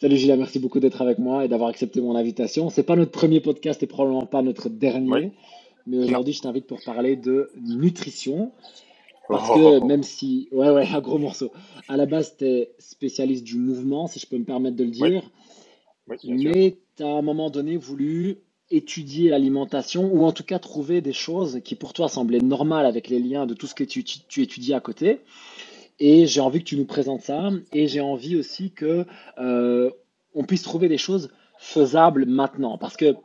Salut 0.00 0.16
Gilles, 0.16 0.36
merci 0.38 0.60
beaucoup 0.60 0.78
d'être 0.78 1.02
avec 1.02 1.18
moi 1.18 1.44
et 1.44 1.48
d'avoir 1.48 1.70
accepté 1.70 2.00
mon 2.00 2.14
invitation. 2.14 2.70
C'est 2.70 2.84
pas 2.84 2.94
notre 2.94 3.10
premier 3.10 3.40
podcast 3.40 3.82
et 3.82 3.88
probablement 3.88 4.26
pas 4.26 4.42
notre 4.42 4.68
Oui, 4.68 4.76
dernier, 4.76 5.32
mais 5.88 5.98
aujourd'hui 5.98 6.32
je 6.32 6.40
t'invite 6.40 6.68
pour 6.68 6.80
parler 6.84 7.16
de 7.16 7.50
nutrition 7.60 8.52
parce 9.28 9.48
que 9.50 9.78
oh. 9.80 9.84
même 9.84 10.04
si, 10.04 10.48
ouais 10.52 10.70
ouais, 10.70 10.86
un 10.86 11.00
gros 11.00 11.18
morceau. 11.18 11.50
À 11.88 11.96
la 11.96 12.06
base 12.06 12.36
tu 12.38 12.44
es 12.44 12.70
spécialiste 12.78 13.42
du 13.42 13.56
mouvement, 13.56 14.06
si 14.06 14.20
je 14.20 14.28
peux 14.28 14.38
me 14.38 14.44
permettre 14.44 14.76
de 14.76 14.84
le 14.84 14.90
dire, 14.90 15.28
oui, 16.06 16.16
mais 16.28 16.78
tu 16.96 17.02
as 17.02 17.08
à 17.08 17.18
un 17.18 17.22
moment 17.22 17.50
donné 17.50 17.76
voulu 17.76 18.38
étudier 18.70 19.30
l'alimentation 19.30 20.12
ou 20.12 20.24
en 20.24 20.30
tout 20.30 20.44
cas 20.44 20.60
trouver 20.60 21.00
des 21.00 21.12
choses 21.12 21.60
qui 21.64 21.74
pour 21.74 21.92
toi 21.92 22.08
semblaient 22.08 22.38
normales 22.38 22.86
avec 22.86 23.08
les 23.08 23.18
liens 23.18 23.46
de 23.46 23.54
tout 23.54 23.66
ce 23.66 23.74
que 23.74 23.82
tu, 23.82 24.04
tu, 24.04 24.20
tu 24.28 24.42
étudies 24.42 24.74
à 24.74 24.80
côté. 24.80 25.18
Et 26.00 26.26
j'ai 26.26 26.40
envie 26.40 26.60
que 26.60 26.64
tu 26.64 26.76
nous 26.76 26.84
présentes 26.86 27.22
ça. 27.22 27.50
Et 27.72 27.88
j'ai 27.88 28.00
envie 28.00 28.36
aussi 28.36 28.70
que 28.70 29.04
euh, 29.38 29.90
on 30.34 30.44
puisse 30.44 30.62
trouver 30.62 30.88
des 30.88 30.98
choses 30.98 31.30
faisables 31.58 32.26
maintenant. 32.26 32.78
Parce 32.78 32.96
que 32.96 33.16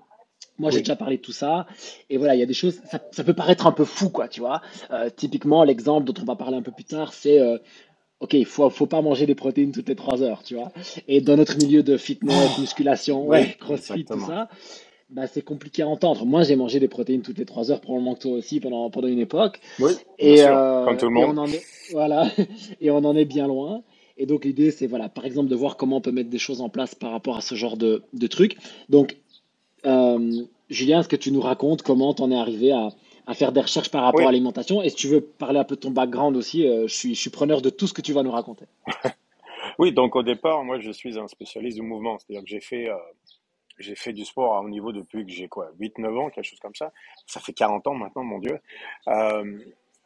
moi, 0.59 0.71
j'ai 0.71 0.79
Oui, 0.79 0.83
déjà 0.83 0.95
parlé 0.95 1.17
de 1.17 1.21
tout 1.21 1.31
ça. 1.31 1.65
Et 2.09 2.17
voilà, 2.17 2.35
il 2.35 2.39
y 2.39 2.43
a 2.43 2.45
des 2.45 2.53
choses, 2.53 2.79
ça, 2.89 2.99
ça 3.11 3.23
peut 3.23 3.33
paraître 3.33 3.67
un 3.67 3.71
peu 3.71 3.85
fou, 3.85 4.09
quoi, 4.09 4.27
tu 4.27 4.39
vois. 4.39 4.61
Euh, 4.91 5.09
typiquement, 5.15 5.63
l'exemple 5.63 6.05
dont 6.05 6.21
on 6.21 6.25
va 6.25 6.35
parler 6.35 6.57
un 6.57 6.61
peu 6.61 6.71
plus 6.71 6.85
tard, 6.85 7.13
c'est, 7.13 7.39
euh, 7.39 7.57
OK, 8.19 8.33
il 8.33 8.45
faut, 8.45 8.69
faut 8.69 8.85
pas 8.87 9.01
manger 9.01 9.25
des 9.25 9.35
protéines 9.35 9.71
toutes 9.71 9.89
les 9.89 9.95
trois 9.95 10.21
heures, 10.23 10.43
tu 10.43 10.55
vois. 10.55 10.71
Et 11.07 11.21
dans 11.21 11.37
notre 11.37 11.57
milieu 11.57 11.83
de 11.83 11.97
fitness, 11.97 12.57
musculation, 12.59 13.25
ouais, 13.27 13.55
crossfit, 13.59 14.05
tout 14.05 14.19
ça, 14.19 14.49
bah, 15.13 15.27
c'est 15.27 15.43
compliqué 15.43 15.83
à 15.83 15.87
entendre. 15.87 16.25
Moi, 16.25 16.43
j'ai 16.43 16.55
mangé 16.55 16.79
des 16.79 16.87
protéines 16.87 17.21
toutes 17.21 17.37
les 17.37 17.45
trois 17.45 17.71
heures, 17.71 17.81
probablement 17.81 18.15
que 18.15 18.21
toi 18.21 18.31
aussi, 18.33 18.59
pendant, 18.59 18.89
pendant 18.89 19.07
une 19.07 19.19
époque. 19.19 19.59
Oui, 19.79 19.93
bien 20.19 20.33
Et, 20.33 20.37
sûr, 20.37 20.47
comme 20.85 20.95
euh, 20.95 20.97
tout 20.97 21.05
le 21.09 21.11
et 21.19 21.25
monde. 21.25 21.37
on 21.37 21.41
en 21.41 21.47
est, 21.47 21.63
voilà, 21.91 22.29
et 22.81 22.89
on 22.91 22.97
en 22.97 23.15
est 23.15 23.25
bien 23.25 23.47
loin. 23.47 23.83
Et 24.17 24.25
donc 24.25 24.45
l'idée, 24.45 24.71
c'est 24.71 24.87
voilà, 24.87 25.09
par 25.09 25.25
exemple, 25.25 25.49
de 25.49 25.55
voir 25.55 25.77
comment 25.77 25.97
on 25.97 26.01
peut 26.01 26.11
mettre 26.11 26.29
des 26.29 26.39
choses 26.39 26.61
en 26.61 26.69
place 26.69 26.95
par 26.95 27.11
rapport 27.11 27.37
à 27.37 27.41
ce 27.41 27.55
genre 27.55 27.77
de, 27.77 28.03
de 28.13 28.27
trucs. 28.27 28.57
Donc, 28.89 29.17
euh, 29.85 30.43
Julien, 30.69 30.99
est-ce 31.01 31.09
que 31.09 31.15
tu 31.15 31.31
nous 31.31 31.41
racontes 31.41 31.81
comment 31.83 32.13
t'en 32.13 32.31
es 32.31 32.35
arrivé 32.35 32.71
à, 32.71 32.89
à 33.27 33.33
faire 33.33 33.51
des 33.51 33.61
recherches 33.61 33.89
par 33.89 34.03
rapport 34.03 34.21
à 34.27 34.31
l'alimentation? 34.31 34.81
Et 34.81 34.89
si 34.89 34.95
tu 34.95 35.07
veux 35.07 35.21
parler 35.21 35.59
un 35.59 35.63
peu 35.63 35.75
de 35.75 35.81
ton 35.81 35.91
background 35.91 36.35
aussi, 36.37 36.67
euh, 36.67 36.87
je 36.87 36.93
suis, 36.95 37.15
je 37.15 37.21
suis 37.21 37.29
preneur 37.29 37.61
de 37.61 37.69
tout 37.69 37.87
ce 37.87 37.93
que 37.93 38.01
tu 38.01 38.13
vas 38.13 38.23
nous 38.23 38.31
raconter. 38.31 38.65
oui, 39.79 39.91
donc 39.91 40.15
au 40.15 40.23
départ, 40.23 40.63
moi 40.63 40.79
je 40.79 40.91
suis 40.91 41.17
un 41.19 41.27
spécialiste 41.27 41.77
du 41.77 41.83
mouvement, 41.83 42.17
c'est-à-dire 42.19 42.43
que 42.43 42.49
j'ai 42.49 42.61
fait, 42.61 42.89
euh, 42.89 42.95
j'ai 43.83 43.95
fait 43.95 44.13
du 44.13 44.25
sport 44.25 44.55
à 44.55 44.61
haut 44.61 44.69
niveau 44.69 44.91
depuis 44.91 45.25
que 45.25 45.31
j'ai 45.31 45.47
quoi, 45.49 45.69
huit 45.79 45.97
neuf 45.99 46.17
ans, 46.17 46.29
quelque 46.29 46.45
chose 46.45 46.59
comme 46.59 46.75
ça. 46.75 46.91
Ça 47.27 47.39
fait 47.39 47.53
40 47.53 47.87
ans 47.87 47.95
maintenant, 47.95 48.23
mon 48.23 48.39
Dieu. 48.39 48.59
Euh, 49.07 49.59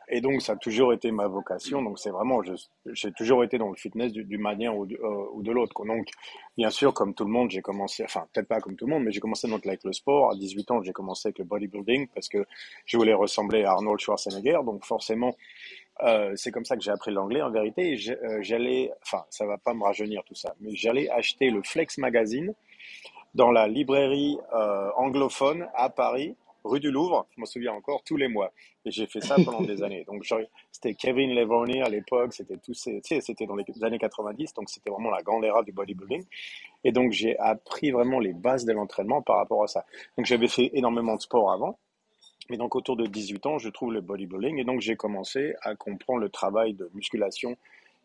et 0.10 0.22
donc 0.22 0.42
ça 0.42 0.54
a 0.54 0.56
toujours 0.56 0.94
été 0.94 1.12
ma 1.12 1.28
vocation, 1.28 1.82
donc 1.82 2.00
c'est 2.00 2.12
vraiment, 2.12 2.42
j'ai 2.86 3.12
toujours 3.12 3.44
été 3.44 3.58
dans 3.58 3.70
le 3.70 3.76
fitness 3.76 4.14
du- 4.14 4.24
d'une 4.24 4.40
manière 4.42 4.78
ou, 4.78 4.86
du- 4.86 4.96
euh, 4.96 5.26
de 5.42 5.52
l'autre. 5.52 5.84
Donc 5.86 6.08
bien 6.58 6.70
sûr, 6.70 6.94
comme 6.94 7.14
tout 7.14 7.26
le 7.26 7.30
monde, 7.32 7.52
j'ai 7.52 7.62
commencé, 7.62 8.06
enfin 8.06 8.26
peut-être 8.34 8.48
pas 8.48 8.62
comme 8.62 8.78
tout 8.78 8.86
le 8.88 8.94
monde, 8.94 9.04
mais 9.04 9.12
j'ai 9.12 9.20
commencé 9.20 9.50
donc 9.50 9.66
avec 9.68 9.84
le 9.84 9.92
sport. 9.92 10.32
À 10.32 10.36
18 10.36 10.72
ans, 10.72 10.82
j'ai 10.82 10.94
commencé 10.94 11.28
avec 11.28 11.40
le 11.40 11.44
bodybuilding 11.46 12.08
parce 12.16 12.30
que 12.30 12.46
je 12.86 12.96
voulais 12.98 13.14
ressembler 13.14 13.66
à 13.66 13.72
Arnold 13.72 14.00
Schwarzenegger, 14.00 14.60
donc 14.66 14.86
forcément 14.86 15.36
Euh, 16.04 16.34
c'est 16.36 16.52
comme 16.52 16.66
ça 16.66 16.76
que 16.78 16.84
j'ai 16.84 16.92
appris 16.92 17.12
l'anglais 17.12 17.42
en 17.42 17.50
vérité. 17.52 17.98
J'allais, 18.42 18.92
enfin, 19.04 19.26
ça 19.32 19.46
va 19.48 19.58
pas 19.58 19.74
me 19.74 19.84
rajeunir 19.84 20.24
tout 20.26 20.36
ça, 20.36 20.56
mais 20.62 20.76
j'allais 20.76 21.10
acheter 21.10 21.50
le 21.50 21.62
Flex 21.64 21.98
Magazine 21.98 22.54
dans 23.38 23.52
la 23.52 23.68
librairie 23.68 24.40
euh, 24.56 24.90
anglophone 24.98 25.68
à 25.76 25.90
Paris, 25.90 26.36
rue 26.64 26.80
du 26.80 26.90
Louvre. 26.90 27.28
Je 27.36 27.40
m'en 27.40 27.46
souviens 27.46 27.72
encore 27.72 28.02
tous 28.04 28.18
les 28.18 28.28
mois. 28.28 28.52
Et 28.84 28.90
j'ai 28.90 29.06
fait 29.06 29.22
ça 29.22 29.36
pendant 29.36 29.62
des 29.62 29.84
années. 29.84 30.04
Donc 30.06 30.26
c'était 30.72 30.96
Kevin 30.96 31.36
Levrone 31.36 31.84
à 31.84 31.88
l'époque. 31.88 32.34
C'était 32.34 32.58
tous 32.58 32.74
ces, 32.74 33.00
tu 33.02 33.16
sais, 33.16 33.22
c'était 33.22 33.46
dans 33.46 33.56
les 33.56 33.64
années 33.84 34.00
90. 34.00 34.56
Donc 34.56 34.72
c'était 34.72 34.90
vraiment 34.90 35.12
la 35.12 35.22
grande 35.22 35.46
era 35.46 35.62
du 35.62 35.72
bodybuilding. 35.72 36.26
Et 36.84 36.92
donc 36.92 37.12
j'ai 37.12 37.38
appris 37.38 37.92
vraiment 37.92 38.20
les 38.20 38.34
bases 38.34 38.66
de 38.66 38.74
l'entraînement 38.74 39.22
par 39.22 39.38
rapport 39.38 39.64
à 39.64 39.68
ça. 39.68 39.86
Donc 40.18 40.26
j'avais 40.26 40.48
fait 40.48 40.72
énormément 40.74 41.16
de 41.16 41.22
sport 41.22 41.52
avant. 41.52 41.78
Mais 42.50 42.58
donc 42.58 42.76
autour 42.76 42.96
de 42.96 43.06
18 43.06 43.46
ans, 43.46 43.58
je 43.60 43.70
trouve 43.70 43.94
le 43.94 44.02
bodybuilding 44.02 44.58
et 44.58 44.64
donc 44.64 44.82
j'ai 44.82 44.96
commencé 44.96 45.54
à 45.62 45.76
comprendre 45.76 46.22
le 46.22 46.30
travail 46.30 46.74
de 46.74 46.90
musculation 46.96 47.56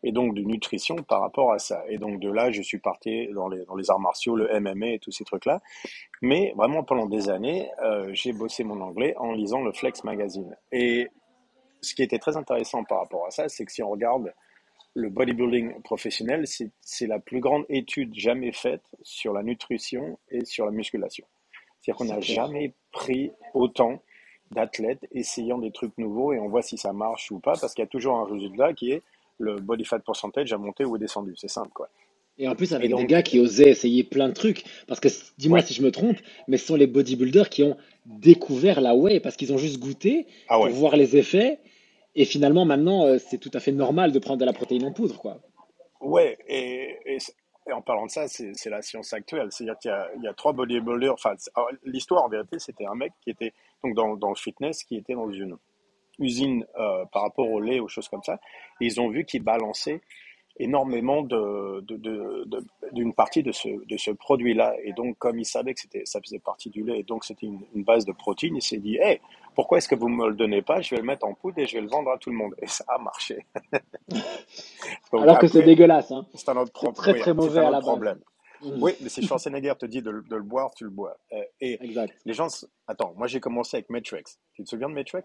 et 0.03 0.11
donc 0.11 0.35
de 0.35 0.41
nutrition 0.41 0.95
par 0.97 1.21
rapport 1.21 1.53
à 1.53 1.59
ça. 1.59 1.83
Et 1.89 1.97
donc 1.97 2.19
de 2.19 2.29
là, 2.29 2.51
je 2.51 2.61
suis 2.61 2.79
parti 2.79 3.27
dans 3.33 3.47
les, 3.47 3.65
dans 3.65 3.75
les 3.75 3.89
arts 3.89 3.99
martiaux, 3.99 4.35
le 4.35 4.47
MMA 4.59 4.87
et 4.93 4.99
tous 4.99 5.11
ces 5.11 5.23
trucs-là. 5.23 5.61
Mais 6.21 6.53
vraiment 6.55 6.83
pendant 6.83 7.05
des 7.05 7.29
années, 7.29 7.69
euh, 7.83 8.09
j'ai 8.13 8.33
bossé 8.33 8.63
mon 8.63 8.81
anglais 8.81 9.15
en 9.17 9.31
lisant 9.31 9.61
le 9.61 9.71
Flex 9.71 10.03
Magazine. 10.03 10.55
Et 10.71 11.09
ce 11.81 11.95
qui 11.95 12.03
était 12.03 12.19
très 12.19 12.37
intéressant 12.37 12.83
par 12.83 12.99
rapport 12.99 13.25
à 13.25 13.31
ça, 13.31 13.49
c'est 13.49 13.65
que 13.65 13.71
si 13.71 13.81
on 13.83 13.89
regarde 13.89 14.33
le 14.95 15.09
bodybuilding 15.09 15.81
professionnel, 15.81 16.45
c'est 16.45 17.07
la 17.07 17.19
plus 17.19 17.39
grande 17.39 17.65
étude 17.69 18.13
jamais 18.13 18.51
faite 18.51 18.83
sur 19.01 19.33
la 19.33 19.41
nutrition 19.41 20.19
et 20.29 20.45
sur 20.45 20.65
la 20.65 20.71
musculation. 20.71 21.25
C'est-à-dire 21.81 21.97
qu'on 21.97 22.13
n'a 22.13 22.21
jamais 22.21 22.73
pris 22.91 23.31
autant 23.53 24.01
d'athlètes 24.51 25.05
essayant 25.11 25.57
des 25.57 25.71
trucs 25.71 25.97
nouveaux 25.97 26.31
et 26.31 26.39
on 26.39 26.47
voit 26.47 26.61
si 26.61 26.77
ça 26.77 26.93
marche 26.93 27.31
ou 27.31 27.39
pas 27.39 27.53
parce 27.59 27.73
qu'il 27.73 27.81
y 27.81 27.87
a 27.87 27.89
toujours 27.89 28.17
un 28.17 28.25
résultat 28.25 28.73
qui 28.73 28.91
est 28.91 29.01
le 29.39 29.59
body 29.59 29.85
fat 29.85 29.99
percentage 29.99 30.51
a 30.53 30.57
monté 30.57 30.85
ou 30.85 30.95
est 30.95 30.99
descendu. 30.99 31.33
C'est 31.35 31.49
simple, 31.49 31.71
quoi. 31.73 31.89
Et 32.39 32.47
en 32.47 32.55
plus, 32.55 32.73
avec 32.73 32.89
des 32.93 33.05
gars 33.05 33.17
donc, 33.17 33.25
qui 33.25 33.39
osaient 33.39 33.69
essayer 33.69 34.03
plein 34.03 34.27
de 34.27 34.33
trucs. 34.33 34.63
Parce 34.87 34.99
que, 34.99 35.07
dis-moi 35.37 35.59
ouais. 35.59 35.65
si 35.65 35.73
je 35.73 35.83
me 35.83 35.91
trompe, 35.91 36.17
mais 36.47 36.57
ce 36.57 36.65
sont 36.65 36.75
les 36.75 36.87
bodybuilders 36.87 37.49
qui 37.49 37.61
ont 37.63 37.77
découvert 38.05 38.81
la 38.81 38.95
whey 38.95 39.19
parce 39.19 39.35
qu'ils 39.35 39.53
ont 39.53 39.59
juste 39.59 39.79
goûté 39.79 40.25
Ah 40.47 40.57
pour 40.57 40.69
voir 40.69 40.95
les 40.95 41.15
effets. 41.15 41.59
Et 42.15 42.25
finalement, 42.25 42.65
maintenant, 42.65 43.05
euh, 43.05 43.17
c'est 43.19 43.37
tout 43.37 43.51
à 43.53 43.59
fait 43.59 43.71
normal 43.71 44.11
de 44.11 44.19
prendre 44.19 44.39
de 44.39 44.45
la 44.45 44.53
protéine 44.53 44.83
en 44.85 44.91
poudre, 44.91 45.19
quoi. 45.19 45.41
Ouais, 46.01 46.37
et, 46.47 46.97
et, 47.05 47.17
et 47.67 47.71
en 47.71 47.81
parlant 47.81 48.07
de 48.07 48.11
ça, 48.11 48.27
c'est 48.27 48.69
la 48.69 48.81
science 48.81 49.13
actuelle. 49.13 49.47
C'est-à-dire 49.51 49.77
qu'il 49.79 49.89
y 49.89 49.93
a, 49.93 50.09
il 50.17 50.23
y 50.23 50.27
a 50.27 50.33
trois 50.33 50.53
bodybuilders. 50.53 51.13
Enfin, 51.13 51.35
l'histoire, 51.83 52.23
en 52.23 52.29
vérité, 52.29 52.57
c'était 52.57 52.85
un 52.85 52.95
mec 52.95 53.13
qui 53.21 53.29
était 53.29 53.53
donc 53.83 53.95
dans, 53.95 54.15
dans 54.15 54.29
le 54.29 54.35
fitness, 54.35 54.83
qui 54.83 54.95
était 54.95 55.13
dans 55.13 55.31
une 55.31 55.55
usine 56.23 56.65
euh, 56.79 57.05
par 57.11 57.23
rapport 57.23 57.49
au 57.49 57.59
lait, 57.59 57.79
aux 57.79 57.87
choses 57.87 58.07
comme 58.09 58.23
ça. 58.23 58.39
Et 58.81 58.85
ils 58.85 59.01
ont 59.01 59.09
vu 59.09 59.25
qu'il 59.25 59.43
balançait 59.43 60.01
énormément 60.57 61.23
de, 61.23 61.81
de, 61.81 61.97
de, 61.97 62.43
de- 62.45 62.63
d'une 62.91 63.13
partie 63.13 63.41
de 63.41 63.51
ce, 63.51 63.69
de 63.87 63.97
ce 63.97 64.11
produit-là. 64.11 64.75
Et 64.83 64.93
donc, 64.93 65.17
comme 65.17 65.39
il 65.39 65.45
savait 65.45 65.73
que 65.73 65.79
c'était, 65.81 66.05
ça 66.05 66.21
faisait 66.21 66.37
partie 66.39 66.69
du 66.69 66.83
lait, 66.83 66.99
et 66.99 67.03
donc 67.03 67.25
c'était 67.25 67.47
une, 67.47 67.61
une 67.73 67.83
base 67.83 68.05
de 68.05 68.11
protéines, 68.11 68.55
il 68.57 68.61
s'est 68.61 68.77
dit, 68.77 68.97
hey, 69.01 69.19
pourquoi 69.55 69.79
est-ce 69.79 69.87
que 69.87 69.95
vous 69.95 70.09
me 70.09 70.27
le 70.29 70.35
donnez 70.35 70.61
pas? 70.61 70.79
Je 70.81 70.91
vais 70.91 71.01
le 71.01 71.07
mettre 71.07 71.25
en 71.25 71.33
poudre 71.33 71.57
et 71.59 71.65
je 71.65 71.75
vais 71.75 71.81
le 71.81 71.87
vendre 71.89 72.11
à 72.11 72.17
tout 72.19 72.29
le 72.29 72.35
monde. 72.35 72.53
Et 72.61 72.67
ça 72.67 72.83
a 72.87 72.99
marché. 72.99 73.45
Donc 75.11 75.21
Alors 75.23 75.39
que 75.39 75.47
c'est 75.47 75.63
dégueulasse, 75.63 76.11
hein. 76.11 76.25
c'est 76.33 76.49
un 76.49 76.57
autre 76.57 76.71
problème. 76.71 76.93
très 76.95 77.13
Oui, 77.13 77.19
très 77.19 77.31
c'est 77.31 77.35
mauvais 77.35 77.59
un 77.59 77.63
à 77.63 77.65
autre 77.65 77.71
la 77.71 77.79
base. 77.79 77.87
problème. 77.87 78.19
Mhm. 78.61 78.77
Oui, 78.81 78.91
mais 79.01 79.09
si 79.09 79.21
Schwarzenegger 79.23 79.73
te 79.79 79.85
dit 79.85 80.01
de, 80.01 80.09
le 80.11 80.21
de 80.21 80.35
le 80.35 80.41
boire, 80.43 80.71
tu 80.73 80.83
le 80.85 80.89
bois. 80.89 81.17
Euh, 81.33 81.41
et 81.61 81.83
Exact. 81.83 82.13
les 82.25 82.33
gens, 82.33 82.47
attends, 82.87 83.13
moi 83.17 83.27
j'ai 83.27 83.39
commencé 83.39 83.77
avec 83.77 83.89
Matrix. 83.89 84.23
Tu 84.53 84.63
te 84.63 84.69
souviens 84.69 84.89
de 84.89 84.93
Matrix? 84.93 85.23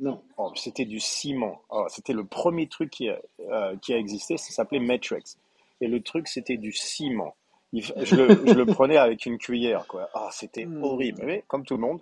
Non. 0.00 0.22
Oh, 0.36 0.50
c'était 0.56 0.84
du 0.84 0.98
ciment. 1.00 1.62
Oh, 1.70 1.86
c'était 1.88 2.12
le 2.12 2.24
premier 2.24 2.66
truc 2.68 2.90
qui 2.90 3.08
a, 3.08 3.20
euh, 3.40 3.76
qui 3.76 3.92
a 3.94 3.98
existé, 3.98 4.36
ça 4.36 4.50
s'appelait 4.52 4.80
Matrix. 4.80 5.36
Et 5.80 5.86
le 5.88 6.02
truc, 6.02 6.28
c'était 6.28 6.56
du 6.56 6.72
ciment. 6.72 7.34
Il 7.72 7.82
je 7.84 8.16
le, 8.16 8.46
je 8.46 8.54
le 8.54 8.66
prenais 8.66 8.96
avec 8.98 9.24
une 9.26 9.38
cuillère, 9.38 9.86
quoi. 9.86 10.08
Ah, 10.14 10.28
c'était 10.32 10.66
horrible. 10.82 11.22
Hmm. 11.22 11.26
Mais 11.26 11.44
comme 11.48 11.64
tout 11.64 11.74
le 11.76 11.80
monde, 11.80 12.00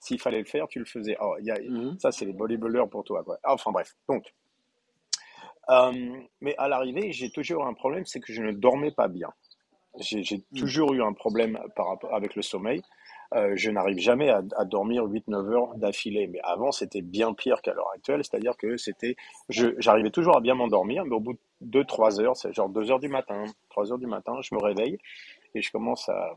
s'il 0.00 0.18
fallait 0.20 0.40
le 0.40 0.44
faire, 0.44 0.66
tu 0.68 0.78
le 0.78 0.84
faisais. 0.84 1.16
Oh, 1.20 1.36
il 1.38 1.46
y 1.46 1.50
a, 1.50 1.58
Mhm. 1.60 1.98
ça, 2.00 2.10
c'est 2.12 2.24
les 2.24 2.32
bodybuilders 2.32 2.88
pour 2.88 3.04
toi, 3.04 3.22
quoi. 3.22 3.38
Enfin 3.44 3.70
bref. 3.70 3.94
Donc, 4.08 4.32
euh, 5.70 5.92
mais 6.40 6.54
à 6.58 6.68
l'arrivée, 6.68 7.12
j'ai 7.12 7.30
toujours 7.30 7.64
un 7.66 7.74
problème, 7.74 8.04
c'est 8.04 8.20
que 8.20 8.32
je 8.32 8.42
ne 8.42 8.52
dormais 8.52 8.90
pas 8.90 9.08
bien. 9.08 9.32
J'ai 9.98 10.22
Hmm. 10.50 10.56
toujours 10.58 10.92
eu 10.94 11.02
un 11.02 11.12
problème 11.12 11.58
par 11.76 11.96
avec 12.12 12.34
le 12.34 12.42
sommeil. 12.42 12.82
Euh, 13.34 13.52
je 13.56 13.70
n'arrive 13.70 13.98
jamais 13.98 14.30
à, 14.30 14.42
dormir 14.64 15.04
8-9 15.04 15.52
heures 15.52 15.74
d'affilée. 15.76 16.28
Mais 16.28 16.40
avant, 16.44 16.70
c'était 16.70 17.02
bien 17.02 17.34
pire 17.34 17.62
qu'à 17.62 17.74
l'heure 17.74 17.90
actuelle. 17.94 18.22
C'est-à-dire 18.22 18.56
que 18.56 18.76
c'était, 18.76 19.16
j'arrivais 19.48 20.10
toujours 20.10 20.36
à 20.36 20.40
bien 20.40 20.54
m'endormir, 20.54 21.04
mais 21.04 21.14
au 21.16 21.20
bout 21.20 21.36
de 21.60 21.82
2-3 21.82 22.20
heures, 22.20 22.36
c'est 22.36 22.52
genre 22.52 22.68
2 22.68 22.90
heures 22.90 23.00
du 23.00 23.08
matin, 23.08 23.44
3 23.70 23.92
heures 23.92 23.98
du 23.98 24.06
matin, 24.06 24.36
je 24.42 24.54
me 24.54 24.60
réveille 24.60 24.98
et 25.54 25.62
je 25.62 25.72
commence 25.72 26.08
à, 26.08 26.34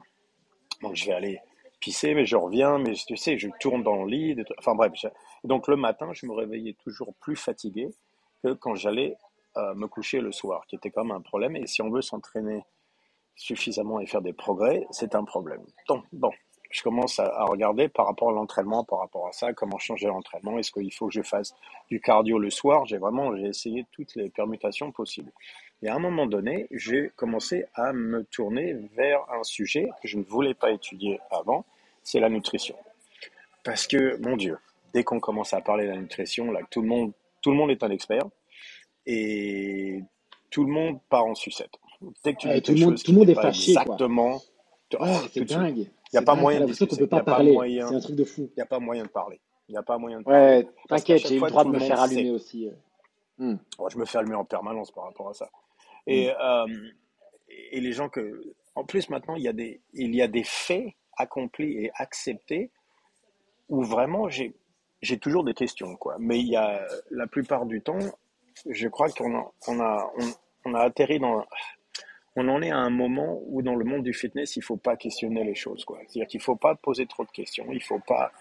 donc 0.81 0.95
je 0.95 1.05
vais 1.05 1.13
aller 1.13 1.39
pisser, 1.79 2.13
mais 2.15 2.25
je 2.25 2.35
reviens, 2.35 2.79
mais 2.79 2.93
tu 2.93 3.15
sais, 3.15 3.37
je 3.37 3.49
tourne 3.59 3.83
dans 3.83 4.03
le 4.03 4.09
lit, 4.09 4.35
enfin 4.57 4.73
bref. 4.73 4.93
donc 5.43 5.67
le 5.67 5.75
matin, 5.75 6.09
je 6.13 6.25
me 6.25 6.33
réveillais 6.33 6.75
toujours 6.83 7.13
plus 7.19 7.35
fatigué 7.35 7.89
que 8.43 8.53
quand 8.53 8.75
j'allais 8.75 9.17
euh, 9.57 9.73
me 9.75 9.87
coucher 9.87 10.21
le 10.21 10.31
soir, 10.31 10.65
qui 10.67 10.75
était 10.75 10.91
quand 10.91 11.03
même 11.03 11.17
un 11.17 11.21
problème. 11.21 11.55
Et 11.55 11.67
si 11.67 11.81
on 11.81 11.89
veut 11.89 12.01
s'entraîner 12.01 12.63
suffisamment 13.35 13.99
et 13.99 14.05
faire 14.05 14.21
des 14.21 14.33
progrès, 14.33 14.85
c'est 14.91 15.15
un 15.15 15.23
problème. 15.23 15.63
Donc, 15.87 16.03
bon, 16.11 16.31
je 16.69 16.81
commence 16.83 17.19
à, 17.19 17.45
regarder 17.45 17.87
par 17.87 18.05
rapport 18.07 18.29
à 18.29 18.33
l'entraînement, 18.33 18.83
par 18.83 18.99
rapport 18.99 19.27
à 19.27 19.31
ça, 19.31 19.53
comment 19.53 19.77
changer 19.77 20.07
l'entraînement. 20.07 20.57
Est-ce 20.59 20.71
qu'il 20.71 20.93
faut 20.93 21.07
que 21.07 21.13
je 21.13 21.21
fasse 21.21 21.53
du 21.89 21.99
cardio 21.99 22.39
le 22.39 22.49
soir? 22.49 22.85
J'ai 22.85 22.97
vraiment 22.97 23.35
j'ai 23.35 23.47
essayé 23.47 23.85
toutes 23.91 24.15
les 24.15 24.29
permutations 24.29 24.91
possibles. 24.91 25.31
Et 25.83 25.89
à 25.89 25.95
un 25.95 25.99
moment 25.99 26.25
donné, 26.25 26.67
j'ai 26.71 27.11
commencé 27.15 27.65
à 27.75 27.93
me 27.93 28.23
tourner 28.25 28.73
vers 28.95 29.19
un 29.31 29.43
sujet 29.43 29.89
que 30.01 30.07
je 30.07 30.17
ne 30.17 30.23
voulais 30.23 30.53
pas 30.55 30.71
étudier 30.71 31.19
avant, 31.29 31.65
c'est 32.03 32.19
la 32.19 32.29
nutrition. 32.29 32.75
Parce 33.63 33.85
que, 33.85 34.17
mon 34.17 34.37
Dieu, 34.37 34.57
dès 34.93 35.03
qu'on 35.03 35.19
commence 35.19 35.53
à 35.53 35.61
parler 35.61 35.85
de 35.85 35.91
la 35.91 35.97
nutrition, 35.97 36.51
là, 36.51 36.61
tout 36.71 36.81
le 36.81 36.87
monde, 36.87 37.11
tout 37.41 37.51
le 37.51 37.57
monde 37.57 37.69
est 37.71 37.83
un 37.83 37.91
expert 37.91 38.23
et 39.05 40.01
tout 40.49 40.63
le 40.63 40.71
monde 40.71 40.99
part 41.09 41.25
en 41.25 41.35
sucette. 41.35 41.73
Dès 42.23 42.33
que 42.33 42.39
tu 42.39 42.47
Ouais, 42.47 42.55
dis 42.55 42.61
tout 42.61 42.73
le 42.73 42.79
monde, 42.85 43.03
tout 43.03 43.29
est 43.29 43.35
fâché, 43.35 43.73
quoi. 43.73 43.83
exactement, 43.83 44.41
Ouais, 44.93 44.99
oh, 45.01 45.27
c'est 45.33 45.41
de 45.41 45.47
suite. 45.47 45.49
dingue. 45.49 45.91
Il 46.13 46.15
n'y 46.15 46.19
a 46.19 46.21
pas 46.25 46.35
moyen 46.35 46.61
de 46.61 46.65
discuter. 46.65 46.97
peut 46.97 47.07
pas 47.07 47.23
parler. 47.23 47.55
C'est 47.87 47.95
un 47.95 47.99
truc 47.99 48.15
de 48.15 48.23
fou. 48.23 48.49
Il 48.51 48.57
n'y 48.57 48.63
a 48.63 48.65
pas 48.65 48.79
moyen 48.79 49.03
de 49.03 49.09
parler. 49.09 49.39
Il 49.67 49.73
n'y 49.73 49.77
a 49.77 49.83
pas 49.83 49.97
moyen 49.97 50.19
de 50.19 50.23
parler. 50.23 50.39
Ouais, 50.39 50.67
t'inquiète, 50.87 51.27
j'ai 51.27 51.35
eu 51.35 51.41
le 51.41 51.49
droit 51.49 51.63
de 51.65 51.69
me 51.69 51.79
faire 51.79 51.99
allumer 51.99 52.31
aussi. 52.31 52.67
euh. 52.67 52.71
Hmm, 53.39 53.57
je 53.89 53.97
me 53.97 54.05
fais 54.05 54.17
allumer 54.17 54.35
en 54.35 54.45
permanence 54.45 54.91
par 54.91 55.03
rapport 55.05 55.29
à 55.29 55.33
ça. 55.33 55.45
hmm. 55.45 56.11
Et, 56.11 56.31
euh, 56.31 56.67
et 57.71 57.81
les 57.81 57.91
gens 57.91 58.09
que. 58.09 58.41
En 58.75 58.83
plus, 58.85 59.09
maintenant, 59.09 59.35
il 59.35 59.43
y 59.43 59.47
a 59.47 59.53
des, 59.53 59.81
il 59.93 60.15
y 60.15 60.21
a 60.21 60.27
des 60.27 60.43
faits 60.43 60.93
accomplis 61.17 61.83
et 61.83 61.91
acceptés 61.95 62.69
où 63.69 63.83
vraiment 63.83 64.29
j'ai, 64.29 64.53
j'ai 65.01 65.17
toujours 65.17 65.43
des 65.43 65.53
questions, 65.55 65.95
quoi. 65.97 66.15
Mais 66.19 66.39
il 66.39 66.47
y 66.47 66.55
a, 66.55 66.85
la 67.11 67.27
plupart 67.27 67.65
du 67.65 67.81
temps, 67.81 67.97
je 68.69 68.87
crois 68.87 69.09
qu'on 69.09 69.35
a, 69.35 69.51
on 69.67 69.79
a, 69.79 70.11
on, 70.17 70.25
on 70.65 70.73
a 70.75 70.79
atterri 70.81 71.19
dans, 71.19 71.43
on 72.39 72.47
en 72.49 72.61
est 72.61 72.69
à 72.71 72.77
un 72.77 72.89
moment 72.91 73.41
où 73.47 73.61
dans 73.61 73.75
le 73.75 73.83
monde 73.83 74.03
du 74.03 74.13
fitness, 74.13 74.55
il 74.55 74.61
faut 74.61 74.77
pas 74.77 74.95
questionner 74.95 75.43
les 75.43 75.55
choses, 75.55 75.83
quoi. 75.83 75.97
C'est-à-dire 76.07 76.27
qu'il 76.27 76.39
faut 76.39 76.55
pas 76.55 76.75
poser 76.75 77.05
trop 77.07 77.25
de 77.25 77.31
questions, 77.31 77.65
il 77.71 77.81
faut 77.81 77.99
pas, 77.99 78.31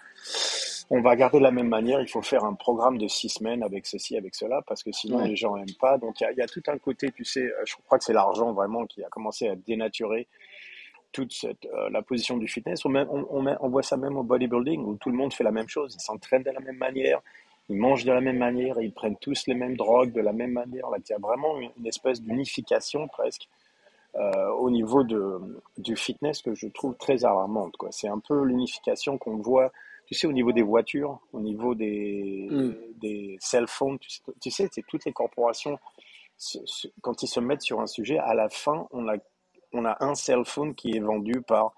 on 0.90 1.00
va 1.00 1.16
garder 1.16 1.38
de 1.38 1.43
la 1.43 1.50
même 1.50 1.69
manière, 1.69 2.00
il 2.00 2.08
faut 2.08 2.22
faire 2.22 2.44
un 2.44 2.54
programme 2.54 2.98
de 2.98 3.08
six 3.08 3.31
semaines 3.31 3.62
avec 3.62 3.87
ceci, 3.87 4.16
avec 4.16 4.34
cela, 4.34 4.62
parce 4.69 4.82
que 4.84 4.93
sinon 4.93 5.16
Ouais, 5.19 5.28
les 5.28 5.37
gens 5.37 5.56
aiment 5.56 5.66
pas. 5.81 5.96
Donc 5.98 6.20
il 6.20 6.25
y 6.25 6.26
a, 6.26 6.32
il 6.32 6.38
y 6.38 6.43
a 6.43 6.46
tout 6.46 6.62
un 6.69 6.78
côté, 6.78 7.10
tu 7.10 7.25
sais, 7.25 7.40
euh, 7.44 7.62
je 7.64 7.75
crois 7.87 7.98
que 7.98 8.04
c'est 8.04 8.12
l'argent 8.12 8.52
vraiment 8.52 8.84
qui 8.87 9.02
a 9.02 9.08
commencé 9.08 9.48
à 9.48 9.56
dénaturer 9.56 10.26
toute 11.12 11.32
cette, 11.32 11.64
euh, 11.66 11.88
la 11.90 12.02
position 12.02 12.37
du 12.37 12.46
fitness. 12.49 12.84
On, 12.84 12.90
met- 12.90 13.06
on, 13.08 13.26
on, 13.31 13.40
met- 13.42 13.56
on 13.60 13.69
voit 13.70 13.82
ça 13.82 13.96
même 13.96 14.16
au 14.19 14.22
bodybuilding 14.22 14.82
où 14.84 14.96
tout 14.96 15.08
le 15.10 15.16
monde 15.16 15.32
fait 15.32 15.44
la 15.44 15.50
même 15.52 15.69
chose. 15.69 15.94
Ils 15.99 16.00
s'entraînent 16.02 16.42
de 16.42 16.50
la 16.50 16.60
même 16.60 16.76
manière, 16.76 17.20
ils 17.70 17.76
mangent 17.76 18.04
de 18.04 18.12
la 18.12 18.20
même 18.20 18.37
manière, 18.38 18.78
ils 18.81 18.92
prennent 18.92 19.16
tous 19.16 19.46
les 19.46 19.54
mêmes 19.54 19.76
drogues 19.76 20.12
de 20.12 20.20
la 20.20 20.32
même 20.34 20.52
manière. 20.52 20.90
Là, 20.90 20.99
il 20.99 21.10
y 21.10 21.14
a 21.14 21.19
vraiment 21.19 21.58
une, 21.58 21.70
une 21.78 21.87
espèce 21.87 22.20
d'unification 22.22 23.08
presque 23.08 23.49
euh, 24.18 24.50
au 24.52 24.70
niveau 24.70 25.02
de, 25.04 25.38
du 25.78 25.96
fitness 25.96 26.42
que 26.42 26.54
je 26.54 26.68
trouve 26.68 26.96
très 26.96 27.24
alarmante. 27.24 27.76
Quoi. 27.76 27.90
C'est 27.92 28.08
un 28.08 28.18
peu 28.18 28.44
l'unification 28.44 29.18
qu'on 29.18 29.36
voit, 29.36 29.72
tu 30.06 30.14
sais, 30.14 30.26
au 30.26 30.32
niveau 30.32 30.52
des 30.52 30.62
voitures, 30.62 31.18
au 31.32 31.40
niveau 31.40 31.74
des, 31.74 32.48
hmm. 32.50 32.72
des 33.00 33.36
cell 33.40 33.66
phones. 33.66 33.98
Tu 33.98 34.08
sais, 34.10 34.22
tu 34.40 34.50
sais, 34.50 34.68
c'est 34.72 34.84
toutes 34.86 35.04
les 35.04 35.12
corporations, 35.12 35.78
se- 36.38 36.64
se- 36.64 36.88
quand 37.02 37.22
ils 37.22 37.28
se 37.28 37.40
mettent 37.40 37.62
sur 37.62 37.80
un 37.80 37.86
sujet, 37.86 38.18
à 38.18 38.34
la 38.34 38.48
fin, 38.48 38.86
on 38.90 39.08
a, 39.08 39.16
on 39.72 39.84
a 39.84 39.96
un 40.04 40.14
cell 40.14 40.44
phone 40.44 40.74
qui 40.74 40.96
est 40.96 41.00
vendu 41.00 41.42
par 41.42 41.72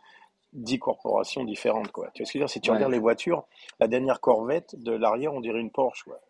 dix 0.52 0.78
corporations 0.78 1.44
différentes. 1.44 1.90
Quoi. 1.90 2.10
Tu 2.14 2.22
vois 2.22 2.26
ce 2.26 2.32
que 2.32 2.38
je 2.38 2.42
veux 2.42 2.46
dire? 2.46 2.50
Si 2.52 2.60
tu 2.60 2.70
regardes 2.70 2.92
les 2.92 2.98
voitures, 2.98 3.44
la 3.80 3.88
dernière 3.88 4.20
Corvette, 4.20 4.74
de 4.80 4.92
l'arrière, 4.92 5.34
on 5.34 5.40
dirait 5.40 5.60
une 5.60 5.70
Porsche. 5.70 6.04
Quoi. 6.04 6.20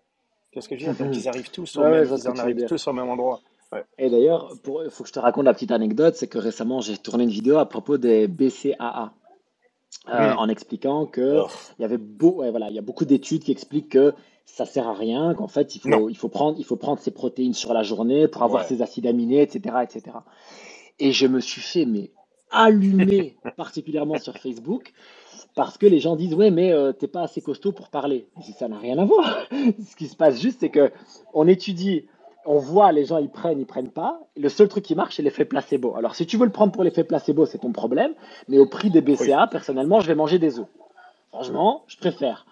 Tu 0.51 0.59
vois 0.59 0.63
ce 0.63 0.69
que 0.69 0.79
je 0.79 0.87
veux 0.87 0.93
dire? 0.95 1.05
Donc 1.07 1.15
ils 1.17 1.29
arrivent 1.29 1.51
tous 1.51 1.77
au 1.77 1.83
Ouais, 1.83 1.91
même, 1.91 2.09
ils 2.17 2.29
en 2.29 2.37
arrivent 2.37 2.67
tous 2.67 2.89
au 2.89 2.93
même 2.93 3.09
endroit. 3.09 3.41
Ouais. 3.73 3.85
Et 3.99 4.09
d'ailleurs, 4.11 4.51
il 4.85 4.91
faut 4.91 5.03
que 5.03 5.09
je 5.09 5.13
te 5.13 5.19
raconte 5.19 5.45
la 5.45 5.53
petite 5.55 5.71
anecdote, 5.73 6.15
c'est 6.17 6.27
que 6.29 6.39
récemment, 6.39 6.81
j'ai 6.81 6.97
tourné 6.97 7.25
une 7.25 7.31
vidéo 7.31 7.59
à 7.59 7.67
propos 7.69 7.99
des 7.99 8.27
BCAA. 8.29 9.13
euh, 10.11 10.33
en 10.35 10.49
expliquant 10.49 11.07
que 11.07 11.41
Oh. 11.45 11.49
il 11.79 11.83
y 11.83 11.85
avait 11.85 11.99
beau, 11.99 12.37
ouais, 12.37 12.51
voilà, 12.51 12.69
il 12.71 12.75
y 12.75 12.79
a 12.79 12.83
beaucoup 12.83 13.05
d'études 13.07 13.43
qui 13.43 13.53
expliquent 13.53 13.91
que 13.91 14.15
ça 14.47 14.65
sert 14.67 14.87
à 14.89 14.95
rien, 14.95 15.35
qu'en 15.35 15.49
fait 15.49 15.77
il 15.77 15.81
faut, 15.81 16.09
il 16.09 16.15
faut 16.17 16.29
prendre, 16.29 16.59
il 16.59 16.65
faut 16.65 16.77
prendre 16.77 16.99
ses 17.01 17.11
protéines 17.11 17.53
sur 17.55 17.73
la 17.75 17.83
journée 17.83 18.27
pour 18.29 18.43
avoir 18.43 18.63
Ouais. 18.63 18.69
ses 18.69 18.81
acides 18.83 19.07
aminés, 19.07 19.43
etc., 19.43 19.77
etc. 19.83 20.17
Et 20.99 21.13
je 21.13 21.27
me 21.27 21.41
suis 21.41 21.61
fait 21.63 21.85
mais 21.87 22.11
allumer 22.51 23.37
particulièrement 23.57 24.19
sur 24.19 24.37
Facebook 24.39 24.93
parce 25.55 25.77
que 25.79 25.87
les 25.87 26.01
gens 26.01 26.17
disent 26.17 26.35
ouais 26.35 26.51
mais 26.51 26.73
euh, 26.73 26.93
t'es 26.93 27.09
pas 27.09 27.23
assez 27.23 27.41
costaud 27.43 27.73
pour 27.73 27.89
parler. 27.89 28.29
Je 28.41 28.45
dis, 28.47 28.53
ça 28.53 28.69
n'a 28.69 28.79
rien 28.79 28.99
à 28.99 29.05
voir. 29.05 29.39
Ce 29.91 29.97
qui 29.97 30.07
se 30.07 30.17
passe 30.17 30.41
juste 30.41 30.61
c'est 30.61 30.71
que 30.71 30.91
on 31.35 31.47
étudie, 31.49 32.07
on 32.51 32.59
voit 32.59 32.93
les 32.93 33.05
gens 33.05 33.19
ils 33.19 33.29
prennent, 33.29 33.61
ils 33.61 33.67
prennent 33.67 33.91
pas. 33.91 34.21
Le 34.37 34.49
seul 34.49 34.69
truc 34.69 34.83
qui 34.85 34.95
marche 34.95 35.17
c'est 35.17 35.23
l'effet 35.23 35.45
placebo. 35.45 35.95
Alors 35.97 36.15
si 36.15 36.27
tu 36.27 36.37
veux 36.39 36.47
le 36.47 36.53
prendre 36.53 36.73
pour 36.73 36.83
l'effet 36.83 37.05
placebo 37.05 37.45
c'est 37.47 37.59
ton 37.59 37.73
problème, 37.73 38.13
mais 38.49 38.59
au 38.59 38.67
prix 38.67 38.91
des 38.91 39.01
Oui. 39.01 39.17
BCA 39.17 39.47
personnellement 39.49 40.01
je 40.01 40.07
vais 40.09 40.15
manger 40.15 40.39
des 40.39 40.59
œufs. 40.59 40.67
Franchement 41.31 41.83
je 41.87 41.97
préfère. 41.99 42.47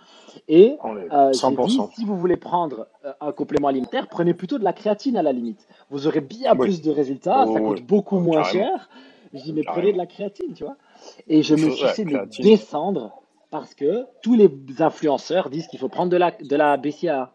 Et 0.49 0.77
euh, 1.13 1.31
dit 1.31 1.39
100%. 1.39 1.95
si 1.95 2.05
vous 2.05 2.17
voulez 2.19 2.37
prendre 2.37 2.87
euh, 3.07 3.13
un 3.23 3.33
complément 3.33 3.69
alimentaire 3.69 4.07
prenez 4.07 4.35
plutôt 4.35 4.59
de 4.59 4.65
la 4.65 4.75
créatine 4.75 5.17
à 5.17 5.23
la 5.23 5.33
limite. 5.33 5.67
Vous 5.91 6.07
aurez 6.07 6.21
bien 6.21 6.53
Oui. 6.53 6.59
plus 6.67 6.83
de 6.83 6.91
résultats, 6.91 7.47
ça 7.53 7.61
coûte 7.61 7.83
beaucoup 7.87 8.19
moins 8.19 8.43
Carrément. 8.43 8.67
cher. 8.77 8.91
Je 9.33 9.43
dis 9.43 9.53
mais 9.55 9.63
prenez 9.63 9.93
de 9.93 9.99
la 9.99 10.07
créatine, 10.07 10.53
tu 10.55 10.65
vois. 10.65 10.77
Et 11.27 11.43
je 11.43 11.55
me 11.55 11.71
suis 11.71 11.85
créatine. 12.05 12.45
descendre 12.45 13.13
parce 13.51 13.75
que 13.75 14.05
tous 14.23 14.35
les 14.35 14.51
influenceurs 14.81 15.49
disent 15.51 15.69
qu'il 15.69 15.79
faut 15.79 15.89
prendre 15.89 16.11
de 16.11 16.17
la, 16.17 16.33
de 16.33 16.57
la 16.57 16.77
BCAA. 16.77 17.33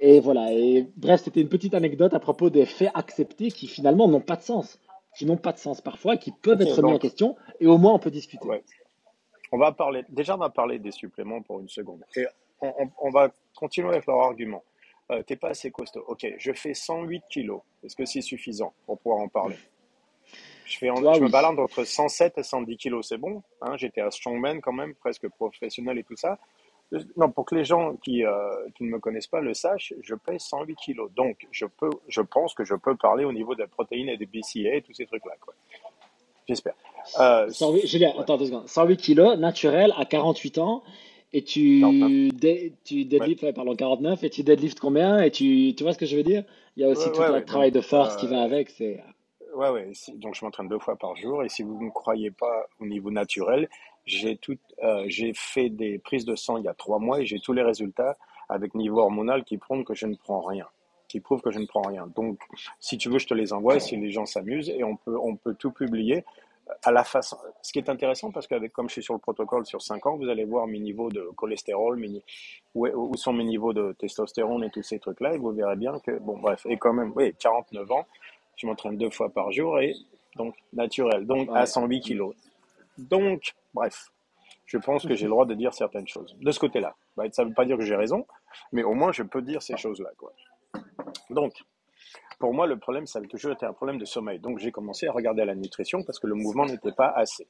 Et 0.00 0.20
voilà. 0.20 0.52
Et 0.52 0.86
bref, 0.96 1.22
c'était 1.22 1.40
une 1.40 1.48
petite 1.48 1.74
anecdote 1.74 2.12
à 2.14 2.18
propos 2.20 2.50
des 2.50 2.66
faits 2.66 2.90
acceptés 2.94 3.50
qui 3.50 3.66
finalement 3.66 4.08
n'ont 4.08 4.20
pas 4.20 4.36
de 4.36 4.42
sens, 4.42 4.78
qui 5.16 5.24
n'ont 5.26 5.36
pas 5.38 5.52
de 5.52 5.58
sens 5.58 5.80
parfois, 5.80 6.16
qui 6.16 6.32
peuvent 6.32 6.60
être 6.60 6.82
mis 6.82 6.92
en 6.92 6.98
question. 6.98 7.36
Et 7.60 7.66
au 7.66 7.78
moins 7.78 7.94
on 7.94 7.98
peut 7.98 8.10
discuter. 8.10 8.46
ouais. 8.46 8.62
On 9.52 9.58
va 9.58 9.70
parler, 9.72 10.02
déjà, 10.08 10.34
on 10.34 10.38
va 10.38 10.50
parler 10.50 10.78
des 10.80 10.90
suppléments 10.90 11.40
pour 11.40 11.60
une 11.60 11.68
seconde. 11.68 12.02
Et 12.16 12.26
on, 12.60 12.68
on- 12.78 12.90
on 13.00 13.10
va 13.10 13.30
continuer 13.54 13.88
avec 13.88 14.04
leur 14.06 14.18
argument. 14.20 14.62
Euh, 15.12 15.22
t'es 15.22 15.36
pas 15.36 15.50
assez 15.50 15.70
costaud. 15.70 16.02
Ok, 16.08 16.26
je 16.36 16.52
fais 16.52 16.74
108 16.74 17.22
kilos. 17.30 17.60
Est-ce 17.84 17.94
que 17.94 18.04
c'est 18.04 18.20
suffisant 18.22 18.72
pour 18.86 18.98
pouvoir 18.98 19.20
en 19.22 19.28
parler? 19.28 19.56
Je 20.64 20.76
fais 20.78 20.90
en- 20.90 20.96
Toi, 20.96 21.12
je 21.14 21.20
me 21.20 21.28
balade 21.30 21.56
entre 21.60 21.84
107 21.84 22.38
et 22.38 22.42
110 22.42 22.76
kilos, 22.76 23.06
c'est 23.08 23.18
bon. 23.18 23.40
Hein, 23.62 23.76
j'étais 23.76 24.00
à 24.00 24.10
Strongman 24.10 24.60
quand 24.60 24.72
même, 24.72 24.94
presque 24.96 25.28
professionnel 25.28 25.96
et 25.98 26.02
tout 26.02 26.16
ça. 26.16 26.40
Euh, 26.92 27.00
Non, 27.16 27.30
pour 27.30 27.44
que 27.44 27.54
les 27.54 27.64
gens 27.64 27.96
qui, 27.96 28.24
euh, 28.24 28.32
qui 28.76 28.84
ne 28.84 28.90
me 28.90 28.98
connaissent 28.98 29.26
pas 29.26 29.40
le 29.40 29.54
sachent, 29.54 29.92
je 30.02 30.14
pèse 30.14 30.42
108 30.42 30.76
kilos. 30.76 31.10
Donc, 31.14 31.46
je 31.50 31.66
peux, 31.66 31.90
je 32.08 32.20
pense 32.20 32.54
que 32.54 32.64
je 32.64 32.74
peux 32.74 32.96
parler 32.96 33.24
au 33.24 33.32
niveau 33.32 33.54
des 33.54 33.66
protéines 33.66 34.08
et 34.08 34.16
des 34.16 34.26
BCA 34.26 34.76
et 34.76 34.82
tous 34.82 34.94
ces 34.94 35.06
trucs-là. 35.06 35.32
J'espère. 36.48 36.74
Euh, 37.20 37.48
108, 37.50 37.86
Julien, 37.86 38.12
ouais, 38.14 38.20
attends 38.20 38.36
deux 38.36 38.46
secondes. 38.46 38.68
108 38.68 38.96
kilos, 38.98 39.36
naturel, 39.38 39.92
à 39.96 40.04
48 40.04 40.58
ans. 40.58 40.82
Et 41.32 41.42
49. 41.42 42.08
tu, 42.08 42.28
dé- 42.28 42.72
tu 42.84 43.04
deadlift, 43.04 43.42
ouais, 43.42 43.52
pardon, 43.52 43.74
49. 43.74 44.22
Et 44.22 44.30
tu 44.30 44.42
deadlift 44.44 44.78
combien? 44.78 45.20
Et 45.20 45.30
tu, 45.32 45.74
tu 45.76 45.82
vois 45.82 45.92
ce 45.92 45.98
que 45.98 46.06
je 46.06 46.16
veux 46.16 46.22
dire? 46.22 46.44
Il 46.76 46.82
y 46.82 46.86
a 46.86 46.88
aussi 46.88 47.08
ouais, 47.08 47.12
tout 47.12 47.20
ouais. 47.20 47.44
travail 47.44 47.72
Donc, 47.72 47.82
de 47.82 47.86
force 47.86 48.16
qui 48.16 48.28
va 48.28 48.42
euh, 48.42 48.44
avec. 48.44 48.70
C'est, 48.70 49.02
Ouais, 49.54 49.70
ouais. 49.70 49.90
donc, 50.16 50.34
je 50.34 50.44
m'entraîne 50.44 50.68
deux 50.68 50.78
fois 50.78 50.96
par 50.96 51.16
jour. 51.16 51.42
Et 51.42 51.48
si 51.48 51.62
vous 51.62 51.78
ne 51.80 51.86
me 51.86 51.90
croyez 51.90 52.30
pas 52.30 52.66
au 52.78 52.86
niveau 52.86 53.10
naturel, 53.10 53.68
j'ai 54.06 54.36
tout, 54.36 54.56
euh, 54.82 55.04
j'ai 55.08 55.32
fait 55.34 55.68
des 55.68 55.98
prises 55.98 56.24
de 56.24 56.36
sang 56.36 56.56
il 56.56 56.64
y 56.64 56.68
a 56.68 56.74
trois 56.74 56.98
mois 56.98 57.20
et 57.20 57.26
j'ai 57.26 57.40
tous 57.40 57.52
les 57.52 57.62
résultats 57.62 58.16
avec 58.48 58.74
niveau 58.74 59.00
hormonal 59.00 59.44
qui 59.44 59.58
prouvent 59.58 59.84
que 59.84 59.94
je 59.94 60.06
ne 60.06 60.14
prends 60.14 60.40
rien. 60.40 60.66
Qui 61.08 61.20
prouvent 61.20 61.42
que 61.42 61.50
je 61.50 61.58
ne 61.58 61.66
prends 61.66 61.82
rien. 61.82 62.08
Donc, 62.16 62.40
si 62.80 62.98
tu 62.98 63.08
veux, 63.08 63.18
je 63.18 63.26
te 63.26 63.34
les 63.34 63.52
envoie 63.52 63.78
si 63.78 63.96
les 63.96 64.10
gens 64.10 64.26
s'amusent 64.26 64.70
et 64.70 64.82
on 64.84 64.96
peut, 64.96 65.16
on 65.20 65.36
peut 65.36 65.54
tout 65.54 65.70
publier 65.70 66.24
à 66.82 66.90
la 66.90 67.04
façon. 67.04 67.36
Ce 67.62 67.72
qui 67.72 67.78
est 67.78 67.88
intéressant 67.88 68.30
parce 68.32 68.46
qu'avec, 68.46 68.72
comme 68.72 68.88
je 68.88 68.94
suis 68.94 69.02
sur 69.02 69.14
le 69.14 69.20
protocole 69.20 69.66
sur 69.66 69.82
5 69.82 70.04
ans, 70.06 70.16
vous 70.16 70.28
allez 70.28 70.44
voir 70.44 70.66
mes 70.66 70.80
niveaux 70.80 71.10
de 71.10 71.30
cholestérol, 71.36 71.96
mes 71.96 72.22
où, 72.74 72.86
où 72.86 73.16
sont 73.16 73.32
mes 73.32 73.44
niveaux 73.44 73.72
de 73.72 73.92
testostérone 73.92 74.64
et 74.64 74.70
tous 74.70 74.82
ces 74.82 74.98
trucs-là 74.98 75.34
et 75.34 75.38
vous 75.38 75.52
verrez 75.52 75.76
bien 75.76 75.98
que, 76.00 76.18
bon, 76.18 76.38
bref, 76.38 76.66
et 76.68 76.76
quand 76.76 76.92
même, 76.92 77.12
oui, 77.14 77.34
49 77.38 77.92
ans, 77.92 78.06
je 78.56 78.66
m'entraîne 78.66 78.96
deux 78.96 79.10
fois 79.10 79.28
par 79.28 79.52
jour 79.52 79.78
et 79.78 79.94
donc 80.34 80.54
naturel, 80.72 81.26
donc 81.26 81.48
à 81.50 81.60
ouais. 81.60 81.66
108 81.66 82.00
kilos. 82.00 82.34
Donc, 82.98 83.54
bref, 83.74 84.10
je 84.64 84.78
pense 84.78 85.06
que 85.06 85.14
j'ai 85.14 85.24
le 85.24 85.30
droit 85.30 85.46
de 85.46 85.54
dire 85.54 85.72
certaines 85.74 86.08
choses 86.08 86.36
de 86.40 86.50
ce 86.50 86.58
côté-là. 86.58 86.94
Bah, 87.16 87.24
Ça 87.32 87.44
ne 87.44 87.48
veut 87.48 87.54
pas 87.54 87.64
dire 87.64 87.76
que 87.76 87.84
j'ai 87.84 87.96
raison, 87.96 88.26
mais 88.72 88.82
au 88.82 88.94
moins 88.94 89.12
je 89.12 89.22
peux 89.22 89.42
dire 89.42 89.62
ces 89.62 89.76
choses-là. 89.76 90.10
Donc, 91.30 91.52
pour 92.38 92.52
moi, 92.52 92.66
le 92.66 92.78
problème, 92.78 93.06
ça 93.06 93.18
a 93.18 93.22
toujours 93.22 93.52
été 93.52 93.64
un 93.64 93.72
problème 93.72 93.98
de 93.98 94.04
sommeil. 94.04 94.38
Donc, 94.38 94.58
j'ai 94.58 94.70
commencé 94.70 95.06
à 95.06 95.12
regarder 95.12 95.44
la 95.44 95.54
nutrition 95.54 96.02
parce 96.02 96.18
que 96.18 96.26
le 96.26 96.34
mouvement 96.34 96.66
n'était 96.66 96.92
pas 96.92 97.08
assez. 97.08 97.46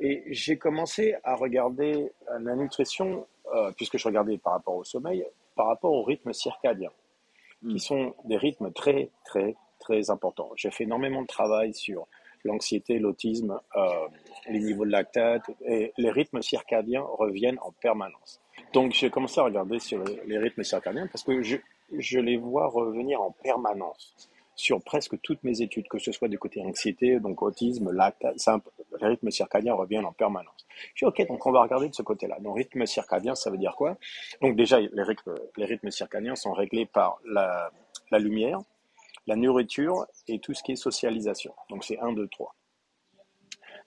Et 0.00 0.22
j'ai 0.28 0.58
commencé 0.58 1.16
à 1.24 1.34
regarder 1.34 2.12
euh, 2.30 2.38
la 2.38 2.54
nutrition, 2.54 3.26
euh, 3.52 3.72
puisque 3.76 3.98
je 3.98 4.06
regardais 4.06 4.38
par 4.38 4.52
rapport 4.52 4.76
au 4.76 4.84
sommeil, 4.84 5.26
par 5.56 5.66
rapport 5.66 5.92
au 5.92 6.04
rythme 6.04 6.32
circadien 6.32 6.90
qui 7.62 7.74
Hmm. 7.74 7.78
sont 7.78 8.14
des 8.24 8.36
rythmes 8.36 8.72
très, 8.72 9.10
très, 9.24 9.56
très 9.80 10.10
importants. 10.10 10.50
J'ai 10.54 10.70
fait 10.70 10.84
énormément 10.84 11.22
de 11.22 11.26
travail 11.26 11.74
sur 11.74 12.06
l'anxiété, 12.48 12.98
l'autisme, 12.98 13.60
euh, 13.76 14.08
les 14.48 14.60
niveaux 14.60 14.84
de 14.84 14.90
lactate, 14.90 15.50
et 15.66 15.92
les 15.96 16.10
rythmes 16.10 16.42
circadiens 16.42 17.02
reviennent 17.02 17.58
en 17.62 17.72
permanence. 17.72 18.40
Donc, 18.72 18.92
j'ai 18.92 19.10
commencé 19.10 19.40
à 19.40 19.44
regarder 19.44 19.78
sur 19.78 20.02
les 20.04 20.38
rythmes 20.38 20.62
circadiens 20.62 21.06
parce 21.06 21.24
que 21.24 21.42
je, 21.42 22.18
les 22.18 22.36
vois 22.36 22.66
revenir 22.66 23.20
en 23.20 23.30
permanence 23.30 24.28
sur 24.54 24.82
presque 24.82 25.20
toutes 25.22 25.42
mes 25.44 25.62
études, 25.62 25.86
que 25.88 25.98
ce 25.98 26.10
soit 26.10 26.26
du 26.26 26.38
côté 26.38 26.60
anxiété, 26.60 27.20
donc 27.20 27.40
autisme, 27.42 27.92
lactate, 27.92 28.38
ça, 28.40 28.60
les 29.00 29.06
rythmes 29.06 29.30
circadiens 29.30 29.74
reviennent 29.74 30.04
en 30.04 30.12
permanence. 30.12 30.66
Je 30.94 31.04
dis, 31.04 31.08
ok, 31.08 31.28
donc 31.28 31.46
on 31.46 31.52
va 31.52 31.62
regarder 31.62 31.88
de 31.88 31.94
ce 31.94 32.02
côté-là. 32.02 32.38
Donc, 32.40 32.56
rythme 32.56 32.84
circadien, 32.84 33.36
ça 33.36 33.50
veut 33.50 33.58
dire 33.58 33.76
quoi? 33.76 33.96
Donc, 34.42 34.56
déjà, 34.56 34.80
les 34.80 35.64
rythmes, 35.64 35.90
circadiens 35.90 36.34
sont 36.34 36.52
réglés 36.52 36.86
par 36.86 37.20
la 37.24 38.18
lumière, 38.18 38.60
la 39.28 39.36
nourriture 39.36 40.06
et 40.26 40.40
tout 40.40 40.54
ce 40.54 40.62
qui 40.62 40.72
est 40.72 40.76
socialisation. 40.76 41.52
Donc, 41.70 41.84
c'est 41.84 41.98
1, 41.98 42.12
2, 42.12 42.26
3. 42.28 42.54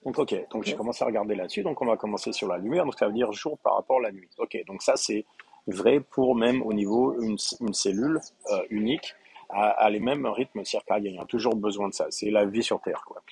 Donc, 0.04 0.18
ok, 0.18 0.48
donc 0.50 0.64
j'ai 0.64 0.74
commencé 0.74 1.02
à 1.02 1.06
regarder 1.06 1.34
là-dessus. 1.34 1.62
Donc, 1.62 1.82
on 1.82 1.86
va 1.86 1.96
commencer 1.96 2.32
sur 2.32 2.48
la 2.48 2.58
lumière. 2.58 2.84
Donc, 2.84 2.98
ça 2.98 3.06
veut 3.06 3.12
dire 3.12 3.32
jour 3.32 3.58
par 3.58 3.74
rapport 3.74 3.98
à 3.98 4.02
la 4.02 4.12
nuit. 4.12 4.28
Ok, 4.38 4.56
donc 4.66 4.82
ça, 4.82 4.96
c'est 4.96 5.24
vrai 5.66 6.00
pour 6.00 6.34
même 6.34 6.62
au 6.62 6.72
niveau 6.72 7.20
une, 7.20 7.36
une 7.60 7.74
cellule 7.74 8.20
euh, 8.50 8.62
unique 8.70 9.14
à, 9.52 9.90
les 9.90 10.00
mêmes 10.00 10.26
rythmes 10.26 10.64
circadiens. 10.64 11.10
Il 11.10 11.16
y 11.16 11.20
a 11.20 11.26
toujours 11.26 11.54
besoin 11.54 11.88
de 11.88 11.94
ça. 11.94 12.06
C'est 12.10 12.30
la 12.30 12.46
vie 12.46 12.62
sur 12.62 12.80
Terre, 12.80 13.02
quoi. 13.06 13.22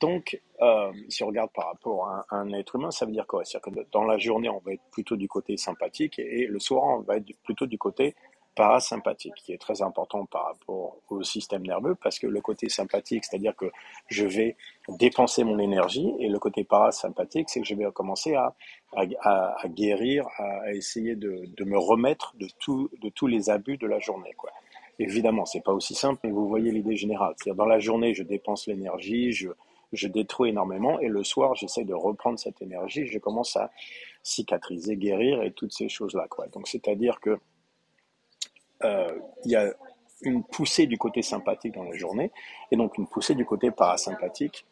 Donc, 0.00 0.40
euh, 0.62 0.92
si 1.08 1.24
on 1.24 1.26
regarde 1.26 1.50
par 1.52 1.66
rapport 1.66 2.06
à 2.06 2.26
un, 2.30 2.52
être 2.52 2.76
humain, 2.76 2.92
ça 2.92 3.04
veut 3.04 3.10
dire 3.10 3.26
quoi? 3.26 3.44
C'est-à-dire 3.44 3.82
que 3.82 3.90
dans 3.90 4.04
la 4.04 4.16
journée, 4.16 4.48
on 4.48 4.60
va 4.60 4.74
être 4.74 4.84
plutôt 4.92 5.16
du 5.16 5.26
côté 5.26 5.56
sympathique 5.56 6.20
et, 6.20 6.46
le 6.46 6.60
soir, 6.60 6.84
on 6.84 7.00
va 7.00 7.16
être 7.16 7.32
plutôt 7.42 7.66
du 7.66 7.78
côté 7.78 8.14
parasympathique, 8.58 9.36
qui 9.36 9.52
est 9.52 9.58
très 9.58 9.82
important 9.82 10.26
par 10.26 10.46
rapport 10.46 10.96
au 11.10 11.22
système 11.22 11.64
nerveux, 11.64 11.94
parce 11.94 12.18
que 12.18 12.26
le 12.26 12.40
côté 12.40 12.68
sympathique, 12.68 13.24
c'est-à-dire 13.24 13.54
que 13.54 13.66
je 14.08 14.26
vais 14.26 14.56
dépenser 14.88 15.44
mon 15.44 15.60
énergie, 15.60 16.12
et 16.18 16.28
le 16.28 16.40
côté 16.40 16.64
parasympathique, 16.64 17.50
c'est 17.50 17.60
que 17.60 17.66
je 17.68 17.76
vais 17.76 17.88
commencer 17.92 18.34
à, 18.34 18.56
à, 19.22 19.68
guérir, 19.68 20.26
à 20.38 20.72
essayer 20.72 21.14
de, 21.14 21.44
de, 21.56 21.64
me 21.64 21.78
remettre 21.78 22.34
de, 22.36 22.48
tout, 22.58 22.90
de 23.00 23.08
tous 23.10 23.28
les 23.28 23.48
abus 23.48 23.76
de 23.76 23.86
la 23.86 24.00
journée. 24.00 24.34
Quoi. 24.36 24.50
Évidemment, 24.98 25.44
c'est 25.44 25.62
pas 25.62 25.72
aussi 25.72 25.94
simple, 25.94 26.18
mais 26.24 26.32
vous 26.32 26.48
voyez 26.48 26.72
l'idée 26.72 26.96
générale. 26.96 27.34
C'est-à-dire 27.36 27.58
dans 27.62 27.70
la 27.70 27.78
journée, 27.78 28.12
je 28.12 28.24
dépense 28.24 28.66
l'énergie, 28.66 29.30
je, 29.30 29.50
je 29.92 30.08
détruis 30.08 30.50
énormément, 30.50 30.98
et 30.98 31.06
le 31.06 31.22
soir, 31.22 31.54
j'essaie 31.54 31.84
de 31.84 31.94
reprendre 31.94 32.40
cette 32.40 32.60
énergie, 32.60 33.06
je 33.06 33.20
commence 33.20 33.56
à 33.56 33.70
cicatriser, 34.24 34.96
guérir 34.96 35.44
et 35.44 35.52
toutes 35.52 35.72
ces 35.72 35.88
choses-là. 35.88 36.26
Donc, 36.52 36.66
c'est-à-dire 36.66 37.20
que 37.20 37.38
il 38.82 39.50
y 39.50 39.56
a 39.56 39.72
une 40.22 40.42
poussée 40.44 40.86
du 40.86 40.98
côté 40.98 41.22
sympathique 41.22 41.74
dans 41.74 41.84
la 41.84 41.96
journée 41.96 42.32
et 42.70 42.76
donc 42.76 42.98
une 42.98 43.06
poussée 43.06 43.34
du 43.34 43.44
côté 43.44 43.70
parasympathique 43.70 44.66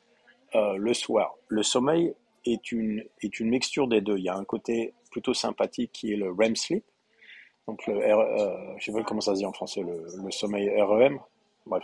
euh, 0.54 0.76
le 0.76 0.94
soir. 0.94 1.34
Le 1.48 1.62
sommeil 1.62 2.14
est 2.44 2.72
une, 2.72 3.04
est 3.22 3.40
une 3.40 3.48
mixture 3.48 3.88
des 3.88 4.00
deux. 4.00 4.18
Il 4.18 4.24
y 4.24 4.28
a 4.28 4.36
un 4.36 4.44
côté 4.44 4.94
plutôt 5.10 5.34
sympathique 5.34 5.92
qui 5.92 6.12
est 6.12 6.16
le 6.16 6.30
REM 6.30 6.56
sleep, 6.56 6.84
donc 7.66 7.86
le 7.86 7.94
euh, 7.94 8.78
je 8.78 8.84
sais 8.84 8.92
pas 8.92 9.02
comment 9.02 9.20
ça 9.20 9.34
se 9.34 9.38
dit 9.38 9.46
en 9.46 9.52
français, 9.52 9.82
le, 9.82 10.06
le 10.22 10.30
sommeil 10.30 10.70
REM, 10.80 11.18
Bref. 11.66 11.82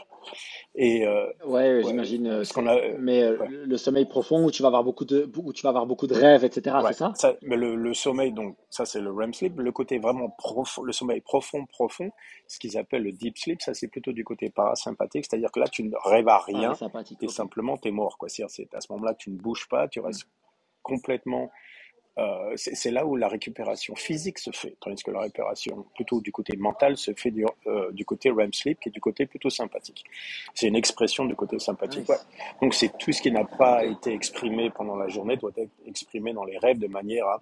Et 0.76 1.04
euh, 1.06 1.26
ouais, 1.44 1.82
j'imagine. 1.84 2.26
Euh, 2.28 2.44
qu'on 2.54 2.68
a, 2.68 2.78
mais 2.98 3.22
euh, 3.22 3.36
le 3.48 3.76
sommeil 3.76 4.06
profond 4.06 4.44
où 4.44 4.50
tu 4.52 4.62
vas 4.62 4.68
avoir 4.68 4.84
beaucoup 4.84 5.04
de, 5.04 5.28
où 5.36 5.52
tu 5.52 5.62
vas 5.62 5.70
avoir 5.70 5.86
beaucoup 5.86 6.06
de 6.06 6.14
rêves, 6.14 6.44
etc. 6.44 6.76
c'est 6.86 6.92
ça, 6.92 7.12
ça, 7.16 7.34
Mais 7.42 7.56
le, 7.56 7.74
le, 7.74 7.92
sommeil, 7.92 8.32
donc 8.32 8.56
ça 8.70 8.84
c'est 8.84 9.00
le 9.00 9.10
REM 9.10 9.34
sleep. 9.34 9.58
Le 9.58 9.72
côté 9.72 9.98
vraiment 9.98 10.30
profond, 10.30 10.82
le 10.82 10.92
sommeil 10.92 11.20
profond, 11.20 11.66
profond, 11.66 12.10
ce 12.46 12.60
qu'ils 12.60 12.78
appellent 12.78 13.02
le 13.02 13.12
deep 13.12 13.36
sleep, 13.38 13.60
ça 13.60 13.74
c'est 13.74 13.88
plutôt 13.88 14.12
du 14.12 14.22
côté 14.22 14.50
parasympathique, 14.50 15.26
c'est-à-dire 15.28 15.50
que 15.50 15.58
là 15.58 15.66
tu 15.66 15.82
ne 15.82 15.96
rêves 16.04 16.28
à 16.28 16.38
rien 16.38 16.74
et 17.20 17.28
simplement 17.28 17.76
tu 17.76 17.88
es 17.88 17.90
mort. 17.90 18.16
Quoi. 18.18 18.28
C'est 18.28 18.44
à 18.44 18.48
ce 18.80 18.92
moment-là 18.92 19.14
tu 19.14 19.30
ne 19.30 19.36
bouges 19.36 19.68
pas, 19.68 19.88
tu 19.88 19.98
restes 19.98 20.28
complètement 20.82 21.50
euh, 22.18 22.52
c'est 22.56 22.90
là 22.90 23.06
où 23.06 23.16
la 23.16 23.28
récupération 23.28 23.94
physique 23.94 24.38
se 24.38 24.50
fait, 24.50 24.76
tandis 24.80 25.02
que 25.02 25.10
la 25.10 25.20
récupération 25.20 25.86
plutôt 25.94 26.20
du 26.20 26.30
côté 26.30 26.56
mental 26.58 26.98
se 26.98 27.14
fait 27.14 27.30
du, 27.30 27.46
euh, 27.66 27.90
du 27.92 28.04
côté 28.04 28.30
REM 28.30 28.52
sleep, 28.52 28.80
qui 28.80 28.90
est 28.90 28.92
du 28.92 29.00
côté 29.00 29.24
plutôt 29.24 29.48
sympathique. 29.48 30.04
C'est 30.54 30.68
une 30.68 30.76
expression 30.76 31.24
du 31.24 31.34
côté 31.34 31.58
sympathique. 31.58 32.08
Donc 32.60 32.74
c'est 32.74 32.96
tout 32.98 33.12
ce 33.12 33.22
qui 33.22 33.32
n'a 33.32 33.44
pas 33.44 33.84
été 33.84 34.12
exprimé 34.12 34.70
pendant 34.70 34.96
la 34.96 35.08
journée 35.08 35.36
doit 35.36 35.52
être 35.56 35.70
exprimé 35.86 36.34
dans 36.34 36.44
les 36.44 36.58
rêves 36.58 36.78
de 36.78 36.88
manière 36.88 37.26
à 37.26 37.40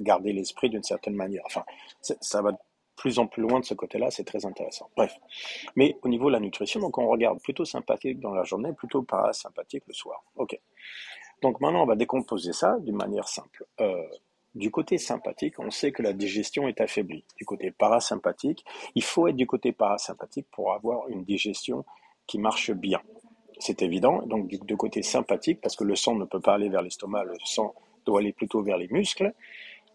garder 0.00 0.32
l'esprit 0.32 0.68
d'une 0.68 0.82
certaine 0.82 1.14
manière. 1.14 1.42
Enfin, 1.46 1.64
ça 2.02 2.42
va 2.42 2.52
de 2.52 2.58
plus 2.96 3.18
en 3.18 3.26
plus 3.26 3.42
loin 3.42 3.60
de 3.60 3.64
ce 3.64 3.74
côté-là, 3.74 4.10
c'est 4.10 4.24
très 4.24 4.44
intéressant. 4.44 4.90
Bref. 4.96 5.14
Mais 5.76 5.96
au 6.02 6.08
niveau 6.08 6.26
de 6.26 6.32
la 6.32 6.40
nutrition, 6.40 6.80
donc 6.80 6.98
on 6.98 7.08
regarde 7.08 7.40
plutôt 7.40 7.64
sympathique 7.64 8.20
dans 8.20 8.34
la 8.34 8.42
journée, 8.44 8.72
plutôt 8.72 9.02
parasympathique 9.02 9.84
le 9.86 9.94
soir. 9.94 10.22
Ok. 10.36 10.58
Donc 11.42 11.60
maintenant, 11.60 11.82
on 11.82 11.86
va 11.86 11.96
décomposer 11.96 12.52
ça 12.52 12.78
d'une 12.80 12.96
manière 12.96 13.28
simple. 13.28 13.64
Euh, 13.80 14.06
du 14.54 14.70
côté 14.70 14.98
sympathique, 14.98 15.58
on 15.58 15.70
sait 15.70 15.92
que 15.92 16.02
la 16.02 16.12
digestion 16.12 16.68
est 16.68 16.80
affaiblie. 16.80 17.24
Du 17.36 17.44
côté 17.44 17.70
parasympathique, 17.70 18.64
il 18.94 19.04
faut 19.04 19.28
être 19.28 19.36
du 19.36 19.46
côté 19.46 19.72
parasympathique 19.72 20.46
pour 20.50 20.72
avoir 20.72 21.08
une 21.08 21.24
digestion 21.24 21.84
qui 22.26 22.38
marche 22.38 22.72
bien. 22.72 23.00
C'est 23.60 23.82
évident. 23.82 24.22
Donc 24.26 24.48
du, 24.48 24.76
côté 24.76 25.02
sympathique, 25.02 25.60
parce 25.60 25.76
que 25.76 25.84
le 25.84 25.94
sang 25.94 26.14
ne 26.14 26.24
peut 26.24 26.40
pas 26.40 26.54
aller 26.54 26.68
vers 26.68 26.82
l'estomac, 26.82 27.24
le 27.24 27.36
sang 27.44 27.74
doit 28.04 28.20
aller 28.20 28.32
plutôt 28.32 28.62
vers 28.62 28.78
les 28.78 28.88
muscles, 28.88 29.32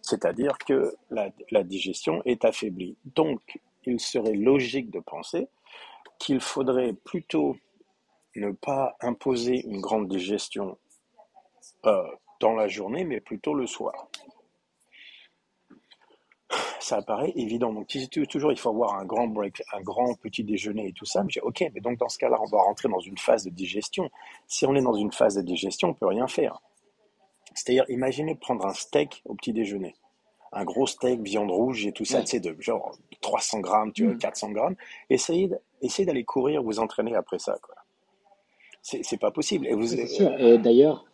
c'est-à-dire 0.01 0.57
que 0.57 0.95
la, 1.09 1.29
la 1.51 1.63
digestion 1.63 2.21
est 2.25 2.45
affaiblie. 2.45 2.95
Donc 3.15 3.59
il 3.85 4.00
serait 4.00 4.35
logique 4.35 4.91
de 4.91 5.00
penser 5.00 5.47
qu'il 6.19 6.39
faudrait 6.39 6.93
plutôt 6.93 7.57
ne 8.35 8.51
pas 8.51 8.95
imposer 9.01 9.65
une 9.65 9.81
grande 9.81 10.07
digestion 10.07 10.77
euh, 11.85 12.03
dans 12.39 12.53
la 12.53 12.67
journée, 12.67 13.03
mais 13.03 13.21
plutôt 13.21 13.53
le 13.53 13.67
soir. 13.67 14.07
Ça 16.79 16.97
apparaît 16.97 17.31
évident. 17.35 17.73
Donc, 17.73 17.87
toujours, 18.29 18.51
il 18.51 18.57
faut 18.57 18.69
avoir 18.69 18.95
un 18.95 19.05
grand 19.05 19.27
break, 19.27 19.63
un 19.73 19.81
grand 19.81 20.13
petit 20.15 20.43
déjeuner 20.43 20.87
et 20.89 20.93
tout 20.93 21.05
ça. 21.05 21.23
Mais 21.23 21.29
j'ai, 21.29 21.41
ok, 21.41 21.63
mais 21.73 21.81
donc 21.81 21.97
dans 21.97 22.09
ce 22.09 22.17
cas-là, 22.17 22.37
on 22.41 22.45
va 22.45 22.61
rentrer 22.61 22.89
dans 22.89 22.99
une 22.99 23.17
phase 23.17 23.45
de 23.45 23.49
digestion. 23.49 24.09
Si 24.47 24.65
on 24.65 24.75
est 24.75 24.81
dans 24.81 24.93
une 24.93 25.11
phase 25.11 25.35
de 25.35 25.41
digestion, 25.41 25.89
on 25.89 25.93
peut 25.93 26.07
rien 26.07 26.27
faire. 26.27 26.59
C'est-à-dire, 27.55 27.85
imaginez 27.89 28.35
prendre 28.35 28.65
un 28.65 28.73
steak 28.73 29.21
au 29.25 29.35
petit 29.35 29.53
déjeuner. 29.53 29.95
Un 30.51 30.65
gros 30.65 30.85
steak, 30.85 31.21
viande 31.21 31.49
rouge 31.49 31.85
et 31.85 31.91
tout 31.91 32.05
ça, 32.05 32.25
c'est 32.25 32.39
de 32.39 32.55
genre 32.59 32.95
300 33.21 33.59
grammes, 33.59 33.91
tu 33.91 34.05
vois, 34.05 34.15
400 34.15 34.49
mm. 34.49 34.53
grammes. 34.53 34.75
Essayez, 35.09 35.49
essayez 35.81 36.05
d'aller 36.05 36.23
courir, 36.23 36.61
vous 36.61 36.79
entraîner 36.79 37.15
après 37.15 37.39
ça, 37.39 37.57
quoi. 37.61 37.75
C'est 38.81 39.17
pas 39.17 39.31
possible. 39.31 39.65
Et 39.65 39.75
vous, 39.75 39.87
sûr. 39.87 40.37
Et 40.39 40.57
d'ailleurs, 40.57 41.05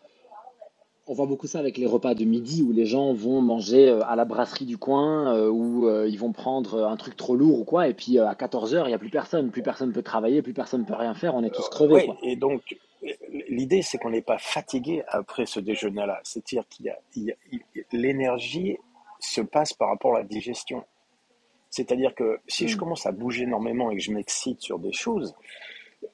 on 1.09 1.13
voit 1.13 1.25
beaucoup 1.25 1.47
ça 1.47 1.57
avec 1.57 1.79
les 1.79 1.87
repas 1.87 2.13
de 2.13 2.23
midi 2.23 2.61
où 2.61 2.71
les 2.71 2.85
gens 2.85 3.13
vont 3.13 3.41
manger 3.41 3.89
euh, 3.89 4.05
à 4.05 4.15
la 4.15 4.25
brasserie 4.25 4.65
du 4.65 4.77
coin 4.77 5.33
euh, 5.33 5.49
ou 5.49 5.87
euh, 5.87 6.07
ils 6.07 6.19
vont 6.19 6.31
prendre 6.31 6.83
un 6.85 6.95
truc 6.97 7.17
trop 7.17 7.35
lourd 7.35 7.61
ou 7.61 7.63
quoi 7.63 7.87
et 7.87 7.95
puis 7.95 8.19
à 8.19 8.33
14h 8.33 8.83
il 8.83 8.89
n'y 8.89 8.93
a 8.93 8.99
plus 8.99 9.09
personne, 9.09 9.49
plus 9.49 9.63
personne 9.63 9.91
peut 9.91 10.03
travailler, 10.03 10.43
plus 10.43 10.53
personne 10.53 10.85
peut 10.85 10.93
rien 10.93 11.15
faire, 11.15 11.33
on 11.33 11.43
est 11.43 11.49
tous 11.49 11.67
crevés. 11.67 12.07
Et 12.21 12.35
donc 12.35 12.77
l'idée 13.49 13.81
c'est 13.81 13.97
qu'on 13.97 14.11
n'est 14.11 14.21
pas 14.21 14.37
fatigué 14.37 15.03
après 15.07 15.47
ce 15.47 15.59
déjeuner-là, 15.59 16.19
c'est-à-dire 16.23 16.67
qu'il 16.69 16.85
y 17.15 17.31
a, 17.31 17.35
l'énergie 17.91 18.77
se 19.19 19.41
passe 19.41 19.73
par 19.73 19.89
rapport 19.89 20.15
à 20.15 20.19
la 20.19 20.25
digestion. 20.25 20.83
C'est-à-dire 21.71 22.13
que 22.13 22.39
si 22.47 22.67
je 22.67 22.75
hmm. 22.75 22.79
commence 22.79 23.05
à 23.07 23.11
bouger 23.11 23.43
énormément 23.43 23.89
et 23.89 23.95
que 23.95 24.01
je 24.01 24.11
m'excite 24.11 24.61
sur 24.61 24.77
des 24.77 24.93
choses, 24.93 25.33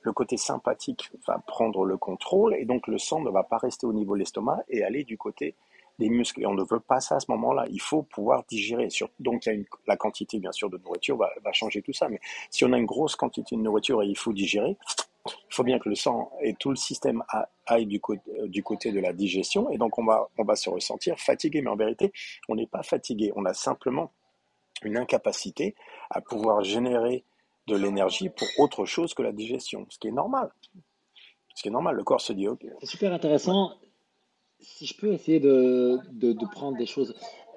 le 0.01 0.13
côté 0.13 0.38
sympathique 0.38 1.12
va 1.27 1.39
prendre 1.39 1.86
le 1.86 1.98
contrôle 1.98 2.56
et 2.56 2.65
donc 2.65 2.88
le 2.88 2.98
sang 2.98 3.22
ne 3.22 3.30
va 3.30 3.44
pas 3.44 3.58
rester 3.58 3.86
au 3.86 3.94
niveau 3.94 4.13
de 4.13 4.20
l'estomac 4.20 4.63
et 4.70 4.84
aller 4.84 5.04
du 5.04 5.18
côté 5.18 5.56
des 6.00 6.10
muscles. 6.10 6.42
Et 6.42 6.46
on 6.46 6.54
ne 6.54 6.63
veut 6.63 6.80
pas 6.80 7.00
ça 7.00 7.15
à 7.15 7.20
ce 7.20 7.30
moment-là. 7.32 7.65
Il 7.70 7.82
faut 7.82 8.04
pouvoir 8.04 8.44
digérer. 8.48 8.88
Donc, 9.20 9.50
la 9.88 9.98
quantité, 9.98 10.39
bien 10.39 10.51
sûr, 10.51 10.70
de 10.70 10.77
nourriture 10.77 11.18
va, 11.18 11.51
changer 11.54 11.82
tout 11.82 11.94
ça. 11.94 12.10
Mais 12.10 12.20
si 12.50 12.65
on 12.65 12.74
a 12.74 12.77
une 12.77 12.86
grosse 12.86 13.15
quantité 13.15 13.56
de 13.56 13.62
nourriture 13.62 14.04
et 14.04 14.08
il 14.08 14.18
faut 14.18 14.34
digérer, 14.34 14.77
il 15.27 15.56
faut 15.56 15.63
bien 15.63 15.80
que 15.80 15.89
le 15.89 15.96
sang 15.96 16.32
et 16.42 16.54
tout 16.54 16.70
le 16.70 16.75
système 16.75 17.24
aillent 17.65 17.88
du, 17.88 18.00
côté, 18.00 18.22
euh, 18.39 18.48
du 18.48 18.62
côté 18.62 18.92
de 18.92 19.00
la 19.00 19.12
digestion. 19.12 19.70
Et 19.72 19.77
donc, 19.77 19.98
on 19.98 20.06
va, 20.06 20.30
on 20.38 20.44
va 20.44 20.56
se 20.56 20.70
ressentir 20.70 21.18
fatigué. 21.20 21.62
Mais 21.62 21.70
en 21.70 21.75
vérité, 21.75 22.12
on 22.48 22.56
n'est 22.56 22.68
pas 22.68 22.84
fatigué. 22.84 23.32
On 23.36 23.46
a 23.46 23.54
simplement 23.54 24.12
une 24.84 24.98
incapacité 24.98 25.75
à 26.10 26.22
pouvoir 26.22 26.63
générer 26.63 27.24
de 27.67 27.75
l'énergie 27.75 28.29
pour 28.29 28.48
autre 28.60 28.86
chose 28.86 29.13
que 29.13 29.22
la 29.22 29.31
digestion, 29.31 29.86
ce 29.89 29.98
qui 29.98 30.07
est 30.07 30.12
normal. 30.12 30.51
Ce 31.55 31.62
qui 31.62 31.69
est 31.69 31.72
normal, 31.72 31.95
le 31.95 32.03
corps 32.03 32.22
se 32.22 32.34
dit 32.34 32.48
OK. 32.48 32.65
C'est 32.79 32.86
super 32.86 33.13
intéressant. 33.13 33.74
Si 34.60 34.86
je 34.86 34.95
peux 34.95 35.12
essayer 35.12 35.39
de, 35.39 36.00
de, 36.12 36.45
prendre 36.51 36.77
des 36.77 36.86
choses. 36.86 37.15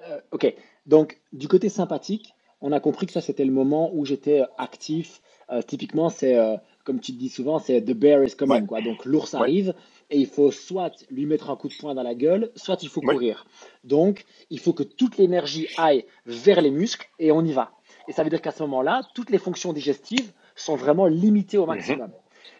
Euh, 0.08 0.20
ok, 0.32 0.54
donc 0.86 1.20
du 1.32 1.48
côté 1.48 1.68
sympathique, 1.68 2.34
on 2.60 2.72
a 2.72 2.80
compris 2.80 3.06
que 3.06 3.12
ça 3.12 3.20
c'était 3.20 3.44
le 3.44 3.52
moment 3.52 3.90
où 3.94 4.04
j'étais 4.04 4.42
actif. 4.56 5.20
Euh, 5.50 5.62
typiquement, 5.62 6.10
c'est 6.10 6.36
euh, 6.36 6.56
comme 6.84 7.00
tu 7.00 7.12
te 7.12 7.18
dis 7.18 7.28
souvent, 7.28 7.58
c'est 7.58 7.80
the 7.80 7.92
bear 7.92 8.22
is 8.24 8.34
coming. 8.36 8.66
Quoi. 8.66 8.82
Donc 8.82 9.04
l'ours 9.04 9.34
arrive 9.34 9.74
et 10.10 10.18
il 10.18 10.26
faut 10.26 10.50
soit 10.50 10.92
lui 11.10 11.26
mettre 11.26 11.50
un 11.50 11.56
coup 11.56 11.68
de 11.68 11.74
poing 11.74 11.94
dans 11.94 12.02
la 12.02 12.14
gueule, 12.14 12.50
soit 12.56 12.82
il 12.82 12.88
faut 12.88 13.00
courir. 13.00 13.46
Donc 13.84 14.24
il 14.50 14.58
faut 14.58 14.72
que 14.72 14.82
toute 14.82 15.18
l'énergie 15.18 15.68
aille 15.76 16.04
vers 16.26 16.60
les 16.60 16.70
muscles 16.70 17.08
et 17.18 17.32
on 17.32 17.44
y 17.44 17.52
va. 17.52 17.72
Et 18.08 18.12
ça 18.12 18.24
veut 18.24 18.30
dire 18.30 18.42
qu'à 18.42 18.50
ce 18.50 18.62
moment-là, 18.64 19.02
toutes 19.14 19.30
les 19.30 19.38
fonctions 19.38 19.72
digestives 19.72 20.32
sont 20.56 20.76
vraiment 20.76 21.06
limitées 21.06 21.58
au 21.58 21.66
mhm. 21.66 21.74
maximum. 21.74 22.10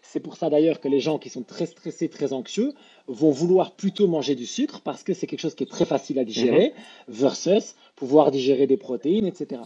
C'est 0.02 0.21
pour 0.21 0.37
ça 0.37 0.49
d'ailleurs 0.49 0.81
que 0.81 0.88
les 0.88 1.00
gens 1.00 1.19
qui 1.19 1.31
sont 1.31 1.43
très 1.43 1.67
stressés, 1.67 2.09
très 2.09 2.33
anxieux, 2.33 2.73
vont 3.09 3.31
vouloir 3.31 3.75
plutôt 3.75 4.07
manger 4.07 4.35
du 4.35 4.47
sucre 4.47 4.81
parce 4.83 5.02
que 5.02 5.14
c'est 5.14 5.26
quelque 5.26 5.40
chose 5.40 5.55
qui 5.55 5.64
est 5.64 5.71
très 5.71 5.87
facile 5.87 6.19
à 6.19 6.25
digérer 6.25 6.75
mhm. 6.76 7.14
versus 7.14 7.75
pouvoir 7.97 8.31
digérer 8.31 8.67
des 8.67 8.76
protéines, 8.76 9.26
etc. 9.26 9.62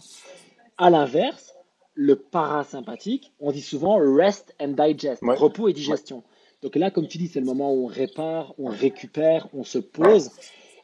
À 0.79 0.89
l'inverse, 0.89 1.55
le 1.95 2.17
parasympathique, 2.17 3.33
on 3.41 3.53
dit 3.53 3.61
souvent 3.61 3.99
rest 3.99 4.55
and 4.61 4.69
digest, 4.69 5.23
repos 5.23 5.69
et 5.69 5.73
digestion. 5.73 6.23
Donc 6.63 6.77
là, 6.77 6.91
comme 6.91 7.09
tu 7.09 7.19
dis, 7.19 7.27
c'est 7.27 7.41
le 7.41 7.47
moment 7.47 7.75
où 7.75 7.85
on 7.85 7.87
répare, 7.87 8.55
on 8.57 8.67
récupère, 8.67 9.49
on 9.53 9.65
se 9.65 9.79
pose. 9.79 10.31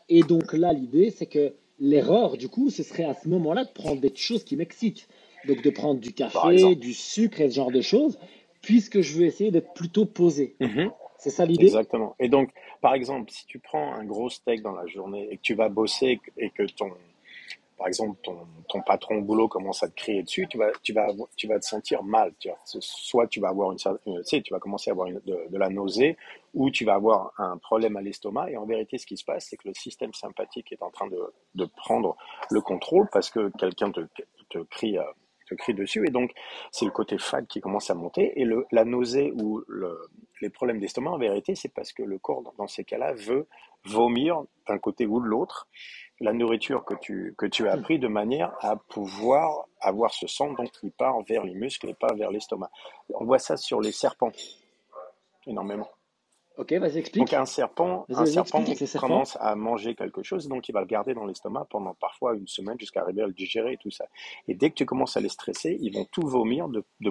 Et 0.09 0.23
donc 0.23 0.53
là, 0.53 0.73
l'idée, 0.73 1.11
c'est 1.11 1.27
que 1.27 1.55
L'erreur, 1.81 2.37
du 2.37 2.49
coup, 2.49 2.71
ce 2.71 2.83
serait 2.83 3.05
à 3.05 3.15
ce 3.15 3.29
moment-là 3.29 3.65
de 3.65 3.71
prendre 3.71 4.01
des 4.01 4.15
choses 4.15 4.45
qui 4.45 4.57
m'excitent. 4.57 5.09
Donc 5.47 5.63
de 5.63 5.71
prendre 5.71 6.01
du 6.01 6.13
café, 6.13 6.75
du 6.75 6.93
sucre 6.93 7.41
et 7.41 7.49
ce 7.49 7.55
genre 7.55 7.71
de 7.71 7.81
choses, 7.81 8.19
puisque 8.61 9.01
je 9.01 9.19
veux 9.19 9.25
essayer 9.25 9.51
d'être 9.51 9.73
plutôt 9.73 10.05
posé. 10.05 10.57
Mhm. 10.61 10.91
C'est 11.19 11.31
ça 11.31 11.47
l'idée? 11.47 11.67
Exactement. 11.67 12.15
Et 12.19 12.29
donc, 12.29 12.51
par 12.81 12.95
exemple, 12.95 13.31
si 13.31 13.47
tu 13.47 13.59
prends 13.59 13.93
un 13.93 14.05
gros 14.05 14.31
steak 14.31 14.63
dans 14.63 14.73
la 14.73 14.87
journée 14.87 15.29
et 15.31 15.37
que 15.37 15.43
tu 15.43 15.55
vas 15.55 15.69
bosser 15.69 16.21
et 16.37 16.51
que 16.51 16.63
ton, 16.73 16.91
par 17.79 17.87
exemple, 17.87 18.19
ton, 18.23 18.83
patron 18.83 19.19
au 19.19 19.23
boulot 19.23 19.49
commence 19.49 19.83
à 19.83 19.89
te 19.89 19.95
crier 19.95 20.23
dessus, 20.25 20.47
tu 20.49 20.59
vas, 20.59 20.71
tu 20.83 20.93
vas, 20.93 21.07
tu 21.37 21.47
vas 21.47 21.61
te 21.61 21.65
sentir 21.65 22.03
mal. 22.03 22.35
Tu 22.39 22.49
vois. 22.49 22.59
Soit 22.65 23.29
tu 23.29 23.41
vas 23.41 23.49
avoir 23.49 23.71
une, 23.73 23.79
tu 23.79 23.89
sais, 24.25 24.43
tu 24.43 24.53
vas 24.53 24.59
commencer 24.59 24.91
à 24.91 24.93
avoir 24.93 25.07
une, 25.07 25.21
de, 25.25 25.57
la 25.57 25.69
nausée, 25.69 26.17
ou 26.55 26.71
tu 26.71 26.85
vas 26.85 26.95
avoir 26.95 27.33
un 27.39 27.57
problème 27.57 27.97
à 27.97 28.03
l'estomac. 28.03 28.51
Et 28.51 28.57
en 28.57 28.67
vérité, 28.67 28.99
ce 28.99 29.07
qui 29.07 29.17
se 29.17 29.25
passe, 29.25 29.47
c'est 29.49 29.57
que 29.57 29.69
le 29.69 29.75
système 29.75 30.13
sympathique 30.13 30.73
est 30.73 30.83
en 30.83 30.91
train 30.91 31.07
de, 31.07 31.21
de 31.55 31.65
prendre 31.65 32.17
le 32.51 32.61
contrôle 32.61 33.09
parce 33.13 33.31
que 33.31 33.51
quelqu'un 33.59 33.93
te, 33.93 34.01
te 34.51 34.59
crie. 34.59 34.99
Te 35.49 35.55
crie 35.55 35.75
dessus 35.75 36.07
et 36.07 36.11
donc 36.11 36.33
c'est 36.73 36.85
le 36.85 36.91
côté 36.91 37.17
fade 37.19 37.47
qui 37.47 37.61
commence 37.61 37.91
à 37.91 37.95
monter 37.95 38.39
et 38.39 38.45
le, 38.45 38.67
la 38.71 38.85
nausée 38.85 39.33
ou 39.41 39.63
le, 39.67 39.99
les 40.43 40.51
problèmes 40.51 40.79
d'estomac 40.79 41.11
en 41.11 41.19
vérité 41.19 41.55
c'est 41.55 41.73
parce 41.73 41.93
que 41.93 42.03
le 42.03 42.19
corps 42.19 42.43
dans 42.59 42.67
ces 42.67 42.85
cas-là 42.85 43.15
veut 43.15 43.47
vomir 43.85 44.43
d'un 44.67 44.79
côté 44.79 45.07
ou 45.07 45.21
de 45.21 45.27
l'autre 45.27 45.67
la 46.21 46.33
nourriture 46.33 46.85
que 46.85 46.95
tu, 47.01 47.35
que 47.39 47.47
tu 47.47 47.69
as 47.69 47.77
pris 47.77 47.99
de 47.99 48.09
manière 48.09 48.53
à 48.61 48.77
pouvoir 48.77 49.67
avoir 49.81 50.13
ce 50.13 50.27
sang 50.27 50.53
donc 50.53 50.71
qui 50.73 50.91
part 50.91 51.23
vers 51.23 51.45
les 51.45 51.55
muscles 51.55 51.89
et 51.89 51.95
pas 51.95 52.13
vers 52.15 52.31
l'estomac. 52.31 52.71
On 53.15 53.25
voit 53.25 53.39
ça 53.39 53.57
sur 53.57 53.81
les 53.81 53.93
serpents 53.93 54.33
énormément. 55.47 55.89
Ok, 56.59 56.73
vas-y, 56.73 56.99
explique. 56.99 57.23
Donc 57.23 57.33
un 57.35 57.45
serpent, 57.45 58.05
un 58.13 58.27
serpent 58.27 58.65
commence 58.99 59.39
à 59.41 59.55
manger 59.55 59.95
quelque 59.95 60.25
chose, 60.25 60.49
donc 60.49 60.69
il 60.69 60.73
va 60.73 60.81
le 60.81 60.87
garder 60.87 61.15
dans 61.15 61.25
l'estomac 61.25 61.69
pendant 61.71 61.95
parfois 61.95 62.35
une 62.35 62.49
semaine 62.49 62.77
jusqu'à 62.81 63.03
arriver 63.03 63.23
à 63.23 63.29
le 63.29 63.33
digérer 63.33 63.75
et 63.75 63.77
tout 63.77 63.93
ça. 63.93 64.07
Et 64.49 64.55
dès 64.55 64.71
que 64.71 64.75
tu 64.75 64.85
commences 64.85 65.17
à 65.17 65.21
les 65.21 65.29
stresser, 65.29 65.79
ils 65.81 65.95
vont 65.95 66.05
tout 66.11 66.27
vomir 66.27 66.69
de, 66.69 66.83
de, 67.01 67.11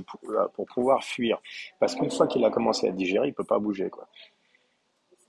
pour 0.53 0.65
pouvoir 0.65 1.05
fuir. 1.05 1.41
Parce 1.79 1.95
qu'une 1.95 2.11
fois 2.11 2.27
qu'il 2.27 2.43
a 2.43 2.49
commencé 2.49 2.89
à 2.89 2.91
digérer, 2.91 3.27
il 3.27 3.33
peut 3.33 3.45
pas 3.45 3.57
bouger, 3.57 3.89
quoi. 3.89 4.09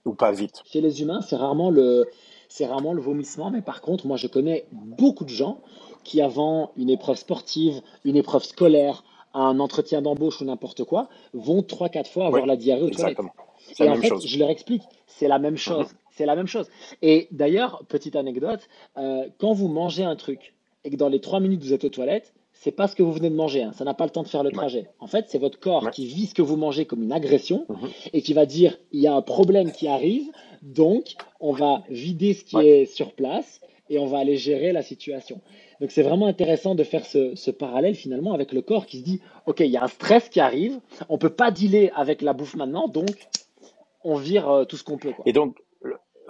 Ou 0.05 0.15
pas 0.15 0.33
vite. 0.33 0.63
Chez 0.65 0.81
les 0.81 1.01
humains, 1.01 1.21
c'est 1.21 1.37
rarement 1.37 1.71
le, 1.71 2.09
c'est 2.49 2.67
rarement 2.67 2.95
le 2.95 3.01
vomissement. 3.01 3.53
Mais 3.53 3.63
par 3.63 3.83
contre, 3.83 4.09
moi, 4.09 4.17
je 4.17 4.27
connais 4.27 4.67
beaucoup 4.73 5.25
de 5.25 5.31
gens 5.31 5.61
qui, 6.03 6.21
avant 6.21 6.73
une 6.77 6.91
épreuve 6.91 7.17
sportive, 7.17 7.83
une 8.05 8.17
épreuve 8.17 8.43
scolaire, 8.43 9.05
un 9.33 9.61
entretien 9.61 10.03
d'embauche 10.03 10.41
ou 10.41 10.45
n'importe 10.45 10.83
quoi, 10.83 11.09
vont 11.35 11.63
trois, 11.63 11.89
quatre 11.89 12.11
fois 12.11 12.27
avoir 12.27 12.47
la 12.47 12.57
diarrhée 12.57 12.83
au 12.83 12.89
exactement. 12.89 13.33
Et 13.81 13.89
en 13.89 13.97
fait, 13.97 14.27
je 14.27 14.39
leur 14.39 14.51
explique, 14.51 14.83
c'est 15.07 15.29
la 15.29 15.39
même 15.39 15.57
chose. 15.57 15.87
Mhm. 15.87 15.99
C'est 16.11 16.27
la 16.27 16.35
même 16.35 16.47
chose. 16.47 16.69
Et 17.01 17.29
d'ailleurs, 17.31 17.85
petite 17.89 18.17
anecdote, 18.17 18.69
euh, 18.97 19.29
quand 19.39 19.53
vous 19.53 19.69
mangez 19.69 20.05
un 20.05 20.17
truc 20.17 20.55
et 20.85 20.91
que 20.91 20.97
dans 20.97 21.09
les 21.09 21.21
trois 21.21 21.39
minutes 21.39 21.63
vous 21.63 21.73
êtes 21.73 21.85
aux 21.85 21.91
toilettes, 21.91 22.35
c'est 22.53 22.73
pas 22.73 22.89
ce 22.89 22.97
que 22.97 23.05
vous 23.05 23.13
venez 23.13 23.31
de 23.31 23.37
manger. 23.37 23.63
Hein. 23.63 23.73
Ça 23.73 23.85
n'a 23.85 23.95
pas 23.95 24.05
le 24.05 24.11
temps 24.11 24.25
de 24.25 24.29
faire 24.29 24.43
le 24.43 24.51
trajet. 24.51 24.89
En 24.99 25.07
fait, 25.07 25.27
c'est 25.29 25.39
votre 25.39 25.61
corps 25.61 25.91
qui 25.93 26.07
vit 26.07 26.27
ce 26.27 26.35
que 26.35 26.43
vous 26.43 26.57
mangez 26.57 26.87
comme 26.87 27.05
une 27.05 27.13
agression 27.13 27.67
mhm. 27.69 27.89
et 28.13 28.23
qui 28.23 28.33
va 28.33 28.47
dire 28.47 28.79
il 28.91 29.01
y 29.01 29.07
a 29.07 29.15
un 29.15 29.23
problème 29.23 29.71
qui 29.71 29.87
arrive, 29.87 30.27
donc 30.63 31.15
on 31.39 31.53
va 31.53 31.85
vider 31.89 32.35
ce 32.35 32.45
qui 32.45 32.57
est 32.57 32.87
sur 32.87 33.13
place 33.13 33.61
et 33.91 33.99
on 33.99 34.07
va 34.07 34.19
aller 34.19 34.37
gérer 34.37 34.73
la 34.73 34.83
situation. 34.83 35.41
Donc 35.81 35.93
c'est 35.93 36.03
vraiment 36.03 36.27
intéressant 36.27 36.75
de 36.75 36.83
faire 36.83 37.07
ce, 37.07 37.51
parallèle 37.51 37.95
finalement 37.95 38.33
avec 38.33 38.53
le 38.53 38.63
corps 38.63 38.87
qui 38.87 38.99
se 38.99 39.05
dit 39.05 39.21
ok, 39.47 39.61
il 39.61 39.71
y 39.71 39.77
a 39.77 39.85
un 39.85 39.89
stress 39.89 40.29
qui 40.29 40.41
arrive, 40.41 40.81
on 41.09 41.19
peut 41.19 41.31
pas 41.31 41.51
dealer 41.51 41.91
avec 41.95 42.23
la 42.23 42.33
bouffe 42.33 42.57
maintenant, 42.57 42.89
donc 42.89 43.29
on 44.05 44.17
vire 44.17 44.49
euh, 44.49 44.65
tout 44.65 44.77
ce 44.77 44.85
qu'on 44.85 44.99
peut. 44.99 45.13
Et 45.27 45.33
donc 45.33 45.57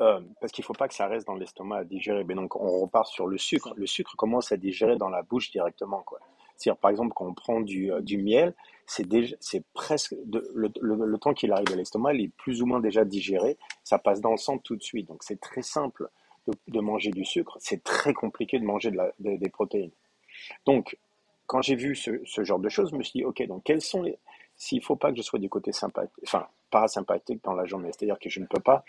euh, 0.01 0.21
parce 0.41 0.53
qu'il 0.53 0.63
ne 0.63 0.67
faut 0.67 0.75
pas 0.75 0.87
que 0.87 0.95
ça 0.95 1.09
reste 1.09 1.27
dans 1.27 1.35
l'estomac 1.35 1.79
à 1.79 1.85
digérer. 1.85 2.25
Mais 2.25 2.35
donc, 2.35 2.55
on 2.57 2.81
repart 2.81 3.09
sur 3.09 3.27
le 3.27 3.37
sucre. 3.37 3.75
Le 3.77 3.87
sucre 3.87 4.17
commence 4.17 4.53
à 4.53 4.57
digérer 4.57 4.97
dans 4.97 5.09
la 5.09 5.23
bouche 5.23 5.51
directement. 5.51 6.03
Quoi? 6.03 6.21
C'est-à-dire, 6.57 6.79
par 6.79 6.91
exemple, 6.91 7.13
quand 7.15 7.27
on 7.27 7.35
prend 7.35 7.61
du, 7.61 7.93
euh, 7.93 8.01
du 8.01 8.19
miel, 8.19 8.55
c'est, 8.87 9.07
déjà, 9.07 9.35
c'est 9.41 9.65
presque 9.75 10.15
de, 10.25 10.49
le, 10.55 10.71
le, 10.81 11.19
temps 11.19 11.35
qu'il 11.35 11.53
arrive 11.53 11.73
à 11.73 11.77
l'estomac, 11.77 12.15
il 12.15 12.27
est 12.27 12.33
plus 12.37 12.63
ou 12.63 12.67
moins 12.67 12.81
déjà 12.81 13.05
digéré. 13.05 13.59
Ça 13.83 13.99
passe 13.99 14.21
dans 14.21 14.31
le 14.31 14.37
sang 14.37 14.59
tout 14.59 14.77
de 14.77 14.83
suite. 14.83 15.09
Donc, 15.09 15.25
c'est 15.25 15.41
très 15.41 15.63
simple 15.63 16.09
de, 16.47 16.55
de 16.69 16.81
manger 16.81 17.11
du 17.11 17.25
sucre. 17.25 17.57
C'est 17.61 17.83
très 17.83 18.15
compliqué 18.15 18.59
de 18.59 18.65
manger 18.65 18.93
de 18.93 18.97
la, 18.97 19.13
des 19.19 19.51
protéines. 19.51 19.93
Donc, 20.65 20.97
quand 21.47 21.63
j'ai 21.63 21.75
vu 21.75 21.97
ce, 21.97 22.21
ce, 22.25 22.45
genre 22.45 22.61
de 22.61 22.69
choses, 22.69 22.91
je 22.91 22.97
me 22.97 23.03
suis 23.03 23.19
dit, 23.21 23.25
OK, 23.25 23.45
donc 23.47 23.65
quels 23.65 23.81
sont 23.81 24.03
les... 24.03 24.19
S'il 24.57 24.79
ne 24.79 24.85
faut 24.85 24.97
pas 24.97 25.11
que 25.11 25.17
je 25.17 25.23
sois 25.23 25.39
du 25.39 25.49
côté 25.49 25.73
sympathique, 25.73 26.13
enfin, 26.25 26.47
parasympathique 26.71 27.43
dans 27.45 27.55
la 27.55 27.67
journée, 27.67 27.91
c'est-à-dire 27.93 28.19
que 28.19 28.29
je 28.29 28.41
ne 28.41 28.47
peux 28.47 28.61
pas 28.61 28.85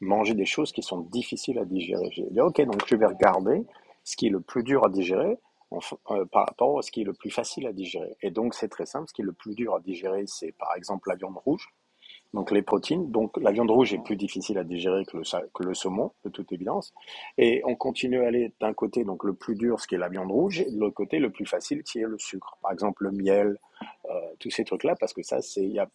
manger 0.00 0.34
des 0.34 0.46
choses 0.46 0.72
qui 0.72 0.82
sont 0.82 1.00
difficiles 1.00 1.58
à 1.58 1.64
digérer. 1.64 2.10
Donc 2.30 2.86
je 2.86 2.96
vais 2.96 3.06
regarder 3.06 3.64
ce 4.04 4.16
qui 4.16 4.26
est 4.26 4.30
le 4.30 4.40
plus 4.40 4.62
dur 4.62 4.84
à 4.84 4.88
digérer 4.88 5.38
euh, 5.72 6.24
par 6.26 6.46
rapport 6.46 6.78
à 6.78 6.82
ce 6.82 6.90
qui 6.90 7.00
est 7.00 7.04
le 7.04 7.12
plus 7.12 7.30
facile 7.30 7.66
à 7.66 7.72
digérer. 7.72 8.16
Et 8.22 8.30
donc 8.30 8.54
c'est 8.54 8.68
très 8.68 8.86
simple, 8.86 9.08
ce 9.08 9.14
qui 9.14 9.22
est 9.22 9.24
le 9.24 9.32
plus 9.32 9.54
dur 9.54 9.74
à 9.74 9.80
digérer, 9.80 10.24
c'est 10.26 10.52
par 10.52 10.74
exemple 10.76 11.08
la 11.08 11.16
viande 11.16 11.36
rouge, 11.44 11.68
donc 12.34 12.50
les 12.50 12.62
protéines. 12.62 13.10
Donc 13.10 13.36
la 13.38 13.50
viande 13.52 13.70
rouge 13.70 13.94
est 13.94 14.02
plus 14.02 14.16
difficile 14.16 14.58
à 14.58 14.64
digérer 14.64 15.04
que 15.04 15.16
le, 15.16 15.22
que 15.54 15.62
le 15.62 15.74
saumon, 15.74 16.12
de 16.24 16.30
toute 16.30 16.52
évidence. 16.52 16.92
Et 17.38 17.62
on 17.64 17.74
continue 17.74 18.22
à 18.22 18.28
aller 18.28 18.52
d'un 18.60 18.74
côté, 18.74 19.04
donc 19.04 19.24
le 19.24 19.34
plus 19.34 19.54
dur, 19.54 19.80
ce 19.80 19.86
qui 19.86 19.94
est 19.94 19.98
la 19.98 20.08
viande 20.08 20.30
rouge, 20.30 20.60
et 20.60 20.70
de 20.70 20.78
l'autre 20.78 20.94
côté, 20.94 21.18
le 21.18 21.30
plus 21.30 21.46
facile, 21.46 21.82
qui 21.82 22.00
est 22.00 22.06
le 22.06 22.18
sucre. 22.18 22.58
Par 22.62 22.72
exemple 22.72 23.04
le 23.04 23.12
miel, 23.12 23.58
euh, 24.10 24.20
tous 24.38 24.50
ces 24.50 24.64
trucs-là, 24.64 24.96
parce 24.98 25.12
que 25.12 25.22
ça, 25.22 25.40
c'est, 25.40 25.64
il 25.64 25.72
y 25.72 25.78
a, 25.78 25.88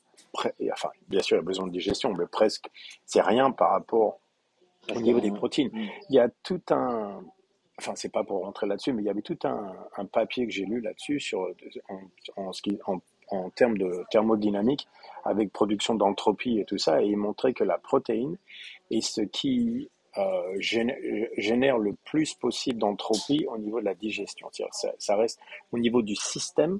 enfin, 0.71 0.89
bien 1.07 1.21
sûr, 1.21 1.37
il 1.37 1.39
y 1.39 1.43
a 1.43 1.45
besoin 1.45 1.67
de 1.67 1.71
digestion, 1.71 2.13
mais 2.13 2.25
presque, 2.25 2.69
c'est 3.05 3.21
rien 3.21 3.51
par 3.51 3.71
rapport 3.71 4.19
au 4.95 4.99
niveau 5.01 5.19
des 5.19 5.31
protéines. 5.31 5.71
Il 6.09 6.15
y 6.15 6.19
a 6.19 6.29
tout 6.43 6.61
un, 6.71 7.21
enfin, 7.77 7.93
c'est 7.95 8.11
pas 8.11 8.23
pour 8.23 8.41
rentrer 8.41 8.67
là-dessus, 8.67 8.93
mais 8.93 9.03
il 9.03 9.05
y 9.05 9.09
avait 9.09 9.21
tout 9.21 9.37
un, 9.43 9.73
un 9.97 10.05
papier 10.05 10.45
que 10.45 10.51
j'ai 10.51 10.65
lu 10.65 10.81
là-dessus 10.81 11.19
sur, 11.19 11.49
en, 11.89 12.01
en, 12.37 12.51
en, 12.85 13.01
en 13.31 13.49
termes 13.49 13.77
de 13.77 14.03
thermodynamique, 14.11 14.87
avec 15.23 15.51
production 15.51 15.95
d'entropie 15.95 16.59
et 16.59 16.65
tout 16.65 16.77
ça, 16.77 17.01
et 17.01 17.07
il 17.07 17.17
montrait 17.17 17.53
que 17.53 17.63
la 17.63 17.77
protéine 17.77 18.37
est 18.89 19.01
ce 19.01 19.21
qui 19.21 19.89
euh, 20.17 20.55
génère, 20.59 21.77
le 21.77 21.93
plus 22.03 22.33
possible 22.33 22.79
d'entropie 22.79 23.45
au 23.47 23.57
niveau 23.57 23.79
de 23.79 23.85
la 23.85 23.95
digestion. 23.95 24.49
Ça, 24.51 24.91
ça, 24.97 25.15
reste 25.15 25.39
au 25.71 25.77
niveau 25.77 26.01
du 26.01 26.15
système, 26.15 26.79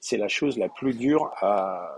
c'est 0.00 0.16
la 0.16 0.28
chose 0.28 0.58
la 0.58 0.68
plus 0.68 0.94
dure 0.94 1.30
à, 1.36 1.94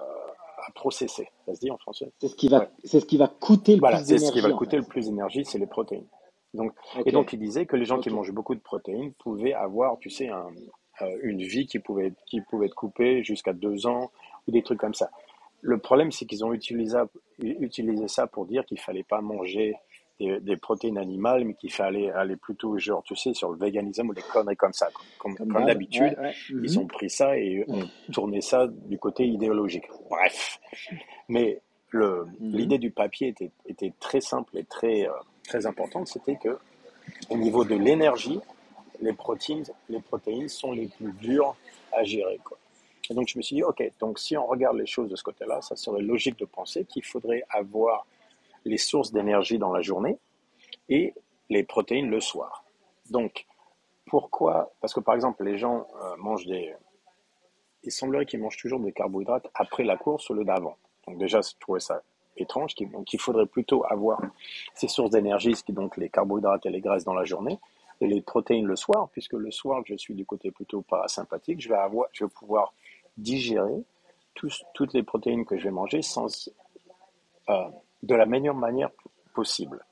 à 0.67 0.71
processer. 0.75 1.29
Ça 1.47 1.55
se 1.55 1.61
dit 1.61 1.71
en 1.71 1.79
français? 1.79 2.13
C'est 2.21 2.29
ce 2.29 2.37
qui 2.37 2.49
va, 2.49 2.69
c'est 2.85 3.01
ce 3.01 3.07
qui 3.07 3.17
va 3.17 3.29
coûter 3.29 3.75
le 3.75 3.81
voilà, 3.81 3.97
plus 3.97 4.07
d'énergie. 4.07 4.25
c'est 4.27 4.29
ce 4.29 4.33
qui 4.33 4.41
va 4.41 4.53
coûter 4.53 4.77
le 4.77 4.83
plus 4.83 5.07
d'énergie, 5.07 5.45
c'est 5.45 5.59
les 5.59 5.67
protéines. 5.67 6.07
Donc, 6.53 6.73
Et 7.05 7.11
donc, 7.11 7.33
il 7.33 7.41
disait 7.41 7.67
que 7.67 7.77
les 7.77 7.85
gens 7.85 7.99
qui 7.99 8.11
mangent 8.11 8.33
beaucoup 8.33 8.55
de 8.55 8.61
protéines 8.61 9.13
pouvaient 9.15 9.55
avoir, 9.55 9.99
tu 9.99 10.09
sais, 10.09 10.29
un, 10.29 10.47
une 11.23 11.43
vie 11.43 11.67
qui 11.67 11.79
pouvait, 11.79 12.13
qui 12.27 12.41
pouvait 12.41 12.67
être 12.67 12.75
coupée 12.75 13.23
jusqu'à 13.23 13.53
deux 13.53 13.87
ans 13.87 14.11
ou 14.47 14.53
des 14.53 14.63
trucs 14.63 14.79
comme 14.79 14.95
ça. 14.95 15.11
Le 15.61 15.79
problème, 15.79 16.13
c'est 16.13 16.27
qu'ils 16.27 16.45
ont 16.45 16.53
utilisé, 16.53 16.99
utilisé 17.39 18.09
ça 18.09 18.27
pour 18.27 18.47
dire 18.47 18.65
qu'il 18.67 18.79
fallait 18.79 19.03
pas 19.03 19.21
manger 19.21 19.77
des, 20.21 20.39
des, 20.41 20.57
protéines 20.57 20.99
animales, 20.99 21.45
mais 21.45 21.55
qu'il 21.55 21.73
fallait 21.73 22.11
aller 22.11 22.37
plutôt, 22.37 22.79
genre, 22.79 23.03
tu 23.03 23.17
sais, 23.17 23.35
sur 23.35 23.51
le 23.51 23.59
véganisme 23.59 24.09
ou 24.09 24.15
des 24.15 24.23
conneries 24.23 24.57
comme 24.57 24.73
ça. 24.73 24.89
Comme, 25.19 25.37
comme, 25.37 25.65
d'habitude, 25.67 26.17
ils 26.51 26.79
ont 26.79 26.87
pris 26.87 27.11
ça 27.11 27.37
et 27.37 27.65
ont 27.69 27.89
tourné 28.13 28.41
ça 28.41 28.69
du 28.69 28.99
côté 28.99 29.27
idéologique. 29.27 29.85
Bref. 30.09 30.61
Mais 31.29 31.61
mhm. 31.93 32.27
l'idée 32.41 32.79
du 32.79 32.91
papier 32.91 33.29
était, 33.29 33.51
était, 33.67 33.93
très 33.99 34.21
simple 34.21 34.57
et 34.59 34.65
très, 34.65 35.09
euh, 35.09 35.13
très 35.49 35.67
importante. 35.67 36.09
C'était 36.09 36.37
que, 36.37 36.59
au 37.31 37.37
niveau 37.37 37.65
de 37.65 37.75
l'énergie, 37.75 38.41
les 39.05 39.13
protéines, 39.13 39.65
les 39.89 40.01
protéines 40.01 40.49
sont 40.49 40.73
les 40.73 40.89
plus 40.89 41.13
dures 41.13 41.55
à 41.93 42.03
gérer. 42.05 42.41
Quoi. 42.43 42.59
Et 43.11 43.15
donc 43.15 43.29
je 43.29 43.37
me 43.37 43.43
suis 43.43 43.57
dit, 43.57 43.63
ok, 43.63 43.83
donc 44.01 44.19
si 44.19 44.37
on 44.37 44.47
regarde 44.47 44.77
les 44.79 44.87
choses 44.87 45.11
de 45.11 45.17
ce 45.17 45.23
côté-là, 45.23 45.61
ça 45.61 45.77
serait 45.77 46.01
logique 46.01 46.39
de 46.39 46.47
penser 46.47 46.85
qu'il 46.87 47.05
faudrait 47.05 47.45
avoir 47.51 48.07
les 48.65 48.79
sources 48.79 49.13
d'énergie 49.13 49.59
dans 49.59 49.73
la 49.73 49.83
journée 49.83 50.19
et 50.89 51.13
les 51.51 51.65
protéines 51.65 52.09
le 52.09 52.21
soir. 52.21 52.65
Donc, 53.11 53.45
pourquoi 54.07 54.73
Parce 54.81 54.95
que 54.95 55.01
par 55.01 55.15
exemple, 55.15 55.45
les 55.45 55.59
gens 55.59 55.87
euh, 56.03 56.17
mangent 56.17 56.47
des... 56.47 56.75
Il 57.83 57.93
semblerait 57.93 58.25
qu'ils 58.25 58.41
mangent 58.41 58.57
toujours 58.57 58.81
des 58.81 58.93
carbohydrates 58.93 59.49
après 59.55 59.85
la 59.85 59.99
course 59.99 60.31
au 60.31 60.35
lieu 60.35 60.45
d'avant. 60.45 60.79
Donc 61.07 61.19
déjà, 61.19 61.43
je 61.43 61.51
trouvais 61.61 61.81
ça 61.81 62.01
étrange. 62.39 62.75
Donc 62.77 63.13
il 63.13 63.21
faudrait 63.21 63.45
plutôt 63.45 63.85
avoir 63.87 64.23
ces 64.75 64.89
sources 64.89 65.11
d'énergie, 65.11 65.55
donc 65.69 65.99
les 65.99 66.09
carbohydrates 66.09 66.65
et 66.65 66.71
les 66.71 66.81
graisses 66.81 67.05
dans 67.05 67.13
la 67.13 67.25
journée, 67.25 67.59
et 68.01 68.07
les 68.07 68.21
protéines 68.21 68.67
le 68.67 68.77
soir, 68.77 69.09
puisque 69.11 69.35
le 69.35 69.51
soir, 69.51 69.83
je 69.87 69.95
suis 69.95 70.15
du 70.15 70.25
côté 70.25 70.51
plutôt 70.51 70.83
parasympathique, 70.83 71.61
je 71.61 71.69
vais, 71.69 71.77
avoir, 71.77 72.09
je 72.13 72.25
vais 72.25 72.31
pouvoir 72.31 72.75
digérer 73.17 73.85
toutes 74.35 74.93
les 74.95 75.03
protéines 75.03 75.45
que 75.45 75.57
je 75.57 75.65
vais 75.65 75.71
manger 75.71 76.03
sans, 76.03 76.51
euh, 77.49 77.69
de 78.03 78.15
la 78.15 78.27
meilleure 78.27 78.55
manière 78.55 78.91
possible, 79.35 79.85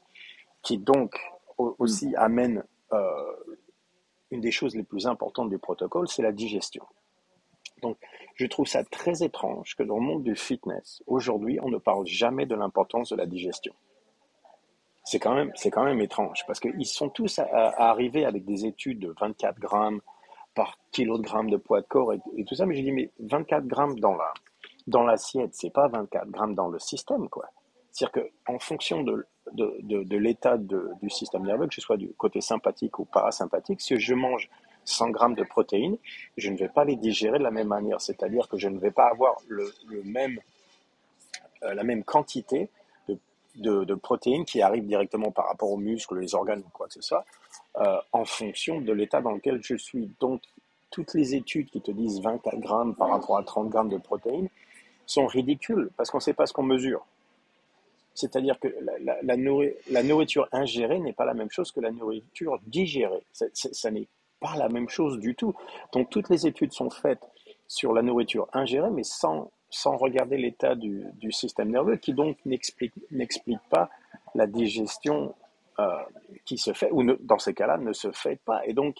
qui 0.62 0.78
donc 0.78 1.18
aussi 1.56 2.14
amène 2.16 2.64
euh, 2.92 3.32
une 4.30 4.40
des 4.40 4.50
choses 4.50 4.74
les 4.74 4.82
plus 4.82 5.06
importantes 5.06 5.50
du 5.50 5.58
protocole, 5.58 6.08
c'est 6.08 6.22
la 6.22 6.32
digestion. 6.32 6.84
Donc, 7.82 7.98
je 8.36 8.46
trouve 8.46 8.66
ça 8.66 8.84
très 8.84 9.22
étrange 9.22 9.76
que 9.76 9.82
dans 9.82 9.96
le 9.96 10.02
monde 10.02 10.22
du 10.22 10.36
fitness, 10.36 11.02
aujourd'hui, 11.06 11.58
on 11.62 11.68
ne 11.68 11.78
parle 11.78 12.06
jamais 12.06 12.46
de 12.46 12.54
l'importance 12.54 13.10
de 13.10 13.16
la 13.16 13.26
digestion. 13.26 13.74
C'est 15.04 15.18
quand 15.18 15.34
même, 15.34 15.50
c'est 15.54 15.70
quand 15.70 15.84
même 15.84 16.00
étrange 16.00 16.44
parce 16.46 16.60
qu'ils 16.60 16.86
sont 16.86 17.08
tous 17.08 17.38
à, 17.38 17.44
arriver 17.90 18.24
avec 18.24 18.44
des 18.44 18.66
études 18.66 19.00
de 19.00 19.14
24 19.20 19.58
grammes 19.58 20.00
par 20.54 20.78
kilogramme 20.92 21.50
de 21.50 21.56
poids 21.56 21.80
de 21.80 21.86
corps 21.86 22.12
et, 22.12 22.44
tout 22.44 22.54
ça. 22.54 22.66
Mais 22.66 22.74
j'ai 22.74 22.82
dit, 22.82 22.92
mais 22.92 23.10
24 23.20 23.66
grammes 23.66 23.98
dans 23.98 24.14
la, 24.14 24.32
dans 24.86 25.02
l'assiette, 25.02 25.54
c'est 25.54 25.72
pas 25.72 25.88
24 25.88 26.30
grammes 26.30 26.54
dans 26.54 26.68
le 26.68 26.78
système, 26.78 27.28
quoi. 27.28 27.46
C'est-à-dire 27.90 28.22
qu'en 28.46 28.58
fonction 28.58 29.02
de, 29.02 29.26
de, 29.52 29.76
de, 29.82 30.02
de 30.02 30.16
l'état 30.16 30.56
du 30.56 31.10
système 31.10 31.44
nerveux, 31.44 31.66
que 31.66 31.74
ce 31.74 31.80
soit 31.80 31.98
du 31.98 32.08
côté 32.14 32.40
sympathique 32.40 32.98
ou 32.98 33.04
parasympathique, 33.04 33.82
si 33.82 33.98
je 33.98 34.14
mange 34.14 34.48
100 34.84 35.10
grammes 35.10 35.34
de 35.34 35.44
protéines, 35.44 35.98
je 36.36 36.50
ne 36.50 36.56
vais 36.56 36.68
pas 36.68 36.84
les 36.84 36.96
digérer 36.96 37.38
de 37.38 37.44
la 37.44 37.50
même 37.50 37.68
manière. 37.68 38.00
C'est-à-dire 38.00 38.48
que 38.48 38.56
je 38.56 38.68
ne 38.68 38.78
vais 38.78 38.90
pas 38.90 39.08
avoir 39.08 39.36
le, 39.46 39.72
le 39.88 40.02
même, 40.04 40.38
euh, 41.64 41.74
la 41.74 41.84
même 41.84 42.02
quantité 42.02 42.70
de, 43.56 43.94
protéines 43.94 44.44
qui 44.44 44.62
arrivent 44.62 44.86
directement 44.86 45.30
par 45.30 45.48
rapport 45.48 45.70
aux 45.70 45.76
muscles, 45.76 46.18
les 46.18 46.34
organes 46.34 46.60
ou 46.60 46.70
quoi 46.72 46.86
que 46.86 46.94
ce 46.94 47.02
soit, 47.02 47.24
euh, 47.78 47.98
en 48.12 48.24
fonction 48.24 48.80
de 48.80 48.92
l'état 48.92 49.20
dans 49.20 49.32
lequel 49.32 49.60
je 49.62 49.76
suis. 49.76 50.10
Donc, 50.20 50.42
toutes 50.90 51.14
les 51.14 51.34
études 51.34 51.70
qui 51.70 51.80
te 51.80 51.90
disent 51.90 52.20
24 52.20 52.58
grammes 52.60 52.94
par 52.94 53.08
rapport 53.10 53.38
à 53.38 53.42
30 53.42 53.68
grammes 53.68 53.88
de 53.88 53.98
protéines 53.98 54.48
sont 55.06 55.26
ridicules 55.26 55.90
parce 55.96 56.10
qu'on 56.10 56.18
ne 56.18 56.22
sait 56.22 56.34
pas 56.34 56.46
ce 56.46 56.52
qu'on 56.52 56.62
mesure. 56.62 57.04
C'est-à-dire 58.14 58.58
que 58.60 58.68
la, 59.22 60.02
nourriture 60.02 60.46
ingérée 60.52 60.98
n'est 60.98 61.14
pas 61.14 61.24
la 61.24 61.34
même 61.34 61.50
chose 61.50 61.72
que 61.72 61.80
la 61.80 61.90
nourriture 61.90 62.58
digérée. 62.66 63.22
ça 63.32 63.90
n'est 63.90 64.06
pas 64.38 64.54
la 64.56 64.68
même 64.68 64.88
chose 64.88 65.18
du 65.18 65.34
tout. 65.34 65.54
Donc 65.92 66.10
toutes 66.10 66.28
les 66.28 66.46
études 66.46 66.72
sont 66.72 66.90
faites 66.90 67.26
sur 67.68 67.94
la 67.94 68.02
nourriture 68.02 68.48
ingérée, 68.52 68.90
mais 68.90 69.04
sans, 69.04 69.50
sans 69.72 69.96
regarder 69.96 70.36
l'état 70.36 70.74
du, 70.74 71.02
du, 71.14 71.32
système 71.32 71.70
nerveux, 71.70 71.96
qui 71.96 72.12
donc 72.12 72.36
n'explique 72.44 72.92
pas 73.70 73.88
la 74.34 74.46
digestion 74.46 75.34
euh, 75.78 76.02
qui 76.44 76.58
se 76.58 76.74
fait, 76.74 76.90
ou 76.92 77.02
dans 77.02 77.38
ces 77.38 77.54
cas-là 77.54 77.78
ne 77.78 77.94
se 77.94 78.12
fait 78.12 78.38
pas. 78.44 78.64
Et 78.66 78.74
donc, 78.74 78.98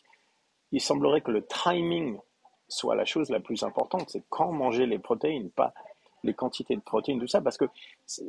il 0.73 0.81
semblerait 0.81 1.21
que 1.21 1.31
le 1.31 1.45
timing 1.45 2.17
soit 2.69 2.95
la 2.95 3.05
chose 3.05 3.29
la 3.29 3.39
plus 3.39 3.63
importante. 3.65 4.09
C'est 4.09 4.23
quand 4.31 4.51
manger 4.51 4.87
les 4.87 4.99
protéines, 4.99 5.51
pas 5.51 5.75
les 6.25 6.33
quantités 6.33 6.77
de 6.77 6.81
protéines, 6.81 7.21
tout 7.21 7.27
ça, 7.27 7.43
parce 7.43 7.59
que... 7.59 7.67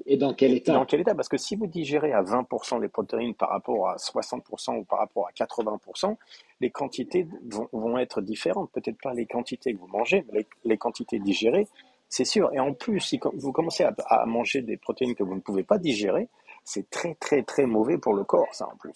Et 0.06 0.18
dans 0.18 0.34
quel 0.34 0.54
état? 0.54 0.74
Dans 0.74 0.86
quel 0.86 1.00
état? 1.00 1.16
Parce 1.16 1.30
que 1.30 1.38
si 1.38 1.56
vous 1.56 1.68
digérez 1.68 2.12
à 2.12 2.24
20% 2.24 2.82
les 2.82 2.90
protéines 2.90 3.36
par 3.36 3.50
rapport 3.50 3.88
à 3.88 3.96
60% 3.96 4.80
ou 4.80 4.84
par 4.84 5.00
rapport 5.00 5.28
à 5.28 5.32
80%, 5.32 6.18
les 6.60 6.72
quantités 6.72 7.26
vont, 7.46 7.70
vont 7.72 7.98
être 7.98 8.22
différentes. 8.22 8.70
Peut-être 8.72 9.00
pas 9.02 9.14
les 9.14 9.28
quantités 9.28 9.74
que 9.74 9.80
vous 9.80 9.88
mangez, 9.88 10.26
mais 10.28 10.40
les, 10.40 10.48
les 10.66 10.78
quantités 10.78 11.20
digérées, 11.20 11.68
c'est 12.13 12.26
sûr. 12.26 12.52
Et 12.54 12.60
en 12.60 12.73
plus, 12.73 12.99
si 12.99 13.19
vous 13.34 13.52
commencez 13.52 13.84
à, 13.84 13.93
à 14.08 14.26
manger 14.26 14.62
des 14.62 14.78
protéines 14.78 15.15
que 15.15 15.23
vous 15.23 15.36
ne 15.36 15.41
pouvez 15.41 15.63
pas 15.63 15.80
digérer, 15.80 16.30
c'est 16.63 16.89
très, 16.89 17.15
très, 17.15 17.41
très 17.43 17.65
mauvais 17.65 17.97
pour 17.97 18.13
le 18.13 18.23
corps, 18.23 18.54
ça, 18.54 18.67
en 18.71 18.78
plus 18.78 18.93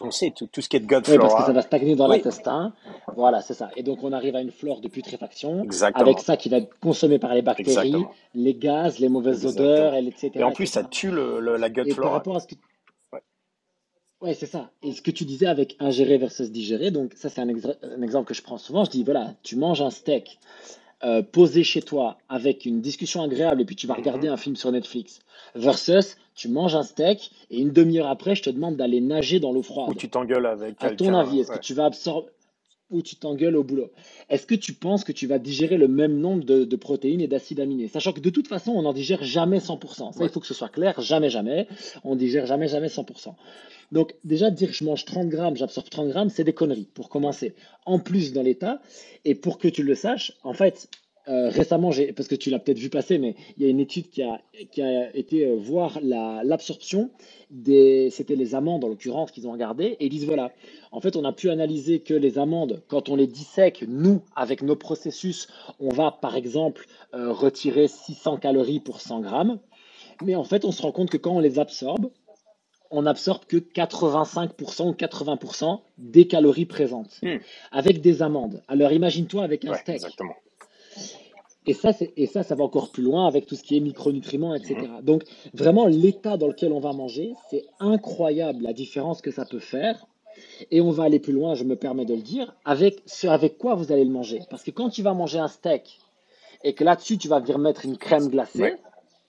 on 0.00 0.12
sait 0.12 0.30
tout, 0.30 0.46
tout, 0.46 0.60
ce 0.60 0.68
qui 0.68 0.76
est 0.76 0.80
de 0.80 0.86
gut 0.86 0.94
oui, 1.08 1.18
parce 1.18 1.34
que 1.34 1.42
ça 1.42 1.52
va 1.52 1.62
stagner 1.62 1.96
dans 1.96 2.06
l'intestin. 2.06 2.72
Voilà, 3.16 3.42
c'est 3.42 3.54
ça. 3.54 3.70
Et 3.74 3.82
donc, 3.82 4.04
on 4.04 4.12
arrive 4.12 4.36
à 4.36 4.40
une 4.40 4.52
flore 4.52 4.80
de 4.80 4.86
putréfaction. 4.86 5.64
Exactement. 5.64 6.06
Avec 6.06 6.20
ça 6.20 6.36
qui 6.36 6.48
va 6.48 6.58
être 6.58 6.78
consommé 6.78 7.18
par 7.18 7.34
les 7.34 7.42
bactéries, 7.42 7.88
Exactement. 7.88 8.12
les 8.34 8.54
gaz, 8.54 9.00
les 9.00 9.08
mauvaises 9.08 9.44
Exactement. 9.44 9.68
odeurs, 9.68 9.94
etc. 9.94 10.30
Et 10.34 10.44
en 10.44 10.52
plus, 10.52 10.64
etc. 10.64 10.80
ça 10.82 10.84
tue 10.84 11.10
le, 11.10 11.40
le, 11.40 11.56
la 11.56 11.68
gut 11.68 11.82
et 11.84 11.92
flora. 11.92 12.10
Par 12.10 12.18
rapport 12.18 12.36
à 12.36 12.40
ce 12.40 12.46
que... 12.46 12.54
Ouais, 14.20 14.34
c'est 14.34 14.46
ça. 14.46 14.70
Et 14.82 14.92
ce 14.92 15.02
que 15.02 15.10
tu 15.10 15.24
disais 15.24 15.46
avec 15.46 15.76
ingérer 15.80 16.18
versus 16.18 16.50
digérer, 16.50 16.90
donc 16.90 17.14
ça, 17.14 17.28
c'est 17.28 17.40
un, 17.40 17.48
ex 17.48 17.66
un 17.82 18.02
exemple 18.02 18.28
que 18.28 18.34
je 18.34 18.42
prends 18.42 18.58
souvent. 18.58 18.84
Je 18.84 18.90
dis, 18.90 19.04
voilà, 19.04 19.34
tu 19.42 19.56
manges 19.56 19.82
un 19.82 19.90
steak 19.90 20.38
euh, 21.04 21.22
posé 21.22 21.62
chez 21.62 21.82
toi 21.82 22.18
avec 22.28 22.64
une 22.64 22.80
discussion 22.80 23.22
agréable 23.22 23.60
et 23.62 23.64
puis 23.64 23.76
tu 23.76 23.86
vas 23.86 23.94
regarder 23.94 24.28
-hmm. 24.28 24.32
un 24.32 24.36
film 24.36 24.56
sur 24.56 24.72
Netflix 24.72 25.20
versus 25.54 26.16
tu 26.34 26.48
manges 26.48 26.74
un 26.74 26.82
steak 26.82 27.30
et 27.50 27.58
une 27.60 27.70
demi-heure 27.70 28.08
après 28.08 28.34
je 28.34 28.42
te 28.42 28.50
demande 28.50 28.76
d'aller 28.76 29.00
nager 29.00 29.38
dans 29.40 29.52
l'eau 29.52 29.62
froide. 29.62 29.90
Ou 29.90 29.94
tu 29.94 30.08
t'engueules 30.08 30.46
avec 30.46 30.76
À 30.80 30.90
ton 30.90 31.14
avis, 31.14 31.40
est-ce 31.40 31.50
ouais. 31.50 31.58
que 31.58 31.62
tu 31.62 31.74
vas 31.74 31.86
absorber 31.86 32.30
ou 32.90 33.02
tu 33.02 33.16
t'engueules 33.16 33.56
au 33.56 33.64
boulot? 33.64 33.90
Est-ce 34.30 34.46
que 34.46 34.54
tu 34.54 34.72
penses 34.72 35.04
que 35.04 35.12
tu 35.12 35.26
vas 35.26 35.38
digérer 35.38 35.76
le 35.76 35.88
même 35.88 36.18
nombre 36.18 36.44
de, 36.44 36.64
de 36.64 36.76
protéines 36.76 37.20
et 37.20 37.28
d'acides 37.28 37.60
aminés? 37.60 37.88
Sachant 37.88 38.12
que 38.12 38.20
de 38.20 38.30
toute 38.30 38.48
façon, 38.48 38.72
on 38.72 38.82
n'en 38.82 38.94
digère 38.94 39.22
jamais 39.22 39.58
100%. 39.58 40.12
Ça, 40.12 40.20
ouais. 40.20 40.26
il 40.26 40.28
faut 40.30 40.40
que 40.40 40.46
ce 40.46 40.54
soit 40.54 40.70
clair, 40.70 40.98
jamais, 41.00 41.30
jamais. 41.30 41.68
On 42.04 42.16
digère 42.16 42.46
jamais, 42.46 42.68
jamais 42.68 42.88
100%. 42.88 43.34
Donc 43.92 44.14
déjà, 44.24 44.50
dire 44.50 44.72
je 44.72 44.84
mange 44.84 45.04
30 45.04 45.28
grammes, 45.28 45.56
j'absorbe 45.56 45.88
30 45.88 46.08
grammes, 46.08 46.28
c'est 46.30 46.44
des 46.44 46.52
conneries, 46.52 46.88
pour 46.94 47.08
commencer. 47.08 47.54
En 47.86 47.98
plus 47.98 48.32
dans 48.32 48.42
l'état, 48.42 48.80
et 49.24 49.34
pour 49.34 49.58
que 49.58 49.68
tu 49.68 49.82
le 49.82 49.94
saches, 49.94 50.32
en 50.42 50.52
fait, 50.52 50.88
euh, 51.28 51.50
récemment, 51.50 51.90
parce 52.16 52.26
que 52.26 52.34
tu 52.34 52.48
l'as 52.48 52.58
peut-être 52.58 52.78
vu 52.78 52.88
passer, 52.88 53.18
mais 53.18 53.34
il 53.56 53.62
y 53.62 53.66
a 53.66 53.68
une 53.68 53.80
étude 53.80 54.08
qui 54.08 54.22
a, 54.22 54.40
qui 54.72 54.80
a 54.80 55.14
été 55.14 55.44
euh, 55.44 55.56
voir 55.56 55.98
l'absorption 56.02 57.10
des. 57.50 58.08
C'était 58.10 58.34
les 58.34 58.54
amandes, 58.54 58.82
en 58.84 58.88
l'occurrence, 58.88 59.30
qu'ils 59.30 59.46
ont 59.46 59.52
regardé, 59.52 59.96
et 60.00 60.06
ils 60.06 60.08
disent 60.08 60.24
voilà, 60.24 60.52
en 60.90 61.00
fait, 61.00 61.16
on 61.16 61.24
a 61.24 61.32
pu 61.32 61.50
analyser 61.50 62.00
que 62.00 62.14
les 62.14 62.38
amandes, 62.38 62.82
quand 62.88 63.10
on 63.10 63.16
les 63.16 63.26
dissèque, 63.26 63.84
nous, 63.86 64.22
avec 64.36 64.62
nos 64.62 64.76
processus, 64.76 65.48
on 65.80 65.90
va 65.90 66.12
par 66.12 66.34
exemple 66.34 66.86
euh, 67.14 67.30
retirer 67.30 67.88
600 67.88 68.38
calories 68.38 68.80
pour 68.80 69.02
100 69.02 69.20
grammes, 69.20 69.58
mais 70.24 70.34
en 70.34 70.44
fait, 70.44 70.64
on 70.64 70.72
se 70.72 70.80
rend 70.80 70.92
compte 70.92 71.10
que 71.10 71.18
quand 71.18 71.36
on 71.36 71.40
les 71.40 71.58
absorbe, 71.58 72.10
on 72.90 73.02
n'absorbe 73.02 73.44
que 73.46 73.56
85% 73.56 74.88
ou 74.88 74.92
80% 74.92 75.80
des 75.98 76.26
calories 76.26 76.66
présentes 76.66 77.18
Hmm. 77.22 77.36
avec 77.72 78.00
des 78.00 78.22
amandes. 78.22 78.62
Alors 78.68 78.92
imagine-toi 78.92 79.42
avec 79.44 79.64
un 79.64 79.70
Ouais, 79.72 79.78
steak. 79.78 79.96
exactement. 79.96 80.34
Et 81.66 81.74
ça, 81.74 81.90
et 82.16 82.26
ça, 82.26 82.42
ça 82.42 82.54
va 82.54 82.64
encore 82.64 82.90
plus 82.90 83.02
loin 83.02 83.26
avec 83.26 83.44
tout 83.46 83.54
ce 83.54 83.62
qui 83.62 83.76
est 83.76 83.80
micronutriments, 83.80 84.54
etc. 84.54 84.74
Mhm. 84.80 85.02
Donc, 85.02 85.24
vraiment, 85.52 85.84
l'état 85.86 86.38
dans 86.38 86.46
lequel 86.48 86.72
on 86.72 86.78
va 86.80 86.94
manger, 86.94 87.34
c'est 87.50 87.66
incroyable 87.78 88.62
la 88.62 88.72
différence 88.72 89.20
que 89.20 89.30
ça 89.30 89.44
peut 89.44 89.58
faire. 89.58 90.06
Et 90.70 90.80
on 90.80 90.90
va 90.90 91.04
aller 91.04 91.18
plus 91.18 91.32
loin, 91.34 91.54
je 91.54 91.64
me 91.64 91.76
permets 91.76 92.06
de 92.06 92.14
le 92.14 92.22
dire, 92.22 92.54
avec 92.64 93.02
ce 93.04 93.26
avec 93.26 93.58
quoi 93.58 93.74
vous 93.74 93.92
allez 93.92 94.04
le 94.04 94.10
manger. 94.10 94.40
Parce 94.48 94.62
que 94.62 94.70
quand 94.70 94.88
tu 94.88 95.02
vas 95.02 95.12
manger 95.12 95.40
un 95.40 95.48
steak 95.48 95.98
et 96.64 96.72
que 96.74 96.84
là-dessus, 96.84 97.18
tu 97.18 97.28
vas 97.28 97.40
venir 97.40 97.58
mettre 97.58 97.84
une 97.84 97.98
crème 97.98 98.28
glacée. 98.28 98.76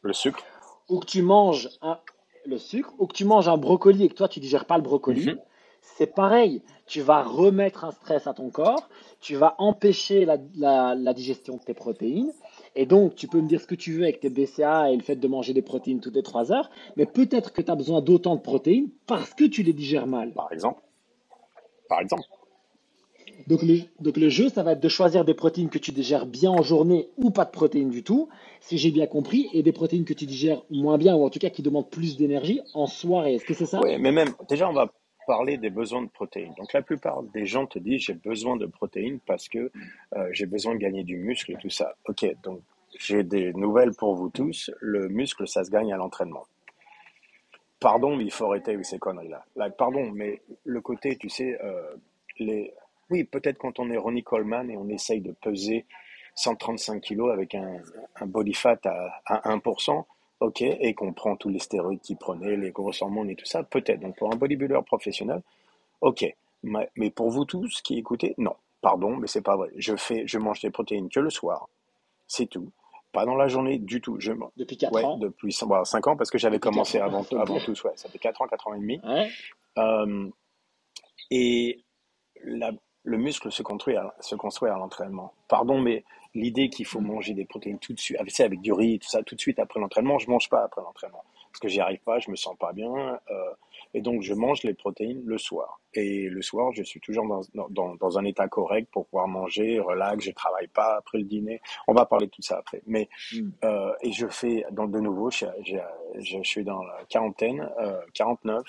Le 0.02 0.14
sucre. 0.14 0.44
ou 0.88 1.00
que 1.00 1.06
tu 1.06 1.22
manges 1.22 1.70
un- 1.82 2.00
le 2.50 2.58
sucre, 2.58 2.94
ou 3.00 3.08
que 3.08 3.14
tu 3.14 3.26
manges 3.26 3.48
un 3.48 3.58
brocoli 3.58 4.04
et 4.06 4.10
que 4.10 4.16
toi, 4.16 4.28
tu 4.28 4.40
digères 4.40 4.66
pas 4.66 4.78
le 4.78 4.84
brocoli, 4.84 5.28
Mhm. 5.28 5.40
c'est 5.82 6.14
pareil. 6.14 6.62
Tu 6.86 7.02
vas 7.02 7.24
remettre 7.24 7.86
un 7.86 7.92
stress 7.92 8.28
à 8.28 8.34
ton 8.34 8.50
corps, 8.50 8.90
tu 9.22 9.36
vas 9.36 9.56
empêcher 9.60 10.26
la, 10.26 10.38
la- 10.58 10.96
la 10.96 11.14
digestion 11.14 11.58
de 11.58 11.62
tes 11.62 11.74
protéines. 11.74 12.32
Et 12.76 12.86
donc, 12.86 13.16
tu 13.16 13.28
peux 13.28 13.42
me 13.42 13.48
dire 13.48 13.62
ce 13.62 13.68
que 13.68 13.76
tu 13.76 13.94
veux 13.94 14.04
avec 14.04 14.20
tes 14.20 14.30
BCA 14.30 14.92
et 14.92 14.96
le 14.96 15.02
fait 15.04 15.16
de 15.16 15.28
manger 15.28 15.54
des 15.54 15.62
protéines 15.62 16.00
toutes 16.00 16.16
les 16.16 16.24
3 16.24 16.52
heures, 16.52 16.70
mais 16.98 17.06
peut-être 17.06 17.52
que 17.54 17.62
tu 17.62 17.70
as 17.72 17.76
besoin 17.76 18.02
d'autant 18.02 18.36
de 18.36 18.42
protéines 18.42 18.90
parce 19.08 19.34
que 19.34 19.44
tu 19.46 19.64
les 19.64 19.74
digères 19.74 20.08
mal. 20.08 20.34
Par 20.34 20.52
exemple. 20.52 20.82
Par 21.88 22.00
exemple. 22.02 22.24
Donc 23.48 23.62
le, 23.64 24.30
jeu, 24.30 24.50
ça 24.50 24.64
va 24.64 24.74
être 24.74 24.80
de 24.80 24.90
choisir 24.90 25.26
des 25.26 25.34
protéines 25.34 25.70
que 25.70 25.78
tu 25.78 25.92
digères 25.92 26.26
bien 26.26 26.52
en 26.52 26.62
journée 26.62 27.10
ou 27.18 27.32
pas 27.32 27.46
de 27.46 27.52
protéines 27.52 27.90
du 27.90 28.04
tout, 28.04 28.30
si 28.60 28.78
j'ai 28.78 28.92
bien 28.92 29.08
compris, 29.08 29.48
et 29.54 29.64
des 29.64 29.72
protéines 29.72 30.06
que 30.06 30.14
tu 30.14 30.26
digères 30.26 30.62
moins 30.70 30.98
bien 30.98 31.16
ou 31.16 31.26
en 31.26 31.30
tout 31.30 31.40
cas 31.40 31.50
qui 31.50 31.62
demandent 31.62 31.90
plus 31.90 32.18
d'énergie 32.18 32.62
en 32.74 32.88
soirée. 32.88 33.36
Est-ce 33.36 33.46
que 33.46 33.54
c'est 33.54 33.66
ça? 33.66 33.80
Oui, 33.82 33.98
mais 34.00 34.12
même, 34.12 34.30
déjà, 34.50 34.70
on 34.70 34.74
va 34.74 34.92
parler 35.28 35.58
des 35.58 35.70
besoins 35.70 36.02
de 36.02 36.10
protéines. 36.10 36.54
Donc, 36.58 36.74
la 36.74 36.82
plupart 36.82 37.22
des 37.22 37.46
gens 37.46 37.68
te 37.68 37.78
disent 37.78 38.02
j'ai 38.02 38.14
besoin 38.14 38.58
de 38.58 38.66
protéines 38.66 39.20
parce 39.26 39.48
que 39.48 39.72
euh, 40.16 40.30
j'ai 40.32 40.46
besoin 40.46 40.74
de 40.74 40.80
gagner 40.80 41.04
du 41.04 41.18
muscle 41.18 41.52
et 41.52 41.58
tout 41.62 41.70
ça. 41.70 41.96
Ok, 42.08 42.26
donc 42.44 42.62
j'ai 42.98 43.24
des 43.24 43.54
nouvelles 43.54 43.94
pour 43.94 44.16
vous 44.16 44.30
tous. 44.30 44.72
Le 44.80 45.08
muscle, 45.08 45.48
ça 45.48 45.64
se 45.64 45.70
gagne 45.70 45.94
à 45.94 45.98
l'entraînement. 45.98 46.46
Pardon, 47.80 48.16
mais 48.16 48.26
il 48.26 48.32
faut 48.32 48.46
arrêter 48.46 48.74
avec 48.74 48.86
ces 48.86 49.00
conneries-là. 49.00 49.46
Là, 49.56 49.70
pardon, 49.70 50.12
mais 50.12 50.42
le 50.66 50.82
côté, 50.82 51.16
tu 51.16 51.30
sais, 51.30 51.58
euh, 51.64 51.96
les... 52.40 52.74
oui, 53.10 53.24
peut-être 53.24 53.58
quand 53.58 53.80
on 53.80 53.90
est 53.92 53.98
Ronnie 53.98 54.24
Coleman 54.24 54.70
et 54.70 54.78
on 54.78 54.88
essaye 54.90 55.22
de 55.22 55.32
peser 55.32 55.86
135 56.36 57.02
kilos 57.02 57.32
avec 57.32 57.56
un, 57.56 57.78
un 58.16 58.26
body 58.26 58.54
fat 58.54 58.80
à, 58.86 59.22
à 59.26 59.56
1%, 59.56 60.04
ok, 60.40 60.62
et 60.62 60.94
qu'on 60.94 61.14
prend 61.14 61.36
tous 61.36 61.50
les 61.50 61.60
stéroïdes 61.60 62.02
qu'il 62.02 62.18
prenait, 62.18 62.56
les 62.56 62.72
grosses 62.72 63.02
hormones 63.02 63.30
et 63.30 63.36
tout 63.36 63.46
ça, 63.46 63.64
peut-être. 63.64 64.00
Donc 64.00 64.18
pour 64.18 64.32
un 64.34 64.38
bodybuilder 64.38 64.80
professionnel, 64.86 65.42
ok. 66.02 66.26
Mais 66.64 67.10
pour 67.10 67.30
vous 67.30 67.46
tous 67.46 67.82
qui 67.82 67.98
écoutez, 67.98 68.36
non. 68.38 68.56
Pardon, 68.82 69.16
mais 69.18 69.28
c'est 69.28 69.42
pas 69.42 69.58
vrai. 69.58 69.70
Je 69.76 69.96
fais, 69.96 70.26
je 70.26 70.38
mange 70.38 70.62
des 70.62 70.70
protéines 70.70 71.10
que 71.10 71.20
le 71.20 71.30
soir. 71.30 71.68
C'est 72.28 72.46
tout. 72.46 72.72
Pas 73.12 73.26
dans 73.26 73.36
la 73.36 73.48
journée 73.48 73.78
du 73.80 74.00
tout. 74.02 74.18
Je, 74.20 74.32
depuis 74.56 74.78
4 74.78 74.94
ouais, 74.94 75.04
ans 75.04 75.18
depuis 75.18 75.52
5 75.52 76.08
ans 76.08 76.16
parce 76.16 76.30
que 76.32 76.38
j'avais 76.38 76.58
Depuis 76.58 76.70
4 76.70 76.74
commencé 76.74 77.00
avant, 77.00 77.26
avant 77.38 77.60
tous, 77.60 77.84
ouais. 77.84 77.92
Ça 77.96 78.08
fait 78.08 78.20
4 78.20 78.42
ans, 78.42 78.48
4 78.48 78.68
ans 78.68 78.74
et 78.76 78.80
demi. 78.80 79.02
Ouais. 79.04 79.30
Euh, 79.78 80.30
et 81.32 81.84
la- 82.44 82.72
le 83.04 83.18
muscle 83.18 83.52
se 83.52 83.64
construit 83.64 83.96
à, 83.96 84.14
se 84.20 84.36
construit 84.36 84.70
à 84.70 84.76
l'entraînement. 84.78 85.34
Pardon, 85.48 85.80
mais 85.80 86.04
l'idée 86.36 86.70
qu'il 86.70 86.86
faut 86.86 87.00
manger 87.00 87.34
des 87.34 87.46
protéines 87.46 87.80
tout 87.80 87.94
de 87.94 88.00
suite, 88.00 88.18
avec, 88.20 88.40
avec 88.40 88.62
du 88.62 88.72
riz, 88.74 89.00
tout 89.00 89.10
ça, 89.10 89.24
tout 89.24 89.36
de 89.36 89.42
suite 89.42 89.58
après 89.60 89.80
l'entraînement, 89.80 90.20
je 90.20 90.30
mange 90.30 90.50
pas 90.50 90.64
après 90.64 90.82
l'entraînement. 90.82 91.24
Parce 91.52 91.62
que 91.62 91.68
j'y 91.68 91.80
arrive 91.80 92.02
pas, 92.02 92.20
je 92.20 92.30
me 92.30 92.36
sens 92.36 92.56
pas 92.60 92.74
bien. 92.74 93.20
euh, 93.32 93.54
et 93.96 94.02
donc, 94.02 94.22
je 94.22 94.36
mange 94.36 94.62
les 94.62 94.76
protéines 94.76 95.24
le 95.26 95.40
soir. 95.40 95.80
Et 95.96 96.30
le 96.30 96.44
soir, 96.44 96.72
je 96.74 96.84
suis 96.84 97.00
toujours 97.00 97.28
dans, 97.28 97.42
dans, 97.72 97.96
dans- 97.96 98.18
un 98.20 98.26
état 98.26 98.48
correct 98.48 98.88
pour 98.92 99.08
pouvoir 99.08 99.28
manger, 99.28 99.80
relax, 99.80 100.24
je 100.26 100.32
travaille 100.32 100.68
pas 100.68 100.98
après 100.98 101.18
le 101.18 101.24
dîner. 101.24 101.60
On 101.88 101.94
va 101.96 102.06
parler 102.06 102.28
de 102.28 102.32
tout 102.32 102.44
ça 102.44 102.58
après. 102.60 102.84
Mais 102.86 103.10
Hmm. 103.34 103.50
euh, 103.64 103.94
et 104.02 104.12
je 104.12 104.28
fais, 104.28 104.64
donc 104.72 104.92
de 104.92 105.00
nouveau, 105.00 105.32
je, 105.32 105.46
je, 105.66 105.78
je, 106.20 106.38
je 106.38 106.44
suis 106.44 106.64
dans 106.64 106.84
la 106.84 107.04
quarantaine, 107.10 107.68
euh, 107.80 108.00
49, 108.14 108.64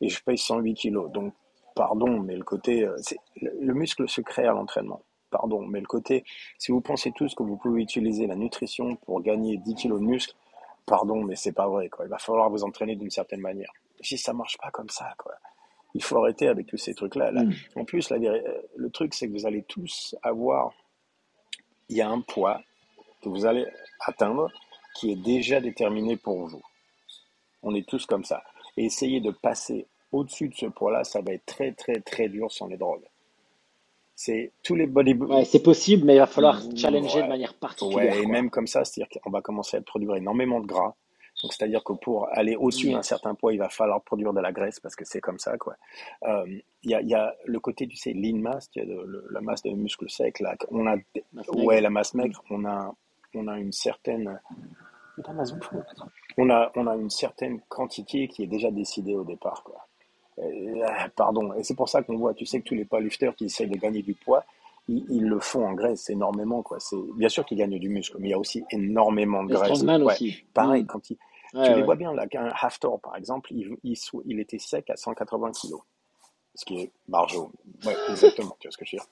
et 0.00 0.08
je 0.08 0.20
paye 0.24 0.38
108 0.38 0.74
kilos. 0.74 1.12
Donc, 1.12 1.32
pardon, 1.78 2.18
mais 2.18 2.34
le 2.34 2.42
côté, 2.42 2.84
euh, 2.84 2.96
c'est, 2.98 3.18
le, 3.40 3.52
le 3.60 3.72
muscle 3.72 4.08
se 4.08 4.20
crée 4.20 4.46
à 4.46 4.52
l'entraînement. 4.52 5.00
Pardon, 5.30 5.64
mais 5.64 5.78
le 5.78 5.86
côté, 5.86 6.24
si 6.58 6.72
vous 6.72 6.80
pensez 6.80 7.12
tous 7.12 7.36
que 7.36 7.44
vous 7.44 7.56
pouvez 7.56 7.82
utiliser 7.82 8.26
la 8.26 8.34
nutrition 8.34 8.96
pour 8.96 9.22
gagner 9.22 9.58
10 9.58 9.74
kilos 9.76 10.00
de 10.00 10.04
muscle, 10.04 10.34
pardon, 10.86 11.22
mais 11.22 11.36
c'est 11.36 11.52
pas 11.52 11.68
vrai, 11.68 11.88
quoi. 11.88 12.06
Il 12.06 12.08
va 12.08 12.18
falloir 12.18 12.50
vous 12.50 12.64
entraîner 12.64 12.96
d'une 12.96 13.10
certaine 13.10 13.40
manière. 13.40 13.70
Si 14.00 14.18
ça 14.18 14.32
marche 14.32 14.58
pas 14.58 14.72
comme 14.72 14.88
ça, 14.88 15.14
quoi. 15.18 15.34
Il 15.94 16.02
faut 16.02 16.18
arrêter 16.18 16.48
avec 16.48 16.66
tous 16.66 16.78
ces 16.78 16.94
trucs-là. 16.94 17.30
Là. 17.30 17.44
Mm. 17.44 17.52
En 17.76 17.84
plus, 17.84 18.10
la, 18.10 18.18
le 18.18 18.90
truc, 18.90 19.14
c'est 19.14 19.28
que 19.28 19.32
vous 19.32 19.46
allez 19.46 19.62
tous 19.62 20.16
avoir, 20.22 20.72
il 21.88 21.96
y 21.96 22.00
a 22.00 22.08
un 22.08 22.22
poids 22.22 22.60
que 23.22 23.28
vous 23.28 23.46
allez 23.46 23.66
atteindre 24.04 24.50
qui 24.96 25.12
est 25.12 25.22
déjà 25.22 25.60
déterminé 25.60 26.16
pour 26.16 26.48
vous. 26.48 26.62
On 27.62 27.72
est 27.76 27.88
tous 27.88 28.04
comme 28.04 28.24
ça. 28.24 28.42
Et 28.76 28.84
essayer 28.86 29.20
de 29.20 29.30
passer 29.30 29.86
au-dessus 30.12 30.48
de 30.48 30.54
ce 30.54 30.66
poids-là, 30.66 31.04
ça 31.04 31.20
va 31.20 31.32
être 31.32 31.44
très, 31.46 31.72
très, 31.72 32.00
très 32.00 32.28
dur 32.28 32.50
sans 32.50 32.66
les 32.66 32.76
drogues. 32.76 33.04
C'est 34.14 34.50
tous 34.64 34.74
les 34.74 34.86
bodybuilders. 34.86 35.36
Ouais, 35.38 35.44
c'est 35.44 35.62
possible, 35.62 36.04
mais 36.06 36.16
il 36.16 36.18
va 36.18 36.26
falloir 36.26 36.60
challenger 36.76 37.22
de 37.22 37.28
manière 37.28 37.54
particulière. 37.54 38.12
Ouais, 38.14 38.18
et 38.18 38.22
quoi. 38.24 38.32
même 38.32 38.50
comme 38.50 38.66
ça, 38.66 38.84
c'est-à-dire 38.84 39.20
qu'on 39.22 39.30
va 39.30 39.42
commencer 39.42 39.76
à 39.76 39.80
produire 39.80 40.16
énormément 40.16 40.60
de 40.60 40.66
gras. 40.66 40.94
Donc, 41.40 41.52
c'est-à-dire 41.52 41.84
que 41.84 41.92
pour 41.92 42.26
aller 42.36 42.56
au-dessus 42.56 42.90
d'un 42.90 43.02
certain 43.02 43.36
poids, 43.36 43.52
il 43.52 43.58
va 43.60 43.68
falloir 43.68 44.02
produire 44.02 44.32
de 44.32 44.40
la 44.40 44.50
graisse 44.50 44.80
parce 44.80 44.96
que 44.96 45.04
c'est 45.04 45.20
comme 45.20 45.38
ça, 45.38 45.56
quoi. 45.56 45.76
Euh, 46.24 46.44
Il 46.82 46.90
y, 46.90 46.94
a, 46.96 47.00
il 47.00 47.08
y 47.08 47.14
a 47.14 47.32
le 47.44 47.60
côté, 47.60 47.86
tu 47.86 47.94
sais, 47.96 48.12
lean 48.12 48.38
mass, 48.38 48.68
il 48.74 48.78
y 48.80 48.82
a 48.82 48.86
de- 48.86 49.02
le- 49.06 49.26
la 49.30 49.40
masse 49.40 49.62
de 49.62 49.70
muscles 49.70 50.10
secs, 50.10 50.40
là. 50.40 50.56
On 50.72 50.86
a, 50.88 50.96
Masse 51.32 51.48
maigre. 51.52 51.64
ouais, 51.64 51.80
la 51.80 51.90
masse 51.90 52.14
maigre, 52.14 52.42
on 52.50 52.64
a, 52.64 52.92
on 53.34 53.46
a 53.46 53.56
une 53.58 53.70
certaine, 53.72 54.40
on 56.36 56.50
a, 56.50 56.72
on 56.74 56.86
a 56.88 56.96
une 56.96 57.10
certaine 57.10 57.60
quantité 57.68 58.26
qui 58.28 58.42
est 58.42 58.46
déjà 58.48 58.70
décidée 58.72 59.14
au 59.14 59.24
départ, 59.24 59.62
quoi. 59.62 59.86
Et, 60.42 60.82
ah, 60.84 61.08
pardon. 61.14 61.52
Et 61.54 61.64
c'est 61.64 61.74
pour 61.74 61.88
ça 61.88 62.02
qu'on 62.02 62.16
voit, 62.16 62.34
tu 62.34 62.46
sais 62.46 62.60
que 62.60 62.64
tous 62.68 62.74
les 62.74 62.84
powerlifters 62.84 63.34
qui 63.34 63.46
essayent 63.46 63.68
de 63.68 63.76
gagner 63.78 64.02
du 64.02 64.14
poids, 64.14 64.44
ils, 64.88 65.04
ils 65.10 65.24
le 65.26 65.40
font 65.40 65.66
en 65.66 65.74
graisse 65.74 66.08
énormément, 66.10 66.62
quoi. 66.62 66.78
C'est, 66.80 66.96
bien 67.16 67.28
sûr 67.28 67.44
qu'ils 67.44 67.58
gagnent 67.58 67.78
du 67.78 67.88
muscle, 67.88 68.16
mais 68.18 68.28
il 68.28 68.30
y 68.30 68.34
a 68.34 68.38
aussi 68.38 68.64
énormément 68.70 69.42
de 69.44 69.52
graisse. 69.54 69.82
Ouais. 70.04 70.12
aussi. 70.14 70.44
Pareil, 70.54 70.82
Mm. 70.82 70.86
quand 70.86 71.10
ils, 71.10 71.18
Ouais, 71.54 71.62
tu 71.64 71.74
les 71.76 71.82
vois 71.82 71.96
bien, 71.96 72.12
là, 72.12 72.26
qu'un 72.26 72.50
Haftor, 72.60 73.00
par 73.00 73.16
exemple, 73.16 73.50
il, 73.54 73.74
il, 73.82 73.96
sou- 73.96 74.22
il 74.26 74.38
était 74.38 74.58
sec 74.58 74.90
à 74.90 74.96
180 74.96 75.50
kilos. 75.52 75.80
Ce 76.54 76.64
qui 76.66 76.80
est 76.82 76.90
barjo. 77.06 77.50
Ouais, 77.86 77.94
exactement, 78.10 78.54
tu 78.60 78.66
vois 78.68 78.72
ce 78.72 78.76
que 78.76 78.84
je 78.84 78.96
veux 78.96 78.98
dire. 79.00 79.06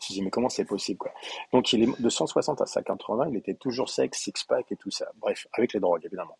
Je 0.00 0.12
me 0.12 0.14
dis, 0.14 0.22
mais 0.22 0.30
comment 0.30 0.48
c'est 0.48 0.64
possible, 0.64 0.98
quoi? 0.98 1.10
Donc, 1.52 1.72
il 1.72 1.82
est 1.82 2.00
de 2.00 2.08
160 2.08 2.60
à 2.60 2.66
180, 2.66 3.28
il 3.30 3.36
était 3.38 3.54
toujours 3.54 3.88
sec, 3.88 4.14
six-pack 4.14 4.70
et 4.70 4.76
tout 4.76 4.90
ça. 4.92 5.06
Bref, 5.16 5.46
avec 5.54 5.72
les 5.72 5.80
drogues, 5.80 6.04
évidemment. 6.04 6.36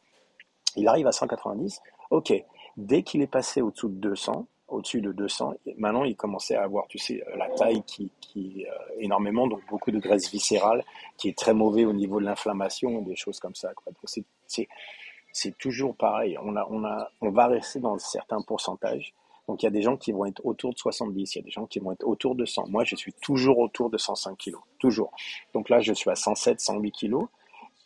Il 0.76 0.86
arrive 0.86 1.06
à 1.08 1.12
190. 1.12 1.80
Ok. 2.10 2.32
Dès 2.80 3.02
qu'il 3.02 3.20
est 3.20 3.26
passé 3.26 3.60
au-dessous 3.60 3.90
de 3.90 3.96
200, 3.96 4.46
au-dessus 4.68 5.02
de 5.02 5.12
200, 5.12 5.54
maintenant, 5.76 6.04
il 6.04 6.16
commençait 6.16 6.54
à 6.54 6.62
avoir, 6.62 6.86
tu 6.86 6.96
sais, 6.96 7.22
la 7.36 7.50
taille 7.50 7.82
qui, 7.82 8.10
qui 8.20 8.64
euh, 8.66 8.72
énormément, 8.98 9.46
donc 9.46 9.60
beaucoup 9.68 9.90
de 9.90 9.98
graisse 9.98 10.30
viscérale, 10.30 10.82
qui 11.18 11.28
est 11.28 11.36
très 11.36 11.52
mauvais 11.52 11.84
au 11.84 11.92
niveau 11.92 12.20
de 12.20 12.24
l'inflammation, 12.24 13.02
des 13.02 13.16
choses 13.16 13.38
comme 13.38 13.54
ça, 13.54 13.74
quoi. 13.74 13.92
Donc, 13.92 14.24
c'est, 14.46 15.58
toujours 15.58 15.94
pareil. 15.94 16.38
On 16.42 16.56
a, 16.56 16.66
on 16.70 16.84
a, 16.84 17.10
on 17.20 17.30
va 17.30 17.48
rester 17.48 17.80
dans 17.80 17.98
certains 17.98 18.40
pourcentages. 18.40 19.12
Donc, 19.46 19.62
il 19.62 19.66
y 19.66 19.68
a 19.68 19.72
des 19.72 19.82
gens 19.82 19.98
qui 19.98 20.12
vont 20.12 20.24
être 20.24 20.40
autour 20.46 20.72
de 20.72 20.78
70, 20.78 21.34
il 21.34 21.38
y 21.38 21.42
a 21.42 21.44
des 21.44 21.50
gens 21.50 21.66
qui 21.66 21.80
vont 21.80 21.92
être 21.92 22.06
autour 22.06 22.34
de 22.34 22.46
100. 22.46 22.68
Moi, 22.68 22.84
je 22.84 22.96
suis 22.96 23.12
toujours 23.12 23.58
autour 23.58 23.90
de 23.90 23.98
105 23.98 24.38
kilos. 24.38 24.62
Toujours. 24.78 25.12
Donc 25.52 25.68
là, 25.68 25.80
je 25.80 25.92
suis 25.92 26.08
à 26.08 26.14
107, 26.14 26.60
108 26.60 26.92
kilos. 26.92 27.26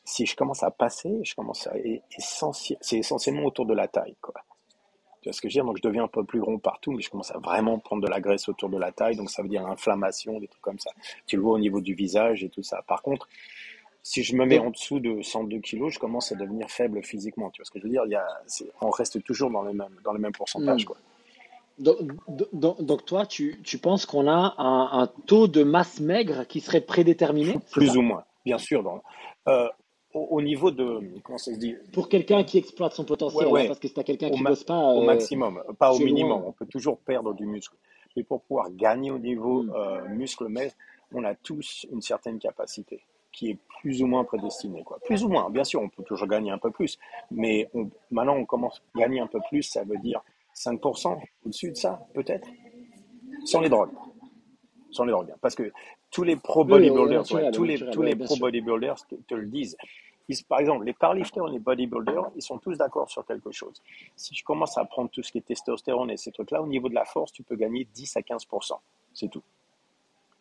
Si 0.04 0.24
je 0.26 0.36
commence 0.36 0.62
à 0.62 0.70
passer, 0.70 1.20
je 1.24 1.34
commence 1.34 1.66
à, 1.66 1.72
c'est 2.80 2.98
essentiellement 2.98 3.44
autour 3.44 3.66
de 3.66 3.74
la 3.74 3.88
taille, 3.88 4.16
quoi. 4.20 4.34
Tu 5.24 5.30
vois 5.30 5.32
ce 5.32 5.40
que 5.40 5.48
je 5.48 5.54
veux 5.54 5.62
dire? 5.62 5.64
Donc, 5.64 5.78
je 5.78 5.88
deviens 5.88 6.04
un 6.04 6.08
peu 6.08 6.22
plus 6.22 6.42
rond 6.42 6.58
partout, 6.58 6.92
mais 6.92 7.00
je 7.00 7.08
commence 7.08 7.30
à 7.30 7.38
vraiment 7.38 7.78
prendre 7.78 8.02
de 8.02 8.08
la 8.08 8.20
graisse 8.20 8.46
autour 8.50 8.68
de 8.68 8.76
la 8.76 8.92
taille. 8.92 9.16
Donc, 9.16 9.30
ça 9.30 9.40
veut 9.40 9.48
dire 9.48 9.66
inflammation, 9.66 10.38
des 10.38 10.48
trucs 10.48 10.60
comme 10.60 10.78
ça. 10.78 10.90
Tu 11.26 11.36
le 11.36 11.42
vois 11.42 11.54
au 11.54 11.58
niveau 11.58 11.80
du 11.80 11.94
visage 11.94 12.44
et 12.44 12.50
tout 12.50 12.62
ça. 12.62 12.82
Par 12.86 13.00
contre, 13.00 13.26
si 14.02 14.22
je 14.22 14.36
me 14.36 14.44
mets 14.44 14.58
en 14.58 14.68
dessous 14.68 15.00
de 15.00 15.22
102 15.22 15.60
kilos, 15.60 15.94
je 15.94 15.98
commence 15.98 16.30
à 16.30 16.34
devenir 16.34 16.68
faible 16.68 17.02
physiquement. 17.02 17.48
Tu 17.48 17.62
vois 17.62 17.64
ce 17.64 17.70
que 17.70 17.78
je 17.78 17.84
veux 17.84 17.90
dire? 17.90 18.02
Il 18.04 18.10
y 18.10 18.16
a, 18.16 18.26
on 18.82 18.90
reste 18.90 19.24
toujours 19.24 19.50
dans 19.50 19.62
les 19.62 19.72
mêmes, 19.72 19.96
dans 20.04 20.12
les 20.12 20.20
mêmes 20.20 20.32
pourcentages, 20.32 20.82
mm. 20.82 20.88
quoi. 20.88 20.96
donc, 21.78 21.96
donc, 22.52 22.82
donc 22.82 23.06
toi, 23.06 23.24
tu, 23.24 23.62
tu 23.64 23.78
penses 23.78 24.04
qu'on 24.04 24.28
a 24.28 24.56
un, 24.58 25.00
un 25.00 25.06
taux 25.24 25.48
de 25.48 25.62
masse 25.62 26.00
maigre 26.00 26.46
qui 26.46 26.60
serait 26.60 26.82
prédéterminé, 26.82 27.56
Plus 27.72 27.96
ou 27.96 28.02
moins, 28.02 28.24
bien 28.44 28.58
sûr. 28.58 28.82
Dans, 28.82 29.02
euh, 29.48 29.70
au, 30.14 30.20
au 30.36 30.40
niveau 30.42 30.70
de, 30.70 31.00
comment 31.22 31.38
ça 31.38 31.52
se 31.52 31.58
dit? 31.58 31.74
Pour 31.92 32.08
quelqu'un 32.08 32.44
qui 32.44 32.58
exploite 32.58 32.92
son 32.94 33.02
Ouais, 33.02 33.08
potentiel, 33.08 33.48
hein, 33.48 33.64
parce 33.66 33.78
que 33.80 33.88
tu 33.88 34.00
as 34.00 34.04
quelqu'un 34.04 34.30
qui 34.30 34.42
bosse 34.42 34.64
pas, 34.64 34.78
au 34.78 35.02
euh, 35.02 35.06
maximum, 35.06 35.62
pas 35.78 35.92
au 35.92 35.98
minimum. 35.98 36.40
loin. 36.40 36.44
On 36.48 36.52
peut 36.52 36.66
toujours 36.66 36.98
perdre 36.98 37.34
du 37.34 37.46
muscle. 37.46 37.76
Mais 38.16 38.22
pour 38.22 38.40
pouvoir 38.42 38.70
gagner 38.70 39.10
au 39.10 39.18
niveau 39.18 39.64
Mm. 39.64 39.72
euh, 39.74 40.08
muscle 40.10 40.46
maigre, 40.48 40.72
on 41.12 41.24
a 41.24 41.34
tous 41.34 41.86
une 41.92 42.00
certaine 42.00 42.38
capacité 42.38 43.00
qui 43.32 43.50
est 43.50 43.58
plus 43.80 44.00
ou 44.02 44.06
moins 44.06 44.22
prédestinée. 44.24 44.84
Quoi. 44.84 44.98
Plus 45.04 45.24
ou 45.24 45.28
moins, 45.28 45.50
bien 45.50 45.64
sûr, 45.64 45.80
on 45.82 45.88
peut 45.88 46.04
toujours 46.04 46.28
gagner 46.28 46.52
un 46.52 46.58
peu 46.58 46.70
plus. 46.70 46.98
Mais 47.32 47.68
on- 47.74 47.90
maintenant, 48.12 48.36
on 48.36 48.44
commence 48.44 48.80
à 48.94 49.00
gagner 49.00 49.18
un 49.20 49.26
peu 49.26 49.40
plus, 49.48 49.62
ça 49.64 49.82
veut 49.82 49.98
dire 49.98 50.22
5% 50.54 51.18
au-dessus 51.44 51.70
de 51.72 51.76
ça, 51.76 52.06
peut-être, 52.14 52.48
sans 53.44 53.60
les 53.60 53.68
drogues. 53.68 53.90
Sans 54.92 55.04
les 55.04 55.10
drogues. 55.10 55.34
Parce 55.40 55.56
que 55.56 55.72
tous 56.12 56.22
les 56.22 56.36
pro 56.36 56.60
Oui, 56.64 56.66
oui, 56.74 56.90
bodybuilders, 56.90 57.08
ouais, 57.32 57.42
naturel, 57.42 57.50
tous 57.52 57.64
les, 57.64 57.72
naturel, 57.74 57.94
tous 57.94 58.02
les 58.02 58.14
pro 58.14 58.36
bodybuilders 58.36 59.06
te, 59.08 59.16
te 59.16 59.34
le 59.34 59.46
disent. 59.46 59.76
Ils- 60.28 60.42
par 60.44 60.58
exemple, 60.60 60.84
les 60.84 60.92
powerlifters 60.94 61.46
et 61.48 61.50
les 61.50 61.58
bodybuilders, 61.58 62.30
ils 62.36 62.42
sont 62.42 62.58
tous 62.58 62.76
d'accord 62.76 63.10
sur 63.10 63.26
quelque 63.26 63.50
chose. 63.52 63.82
Si 64.16 64.34
je 64.34 64.42
commence 64.44 64.78
à 64.78 64.84
prendre 64.84 65.10
tout 65.10 65.22
ce 65.22 65.30
qui 65.32 65.38
est 65.38 65.42
testostérone 65.46 66.10
et 66.10 66.16
ces 66.16 66.32
trucs-là, 66.32 66.62
au 66.62 66.66
niveau 66.66 66.88
de 66.88 66.94
la 66.94 67.04
force, 67.04 67.32
tu 67.32 67.42
peux 67.42 67.56
gagner 67.56 67.86
10 67.94 68.16
à 68.16 68.22
15%. 68.22 68.80
C'est 69.12 69.28
tout. 69.28 69.42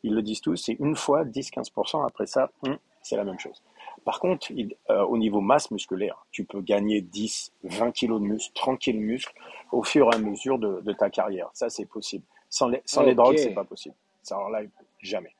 Ils 0.03 0.13
le 0.13 0.21
disent 0.21 0.41
tous, 0.41 0.55
c'est 0.57 0.73
une 0.79 0.95
fois 0.95 1.23
10-15%. 1.25 2.05
Après 2.05 2.25
ça, 2.25 2.49
hum, 2.63 2.77
c'est 3.01 3.15
la 3.15 3.23
même 3.23 3.39
chose. 3.39 3.61
Par 4.05 4.19
contre, 4.19 4.51
il- 4.51 4.75
euh, 4.89 5.03
au 5.05 5.17
niveau 5.17 5.39
masse 5.41 5.71
musculaire, 5.71 6.25
tu 6.31 6.43
peux 6.45 6.61
gagner 6.61 7.01
10, 7.01 7.53
20 7.63 7.91
kilos 7.91 8.21
de 8.21 8.25
muscle, 8.25 8.51
30 8.53 8.79
kilos 8.79 9.01
de 9.01 9.05
muscle 9.05 9.33
au 9.71 9.83
fur 9.83 10.09
et 10.11 10.15
à 10.15 10.17
mesure 10.17 10.59
de, 10.59 10.81
de 10.81 10.93
ta 10.93 11.09
carrière. 11.09 11.49
Ça, 11.53 11.69
c'est 11.69 11.85
possible. 11.85 12.25
Sans 12.49 12.67
les, 12.67 12.81
sans 12.85 13.03
les 13.03 13.11
Ok. 13.11 13.17
drogues, 13.17 13.37
c'est 13.37 13.53
pas 13.53 13.63
possible. 13.63 13.95
Ça, 14.21 14.35
alors 14.35 14.49
là, 14.49 14.61
jamais. 15.01 15.33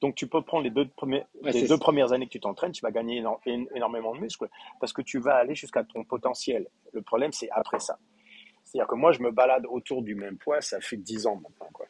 Donc, 0.00 0.14
tu 0.14 0.26
peux 0.26 0.42
prendre 0.42 0.64
les 0.64 0.70
deux, 0.70 0.88
premiers, 0.88 1.24
Ouais, 1.42 1.52
les 1.52 1.60
c'est 1.60 1.68
deux 1.68 1.78
premières 1.78 2.12
années 2.12 2.26
que 2.26 2.32
tu 2.32 2.40
t'entraînes, 2.40 2.72
tu 2.72 2.82
vas 2.82 2.90
gagner 2.90 3.22
énormément 3.74 4.14
de 4.14 4.20
muscles 4.20 4.48
parce 4.80 4.92
que 4.92 5.02
tu 5.02 5.18
vas 5.18 5.36
aller 5.36 5.54
jusqu'à 5.54 5.84
ton 5.84 6.04
potentiel. 6.04 6.68
Le 6.92 7.02
problème, 7.02 7.32
c'est 7.32 7.50
après 7.50 7.80
ça. 7.80 7.98
C'est-à-dire 8.64 8.88
que 8.88 8.94
moi, 8.94 9.12
je 9.12 9.20
me 9.20 9.30
balade 9.30 9.66
autour 9.66 10.02
du 10.02 10.14
même 10.14 10.38
poids, 10.38 10.60
ça 10.60 10.80
fait 10.80 10.96
10 10.96 11.26
ans 11.26 11.36
maintenant. 11.36 11.68
Quoi. 11.72 11.86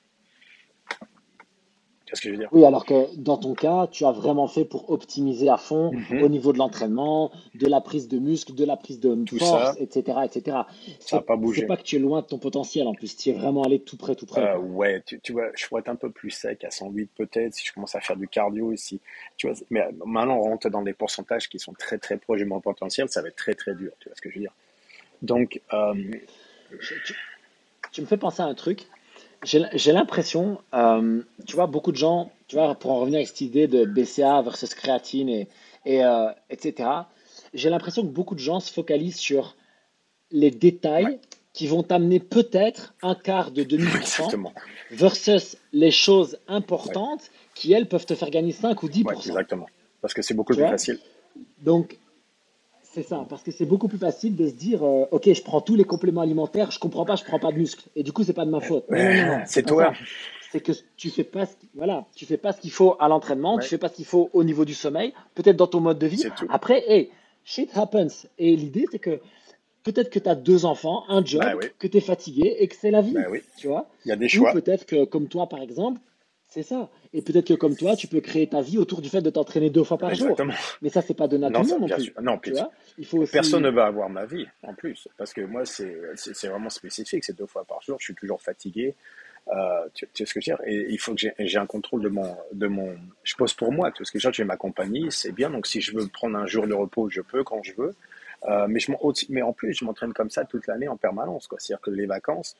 Tu 2.11 2.17
vois 2.17 2.17
ce 2.17 2.23
que 2.23 2.29
je 2.29 2.33
veux 2.33 2.39
dire? 2.41 2.49
Oui, 2.51 2.65
alors 2.65 2.85
que 2.85 3.07
dans 3.17 3.37
ton 3.37 3.55
cas, 3.55 3.87
tu 3.87 4.05
as 4.05 4.11
vraiment 4.11 4.49
fait 4.49 4.65
pour 4.65 4.91
optimiser 4.91 5.49
à 5.49 5.57
fond 5.57 5.93
Mhm. 5.93 6.23
au 6.25 6.29
niveau 6.29 6.53
de 6.53 6.59
l'entraînement, 6.59 7.31
de 7.55 7.69
la 7.69 7.81
prise 7.81 8.09
de 8.09 8.19
muscle, 8.19 8.53
de 8.53 8.65
la 8.65 8.77
prise 8.77 8.99
de 8.99 9.15
Tout 9.25 9.39
force, 9.39 9.77
ça, 9.77 9.77
etc., 9.79 10.25
etc. 10.25 10.43
ça 10.43 10.57
n'a 10.57 10.67
C'est, 10.99 11.27
pas 11.27 11.35
c'est 11.35 11.37
bougé. 11.37 11.67
pas 11.67 11.77
que 11.77 11.85
tu 11.85 11.95
es 11.95 11.99
loin 12.01 12.23
de 12.23 12.27
ton 12.27 12.39
potentiel, 12.39 12.89
en 12.89 12.95
plus, 12.95 13.17
tu 13.17 13.31
es 13.31 13.33
vraiment 13.33 13.63
allé 13.63 13.79
tout 13.79 13.97
près, 13.97 14.17
tout 14.17 14.27
près, 14.27 14.43
Euh, 14.43 14.59
ouais, 14.59 15.01
tu, 15.07 15.21
tu 15.21 15.31
vois, 15.33 15.51
je 15.55 15.69
pourrais 15.69 15.83
être 15.83 15.89
un 15.89 15.95
peu 15.95 16.11
plus 16.11 16.31
sec 16.31 16.65
à 16.65 16.73
108 16.73 17.09
peut-être 17.17 17.55
si 17.55 17.65
je 17.65 17.73
commence 17.73 17.95
à 17.95 18.01
faire 18.01 18.17
du 18.17 18.27
cardio 18.27 18.73
ici. 18.73 18.99
Tu 19.37 19.47
vois, 19.49 19.57
mais 19.71 19.83
maintenant 20.05 20.39
on 20.39 20.43
rentre 20.43 20.69
dans 20.69 20.83
des 20.83 20.93
pourcentages 20.95 21.49
qui 21.49 21.61
sont 21.61 21.75
très 21.75 21.99
très 21.99 22.17
proches 22.17 22.41
de 22.41 22.45
mon 22.47 22.61
potentiel, 22.61 23.09
ça 23.09 23.23
va 23.23 23.29
être 23.29 23.37
très 23.37 23.55
très 23.55 23.77
dur. 23.77 23.93
Tu 24.01 24.09
vois 24.09 24.17
ce 24.17 24.21
que 24.21 24.31
je 24.31 24.35
veux 24.35 24.41
dire? 24.41 24.53
Donc, 25.23 25.61
euh, 25.73 25.95
Je- 26.81 26.95
tu, 27.05 27.15
tu 27.93 28.01
me 28.01 28.07
fais 28.07 28.17
penser 28.17 28.43
à 28.43 28.47
un 28.47 28.55
truc. 28.55 28.89
J'ai 29.43 29.93
l'impression, 29.93 30.61
euh, 30.75 31.23
tu 31.47 31.57
vois, 31.57 31.67
beaucoup 31.67 31.93
de 31.93 31.97
gens, 31.97 32.31
tu 32.47 32.57
vois, 32.57 32.75
pour 32.75 32.91
en 32.91 33.01
revenir 33.01 33.19
avec 33.19 33.29
cette 33.29 33.41
idée 33.41 33.69
de 33.69 33.85
BCA 33.85 34.43
versus 34.43 34.75
créatine 34.75 35.29
et, 35.29 35.49
et 35.87 36.05
euh, 36.05 36.29
etc., 36.51 36.89
j'ai 37.55 37.71
l'impression 37.71 38.03
que 38.03 38.09
beaucoup 38.09 38.35
de 38.35 38.41
gens 38.41 38.61
se 38.61 38.73
focalisent 38.73 39.17
sur 39.19 39.57
les 40.31 40.49
ouais, 40.49 40.51
détails 40.51 41.19
qui 41.53 41.67
vont 41.67 41.83
t'amener 41.83 42.21
peut-être 42.21 42.95
un 43.03 43.15
quart 43.15 43.51
de 43.51 43.65
demi-pourcent 43.65 44.31
versus 44.91 45.57
les 45.73 45.91
choses 45.91 46.39
Ouais, 46.49 46.55
importantes 46.55 47.31
qui, 47.55 47.73
elles, 47.73 47.89
peuvent 47.89 48.07
te 48.07 48.15
faire 48.15 48.31
gagner 48.31 48.53
5 48.53 48.83
ou 48.83 48.87
ouais, 48.87 48.93
10%. 48.93 49.29
exactement. 49.29 49.67
Parce 50.01 50.15
que 50.15 50.23
c'est 50.23 50.35
beaucoup 50.35 50.55
plus 50.55 50.63
facile. 50.63 50.99
Donc, 51.63 51.99
c'est 52.93 53.03
ça, 53.03 53.25
parce 53.29 53.43
que 53.43 53.51
c'est 53.53 53.67
beaucoup 53.67 53.89
plus 53.89 53.99
facile 53.99 54.35
de 54.37 54.49
se 54.49 54.55
dire, 54.55 54.83
euh, 54.85 55.05
ok, 55.11 55.33
je 55.33 55.43
prends 55.43 55.61
tous 55.61 55.77
les 55.77 55.85
compléments 55.85 56.23
alimentaires, 56.23 56.71
je 56.71 56.79
comprends 56.79 57.05
pas, 57.05 57.17
je 57.17 57.25
prends 57.25 57.39
pas 57.39 57.53
de 57.53 57.59
muscle, 57.59 57.89
et 57.95 58.03
du 58.03 58.13
coup, 58.13 58.25
c'est 58.25 58.33
pas 58.33 58.45
de 58.45 58.51
ma 58.51 58.61
faute. 58.61 58.85
C'est 59.47 59.65
toi. 59.65 59.93
C'est 60.53 60.61
que 60.61 60.73
tu 60.97 61.11
fais 61.11 61.23
pas, 61.23 61.47
ce, 61.47 61.53
voilà, 61.75 62.07
tu 62.17 62.27
fais 62.27 62.37
pas 62.37 62.53
ce 62.53 62.61
qu'il 62.61 62.73
faut 62.73 62.97
à 62.99 63.07
l'entraînement, 63.09 63.57
tu 63.59 63.63
Ouais, 63.63 63.69
fais 63.69 63.79
pas 63.79 63.89
ce 63.89 63.95
qu'il 63.95 64.05
faut 64.05 64.31
au 64.33 64.43
niveau 64.43 64.65
du 64.65 64.75
sommeil, 64.75 65.13
peut-être 65.37 65.57
dans 65.57 65.69
ton 65.69 65.81
mode 65.81 65.99
de 66.01 66.07
vie. 66.09 66.19
c'est 66.19 66.35
tout. 66.35 66.47
Après, 66.51 66.83
hey, 66.89 67.11
shit 67.45 67.71
happens. 67.75 68.27
Et 68.39 68.57
l'idée, 68.57 68.87
c'est 68.91 68.99
que 68.99 69.21
peut-être 69.85 70.11
que 70.11 70.19
tu 70.19 70.29
as 70.29 70.35
deux 70.35 70.65
enfants, 70.65 71.05
un 71.09 71.21
Bah 71.21 71.27
job, 71.27 71.43
oui, 71.61 71.67
que 71.79 71.87
tu 71.87 71.99
es 71.99 72.01
fatigué 72.01 72.57
et 72.59 72.67
que 72.67 72.75
c'est 72.75 72.91
la 72.91 73.03
bah 73.03 73.09
vie, 73.09 73.17
oui. 73.31 73.39
tu 73.57 73.69
vois. 73.69 73.89
Il 74.05 74.09
y 74.09 74.13
a 74.13 74.17
des 74.17 74.27
Ou 74.27 74.29
choix. 74.29 74.53
peut-être 74.53 74.87
que, 74.87 75.05
comme 75.05 75.29
toi, 75.29 75.49
par 75.49 75.61
exemple, 75.63 76.01
c'est 76.51 76.65
ça. 76.65 76.91
Et 77.13 77.23
peut-être 77.23 77.47
que, 77.47 77.55
comme 77.55 77.77
toi, 77.77 77.95
tu 77.95 78.09
peux 78.09 78.21
créer 78.21 78.49
ta 78.49 78.61
vie 78.61 78.77
autour 78.77 79.01
du 79.01 79.09
fait 79.09 79.23
de 79.23 79.31
t'entraîner 79.31 79.71
deux 79.71 79.85
fois 79.85 79.99
par 79.99 80.13
jour. 80.15 80.31
Exactement. 80.31 80.53
Mais 80.83 80.89
ça, 80.89 81.01
c'est 81.01 81.15
pas 81.15 81.29
donné 81.29 81.47
à 81.47 81.49
tout 81.49 81.55
Non, 81.55 81.63
le 81.63 81.69
ça, 81.69 81.79
monde 81.79 81.91
non 81.91 81.97
plus. 81.97 82.13
Non, 82.21 82.35
Tu 82.35 82.41
puis 82.41 82.51
vois, 82.53 82.73
il 82.99 83.07
faut 83.07 83.25
personne 83.27 83.63
ne 83.63 83.71
va 83.71 83.87
avoir 83.87 84.11
ma 84.11 84.27
vie 84.27 84.47
en 84.65 84.75
plus. 84.75 85.07
Parce 85.17 85.33
que 85.33 85.43
moi, 85.43 85.65
c'est 85.65 86.49
vraiment 86.49 86.69
spécifique. 86.71 87.25
C'est 87.25 87.37
deux 87.39 87.47
fois 87.47 87.65
par 87.65 87.81
jour. 87.83 87.97
Je 88.01 88.05
suis 88.07 88.15
toujours 88.15 88.43
fatigué. 88.43 88.97
Euh, 89.49 89.89
tu, 89.95 90.07
tu 90.13 90.23
vois 90.23 90.29
ce 90.29 90.35
que 90.35 90.41
je 90.41 90.51
veux 90.51 90.57
dire? 90.57 90.67
Et 90.67 90.93
il 90.93 90.99
faut 90.99 91.15
que 91.15 91.21
j'ai 91.21 91.33
j'ai 91.39 91.59
un 91.59 91.67
contrôle 91.67 92.03
de 92.03 92.09
mon, 92.09 92.37
de 92.53 92.67
mon. 92.67 92.95
Je 93.23 93.35
pose 93.37 93.55
pour 93.55 93.73
moi. 93.73 93.91
Tu 93.93 93.99
vois 93.99 94.07
ce 94.07 94.13
que 94.13 94.19
je 94.19 94.27
veux 94.27 94.33
dire? 94.33 94.37
J'ai 94.39 94.45
ma 94.45 94.57
compagnie, 94.57 95.07
c'est 95.11 95.33
bien. 95.33 95.51
Donc, 95.51 95.67
si 95.67 95.81
je 95.81 95.97
veux 95.97 96.07
prendre 96.09 96.37
un 96.37 96.47
jour 96.47 96.67
de 96.67 96.75
repos, 96.75 97.09
je 97.09 97.21
peux 97.21 97.45
quand 97.45 97.63
je 97.63 97.73
veux. 97.75 97.95
Euh, 98.45 98.67
mais, 98.69 98.81
je, 98.81 98.91
mais 99.29 99.43
en 99.43 99.53
plus, 99.53 99.75
je 99.75 99.85
m'entraîne 99.85 100.13
comme 100.13 100.31
ça 100.31 100.45
toute 100.45 100.67
l'année 100.67 100.89
en 100.89 100.97
permanence. 100.97 101.49
C'est-à-dire 101.59 101.81
que 101.81 101.91
les 101.91 102.07
vacances, 102.07 102.57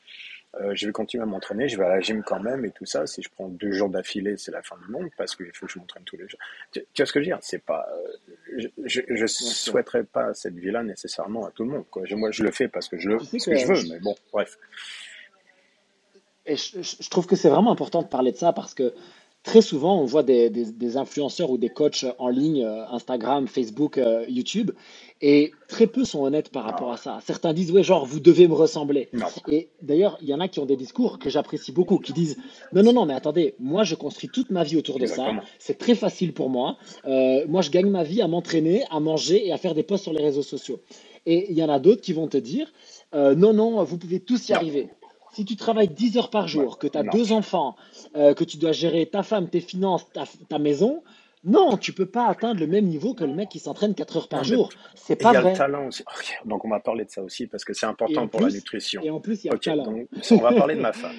euh, 0.59 0.73
je 0.75 0.85
vais 0.85 0.91
continuer 0.91 1.23
à 1.23 1.25
m'entraîner, 1.25 1.67
je 1.69 1.77
vais 1.77 1.85
à 1.85 1.89
la 1.89 1.99
gym 2.01 2.23
quand 2.23 2.39
même 2.39 2.65
et 2.65 2.71
tout 2.71 2.85
ça. 2.85 3.07
Si 3.07 3.21
je 3.21 3.29
prends 3.29 3.47
deux 3.47 3.71
jours 3.71 3.89
d'affilée, 3.89 4.37
c'est 4.37 4.51
la 4.51 4.61
fin 4.61 4.77
du 4.85 4.91
monde 4.91 5.09
parce 5.17 5.35
qu'il 5.35 5.51
faut 5.53 5.65
que 5.65 5.71
je 5.71 5.79
m'entraîne 5.79 6.03
tous 6.03 6.17
les 6.17 6.27
jours. 6.27 6.39
Tu, 6.71 6.81
vois 6.97 7.05
ce 7.05 7.13
que 7.13 7.19
je 7.19 7.29
veux 7.29 7.35
dire? 7.35 7.39
C'est 7.41 7.63
pas, 7.63 7.87
euh, 7.91 8.67
je, 8.85 9.01
je, 9.07 9.25
souhaiterais 9.27 10.03
pas 10.03 10.33
cette 10.33 10.55
vie-là 10.55 10.83
nécessairement 10.83 11.45
à 11.47 11.51
tout 11.51 11.63
le 11.63 11.71
monde. 11.71 11.85
Quoi. 11.89 12.03
moi, 12.11 12.31
je 12.31 12.43
le 12.43 12.51
fais 12.51 12.67
parce 12.67 12.87
que 12.87 12.97
je 12.97 13.09
le, 13.09 13.17
que 13.17 13.55
je 13.55 13.65
veux, 13.65 13.93
mais 13.93 13.99
bon, 13.99 14.15
bref. 14.31 14.57
Et 16.45 16.55
je 16.57 17.09
trouve 17.09 17.27
que 17.27 17.35
c'est 17.35 17.49
vraiment 17.49 17.71
important 17.71 18.01
de 18.01 18.07
parler 18.07 18.31
de 18.31 18.37
ça 18.37 18.51
parce 18.51 18.73
que 18.73 18.93
très 19.43 19.61
souvent, 19.61 19.99
on 19.99 20.05
voit 20.05 20.23
des, 20.23 20.49
des, 20.49 20.97
influenceurs 20.97 21.49
ou 21.49 21.57
des 21.57 21.69
coachs 21.69 22.05
en 22.19 22.29
ligne, 22.29 22.63
euh, 22.63 22.85
Instagram, 22.89 23.47
Facebook, 23.47 23.97
euh, 23.97 24.23
YouTube, 24.29 24.71
et 25.21 25.51
très 25.67 25.87
peu 25.87 26.05
sont 26.05 26.23
honnêtes 26.23 26.49
par 26.49 26.63
rapport 26.63 26.91
à 26.91 26.97
ça. 26.97 27.19
Certains 27.25 27.53
disent, 27.53 27.71
ouais, 27.71 27.83
genre, 27.83 28.05
vous 28.05 28.19
devez 28.19 28.47
me 28.47 28.53
ressembler. 28.53 29.09
Et 29.47 29.69
d'ailleurs, 29.81 30.17
il 30.21 30.29
y 30.29 30.33
en 30.33 30.39
a 30.39 30.47
qui 30.47 30.59
ont 30.59 30.65
des 30.65 30.75
discours 30.75 31.17
que 31.17 31.29
j'apprécie 31.29 31.71
beaucoup, 31.71 31.97
qui 31.97 32.13
disent, 32.13 32.37
non, 32.73 32.83
non, 32.83 32.93
non, 32.93 33.05
mais 33.05 33.13
attendez, 33.13 33.55
moi, 33.59 33.83
je 33.83 33.95
construis 33.95 34.29
toute 34.29 34.51
ma 34.51 34.63
vie 34.63 34.77
autour 34.77 34.99
de 34.99 35.07
ça. 35.07 35.31
C'est 35.59 35.77
très 35.77 35.95
facile 35.95 36.33
pour 36.33 36.49
moi. 36.49 36.77
Euh, 37.05 37.45
moi, 37.47 37.61
je 37.61 37.71
gagne 37.71 37.89
ma 37.89 38.03
vie 38.03 38.21
à 38.21 38.27
m'entraîner, 38.27 38.83
à 38.91 38.99
manger 38.99 39.47
et 39.47 39.51
à 39.51 39.57
faire 39.57 39.73
des 39.73 39.83
posts 39.83 40.03
sur 40.03 40.13
les 40.13 40.23
réseaux 40.23 40.43
sociaux. 40.43 40.79
Et 41.25 41.51
il 41.51 41.57
y 41.57 41.63
en 41.63 41.69
a 41.69 41.79
d'autres 41.79 42.01
qui 42.01 42.13
vont 42.13 42.27
te 42.27 42.37
dire, 42.37 42.71
non, 43.13 43.53
non, 43.53 43.83
vous 43.83 43.97
pouvez 43.97 44.19
tous 44.19 44.49
y 44.49 44.53
arriver 44.53 44.89
si 45.33 45.45
tu 45.45 45.55
travailles 45.55 45.89
10 45.89 46.17
heures 46.17 46.29
par 46.29 46.47
jour, 46.47 46.77
que 46.77 46.87
tu 46.87 46.97
as 46.97 47.03
deux 47.03 47.31
enfants, 47.31 47.75
euh, 48.15 48.33
que 48.33 48.43
tu 48.43 48.57
dois 48.57 48.71
gérer 48.71 49.05
ta 49.05 49.23
femme, 49.23 49.49
tes 49.49 49.61
finances, 49.61 50.05
ta, 50.49 50.59
maison, 50.59 51.03
non, 51.43 51.77
tu 51.77 51.93
peux 51.93 52.05
pas 52.05 52.27
atteindre 52.27 52.59
le 52.59 52.67
même 52.67 52.85
niveau 52.85 53.13
que 53.13 53.23
le 53.23 53.33
mec 53.33 53.49
qui 53.49 53.59
s'entraîne 53.59 53.95
4 53.95 54.17
heures 54.17 54.27
par 54.27 54.43
jour. 54.43 54.69
C'est 54.93 55.15
pas 55.15 55.31
vrai. 55.31 55.41
Il 55.41 55.43
y 55.43 55.47
a 55.47 55.51
le 55.51 55.57
talent 55.57 55.87
aussi. 55.87 56.03
Donc 56.45 56.65
on 56.65 56.69
va 56.69 56.79
parler 56.79 57.05
de 57.05 57.09
ça 57.09 57.23
aussi 57.23 57.47
parce 57.47 57.65
que 57.65 57.73
c'est 57.73 57.87
important 57.87 58.27
pour 58.27 58.41
la 58.41 58.49
nutrition. 58.49 59.01
Et 59.01 59.09
en 59.09 59.19
plus, 59.19 59.43
il 59.43 59.47
y 59.47 59.49
a 59.49 59.53
le 59.53 59.59
talent. 59.59 59.95
on 60.31 60.37
va 60.37 60.53
parler 60.53 60.75
de 60.75 60.81
ma 60.81 60.93
femme. 60.93 61.15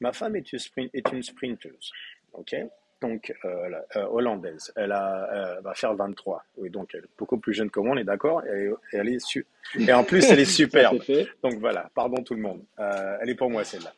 Ma 0.00 0.12
femme 0.12 0.36
est 0.36 0.52
une, 0.52 0.58
sprint, 0.58 0.90
est 0.94 1.10
une 1.10 1.22
sprinteuse. 1.22 1.90
ok? 2.34 2.54
Donc 3.00 3.34
euh, 3.44 3.70
euh, 3.96 4.06
hollandaise. 4.06 4.72
Elle 4.76 4.92
a, 4.92 5.60
va 5.62 5.74
faire 5.74 5.94
23. 5.94 6.44
Oui, 6.56 6.70
donc 6.70 6.94
elle 6.94 7.00
est 7.00 7.18
beaucoup 7.18 7.38
plus 7.38 7.52
jeune 7.54 7.70
que 7.70 7.80
moi, 7.80 7.94
on 7.94 7.98
est 7.98 8.04
d'accord. 8.04 8.44
Et, 8.46 8.70
elle 8.92 9.08
est 9.08 9.18
su 9.18 9.46
et 9.78 9.92
en 9.92 10.04
plus, 10.04 10.24
elle 10.30 10.40
est 10.40 10.44
superbe. 10.60 11.02
donc 11.42 11.54
voilà, 11.54 11.90
pardon 11.94 12.22
tout 12.22 12.34
le 12.34 12.40
monde. 12.40 12.62
Euh, 12.78 13.18
elle 13.20 13.30
est 13.30 13.34
pour 13.34 13.50
moi 13.50 13.64
celle-là. 13.64 13.92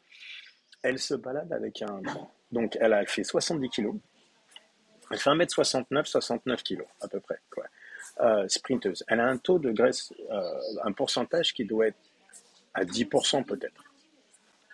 Elle 0.82 0.98
se 0.98 1.14
balade 1.14 1.52
avec 1.52 1.82
un. 1.82 2.00
Donc 2.50 2.76
elle, 2.80 2.92
a, 2.92 3.00
elle 3.00 3.08
fait 3.08 3.24
70 3.24 3.68
kilos. 3.70 3.94
Elle 5.10 5.18
fait 5.18 5.30
1m69, 5.30 6.04
69 6.04 6.62
kilos 6.62 6.86
à 7.00 7.08
peu 7.08 7.20
près. 7.20 7.38
Quoi. 7.50 7.64
sprinteuse. 8.48 9.04
Elle 9.08 9.20
a 9.20 9.26
un 9.26 9.38
taux 9.38 9.58
de 9.58 9.70
graisse, 9.70 10.12
un 10.82 10.92
pourcentage 10.92 11.54
qui 11.54 11.64
doit 11.64 11.88
être 11.88 11.98
à 12.74 12.84
10% 12.84 13.44
peut-être 13.44 13.87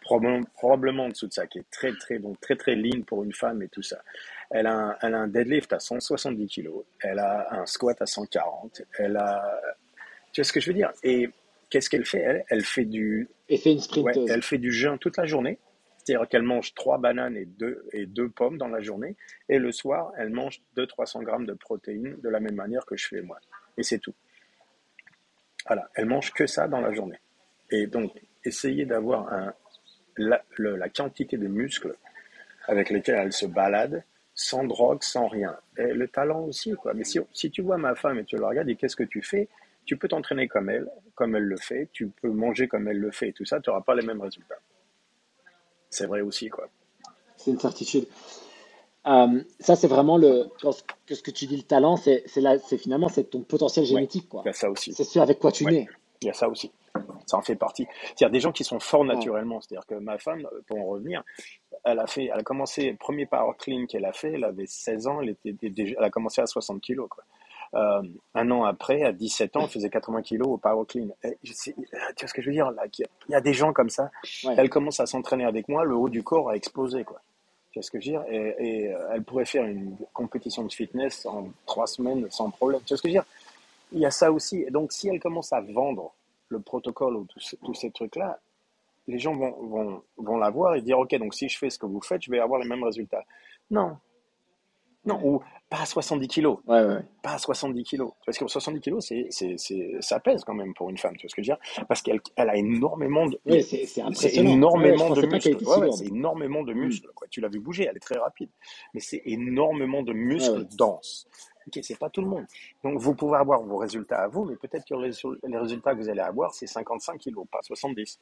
probablement, 0.05 1.05
en 1.05 1.09
dessous 1.09 1.27
de 1.27 1.33
ça, 1.33 1.47
qui 1.47 1.59
est 1.59 1.71
très, 1.71 1.93
très, 1.93 2.19
donc 2.19 2.40
très, 2.40 2.57
très 2.57 2.77
lean 2.77 3.03
pour 3.07 3.25
une 3.25 3.33
femme 3.33 3.62
et 3.62 3.69
tout 3.69 3.83
ça. 3.83 4.03
Elle 4.51 4.67
a 4.67 4.75
un, 4.75 4.97
elle 5.03 5.14
a 5.14 5.19
un 5.19 5.29
deadlift 5.29 5.73
à 5.73 5.81
170 5.81 6.49
kg, 6.49 6.71
elle 7.01 7.19
a 7.19 7.49
un 7.53 7.67
squat 7.67 8.01
à 8.01 8.07
140, 8.07 8.83
elle 8.99 9.17
a, 9.17 9.43
tu 10.33 10.40
vois 10.40 10.45
ce 10.45 10.53
que 10.53 10.61
je 10.61 10.69
veux 10.71 10.75
dire? 10.75 10.93
Et 11.03 11.29
qu'est-ce 11.71 11.90
qu'elle 11.90 12.05
fait? 12.05 12.21
Elle, 12.21 12.45
elle 12.49 12.64
fait 12.64 12.85
du, 12.85 13.29
et 13.49 13.57
fait 13.57 13.73
une 13.73 13.81
sprinteuse. 13.81 14.31
elle 14.31 14.43
fait 14.43 14.59
du 14.59 14.73
jeûne 14.73 14.99
toute 14.99 15.17
la 15.17 15.27
journée. 15.27 15.59
C'est-à-dire 16.05 16.29
qu'elle 16.29 16.43
mange 16.43 16.75
trois 16.75 16.99
bananes 16.99 17.37
et 17.37 17.47
deux, 17.47 17.88
et 17.93 18.05
deux 18.05 18.29
pommes 18.29 18.59
dans 18.59 18.69
la 18.69 18.81
journée. 18.83 19.17
Et 19.49 19.59
le 19.59 19.73
soir, 19.73 20.12
elle 20.19 20.29
mange 20.29 20.61
200-300 20.77 21.23
grammes 21.23 21.47
de 21.47 21.55
protéines 21.55 22.17
de 22.21 22.29
la 22.29 22.40
même 22.40 22.57
manière 22.57 22.85
que 22.85 22.95
je 22.95 23.09
fais 23.09 23.23
moi. 23.23 23.38
Et 23.79 23.83
c'est 23.83 23.99
tout. 23.99 24.14
Voilà. 25.67 25.88
Elle 25.95 26.05
mange 26.05 26.33
que 26.35 26.47
ça 26.47 26.69
dans 26.69 26.83
la 26.83 26.93
journée. 26.93 27.19
Et 27.71 27.87
donc, 27.87 28.12
essayez 28.45 28.85
d'avoir 28.85 29.33
un, 29.33 29.55
la, 30.16 30.88
quantité 30.88 31.37
de 31.37 31.46
muscles 31.46 31.94
avec 32.66 32.90
lesquels 32.90 33.16
elle 33.16 33.33
se 33.33 33.46
balade, 33.46 34.05
sans 34.35 34.64
drogue, 34.64 35.03
sans 35.03 35.29
rien. 35.29 35.57
Et 35.79 35.92
le 35.92 36.09
talent 36.09 36.44
aussi, 36.44 36.72
quoi. 36.74 36.94
Mais 36.94 37.05
si, 37.05 37.20
si 37.33 37.50
tu 37.50 37.62
vois 37.62 37.79
ma 37.79 37.94
femme 37.94 38.18
et 38.18 38.24
tu 38.24 38.37
la 38.37 38.48
regardes 38.48 38.68
et 38.68 38.77
qu'est-ce 38.77 38.96
que 38.96 39.05
tu 39.05 39.22
fais, 39.22 39.48
tu 39.85 39.96
peux 39.96 40.09
t'entraîner 40.09 40.48
comme 40.48 40.70
elle, 40.70 40.88
comme 41.14 41.37
elle 41.37 41.44
le 41.44 41.57
fait, 41.57 41.88
tu 41.92 42.09
peux 42.09 42.31
manger 42.31 42.68
comme 42.68 42.88
elle 42.88 42.98
le 42.98 43.11
fait 43.11 43.29
et 43.29 43.33
tout 43.33 43.44
ça, 43.44 43.61
tu 43.61 43.70
n'auras 43.70 43.83
pas 43.83 43.94
les 43.94 44.05
mêmes 44.05 44.20
résultats. 44.20 44.59
C'est 45.90 46.07
vrai 46.07 46.22
aussi, 46.22 46.48
quoi. 46.48 46.68
C'est 47.37 47.50
une 47.50 47.61
certitude. 47.61 48.07
Euh, 49.07 49.42
ça, 49.61 49.77
c'est 49.77 49.87
vraiment 49.87 50.16
le. 50.16 50.46
Que 51.07 51.14
ce 51.14 51.22
que 51.22 51.31
tu 51.31 51.46
dis, 51.46 51.57
le 51.57 51.62
talent, 51.62 51.96
c'est 51.96 52.27
finalement 52.79 53.09
c'est 53.09 53.24
ton 53.24 53.42
potentiel 53.42 53.85
génétique, 53.85 54.29
quoi. 54.29 54.42
ça 54.53 54.70
aussi. 54.70 54.94
C'est 54.94 55.05
ce 55.05 55.18
avec 55.18 55.38
quoi 55.38 55.53
tu 55.53 55.64
nais. 55.66 55.87
Il 56.22 56.29
y 56.29 56.31
a 56.31 56.33
ça 56.33 56.48
aussi. 56.48 56.72
Ça 57.27 57.37
en 57.37 57.43
fait 57.43 57.57
partie. 57.57 57.87
C'est-à-dire 58.03 58.31
des 58.31 58.41
gens 58.41 58.53
qui 58.53 58.65
sont 58.65 58.81
forts 58.81 59.05
naturellement. 59.05 59.61
C'est-à-dire 59.61 59.87
que 59.87 59.95
ma 59.95 60.19
femme, 60.19 60.47
pour 60.67 60.79
en 60.79 60.87
revenir, 60.87 61.23
elle 61.85 61.99
a 61.99 62.07
fait, 62.07 62.27
elle 62.27 62.41
a 62.41 62.43
commencé, 62.43 62.91
le 62.91 62.97
premier 62.97 63.27
power 63.27 63.53
clean 63.59 63.87
qu'elle 63.87 64.05
a 64.05 64.13
fait, 64.13 64.33
elle 64.33 64.45
avait 64.45 64.67
16 64.67 65.07
ans, 65.07 65.21
elle, 65.21 65.31
était, 65.31 65.55
elle 65.75 66.05
a 66.05 66.11
commencé 66.11 66.41
à 66.41 66.47
60 66.47 66.81
kilos. 66.81 67.09
Quoi. 67.09 67.25
Euh, 67.75 68.03
un 68.35 68.51
an 68.51 68.65
après, 68.65 69.03
à 69.03 69.13
17 69.13 69.57
ans, 69.57 69.63
elle 69.63 69.69
faisait 69.69 69.91
80 69.91 70.23
kilos 70.23 70.49
au 70.49 70.59
power 70.59 70.85
clean. 70.87 71.09
tu 71.23 71.35
vois 71.41 72.29
ce 72.29 72.35
que 72.35 72.43
je 72.43 72.47
veux 72.47 72.53
dire 72.53 72.71
là 72.71 72.85
Il 72.93 73.33
y 73.33 73.35
a 73.35 73.41
des 73.41 73.55
gens 73.55 73.73
comme 73.73 73.91
ça. 73.91 74.11
Elle 74.57 74.71
commence 74.71 75.01
à 75.01 75.07
s'entraîner 75.07 75.45
avec 75.45 75.69
moi, 75.69 75.85
le 75.85 75.97
haut 75.97 76.09
du 76.09 76.23
corps 76.23 76.51
a 76.51 76.57
explosé. 76.57 77.05
Quoi. 77.05 77.21
Tu 77.73 77.81
vois 77.81 77.83
ce 77.83 77.91
que 77.91 78.01
je 78.01 78.13
veux 78.13 78.19
dire? 78.19 78.25
Et, 78.31 78.55
et, 78.59 78.95
euh, 78.95 79.15
elle 79.15 79.25
pourrait 79.25 79.45
faire 79.45 79.65
une 79.65 79.97
compétition 80.13 80.63
de 80.63 80.73
fitness 80.73 81.27
en 81.27 81.49
trois 81.67 81.89
semaines 81.89 82.31
sans 82.31 82.51
problème. 82.51 82.81
Tu 82.87 82.91
vois 82.91 82.99
ce 82.99 83.03
que 83.03 83.09
je 83.09 83.15
veux 83.15 83.21
dire? 83.21 83.27
Il 83.93 83.99
y 83.99 84.07
a 84.07 84.11
ça 84.11 84.31
aussi. 84.31 84.63
Et 84.63 84.71
donc, 84.71 84.93
si 84.93 85.09
elle 85.09 85.19
commence 85.19 85.53
à 85.53 85.61
vendre 85.61 86.15
le 86.55 86.61
protocole 86.61 87.17
ou 87.17 87.27
tous 87.64 87.75
ces 87.75 87.90
trucs-là, 87.90 88.40
les 89.07 89.19
gens 89.19 89.35
vont, 89.35 89.55
vont, 89.67 90.03
vont 90.17 90.37
l'avoir 90.38 90.75
et 90.75 90.83
dire, 90.83 90.99
OK, 90.99 91.14
donc 91.17 91.35
si 91.35 91.49
je 91.49 91.59
fais 91.59 91.71
ce 91.71 91.79
que 91.79 91.87
vous 91.87 92.01
faites, 92.01 92.23
je 92.23 92.31
vais 92.31 92.40
avoir 92.40 92.61
les 92.61 92.69
mêmes 92.69 92.85
résultats. 92.85 93.25
Non. 93.71 93.97
Non, 95.07 95.21
ou 95.23 95.43
pas 95.69 95.83
à 95.83 95.87
70 95.87 96.29
kilos. 96.29 96.59
Ouais, 96.67 96.83
ouais. 96.83 97.03
Pas 97.23 97.35
à 97.35 97.38
70 97.38 97.83
kilos. 97.83 98.12
Parce 98.25 98.38
que 98.38 98.49
70 98.49 98.81
kilos, 98.81 99.05
c'est, 99.07 99.27
c'est, 99.29 99.57
c'est, 99.59 99.97
ça 100.01 100.19
pèse 100.19 100.45
quand 100.45 100.55
même 100.55 100.73
pour 100.73 100.88
une 100.88 100.97
femme, 100.97 101.14
tu 101.17 101.27
vois 101.27 101.31
ce 101.31 101.35
que 101.35 101.43
je 101.43 101.53
veux 101.53 101.57
dire? 101.57 101.87
Parce 101.87 102.01
qu'elle 102.01 102.21
elle 102.37 102.49
a 102.49 102.57
énormément 102.57 103.27
de... 103.27 103.38
Oui, 103.45 103.62
c'est, 103.62 103.85
c'est 103.85 104.35
énormément 104.37 105.11
de 105.11 105.27
muscles. 105.27 105.59
c'est 105.93 106.07
énormément 106.07 106.62
de 106.62 106.73
muscles. 106.73 107.09
Quoi. 107.14 107.27
Tu 107.29 107.43
l'as 107.43 107.49
vu 107.49 107.61
bouger, 107.61 107.87
elle 107.90 107.97
est 107.97 108.01
très 108.01 108.19
rapide. 108.19 108.49
Mais 108.95 109.01
c'est 109.01 109.21
énormément 109.27 110.03
de 110.03 110.14
muscles 110.14 110.67
denses. 110.77 111.29
Ok, 111.66 111.79
c'est 111.83 111.98
pas 111.98 112.11
tout 112.11 112.20
le 112.20 112.29
monde. 112.29 112.44
Donc, 112.83 112.98
vous 112.98 113.14
pouvez 113.14 113.37
avoir 113.37 113.62
vos 113.62 113.79
résultats 113.79 114.22
à 114.22 114.29
vous, 114.29 114.44
mais 114.44 114.57
peut-être 114.57 114.85
que 114.85 114.94
les 114.94 115.59
résultats 115.59 115.94
que 115.94 115.98
vous 115.98 116.09
allez 116.09 116.20
avoir, 116.20 116.55
c'est 116.55 116.66
55 116.66 117.18
kilos, 117.18 117.46
pas 117.50 117.61
70. 117.62 118.18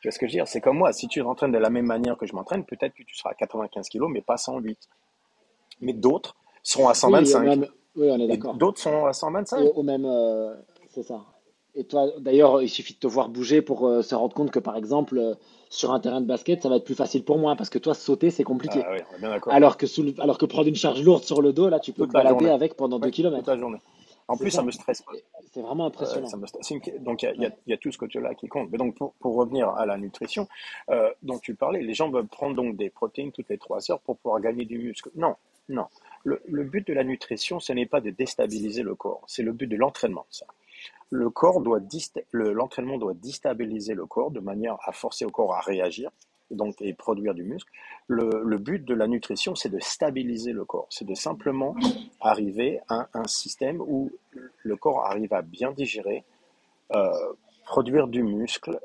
Tu 0.00 0.08
vois 0.08 0.12
ce 0.12 0.18
que 0.18 0.26
je 0.26 0.32
veux 0.32 0.36
dire? 0.38 0.48
C'est 0.48 0.60
comme 0.60 0.78
moi, 0.78 0.92
si 0.92 1.06
tu 1.06 1.20
t'entraînes 1.20 1.52
de 1.52 1.58
la 1.58 1.70
même 1.70 1.86
manière 1.86 2.16
que 2.16 2.26
je 2.26 2.34
m'entraîne, 2.34 2.64
peut-être 2.64 2.94
que 2.94 3.04
tu 3.04 3.14
seras 3.16 3.30
à 3.30 3.34
95 3.34 3.88
kilos, 3.88 4.10
mais 4.10 4.20
pas 4.20 4.36
108. 4.36 4.88
Mais 5.80 5.92
d'autres 5.92 6.34
seront 6.62 6.88
à 6.88 6.94
125. 6.94 7.68
Oui, 7.94 8.08
on 8.10 8.18
est 8.20 8.26
d'accord. 8.26 8.54
D'autres 8.54 8.80
sont 8.80 9.06
à 9.06 9.12
125. 9.12 9.60
Au, 9.74 9.82
même, 9.82 10.04
euh, 10.04 10.54
c'est 10.88 11.02
ça. 11.02 11.24
Et 11.74 11.84
toi, 11.84 12.08
d'ailleurs, 12.18 12.60
il 12.60 12.68
suffit 12.68 12.92
de 12.94 12.98
te 12.98 13.06
voir 13.06 13.30
bouger 13.30 13.62
pour 13.62 13.86
euh, 13.86 14.02
se 14.02 14.14
rendre 14.14 14.34
compte 14.34 14.50
que, 14.50 14.58
par 14.58 14.76
exemple, 14.76 15.16
euh, 15.16 15.34
sur 15.70 15.92
un 15.92 16.00
terrain 16.00 16.20
de 16.20 16.26
basket, 16.26 16.62
ça 16.62 16.68
va 16.68 16.76
être 16.76 16.84
plus 16.84 16.94
facile 16.94 17.24
pour 17.24 17.38
moi 17.38 17.56
parce 17.56 17.70
que 17.70 17.78
toi, 17.78 17.94
sauter, 17.94 18.30
c'est 18.30 18.44
compliqué. 18.44 18.82
Ah, 18.84 18.90
oui, 18.92 18.98
on 19.10 19.16
est 19.16 19.20
bien 19.20 19.30
d'accord. 19.30 19.54
Alors 19.54 19.78
que, 19.78 19.86
alors 20.20 20.36
que 20.36 20.44
prendre 20.44 20.68
une 20.68 20.76
charge 20.76 21.02
lourde 21.02 21.24
sur 21.24 21.40
le 21.40 21.54
dos, 21.54 21.70
là, 21.70 21.80
tu 21.80 21.92
peux 21.92 22.06
te 22.06 22.12
balader 22.12 22.50
avec 22.50 22.74
pendant 22.74 22.98
2 22.98 23.08
km. 23.08 23.38
Toute 23.38 23.46
la 23.46 23.58
journée. 23.58 23.78
En 24.28 24.36
plus, 24.36 24.50
ça. 24.50 24.62
me 24.62 24.70
stresse 24.70 25.00
pas. 25.00 25.12
C'est 25.52 25.62
vraiment 25.62 25.86
impressionnant. 25.86 26.28
Donc, 27.00 27.22
il 27.22 27.52
y, 27.66 27.72
a 27.72 27.76
tout 27.78 27.90
ce 27.90 27.98
côté-là 27.98 28.34
qui 28.34 28.48
compte. 28.48 28.68
Mais 28.70 28.78
donc, 28.78 28.96
pour, 28.96 29.14
revenir 29.22 29.70
à 29.70 29.86
la 29.86 29.96
nutrition 29.96 30.48
euh, 30.90 31.10
dont 31.22 31.38
tu 31.38 31.54
parlais, 31.54 31.80
les 31.80 31.94
gens 31.94 32.10
veulent 32.10 32.28
prendre 32.28 32.54
donc 32.54 32.76
des 32.76 32.90
protéines 32.90 33.32
toutes 33.32 33.48
les 33.48 33.58
3 33.58 33.90
heures 33.90 34.00
pour 34.00 34.18
pouvoir 34.18 34.40
gagner 34.42 34.66
du 34.66 34.78
muscle. 34.78 35.10
Non, 35.14 35.36
non. 35.70 35.86
Le, 36.22 36.40
le 36.46 36.64
but 36.64 36.86
de 36.86 36.92
la 36.92 37.02
nutrition, 37.02 37.60
ce 37.60 37.72
n'est 37.72 37.86
pas 37.86 38.00
de 38.02 38.10
déstabiliser 38.10 38.82
le 38.82 38.94
corps. 38.94 39.22
C'est 39.26 39.42
le 39.42 39.52
but 39.52 39.66
de 39.66 39.76
l'entraînement, 39.76 40.26
ça 40.30 40.46
l'entraînement 41.10 42.98
doit 42.98 43.14
déstabiliser 43.14 43.94
le 43.94 44.06
corps 44.06 44.30
de 44.30 44.40
manière 44.40 44.76
à 44.84 44.92
forcer 44.92 45.24
le 45.24 45.30
corps 45.30 45.54
à 45.54 45.60
réagir 45.60 46.10
donc 46.54 46.80
et 46.80 46.92
produire 46.92 47.34
du 47.34 47.44
muscle. 47.44 47.70
Le, 48.06 48.58
but 48.58 48.84
de 48.84 48.94
la 48.94 49.06
nutrition, 49.06 49.54
c'est 49.54 49.68
de 49.68 49.78
stabiliser 49.80 50.52
le 50.52 50.64
corps, 50.64 50.86
c'est 50.90 51.06
de 51.06 51.14
simplement 51.14 51.74
arriver 52.20 52.80
à 52.88 53.08
un 53.14 53.26
système 53.26 53.80
où 53.80 54.10
le 54.62 54.76
corps 54.76 55.06
arrive 55.06 55.32
à 55.32 55.42
bien 55.42 55.72
digérer, 55.72 56.24
euh, 56.94 57.10
produire 57.64 58.06
du 58.06 58.22
muscle, 58.22 58.78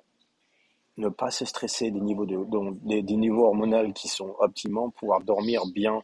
ne 0.97 1.09
pas 1.09 1.29
se 1.29 1.45
stresser 1.45 1.91
des 1.91 1.99
niveaux, 1.99 2.25
de, 2.25 3.01
des, 3.01 3.15
niveaux 3.15 3.45
hormonaux 3.45 3.91
qui 3.91 4.07
sont 4.07 4.35
optimaux, 4.39 4.89
pouvoir 4.91 5.21
dormir 5.21 5.61
bien 5.73 6.01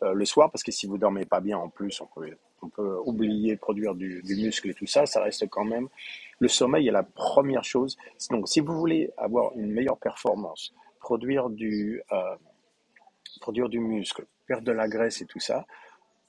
le 0.00 0.24
soir, 0.24 0.50
parce 0.50 0.62
que 0.62 0.72
si 0.72 0.86
vous 0.86 0.98
dormez 0.98 1.24
pas 1.24 1.40
bien 1.40 1.58
en 1.58 1.68
plus, 1.68 2.00
on 2.00 2.06
peut 2.06 2.30
on 2.62 2.68
peut 2.68 2.98
oublier 3.04 3.56
produire 3.56 3.94
du, 3.94 4.22
muscle 4.24 4.70
et 4.70 4.74
tout 4.74 4.86
ça, 4.86 5.06
ça 5.06 5.22
reste 5.22 5.48
quand 5.48 5.64
même. 5.64 5.88
Le 6.38 6.48
sommeil 6.48 6.88
est 6.88 6.92
la 6.92 7.02
première 7.02 7.64
chose. 7.64 7.96
Donc, 8.30 8.48
si 8.48 8.60
vous 8.60 8.74
voulez 8.74 9.10
avoir 9.16 9.52
une 9.56 9.70
meilleure 9.72 9.98
performance, 9.98 10.74
produire 11.00 11.50
du, 11.50 12.02
euh, 12.12 12.36
du 13.68 13.80
muscle, 13.80 14.26
perdre 14.46 14.64
de 14.64 14.72
la 14.72 14.88
graisse 14.88 15.22
et 15.22 15.26
tout 15.26 15.40
ça, 15.40 15.66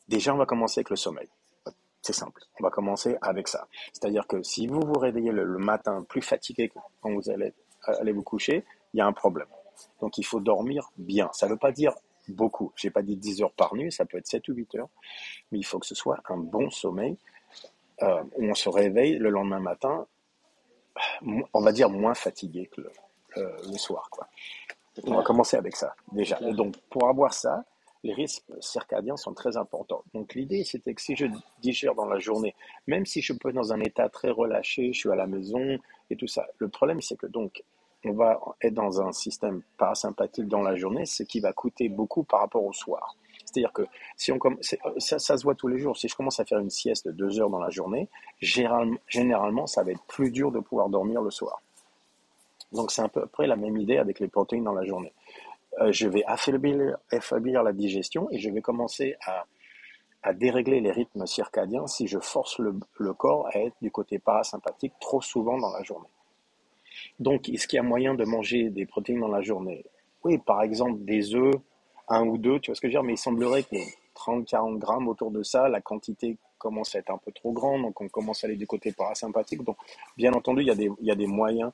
déjà, 0.07 0.34
on 0.34 0.38
va 0.38 0.45
commencer 0.45 0.80
avec 0.80 0.89
le 0.89 0.95
sommeil. 0.95 1.28
C'est 2.01 2.13
simple. 2.13 2.41
On 2.59 2.63
va 2.63 2.70
commencer 2.70 3.17
avec 3.22 3.47
ça. 3.47 3.67
C'est-à-dire 3.91 4.26
que 4.26 4.41
si 4.41 4.67
vous 4.67 4.80
vous 4.80 4.97
réveillez 4.99 5.32
le, 5.32 5.57
matin 5.57 6.05
plus 6.07 6.22
fatigué 6.22 6.70
que 6.70 6.80
quand 7.01 7.13
vous 7.13 7.30
allez, 7.30 7.53
allez 7.84 8.13
vous 8.13 8.24
coucher, 8.24 8.63
il 8.93 8.97
y 8.97 9.01
a 9.01 9.05
un 9.05 9.13
problème. 9.13 9.47
Donc 10.01 10.17
il 10.17 10.26
faut 10.26 10.39
dormir 10.39 10.89
bien. 10.97 11.30
Ça 11.34 11.47
ne 11.47 11.51
veut 11.51 11.57
pas 11.57 11.72
dire 11.72 11.93
beaucoup. 12.30 12.71
Je 12.75 12.88
n'ai 12.88 12.91
pas 12.91 13.01
dit 13.01 13.15
10 13.15 13.41
heures 13.41 13.51
par 13.51 13.75
nuit, 13.75 13.91
ça 13.91 14.05
peut 14.05 14.17
être 14.17 14.27
7 14.27 14.47
ou 14.49 14.53
8 14.53 14.75
heures. 14.75 14.89
Mais 15.51 15.59
il 15.59 15.65
faut 15.65 15.80
que 15.80 15.86
ce 15.86 15.95
soit 15.95 16.19
un 16.30 16.38
bon 16.38 16.69
sommeil 16.69 17.17
euh, 18.01 18.23
où 18.38 18.45
on 18.45 18.55
se 18.55 18.69
réveille 18.69 19.17
le 19.17 19.30
lendemain 19.30 19.59
matin, 19.59 20.05
on 21.53 21.61
va 21.61 21.71
dire 21.71 21.89
moins 21.89 22.13
fatigué 22.13 22.69
que 22.71 22.82
le, 23.36 23.77
soir. 23.77 24.09
Quoi. 24.09 24.27
On 25.03 25.15
va 25.15 25.23
commencer 25.23 25.57
avec 25.57 25.75
ça 25.75 25.95
déjà. 26.11 26.39
Et 26.41 26.53
donc 26.53 26.75
pour 26.89 27.07
avoir 27.07 27.34
ça, 27.34 27.63
les 28.03 28.13
risques 28.13 28.43
circadiens 28.61 29.17
sont 29.17 29.34
très 29.34 29.57
importants. 29.57 30.03
Donc 30.13 30.34
l'idée, 30.34 30.63
c'était 30.63 30.93
que 30.93 31.01
si 31.01 31.15
je 31.15 31.25
digère 31.61 31.95
dans 31.95 32.05
la 32.05 32.19
journée, 32.19 32.55
même 32.88 33.05
si 33.05 33.21
je 33.21 33.34
peux 33.34 33.49
être 33.49 33.55
dans 33.55 33.73
un 33.73 33.80
état 33.82 34.07
très 34.09 34.30
relâché, 34.30 34.93
je 34.93 34.99
suis 34.99 35.11
à 35.11 35.15
la 35.15 35.27
maison 35.27 35.77
et 36.09 36.15
tout 36.15 36.27
ça, 36.27 36.47
le 36.57 36.69
problème, 36.69 37.01
c'est 37.01 37.17
que 37.17 37.27
donc 37.27 37.63
on 38.05 38.13
va 38.13 38.39
être 38.61 38.73
dans 38.73 39.01
un 39.01 39.11
système 39.11 39.61
parasympathique 39.77 40.47
dans 40.47 40.61
la 40.61 40.75
journée, 40.75 41.05
ce 41.05 41.23
qui 41.23 41.39
va 41.39 41.53
coûter 41.53 41.89
beaucoup 41.89 42.23
par 42.23 42.41
rapport 42.41 42.63
au 42.63 42.73
soir. 42.73 43.15
C'est-à-dire 43.45 43.73
que 43.73 43.81
si 44.15 44.31
on 44.31 44.39
ça, 44.97 45.19
ça, 45.19 45.37
se 45.37 45.43
voit 45.43 45.55
tous 45.55 45.67
les 45.67 45.79
jours. 45.79 45.97
Si 45.97 46.07
je 46.07 46.15
commence 46.15 46.39
à 46.39 46.45
faire 46.45 46.59
une 46.59 46.69
sieste 46.69 47.07
de 47.07 47.11
deux 47.11 47.39
heures 47.39 47.49
dans 47.49 47.59
la 47.59 47.71
journée, 47.71 48.07
généralement, 48.39 49.65
ça 49.65 49.83
va 49.83 49.91
être 49.91 50.03
plus 50.03 50.31
dur 50.31 50.51
de 50.51 50.59
pouvoir 50.59 50.89
dormir 50.89 51.21
le 51.21 51.31
soir. 51.31 51.61
Donc 52.71 52.91
c'est 52.91 53.01
à 53.01 53.09
peu 53.09 53.25
près 53.25 53.47
la 53.47 53.55
même 53.55 53.77
idée 53.77 53.97
avec 53.97 54.19
les 54.19 54.27
protéines 54.27 54.63
dans 54.63 54.73
la 54.73 54.85
journée. 54.85 55.11
Euh, 55.81 55.91
je 55.91 56.07
vais 56.07 56.23
affaiblir, 56.25 56.97
la 57.63 57.73
digestion 57.73 58.27
et 58.29 58.37
je 58.37 58.49
vais 58.49 58.61
commencer 58.61 59.15
à, 59.25 59.45
dérégler 60.33 60.79
les 60.81 60.91
rythmes 60.91 61.25
circadiens 61.25 61.87
si 61.87 62.05
je 62.05 62.19
force 62.19 62.59
le 62.59 63.13
corps 63.13 63.47
à 63.47 63.59
être 63.59 63.75
du 63.81 63.89
côté 63.89 64.19
parasympathique 64.19 64.93
trop 64.99 65.21
souvent 65.21 65.57
dans 65.57 65.71
la 65.71 65.81
journée. 65.81 66.09
Donc, 67.19 67.49
est-ce 67.49 67.67
qu'il 67.67 67.77
y 67.77 67.79
a 67.79 67.83
moyen 67.83 68.13
de 68.13 68.25
manger 68.25 68.69
des 68.69 68.85
protéines 68.85 69.19
dans 69.19 69.27
la 69.27 69.41
journée? 69.41 69.83
Oui, 70.23 70.37
par 70.37 70.61
exemple, 70.63 71.03
des 71.03 71.35
œufs, 71.35 71.55
un 72.07 72.25
ou 72.25 72.37
deux, 72.37 72.59
tu 72.59 72.71
vois 72.71 72.75
ce 72.75 72.81
que 72.81 72.87
je 72.87 72.91
veux 72.91 73.01
dire, 73.01 73.03
mais 73.03 73.13
il 73.13 73.17
semblerait 73.17 73.63
que 73.63 73.77
30-40 74.15 74.77
grammes 74.77 75.07
autour 75.07 75.31
de 75.31 75.43
ça, 75.43 75.69
la 75.69 75.81
quantité 75.81 76.37
commence 76.57 76.95
à 76.95 76.99
être 76.99 77.11
un 77.11 77.17
peu 77.17 77.31
trop 77.31 77.51
grande, 77.51 77.83
donc 77.83 78.01
on 78.01 78.09
commence 78.09 78.43
à 78.43 78.47
aller 78.47 78.57
du 78.57 78.67
côté 78.67 78.91
parasympathique. 78.91 79.63
Donc, 79.63 79.77
bien 80.17 80.33
entendu, 80.33 80.61
il 80.61 80.67
y 80.67 81.11
a 81.11 81.15
des, 81.15 81.27
moyens 81.27 81.71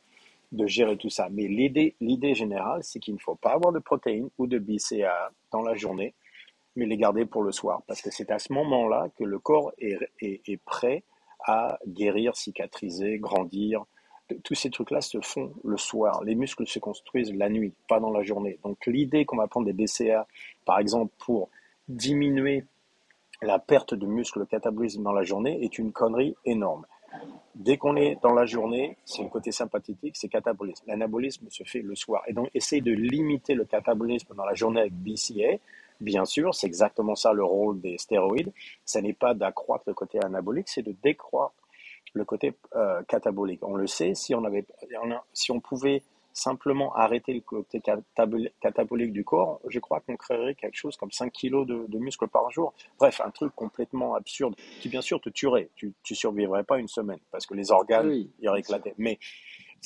de 0.51 0.67
gérer 0.67 0.97
tout 0.97 1.09
ça. 1.09 1.27
Mais 1.31 1.47
l'idée, 1.47 2.35
générale, 2.35 2.83
c'est 2.83 2.99
qu'il 2.99 3.15
ne 3.15 3.19
faut 3.19 3.35
pas 3.35 3.53
avoir 3.53 3.73
de 3.73 3.79
protéines 3.79 4.29
ou 4.37 4.45
de 4.45 4.59
BCA 4.59 5.31
dans 5.51 5.61
la 5.61 5.75
journée, 5.75 6.13
mais 6.75 6.85
les 6.85 6.97
garder 6.97 7.25
pour 7.25 7.41
le 7.41 7.51
soir, 7.51 7.81
parce 7.87 8.01
que 8.01 8.11
c'est 8.11 8.31
à 8.31 8.37
ce 8.37 8.53
moment-là 8.53 9.09
que 9.17 9.23
le 9.23 9.39
corps 9.39 9.71
est 9.79 10.57
prêt 10.65 11.03
à 11.47 11.79
guérir, 11.87 12.35
cicatriser, 12.35 13.17
grandir, 13.19 13.85
tous 14.43 14.55
ces 14.55 14.69
trucs-là 14.69 15.01
se 15.01 15.19
font 15.21 15.53
le 15.63 15.77
soir. 15.77 16.23
Les 16.23 16.35
muscles 16.35 16.67
se 16.67 16.79
construisent 16.79 17.33
la 17.33 17.49
nuit, 17.49 17.73
pas 17.87 17.99
dans 17.99 18.11
la 18.11 18.23
journée. 18.23 18.59
Donc 18.63 18.85
l'idée 18.85 19.25
qu'on 19.25 19.37
va 19.37 19.47
prendre 19.47 19.65
des 19.65 19.73
BCA, 19.73 20.27
par 20.65 20.79
exemple, 20.79 21.13
pour 21.19 21.49
diminuer 21.87 22.65
la 23.41 23.59
perte 23.59 23.93
de 23.93 24.05
muscle, 24.05 24.39
le 24.39 24.45
catabolisme 24.45 25.03
dans 25.03 25.13
la 25.13 25.23
journée, 25.23 25.63
est 25.63 25.77
une 25.77 25.91
connerie 25.91 26.35
énorme. 26.45 26.85
Dès 27.53 27.77
qu'on 27.77 27.95
est 27.95 28.17
dans 28.21 28.33
la 28.33 28.45
journée, 28.45 28.97
c'est 29.05 29.23
le 29.23 29.29
côté 29.29 29.51
sympathique, 29.51 30.15
c'est 30.15 30.27
catabolisme. 30.27 30.83
L'anabolisme 30.87 31.47
se 31.49 31.63
fait 31.63 31.81
le 31.81 31.95
soir. 31.95 32.23
Et 32.27 32.33
donc, 32.33 32.49
essayer 32.53 32.81
de 32.81 32.91
limiter 32.91 33.53
le 33.53 33.65
catabolisme 33.65 34.33
dans 34.35 34.43
la 34.43 34.53
journée 34.53 34.81
avec 34.81 34.93
BCA, 34.93 35.57
bien 36.01 36.25
sûr, 36.25 36.53
c'est 36.53 36.67
exactement 36.67 37.15
ça 37.15 37.31
le 37.31 37.45
rôle 37.45 37.79
des 37.79 37.97
stéroïdes. 37.97 38.51
Ce 38.83 38.99
n'est 38.99 39.13
pas 39.13 39.33
d'accroître 39.33 39.85
le 39.87 39.93
côté 39.93 40.19
anabolique, 40.21 40.67
c'est 40.67 40.81
de 40.81 40.93
décroître 41.01 41.64
le 42.15 42.25
côté 42.25 42.55
euh, 42.75 43.03
catabolique. 43.03 43.59
On 43.63 43.75
le 43.75 43.87
sait, 43.87 44.15
si 44.15 44.33
on, 44.33 44.43
avait, 44.43 44.65
si 45.33 45.51
on 45.51 45.59
pouvait 45.59 46.01
simplement 46.33 46.93
arrêter 46.95 47.33
le 47.33 47.41
côté 47.41 47.81
catabolique 48.59 49.13
du 49.13 49.23
corps, 49.23 49.61
je 49.67 49.79
crois 49.79 49.99
qu'on 50.01 50.17
créerait 50.17 50.55
quelque 50.55 50.75
chose 50.75 50.97
comme 50.97 51.11
5 51.11 51.31
kilos 51.31 51.67
de, 51.67 51.85
de, 51.87 51.97
muscles 51.97 52.27
par 52.27 52.49
jour. 52.51 52.73
Bref, 52.99 53.21
un 53.23 53.29
truc 53.31 53.53
complètement 53.55 54.15
absurde 54.15 54.55
qui 54.81 54.89
bien 54.89 55.01
sûr 55.01 55.21
te 55.21 55.29
tuerait. 55.29 55.69
Tu 55.75 55.93
ne 56.09 56.15
survivrais 56.15 56.63
pas 56.63 56.79
une 56.79 56.87
semaine 56.87 57.19
parce 57.31 57.45
que 57.45 57.53
les 57.53 57.71
organes 57.71 58.27
iraient 58.41 58.59
éclater. 58.59 58.93
Mais 58.97 59.19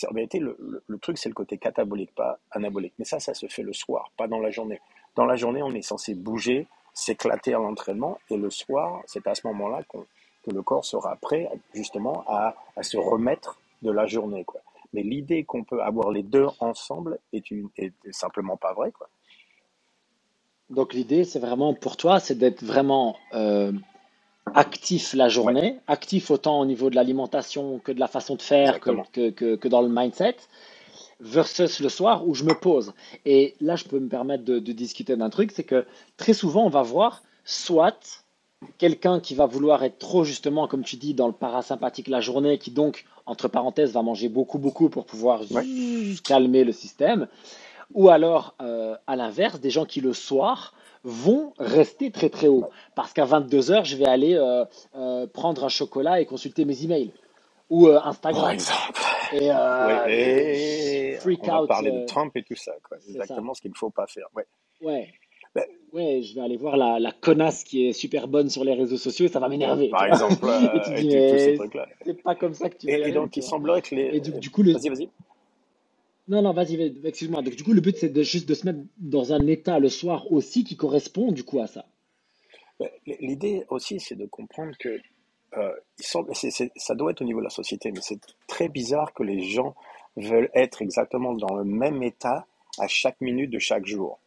en 0.10 0.14
vérité, 0.14 0.40
le, 0.40 0.84
le 0.86 0.98
truc, 0.98 1.18
c'est 1.18 1.30
le 1.30 1.36
côté 1.36 1.58
catabolique, 1.58 2.14
pas 2.16 2.40
anabolique. 2.52 2.94
Mais 3.00 3.06
ça, 3.06 3.20
ça 3.20 3.34
se 3.34 3.48
fait 3.48 3.64
le 3.64 3.74
soir, 3.74 4.12
pas 4.18 4.28
dans 4.28 4.40
la 4.40 4.50
journée. 4.50 4.80
Dans 5.16 5.26
la 5.26 5.36
journée, 5.36 5.62
on 5.62 5.74
est 5.74 5.82
censé 5.82 6.14
bouger, 6.16 6.68
s'éclater 6.94 7.54
à 7.54 7.58
l'entraînement, 7.58 8.18
et 8.30 8.38
le 8.38 8.50
soir, 8.50 9.02
c'est 9.06 9.28
à 9.28 9.36
ce 9.36 9.46
moment-là 9.48 9.84
qu'on 9.84 10.06
que 10.50 10.56
le 10.56 10.62
corps 10.62 10.86
sera 10.86 11.16
prêt 11.16 11.50
justement 11.74 12.24
à, 12.28 12.56
à 12.76 12.84
se 12.84 12.98
remettre 12.98 13.60
de 13.82 13.92
la 13.92 14.06
journée. 14.06 14.44
Quoi. 14.44 14.62
Mais 14.94 15.04
l'idée 15.04 15.44
qu'on 15.44 15.64
peut 15.64 15.82
avoir 15.82 16.12
les 16.12 16.24
deux 16.24 16.48
ensemble 16.60 17.20
est, 17.34 17.52
une, 17.52 17.70
est 17.78 17.94
simplement 18.12 18.58
pas 18.58 18.74
vraie. 18.74 18.92
Quoi. 18.92 19.10
Donc 20.70 20.94
l'idée, 20.94 21.24
c'est 21.24 21.40
vraiment 21.40 21.74
pour 21.74 21.98
toi, 21.98 22.20
c'est 22.20 22.36
d'être 22.36 22.64
vraiment 22.64 23.16
euh, 23.34 23.72
actif 24.54 25.14
la 25.14 25.30
journée, 25.30 25.80
actif 25.88 26.30
autant 26.32 26.60
au 26.60 26.66
niveau 26.66 26.90
de 26.90 26.96
l'alimentation 26.96 27.80
que 27.80 27.92
de 27.92 28.00
la 28.00 28.08
façon 28.08 28.36
de 28.36 28.42
faire, 28.42 28.80
que, 28.80 29.30
que, 29.30 29.56
que, 29.56 29.68
dans 29.68 29.82
le 29.82 29.90
mindset, 29.90 30.38
versus 31.20 31.80
le 31.80 31.90
soir 31.90 32.28
où 32.28 32.34
je 32.36 32.44
me 32.44 32.54
pose. 32.54 32.94
Et 33.26 33.56
là, 33.62 33.76
je 33.76 33.86
peux 33.86 34.00
me 34.00 34.10
permettre 34.10 34.44
de, 34.44 34.60
de 34.60 34.72
discuter 34.72 35.16
d'un 35.16 35.30
truc, 35.30 35.52
c'est 35.52 35.64
que 35.64 35.86
très 36.18 36.34
souvent, 36.34 36.66
on 36.66 36.70
va 36.70 36.84
voir 36.84 37.24
soit 37.46 38.24
quelqu'un 38.78 39.20
qui 39.20 39.36
va 39.36 39.46
vouloir 39.46 39.84
être 39.84 40.00
trop 40.00 40.24
justement, 40.24 40.68
comme 40.68 40.84
tu 40.84 40.96
dis, 40.96 41.14
dans 41.14 41.28
le 41.28 41.34
parasympathique 41.34 42.08
la 42.08 42.22
journée, 42.22 42.58
qui 42.58 42.72
donc, 42.72 43.06
entre 43.26 43.48
parenthèses, 43.48 43.94
va 43.94 44.02
manger 44.02 44.30
beaucoup, 44.30 44.58
beaucoup 44.58 44.90
pour 44.90 45.06
pouvoir 45.06 45.42
calmer 46.24 46.64
le 46.64 46.72
système. 46.72 47.28
Ou 47.94 48.10
alors, 48.10 48.56
euh, 48.62 48.96
à 49.08 49.16
l'inverse, 49.16 49.60
des 49.60 49.70
gens 49.70 49.86
qui 49.86 50.02
le 50.02 50.14
soir 50.14 50.74
vont 51.04 51.54
rester 51.58 52.12
très 52.12 52.30
très 52.30 52.48
haut. 52.48 52.70
Parce 52.96 53.14
qu'à 53.14 53.26
22h, 53.26 53.86
je 53.86 53.96
vais 53.96 54.06
aller 54.06 54.36
euh, 54.36 54.66
euh, 54.96 55.28
prendre 55.28 55.64
un 55.64 55.70
chocolat 55.70 56.22
et 56.22 56.26
consulter 56.26 56.66
mes 56.66 56.84
emails. 56.84 57.12
Ou 57.70 57.88
Instagram. 57.88 58.44
Par 58.44 58.52
exemple. 58.52 59.00
Et, 59.32 61.18
freak 61.20 61.42
on 61.44 61.62
va 61.62 61.68
parler 61.68 61.92
de 61.92 62.06
Trump 62.06 62.36
et 62.36 62.44
tout 62.44 62.56
ça. 62.56 62.72
C'est 63.00 63.12
exactement 63.12 63.54
ce 63.54 63.62
qu'il 63.62 63.70
ne 63.70 63.76
faut 63.76 63.92
pas 63.92 64.08
faire. 64.08 64.26
Ouais. 64.36 64.48
ouais. 64.82 65.14
Ben, 65.56 65.66
ouais, 65.94 66.22
je 66.22 66.36
vais 66.36 66.42
aller 66.42 66.58
voir 66.58 66.78
la, 66.78 67.00
la, 67.00 67.12
connasse 67.12 67.64
qui 67.64 67.88
est 67.88 67.94
super 67.94 68.28
bonne 68.28 68.50
sur 68.50 68.64
les 68.64 68.74
réseaux 68.74 68.98
sociaux 68.98 69.26
et 69.26 69.30
ça 69.30 69.40
va 69.40 69.50
m'énerver. 69.50 69.90
Par 69.90 70.06
exemple, 70.06 70.36
c'est 72.06 72.24
pas 72.24 72.36
comme 72.36 72.54
ça 72.54 72.70
que 72.70 72.78
tu 72.78 72.88
vas 72.88 73.08
Et, 73.08 73.12
donc, 73.12 73.36
il 73.38 73.44
semblerait 73.44 73.82
que 73.82 73.96
les. 73.96 74.18
Et 74.18 74.20
du, 74.20 74.50
coup, 74.50 74.64
le... 74.64 74.74
Vas-y, 74.74 74.90
vas-y. 74.90 75.10
Non, 76.28 76.44
non, 76.44 76.54
vas-y, 76.54 76.96
excuse-moi. 77.04 77.42
Donc, 77.42 77.56
du 77.56 77.64
coup, 77.64 77.74
le 77.74 77.82
but, 77.82 77.98
c'est 77.98 78.10
de, 78.10 78.22
juste 78.22 78.48
de 78.48 78.54
se 78.54 78.66
mettre 78.66 78.80
dans 78.98 79.34
un 79.34 79.48
état 79.48 79.80
le 79.80 79.90
soir 79.90 80.32
aussi 80.32 80.64
qui 80.64 80.78
correspond, 80.78 81.32
du 81.32 81.44
coup, 81.44 81.60
à 81.60 81.68
ça. 81.68 81.86
Ben, 82.80 82.90
l'idée 83.20 83.66
aussi, 83.70 84.00
c'est 84.00 84.16
de 84.16 84.28
comprendre 84.28 84.78
que 84.78 85.00
euh, 85.58 85.72
ça 85.98 86.96
doit 86.96 87.12
être 87.12 87.22
au 87.22 87.26
niveau 87.26 87.40
de 87.40 87.46
la 87.46 87.50
société, 87.50 87.92
mais 87.92 88.02
c'est 88.02 88.22
très 88.48 88.70
bizarre 88.70 89.14
que 89.14 89.24
les 89.24 89.42
gens 89.42 89.76
veulent 90.16 90.52
être 90.54 90.82
exactement 90.82 91.34
dans 91.34 91.56
le 91.56 91.64
même 91.64 92.04
état 92.04 92.46
à 92.78 92.88
chaque 92.88 93.20
minute 93.22 93.50
de 93.50 93.60
chaque 93.60 93.86
jour. 93.86 94.20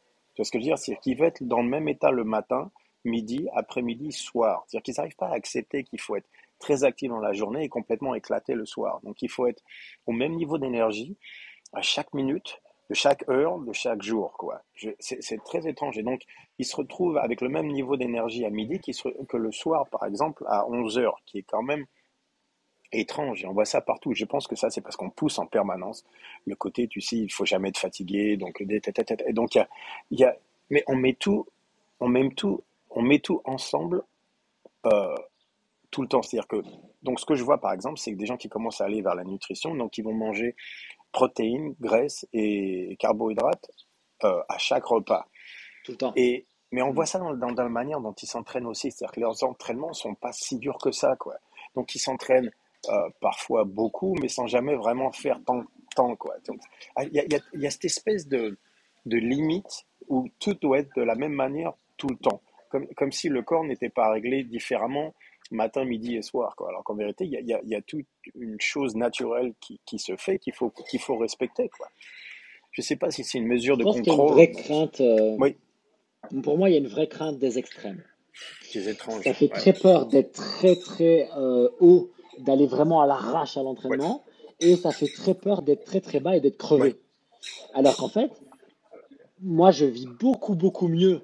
Vois 0.43 0.47
ce 0.47 0.51
que 0.51 0.59
je 0.59 0.65
veux 0.65 0.71
dire 0.71 0.79
C'est 0.79 0.97
qu'ils 0.97 1.17
veulent 1.17 1.29
être 1.29 1.45
dans 1.45 1.63
le 1.63 1.69
même 1.69 1.87
état 1.87 2.11
le 2.11 2.25
matin, 2.25 2.73
midi, 3.05 3.47
après-midi, 3.55 4.11
soir. 4.11 4.65
C'est-à-dire 4.67 4.83
qu'ils 4.83 4.95
n'arrivent 4.97 5.15
pas 5.15 5.29
à 5.29 5.35
accepter 5.35 5.85
qu'il 5.85 6.01
faut 6.01 6.17
être 6.17 6.29
très 6.59 6.83
actif 6.83 7.11
dans 7.11 7.21
la 7.21 7.33
journée 7.33 7.63
et 7.63 7.69
complètement 7.69 8.13
éclaté 8.17 8.55
le 8.55 8.67
soir. 8.67 8.99
Donc 9.05 9.23
il 9.23 9.31
faut 9.31 9.47
être 9.47 9.63
au 10.07 10.11
même 10.11 10.33
niveau 10.33 10.59
d'énergie 10.59 11.17
à 11.73 11.81
chaque 11.81 12.13
minute, 12.13 12.61
de 12.91 12.95
chaque 12.97 13.23
heure, 13.29 13.61
de 13.61 13.73
chaque 13.73 14.03
jour. 14.03 14.33
quoi. 14.33 14.63
C'est 14.99 15.45
très 15.45 15.69
étrange. 15.69 15.97
Et 15.97 16.03
donc, 16.03 16.23
ils 16.59 16.67
se 16.67 16.75
retrouvent 16.75 17.19
avec 17.19 17.41
le 17.41 17.49
même 17.49 17.69
niveau 17.69 17.97
d'énergie 17.97 18.45
à 18.45 18.51
midi 18.51 18.81
que 18.81 19.37
le 19.37 19.53
soir, 19.53 19.87
par 19.91 20.07
exemple, 20.07 20.43
à 20.49 20.69
11 20.69 20.99
heures, 20.99 21.21
qui 21.25 21.39
est 21.39 21.45
quand 21.45 21.63
même 21.63 21.87
étrange 22.93 23.43
et 23.43 23.47
on 23.47 23.53
voit 23.53 23.65
ça 23.65 23.81
partout. 23.81 24.13
Je 24.15 24.25
pense 24.25 24.47
que 24.47 24.57
ça, 24.57 24.71
c'est 24.71 24.81
parce 24.81 24.97
qu'on 24.97 25.11
pousse 25.11 25.39
en 25.39 25.47
permanence 25.47 26.05
le 26.47 26.55
côté, 26.55 26.89
tu 26.89 27.01
sais, 27.01 27.17
il 27.17 27.33
faut 27.33 27.45
jamais 27.45 27.71
être 27.71 27.79
fatigué, 27.79 28.37
donc 28.37 28.61
et 28.61 29.33
donc 29.33 29.55
il 29.55 30.19
y 30.19 30.25
a, 30.25 30.37
mais 30.71 30.85
on 30.87 30.97
met 30.97 31.15
tout, 31.15 31.47
on 32.01 32.09
met 32.09 32.29
tout, 32.31 32.63
on 32.91 33.03
met 33.03 33.19
tout 33.19 33.41
ensemble 33.45 34.03
euh, 34.87 35.15
tout 35.91 36.03
le 36.03 36.09
temps. 36.09 36.23
C'est-à-dire 36.23 36.49
que 36.49 36.63
donc 37.03 37.21
ce 37.21 37.27
que 37.27 37.35
je 37.35 37.43
vois 37.43 37.59
par 37.59 37.73
exemple, 37.73 37.99
c'est 37.99 38.13
que 38.13 38.19
des 38.19 38.27
gens 38.27 38.37
qui 38.37 38.49
commencent 38.49 38.81
à 38.81 38.85
aller 38.85 39.03
vers 39.03 39.15
la 39.15 39.25
nutrition, 39.25 39.75
donc 39.75 39.99
ils 39.99 40.05
vont 40.05 40.15
manger 40.15 40.55
protéines, 41.13 41.75
graisses 41.81 42.27
et 42.33 42.97
carbohydrates 42.99 43.71
euh, 44.25 44.43
à 44.49 44.59
chaque 44.59 44.85
repas. 44.85 45.27
Tout 45.85 45.93
le 45.93 45.99
temps. 45.99 46.13
Et 46.17 46.47
mais 46.71 46.81
on 46.81 46.91
voit 46.91 47.05
ça 47.05 47.19
dans, 47.19 47.35
dans, 47.35 47.53
dans 47.53 47.65
la 47.65 47.69
manière 47.69 48.01
dont 48.01 48.15
ils 48.15 48.27
s'entraînent 48.27 48.67
aussi, 48.67 48.91
c'est-à-dire 48.91 49.13
que 49.13 49.21
leurs 49.21 49.45
entraînements 49.45 49.93
sont 49.93 50.15
pas 50.15 50.33
si 50.33 50.59
durs 50.59 50.79
que 50.79 50.91
ça, 50.91 51.17
quoi. 51.17 51.37
Donc 51.75 51.95
ils 51.95 51.99
s'entraînent 51.99 52.51
euh, 52.89 53.09
parfois 53.21 53.65
beaucoup, 53.65 54.15
mais 54.21 54.29
sans 54.29 54.47
jamais 54.47 54.75
vraiment 54.75 55.13
faire 55.13 55.41
tant, 55.45 55.65
tant 55.95 56.17
quoi. 56.17 56.37
Ah, 56.97 57.05
il 57.05 57.13
y 57.13 57.21
a, 57.21 57.25
y, 57.25 57.41
y 57.61 57.67
a, 57.67 57.71
cette 57.71 57.85
espèce 57.85 58.27
de, 58.29 58.59
de 59.07 59.17
limite 59.17 59.87
où 60.09 60.29
tout 60.39 60.55
doit 60.55 60.79
être 60.79 60.95
de 60.97 61.03
la 61.03 61.15
même 61.15 61.33
manière 61.33 61.73
tout 61.97 62.09
le 62.09 62.17
temps, 62.17 62.43
comme, 62.71 62.87
comme 62.95 63.13
si 63.13 63.29
le 63.29 63.43
corps 63.43 63.65
n'était 63.65 63.89
pas 63.89 64.11
réglé 64.11 64.45
différemment 64.45 65.15
matin, 65.53 65.85
midi 65.85 66.17
et 66.17 66.23
soir. 66.23 66.55
Quoi. 66.57 66.69
Alors 66.71 66.83
qu'en 66.85 66.95
vérité, 66.95 67.25
il 67.25 67.31
y 67.31 67.37
a, 67.37 67.41
y, 67.41 67.53
a, 67.53 67.61
y 67.65 67.75
a, 67.75 67.83
toute 67.83 68.07
une 68.35 68.61
chose 68.61 68.97
naturelle 68.97 69.53
qui, 69.61 69.81
qui 69.85 69.99
se 69.99 70.17
fait 70.17 70.39
qu'il 70.39 70.55
faut, 70.55 70.71
qu'il 70.71 71.01
faut 71.01 71.17
respecter. 71.17 71.69
Quoi. 71.69 71.89
Je 72.73 72.81
ne 72.81 72.85
sais 72.85 72.97
pas 72.97 73.11
si 73.11 73.25
c'est 73.25 73.39
une 73.39 73.47
mesure 73.47 73.77
de 73.77 73.85
contrôle. 73.85 74.03
Il 74.05 74.09
y 74.09 74.11
a 74.11 74.15
une 74.15 74.33
vraie 74.33 74.51
crainte. 74.51 75.01
Euh, 75.01 75.37
oui. 75.39 75.57
Pour 76.43 76.57
moi, 76.57 76.71
il 76.71 76.73
y 76.73 76.77
a 76.77 76.79
une 76.79 76.89
vraie 76.89 77.09
crainte 77.09 77.39
des 77.39 77.59
extrêmes. 77.59 78.03
Des 78.73 78.89
étranges. 78.89 79.23
Ça 79.23 79.35
fait 79.35 79.49
très 79.49 79.75
peur 79.75 80.07
d'être 80.07 80.33
très 80.33 80.77
très 80.77 81.29
euh, 81.37 81.69
haut, 81.81 82.11
d'aller 82.39 82.67
vraiment 82.67 83.01
à 83.01 83.07
l'arrache 83.07 83.57
à 83.57 83.63
l'entraînement, 83.63 84.25
et 84.61 84.77
ça 84.77 84.93
fait 84.93 85.09
très 85.09 85.35
peur 85.35 85.63
d'être 85.63 85.85
très 85.85 86.01
très 86.01 86.21
bas 86.21 86.37
et 86.37 86.41
d'être 86.41 86.59
crevé. 86.59 86.97
Alors 87.75 87.97
qu'en 87.97 88.09
fait, 88.09 88.31
moi, 89.41 89.71
je 89.71 89.85
vis 89.85 90.07
beaucoup 90.07 90.55
beaucoup 90.55 90.89
mieux 90.89 91.21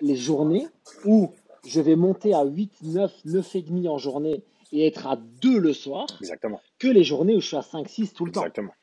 les 0.00 0.16
journées 0.16 0.66
où 1.04 1.30
je 1.66 1.80
vais 1.80 1.96
monter 1.96 2.34
à 2.34 2.44
8, 2.44 2.72
9, 2.82 3.12
9 3.24 3.56
et 3.56 3.62
demi 3.62 3.88
en 3.88 3.98
journée 3.98 4.42
et 4.72 4.86
être 4.86 5.06
à 5.06 5.16
2 5.16 5.58
le 5.58 5.72
soir 5.72 6.06
Exactement. 6.20 6.60
que 6.78 6.88
les 6.88 7.04
journées 7.04 7.36
où 7.36 7.40
je 7.40 7.46
suis 7.46 7.56
à 7.56 7.62
5, 7.62 7.88
6 7.88 8.14
tout 8.14 8.24
le 8.24 8.32
temps. 8.32 8.40
Exactement. 8.40 8.74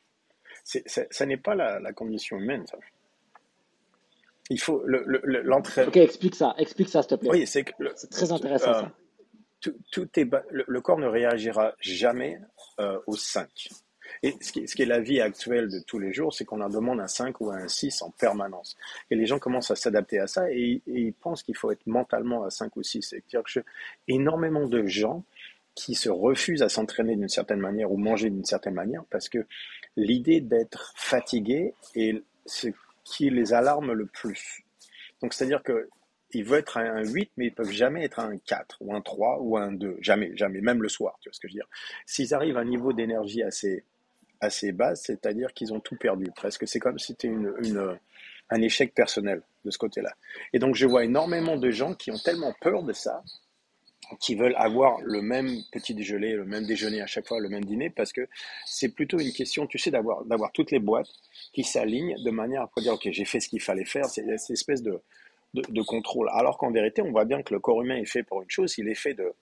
ça 0.64 1.26
n'est 1.26 1.36
pas 1.36 1.54
la, 1.54 1.92
condition 1.92 2.38
humaine, 2.38 2.66
ça. 2.66 2.78
Il 4.48 4.58
faut 4.58 4.82
l'entraînement. 4.84 5.90
ok, 5.90 5.96
explique 5.98 6.34
ça, 6.34 6.54
explique 6.58 6.88
ça, 6.88 7.02
s'il 7.02 7.10
te 7.10 7.14
plaît. 7.16 7.30
Oui, 7.30 7.46
c'est 7.46 7.64
très 8.10 8.32
intéressant 8.32 8.70
euh, 8.70 8.80
ça. 8.80 8.92
Tout, 9.60 10.08
est 10.18 10.28
le, 10.50 10.80
corps 10.80 10.98
ne 10.98 11.06
réagira 11.06 11.74
jamais 11.80 12.40
euh, 12.78 12.98
au 13.06 13.16
5. 13.16 13.68
Et 14.22 14.36
ce 14.40 14.52
qui, 14.52 14.66
ce 14.66 14.74
qui, 14.74 14.82
est 14.82 14.86
la 14.86 15.00
vie 15.00 15.20
actuelle 15.20 15.68
de 15.68 15.80
tous 15.80 15.98
les 15.98 16.12
jours, 16.12 16.32
c'est 16.32 16.44
qu'on 16.44 16.58
leur 16.58 16.68
demande 16.68 17.00
un 17.00 17.06
5 17.06 17.40
ou 17.40 17.50
un 17.50 17.68
6 17.68 18.02
en 18.02 18.10
permanence. 18.10 18.76
Et 19.10 19.16
les 19.16 19.26
gens 19.26 19.38
commencent 19.38 19.70
à 19.70 19.76
s'adapter 19.76 20.18
à 20.18 20.26
ça 20.26 20.50
et, 20.50 20.82
ils 20.86 21.12
pensent 21.12 21.42
qu'il 21.42 21.56
faut 21.56 21.70
être 21.70 21.86
mentalement 21.86 22.44
à 22.44 22.50
5 22.50 22.76
ou 22.76 22.82
6. 22.82 23.02
C'est-à-dire 23.02 23.42
que 23.42 23.60
énormément 24.08 24.66
de 24.66 24.86
gens 24.86 25.24
qui 25.74 25.94
se 25.94 26.10
refusent 26.10 26.62
à 26.62 26.68
s'entraîner 26.68 27.16
d'une 27.16 27.28
certaine 27.28 27.60
manière 27.60 27.92
ou 27.92 27.96
manger 27.96 28.28
d'une 28.28 28.44
certaine 28.44 28.74
manière 28.74 29.04
parce 29.10 29.28
que 29.28 29.46
l'idée 29.96 30.40
d'être 30.40 30.92
fatigué 30.96 31.74
est 31.94 32.22
ce 32.44 32.68
qui 33.04 33.30
les 33.30 33.52
alarme 33.52 33.92
le 33.92 34.06
plus. 34.06 34.64
Donc, 35.22 35.32
c'est-à-dire 35.32 35.62
que 35.62 35.88
ils 36.32 36.44
veulent 36.44 36.60
être 36.60 36.78
un 36.78 37.04
8, 37.04 37.30
mais 37.36 37.46
ils 37.46 37.54
peuvent 37.54 37.70
jamais 37.70 38.04
être 38.04 38.20
un 38.20 38.36
4 38.38 38.78
ou 38.80 38.94
un 38.94 39.00
3 39.00 39.38
ou 39.40 39.56
un 39.56 39.72
2. 39.72 39.98
Jamais, 40.00 40.36
jamais, 40.36 40.60
même 40.60 40.82
le 40.82 40.88
soir, 40.88 41.18
tu 41.20 41.28
vois 41.28 41.34
ce 41.34 41.40
que 41.40 41.48
je 41.48 41.54
veux 41.54 41.58
dire. 41.58 41.68
S'ils 42.06 42.34
arrivent 42.34 42.56
à 42.56 42.60
un 42.60 42.64
niveau 42.64 42.92
d'énergie 42.92 43.42
assez 43.42 43.84
assez 44.40 44.72
basse, 44.72 45.02
c'est-à-dire 45.04 45.52
qu'ils 45.52 45.72
ont 45.72 45.80
tout 45.80 45.96
perdu 45.96 46.30
presque. 46.34 46.66
C'est 46.66 46.80
comme 46.80 46.98
si 46.98 47.08
c'était 47.08 47.28
une, 47.28 47.52
un 48.48 48.62
échec 48.62 48.94
personnel 48.94 49.42
de 49.64 49.70
ce 49.70 49.78
côté-là. 49.78 50.14
Et 50.52 50.58
donc 50.58 50.74
je 50.74 50.86
vois 50.86 51.04
énormément 51.04 51.56
de 51.56 51.70
gens 51.70 51.94
qui 51.94 52.10
ont 52.10 52.18
tellement 52.18 52.54
peur 52.60 52.82
de 52.82 52.92
ça, 52.92 53.22
qui 54.18 54.34
veulent 54.34 54.56
avoir 54.56 55.00
le 55.02 55.22
même 55.22 55.50
petit 55.72 55.94
déjeuner, 55.94 56.32
le 56.32 56.44
même 56.44 56.66
déjeuner 56.66 57.00
à 57.00 57.06
chaque 57.06 57.28
fois, 57.28 57.38
le 57.38 57.48
même 57.48 57.64
dîner, 57.64 57.90
parce 57.90 58.12
que 58.12 58.26
c'est 58.66 58.88
plutôt 58.88 59.20
une 59.20 59.32
question, 59.32 59.66
tu 59.66 59.78
sais, 59.78 59.90
d'avoir, 59.90 60.24
d'avoir 60.24 60.50
toutes 60.52 60.72
les 60.72 60.80
boîtes 60.80 61.10
qui 61.52 61.62
s'alignent 61.62 62.16
de 62.24 62.30
manière 62.30 62.62
à 62.62 62.66
pouvoir 62.66 62.82
dire, 62.82 62.92
OK, 62.94 63.12
j'ai 63.12 63.24
fait 63.24 63.38
ce 63.38 63.48
qu'il 63.48 63.60
fallait 63.60 63.84
faire, 63.84 64.06
c'est 64.06 64.24
cette 64.38 64.50
espèce 64.50 64.82
de, 64.82 65.00
de, 65.54 65.62
de 65.68 65.82
contrôle. 65.82 66.28
Alors 66.32 66.58
qu'en 66.58 66.70
vérité, 66.70 67.02
on 67.02 67.10
voit 67.10 67.24
bien 67.24 67.42
que 67.42 67.52
le 67.52 67.60
corps 67.60 67.82
humain 67.82 67.96
est 67.96 68.06
fait 68.06 68.22
pour 68.22 68.42
une 68.42 68.50
chose, 68.50 68.76
il 68.78 68.88
est 68.88 68.94
fait 68.94 69.14
de, 69.14 69.32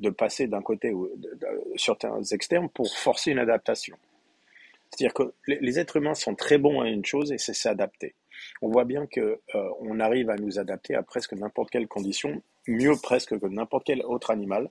de 0.00 0.10
passer 0.10 0.46
d'un 0.46 0.62
côté 0.62 0.92
ou 0.92 1.08
de, 1.16 1.38
certains 1.76 2.22
externes 2.22 2.68
pour 2.68 2.92
forcer 2.94 3.30
une 3.32 3.38
adaptation. 3.38 3.96
C'est-à-dire 4.90 5.14
que 5.14 5.34
les, 5.46 5.78
êtres 5.78 5.96
humains 5.96 6.14
sont 6.14 6.34
très 6.34 6.58
bons 6.58 6.80
à 6.80 6.88
une 6.88 7.04
chose 7.04 7.32
et 7.32 7.38
c'est 7.38 7.54
s'adapter. 7.54 8.14
On 8.62 8.70
voit 8.70 8.84
bien 8.84 9.06
que 9.06 9.40
euh, 9.54 9.68
on 9.80 9.98
arrive 9.98 10.30
à 10.30 10.36
nous 10.36 10.58
adapter 10.58 10.94
à 10.94 11.02
presque 11.02 11.32
n'importe 11.32 11.70
quelle 11.70 11.88
condition, 11.88 12.42
mieux 12.68 12.94
presque 13.02 13.38
que 13.38 13.46
n'importe 13.46 13.86
quel 13.86 14.02
autre 14.02 14.30
animal. 14.30 14.70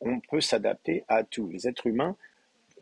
On 0.00 0.20
peut 0.20 0.40
s'adapter 0.40 1.04
à 1.08 1.24
tout. 1.24 1.48
Les 1.48 1.66
êtres 1.66 1.86
humains 1.86 2.16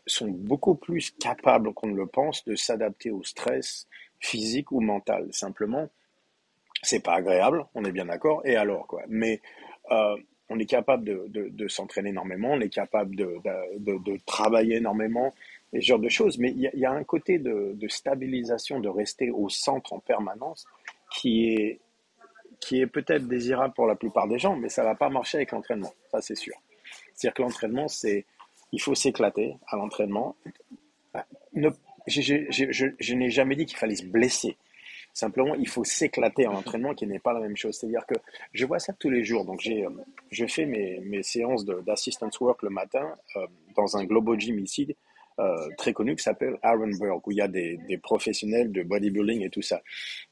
sont 0.05 0.27
beaucoup 0.27 0.75
plus 0.75 1.11
capables 1.11 1.73
qu'on 1.73 1.87
ne 1.87 1.95
le 1.95 2.07
pense 2.07 2.43
de 2.45 2.55
s'adapter 2.55 3.11
au 3.11 3.23
stress 3.23 3.87
physique 4.19 4.71
ou 4.71 4.81
mental. 4.81 5.27
Simplement, 5.31 5.89
c'est 6.81 7.03
pas 7.03 7.15
agréable, 7.15 7.65
on 7.75 7.83
est 7.85 7.91
bien 7.91 8.05
d'accord. 8.05 8.41
Et 8.45 8.55
alors 8.55 8.87
quoi 8.87 9.03
Mais 9.07 9.41
euh, 9.91 10.15
on 10.49 10.59
est 10.59 10.65
capable 10.65 11.03
de, 11.03 11.67
s'entraîner 11.67 12.09
énormément, 12.09 12.51
on 12.51 12.61
est 12.61 12.69
capable 12.69 13.15
de, 13.15 13.37
de 13.77 14.17
travailler 14.25 14.77
énormément, 14.77 15.33
ce 15.73 15.81
genre 15.81 15.99
de 15.99 16.09
choses. 16.09 16.37
Mais 16.37 16.51
il 16.51 16.69
y, 16.73 16.85
a 16.85 16.91
un 16.91 17.03
côté 17.03 17.39
de, 17.39 17.87
stabilisation, 17.87 18.79
de 18.79 18.89
rester 18.89 19.31
au 19.31 19.49
centre 19.49 19.93
en 19.93 19.99
permanence, 19.99 20.65
qui 21.15 21.53
est, 21.53 21.79
qui 22.59 22.81
est 22.81 22.87
peut-être 22.87 23.27
désirable 23.27 23.73
pour 23.73 23.87
la 23.87 23.95
plupart 23.95 24.27
des 24.27 24.39
gens, 24.39 24.55
mais 24.55 24.69
ça 24.69 24.81
ne 24.83 24.87
va 24.87 24.95
pas 24.95 25.09
marcher 25.09 25.37
avec 25.37 25.51
l'entraînement, 25.51 25.93
ça 26.11 26.21
c'est 26.21 26.35
sûr. 26.35 26.55
C'est-à-dire 27.13 27.35
que 27.35 27.41
l'entraînement, 27.41 27.87
c'est, 27.87 28.25
il 28.71 28.81
faut 28.81 28.95
s'éclater 28.95 29.57
à 29.67 29.75
l'entraînement. 29.75 30.35
je 32.07 33.13
n'ai 33.13 33.29
jamais 33.29 33.55
dit 33.55 33.65
qu'il 33.65 33.77
fallait 33.77 33.95
se 33.95 34.05
blesser. 34.05 34.57
Simplement, 35.17 35.55
il 35.55 35.67
faut 35.67 35.83
s'éclater 35.83 36.45
en 36.45 36.53
entraînement, 36.53 36.93
qui 36.93 37.07
n'est 37.07 37.17
pas 37.17 37.33
la 37.33 37.39
même 37.39 37.57
chose. 37.57 37.75
C'est-à-dire 37.75 38.05
que 38.05 38.13
je 38.53 38.67
vois 38.67 38.77
ça 38.77 38.93
tous 38.93 39.09
les 39.09 39.23
jours. 39.23 39.45
Donc, 39.45 39.59
j'ai, 39.61 39.83
euh, 39.83 39.89
je 40.29 40.45
fais 40.45 40.67
mes, 40.67 40.99
mes 40.99 41.23
séances 41.23 41.65
d'assistance 41.65 42.39
work 42.39 42.61
le 42.61 42.69
matin 42.69 43.15
euh, 43.35 43.47
dans 43.75 43.97
un 43.97 44.03
Globo 44.03 44.37
Gym 44.37 44.59
ici, 44.59 44.95
euh, 45.39 45.69
très 45.75 45.91
connu 45.91 46.15
qui 46.15 46.21
s'appelle 46.21 46.59
Burke, 46.99 47.25
où 47.25 47.31
il 47.31 47.37
y 47.37 47.41
a 47.41 47.47
des, 47.47 47.77
des, 47.87 47.97
professionnels 47.97 48.71
de 48.71 48.83
bodybuilding 48.83 49.41
et 49.41 49.49
tout 49.49 49.63
ça. 49.63 49.81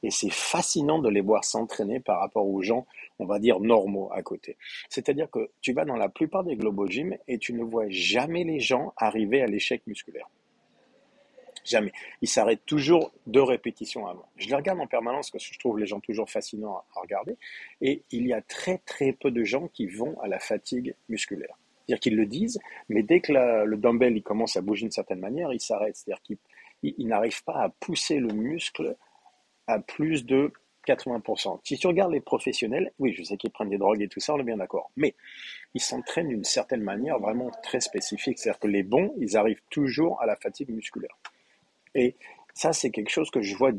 Et 0.03 0.11
c'est 0.11 0.31
fascinant 0.31 0.99
de 0.99 1.09
les 1.09 1.21
voir 1.21 1.45
s'entraîner 1.45 1.99
par 1.99 2.19
rapport 2.19 2.47
aux 2.47 2.61
gens, 2.61 2.85
on 3.17 3.25
va 3.25 3.39
dire, 3.39 3.59
normaux 3.59 4.11
à 4.13 4.21
côté. 4.21 4.55
C'est-à-dire 4.89 5.31
que 5.31 5.49
tu 5.61 5.73
vas 5.73 5.85
dans 5.85 5.95
la 5.95 6.09
plupart 6.09 6.43
des 6.43 6.57
global 6.57 6.91
gym 6.91 7.17
et 7.27 7.39
tu 7.39 7.53
ne 7.53 7.63
vois 7.63 7.89
jamais 7.89 8.43
les 8.43 8.59
gens 8.59 8.93
arriver 8.97 9.41
à 9.41 9.47
l'échec 9.47 9.81
musculaire. 9.87 10.29
Jamais. 11.65 11.91
Ils 12.21 12.29
s'arrêtent 12.29 12.65
toujours 12.65 13.11
deux 13.25 13.41
répétitions 13.41 14.05
avant. 14.05 14.25
Je 14.37 14.47
les 14.47 14.55
regarde 14.55 14.79
en 14.79 14.87
permanence 14.87 15.31
parce 15.31 15.47
que 15.47 15.53
je 15.53 15.59
trouve 15.59 15.79
les 15.79 15.87
gens 15.87 15.99
toujours 15.99 16.29
fascinants 16.29 16.83
à 16.95 16.99
regarder. 17.01 17.37
Et 17.81 18.03
il 18.11 18.27
y 18.27 18.33
a 18.33 18.41
très 18.41 18.77
très 18.79 19.13
peu 19.13 19.31
de 19.31 19.43
gens 19.43 19.67
qui 19.69 19.87
vont 19.87 20.19
à 20.21 20.27
la 20.27 20.39
fatigue 20.39 20.95
musculaire. 21.09 21.57
C'est-à-dire 21.85 21.99
qu'ils 21.99 22.15
le 22.15 22.25
disent, 22.25 22.59
mais 22.89 23.03
dès 23.03 23.19
que 23.19 23.31
le 23.31 23.77
dumbbell 23.77 24.15
il 24.15 24.23
commence 24.23 24.57
à 24.57 24.61
bouger 24.61 24.81
d'une 24.81 24.91
certaine 24.91 25.19
manière, 25.19 25.51
il 25.53 25.59
s'arrête. 25.59 25.95
C'est-à-dire 25.95 26.21
qu'il 26.21 26.37
il, 26.83 27.07
n'arrive 27.07 27.43
pas 27.43 27.63
à 27.63 27.69
pousser 27.69 28.19
le 28.19 28.33
muscle 28.33 28.95
à 29.67 29.79
plus 29.79 30.25
de 30.25 30.51
80%. 30.87 31.59
Si 31.63 31.77
tu 31.77 31.87
regardes 31.87 32.11
les 32.11 32.21
professionnels, 32.21 32.91
oui, 32.99 33.13
je 33.17 33.23
sais 33.23 33.37
qu'ils 33.37 33.49
prennent 33.49 33.69
des 33.69 33.77
drogues 33.77 34.01
et 34.01 34.07
tout 34.07 34.19
ça, 34.19 34.35
on 34.35 34.39
est 34.39 34.43
bien 34.43 34.57
d'accord, 34.57 34.91
mais 34.95 35.15
ils 35.73 35.81
s'entraînent 35.81 36.29
d'une 36.29 36.43
certaine 36.43 36.81
manière 36.81 37.17
vraiment 37.19 37.49
très 37.63 37.79
spécifique. 37.79 38.37
C'est-à-dire 38.37 38.59
que 38.59 38.67
les 38.67 38.83
bons, 38.83 39.13
ils 39.17 39.35
arrivent 39.35 39.63
toujours 39.71 40.21
à 40.21 40.27
la 40.27 40.35
fatigue 40.35 40.69
musculaire. 40.69 41.17
Et 41.95 42.15
ça, 42.53 42.73
c'est 42.73 42.91
quelque 42.91 43.09
chose 43.09 43.31
que 43.31 43.41
je 43.41 43.55
vois, 43.55 43.71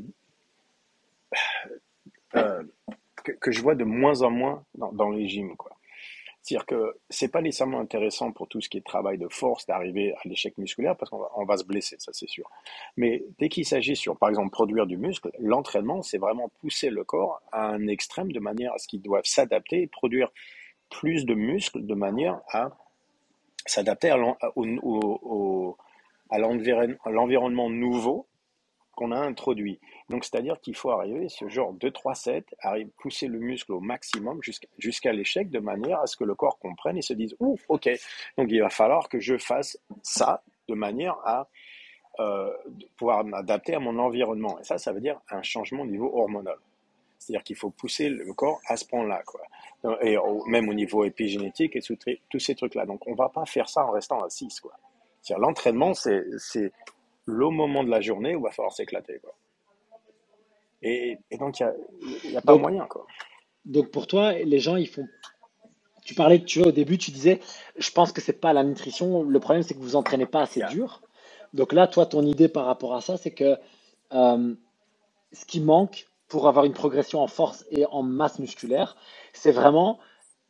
euh, 2.34 2.62
que, 3.22 3.52
je 3.52 3.62
vois 3.62 3.74
de 3.74 3.84
moins 3.84 4.22
en 4.22 4.30
moins 4.30 4.64
dans, 4.74 4.92
dans 4.92 5.10
les 5.10 5.28
gyms, 5.28 5.56
quoi. 5.56 5.70
C'est-à-dire 6.46 6.66
que 6.66 6.96
c'est 7.10 7.26
pas 7.26 7.42
nécessairement 7.42 7.80
intéressant 7.80 8.30
pour 8.30 8.46
tout 8.46 8.60
ce 8.60 8.68
qui 8.68 8.78
est 8.78 8.86
travail 8.86 9.18
de 9.18 9.26
force 9.28 9.66
d'arriver 9.66 10.14
à 10.14 10.28
l'échec 10.28 10.56
musculaire 10.58 10.96
parce 10.96 11.10
qu'on 11.10 11.18
va, 11.18 11.28
on 11.34 11.44
va 11.44 11.56
se 11.56 11.64
blesser, 11.64 11.96
ça 11.98 12.12
c'est 12.12 12.28
sûr. 12.28 12.48
Mais 12.96 13.24
dès 13.40 13.48
qu'il 13.48 13.66
s'agit 13.66 13.96
sur, 13.96 14.16
par 14.16 14.28
exemple, 14.28 14.50
produire 14.50 14.86
du 14.86 14.96
muscle, 14.96 15.32
l'entraînement, 15.40 16.02
c'est 16.02 16.18
vraiment 16.18 16.48
pousser 16.60 16.88
le 16.88 17.02
corps 17.02 17.42
à 17.50 17.66
un 17.66 17.88
extrême 17.88 18.30
de 18.30 18.38
manière 18.38 18.72
à 18.74 18.78
ce 18.78 18.86
qu'il 18.86 19.02
doive 19.02 19.24
s'adapter 19.24 19.82
et 19.82 19.86
produire 19.88 20.30
plus 20.88 21.26
de 21.26 21.34
muscles 21.34 21.84
de 21.84 21.94
manière 21.94 22.40
à 22.52 22.70
s'adapter 23.66 24.10
à 24.10 24.18
l'environnement 26.30 27.70
nouveau 27.70 28.26
qu'on 28.96 29.12
a 29.12 29.18
introduit. 29.18 29.78
Donc, 30.08 30.24
c'est-à-dire 30.24 30.58
qu'il 30.60 30.74
faut 30.74 30.90
arriver, 30.90 31.28
ce 31.28 31.48
genre 31.48 31.74
2-3 31.74 32.14
sets, 32.14 32.46
arrive, 32.60 32.88
pousser 32.98 33.28
le 33.28 33.38
muscle 33.38 33.72
au 33.72 33.80
maximum 33.80 34.40
jusqu'à 34.78 35.12
l'échec 35.12 35.50
de 35.50 35.58
manière 35.58 36.00
à 36.00 36.06
ce 36.06 36.16
que 36.16 36.24
le 36.24 36.34
corps 36.34 36.58
comprenne 36.58 36.96
et 36.96 37.02
se 37.02 37.12
dise, 37.12 37.36
ouf, 37.38 37.62
ok, 37.68 37.90
donc 38.38 38.48
il 38.50 38.60
va 38.60 38.70
falloir 38.70 39.08
que 39.08 39.20
je 39.20 39.36
fasse 39.36 39.78
ça 40.02 40.42
de 40.68 40.74
manière 40.74 41.16
à 41.24 41.48
euh, 42.18 42.50
pouvoir 42.96 43.22
m'adapter 43.24 43.74
à 43.74 43.80
mon 43.80 43.98
environnement. 43.98 44.58
Et 44.58 44.64
ça, 44.64 44.78
ça 44.78 44.92
veut 44.92 45.00
dire 45.00 45.20
un 45.30 45.42
changement 45.42 45.82
au 45.82 45.86
niveau 45.86 46.10
hormonal. 46.16 46.56
C'est-à-dire 47.18 47.44
qu'il 47.44 47.56
faut 47.56 47.70
pousser 47.70 48.08
le 48.08 48.32
corps 48.32 48.60
à 48.66 48.76
ce 48.76 48.86
point-là, 48.86 49.22
quoi. 49.24 49.40
Et 50.00 50.16
même 50.46 50.68
au 50.68 50.74
niveau 50.74 51.04
épigénétique 51.04 51.76
et 51.76 51.80
tous 51.80 52.38
ces 52.38 52.54
trucs-là. 52.54 52.86
Donc, 52.86 53.06
on 53.06 53.14
va 53.14 53.28
pas 53.28 53.44
faire 53.44 53.68
ça 53.68 53.84
en 53.84 53.90
restant 53.90 54.22
à 54.22 54.30
6, 54.30 54.60
quoi. 54.60 54.72
L'entraînement, 55.38 55.94
c'est 55.94 56.72
le 57.24 57.48
moment 57.50 57.82
de 57.84 57.90
la 57.90 58.00
journée 58.00 58.34
où 58.34 58.40
il 58.40 58.42
va 58.44 58.50
falloir 58.50 58.72
s'éclater. 58.72 59.18
Quoi. 59.18 59.34
Et, 60.82 61.18
donc, 61.38 61.60
il 61.60 62.30
n'y 62.30 62.36
a, 62.36 62.40
pas 62.40 62.56
moyen. 62.56 62.86
Quoi. 62.86 63.06
Donc, 63.64 63.90
pour 63.90 64.06
toi, 64.06 64.32
les 64.32 64.58
gens, 64.58 64.76
ils 64.76 64.88
font. 64.88 65.06
Tu 66.04 66.14
parlais, 66.14 66.44
tu 66.44 66.60
vois, 66.60 66.68
au 66.68 66.72
début, 66.72 66.98
tu 66.98 67.10
disais, 67.10 67.40
je 67.76 67.90
pense 67.90 68.12
que 68.12 68.20
c'est 68.20 68.40
pas 68.40 68.52
la 68.52 68.62
nutrition. 68.62 69.24
Le 69.24 69.40
problème, 69.40 69.64
c'est 69.64 69.74
que 69.74 69.80
vous 69.80 69.96
entraînez 69.96 70.26
pas 70.26 70.42
assez 70.42 70.62
dur. 70.70 71.02
Donc 71.52 71.72
là, 71.72 71.88
toi, 71.88 72.06
ton 72.06 72.22
idée 72.22 72.48
par 72.48 72.66
rapport 72.66 72.94
à 72.94 73.00
ça, 73.00 73.16
c'est 73.16 73.32
que 73.32 73.58
euh, 74.12 74.54
ce 75.32 75.44
qui 75.46 75.60
manque 75.60 76.06
pour 76.28 76.46
avoir 76.46 76.64
une 76.64 76.72
progression 76.72 77.20
en 77.20 77.26
force 77.26 77.64
et 77.70 77.86
en 77.86 78.02
masse 78.02 78.38
musculaire, 78.38 78.96
c'est 79.32 79.52
vraiment 79.52 79.98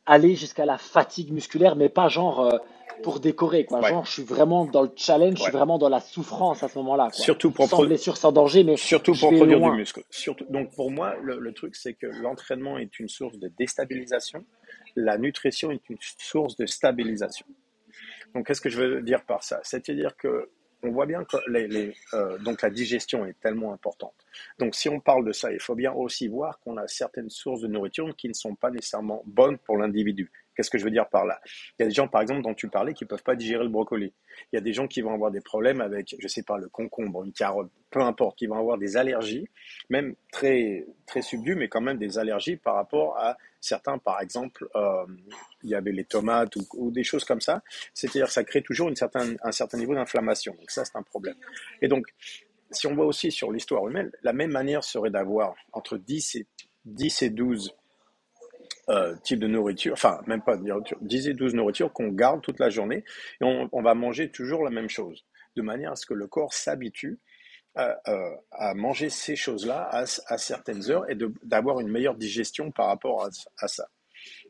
aller 0.07 0.35
jusqu'à 0.37 0.65
la 0.65 0.79
fatigue 0.79 1.33
musculaire, 1.33 1.77
mais 1.77 1.89
pas 1.89 2.09
genre 2.09 2.41
euh, 2.41 2.59
pour 3.03 3.21
décorer, 3.21 3.65
quoi. 3.67 3.81
Ouais, 3.81 3.91
Genre, 3.91 4.05
je 4.07 4.11
suis 4.13 4.23
vraiment 4.23 4.65
dans 4.65 4.83
le 4.83 4.91
challenge, 4.97 5.37
je 5.37 5.43
suis 5.43 5.53
vraiment 5.53 5.77
dans 5.79 5.89
la 5.91 6.01
souffrance 6.01 6.63
à 6.63 6.69
ce 6.69 6.79
moment-là. 6.79 7.09
Surtout 7.13 7.51
pour, 7.51 7.69
Sans 7.69 7.85
blessure, 7.85 8.17
sans 8.17 8.33
danger, 8.33 8.65
mais 8.65 8.77
surtout 8.77 9.13
pour 9.13 9.29
produire 9.35 9.59
du 9.59 9.65
loin. 9.65 9.77
muscle. 9.77 10.03
Surtout, 10.09 10.47
donc 10.49 10.75
pour 10.75 10.91
moi, 10.91 11.15
le, 11.23 11.39
le 11.39 11.53
truc, 11.53 11.77
c'est 11.77 11.93
que 11.95 12.07
l'entraînement 12.07 12.79
est 12.79 12.99
une 12.99 13.09
source 13.09 13.39
de 13.39 13.51
déstabilisation, 13.59 14.45
la 14.95 15.19
nutrition 15.19 15.71
est 15.71 15.89
une 15.91 15.99
source 16.19 16.57
de 16.57 16.65
stabilisation. 16.65 17.47
Donc, 18.35 18.47
qu'est-ce 18.47 18.61
que 18.61 18.71
je 18.71 18.81
veux 18.81 19.03
dire 19.03 19.25
par 19.25 19.43
ça? 19.43 19.61
C'est-à-dire 19.63 20.17
que 20.17 20.51
on 20.87 20.93
voit 20.93 21.07
bien 21.07 21.25
que 21.25 21.37
euh, 22.15 22.39
donc 22.39 22.63
la 22.63 22.71
digestion 22.71 23.27
est 23.27 23.39
tellement 23.41 23.73
importante. 23.73 24.15
Donc, 24.59 24.75
si 24.75 24.89
on 24.89 25.01
parle 25.01 25.25
de 25.25 25.33
ça, 25.33 25.53
il 25.53 25.61
faut 25.61 25.75
bien 25.75 25.93
aussi 25.93 26.29
voir 26.29 26.59
qu'on 26.61 26.77
a 26.77 26.87
certaines 26.87 27.31
sources 27.31 27.61
de 27.61 27.69
nourriture 27.69 28.15
qui 28.17 28.29
ne 28.29 28.35
sont 28.35 28.55
pas 28.55 28.71
nécessairement 28.71 29.23
bonnes 29.27 29.59
pour 29.59 29.79
l'individu. 29.79 30.31
Qu'est-ce 30.57 30.71
que 30.71 30.79
je 30.79 30.85
veux 30.85 30.91
dire 30.91 31.09
par 31.09 31.27
là? 31.27 31.41
Il 31.79 31.83
y 31.83 31.85
a 31.85 31.89
des 31.89 31.95
gens, 31.95 32.09
par 32.09 32.23
exemple, 32.23 32.43
dont 32.43 32.55
tu 32.55 32.69
parlais, 32.69 32.95
qui 32.95 33.05
peuvent 33.05 33.23
pas 33.23 33.37
digérer 33.37 33.65
le 33.65 33.71
brocoli. 33.71 34.13
Il 34.53 34.57
y 34.57 34.59
a 34.59 34.61
des 34.61 34.73
gens 34.73 34.87
qui 34.87 35.03
vont 35.03 35.13
avoir 35.13 35.31
des 35.31 35.41
problèmes 35.41 35.81
avec, 35.81 36.17
je 36.19 36.29
sais 36.29 36.43
pas, 36.43 36.59
le 36.59 36.69
concombre, 36.69 37.25
une 37.25 37.33
carotte, 37.33 37.71
peu 37.91 38.01
importe, 38.01 38.39
qui 38.39 38.47
vont 38.47 38.59
avoir 38.59 38.79
des 38.79 38.97
allergies, 38.97 39.49
même 39.91 40.15
très 40.33 40.87
très 41.07 41.23
subdues, 41.23 41.55
mais 41.55 41.69
quand 41.69 41.81
même 41.81 41.99
des 41.99 42.19
allergies 42.19 42.57
par 42.57 42.75
rapport 42.75 43.17
à 43.19 43.37
certains, 43.61 43.99
par 43.99 44.21
exemple, 44.21 44.67
euh, 44.75 45.05
il 45.63 45.71
y 45.71 45.75
avait 45.75 45.93
les 45.93 46.05
tomates 46.05 46.57
ou, 46.75 46.91
des 46.91 47.05
choses 47.05 47.25
comme 47.25 47.41
ça. 47.41 47.63
C'est-à-dire 47.95 48.27
que 48.27 48.33
ça 48.33 48.45
crée 48.45 48.63
toujours 48.63 48.91
un 48.91 49.53
certain 49.53 49.79
niveau 49.79 49.95
d'inflammation. 49.95 50.55
Donc 50.55 50.71
ça, 50.71 50.85
c'est 50.85 50.97
un 50.97 51.03
problème. 51.03 51.37
Et 51.83 51.89
donc, 51.89 52.07
si 52.71 52.87
on 52.87 52.95
voit 52.95 53.07
aussi 53.07 53.31
sur 53.31 53.53
l'histoire 53.53 53.87
humaine, 53.89 54.11
la 54.23 54.33
même 54.33 54.51
manière 54.51 54.85
serait 54.85 55.11
d'avoir 55.11 55.55
entre 55.73 55.99
10 55.99 56.37
et, 56.37 56.47
10 56.85 57.23
et 57.23 57.31
12 57.31 57.75
euh, 58.89 59.15
types 59.23 59.41
de 59.41 59.47
nourriture, 59.47 59.93
enfin, 59.93 60.21
même 60.27 60.43
pas 60.43 60.57
de 60.57 60.63
nourriture, 60.63 60.99
10 61.01 61.29
et 61.29 61.35
12 61.35 61.55
nourritures 61.55 61.93
qu'on 61.93 62.09
garde 62.09 62.41
toute 62.43 62.61
la 62.61 62.71
journée 62.71 63.05
et 63.41 63.45
on, 63.45 63.69
on 63.73 63.83
va 63.83 63.95
manger 63.95 64.31
toujours 64.31 64.63
la 64.63 64.71
même 64.71 64.89
chose, 64.89 65.25
de 65.57 65.63
manière 65.63 65.93
à 65.93 65.97
ce 65.97 66.07
que 66.07 66.15
le 66.15 66.27
corps 66.27 66.53
s'habitue 66.53 67.19
à, 67.75 67.99
euh, 68.09 68.35
à 68.53 68.75
manger 68.75 69.11
ces 69.11 69.37
choses-là 69.37 69.89
à, 69.91 70.05
à 70.29 70.39
certaines 70.39 70.91
heures 70.91 71.09
et 71.11 71.17
d'avoir 71.43 71.81
une 71.81 71.89
meilleure 71.89 72.15
digestion 72.15 72.71
par 72.71 72.87
rapport 72.87 73.25
à, 73.25 73.29
à 73.59 73.69
ça. 73.69 73.89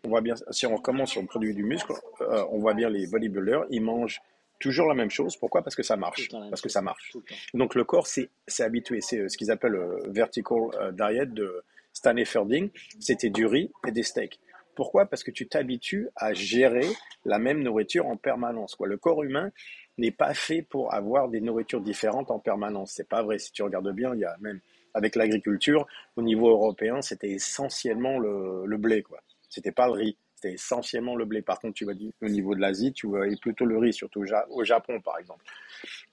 On 0.04 0.08
voit 0.08 0.20
bien, 0.20 0.34
si 0.50 0.66
on 0.66 0.76
commence 0.78 1.10
sur 1.10 1.20
le 1.20 1.26
produit 1.26 1.54
du 1.54 1.64
muscle, 1.64 1.92
euh, 2.20 2.44
on 2.50 2.58
voit 2.58 2.74
bien 2.74 2.88
les 2.88 3.06
bodybuilders, 3.06 3.64
ils 3.70 3.82
mangent 3.82 4.20
toujours 4.60 4.86
la 4.86 4.94
même 4.94 5.10
chose. 5.10 5.36
Pourquoi? 5.36 5.62
Parce 5.62 5.76
que 5.76 5.82
ça 5.82 5.96
marche. 5.96 6.28
Parce 6.30 6.62
que 6.62 6.68
ça 6.68 6.82
marche. 6.82 7.16
Donc 7.54 7.74
le 7.74 7.84
corps 7.84 8.06
s'est 8.06 8.30
s'est 8.46 8.62
habitué. 8.62 9.00
C'est 9.00 9.18
euh, 9.18 9.28
ce 9.28 9.36
qu'ils 9.36 9.50
appellent 9.50 9.72
le 9.72 10.02
vertical 10.08 10.58
euh, 10.80 10.92
diet 10.92 11.26
de 11.26 11.62
Stanley 11.96 12.26
Ferding. 12.26 12.68
C'était 13.00 13.30
du 13.30 13.46
riz 13.46 13.70
et 13.88 13.90
des 13.90 14.02
steaks. 14.02 14.38
Pourquoi? 14.74 15.06
Parce 15.06 15.24
que 15.24 15.30
tu 15.30 15.48
t'habitues 15.48 16.08
à 16.14 16.34
gérer 16.34 16.86
la 17.24 17.38
même 17.38 17.62
nourriture 17.62 18.06
en 18.06 18.18
permanence. 18.18 18.74
Quoi. 18.74 18.86
Le 18.86 18.98
corps 18.98 19.24
humain 19.24 19.50
n'est 19.96 20.10
pas 20.10 20.34
fait 20.34 20.60
pour 20.60 20.92
avoir 20.92 21.30
des 21.30 21.40
nourritures 21.40 21.80
différentes 21.80 22.30
en 22.30 22.38
permanence. 22.38 22.92
C'est 22.92 23.08
pas 23.08 23.22
vrai. 23.22 23.38
Si 23.38 23.50
tu 23.50 23.62
regardes 23.62 23.90
bien, 23.92 24.14
il 24.14 24.20
y 24.20 24.24
a 24.26 24.36
même 24.40 24.60
avec 24.92 25.16
l'agriculture 25.16 25.86
au 26.16 26.22
niveau 26.22 26.50
européen, 26.50 27.00
c'était 27.00 27.30
essentiellement 27.30 28.18
le, 28.18 28.76
blé. 28.76 29.02
Quoi. 29.02 29.20
C'était 29.48 29.72
pas 29.72 29.86
le 29.86 29.92
riz. 29.92 30.18
C'était 30.34 30.54
essentiellement 30.54 31.16
le 31.16 31.24
blé. 31.24 31.40
Par 31.40 31.58
contre, 31.60 31.74
tu 31.74 31.86
vas 31.86 31.92
au 32.20 32.28
niveau 32.28 32.54
de 32.54 32.60
l'Asie, 32.60 32.92
tu 32.92 33.06
vois 33.06 33.24
plutôt 33.40 33.64
le 33.64 33.78
riz, 33.78 33.94
surtout 33.94 34.20
au 34.20 34.26
Ja- 34.26 34.46
au 34.50 34.64
Japon, 34.64 35.00
par 35.00 35.18
exemple 35.18 35.44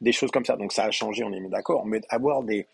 des 0.01 0.11
choses 0.11 0.31
comme 0.31 0.45
ça. 0.45 0.55
Donc 0.55 0.71
ça 0.71 0.85
a 0.85 0.91
changé, 0.91 1.23
on 1.23 1.33
est 1.33 1.49
d'accord. 1.49 1.85
Mais 1.85 2.01
avoir 2.09 2.43
des, 2.43 2.67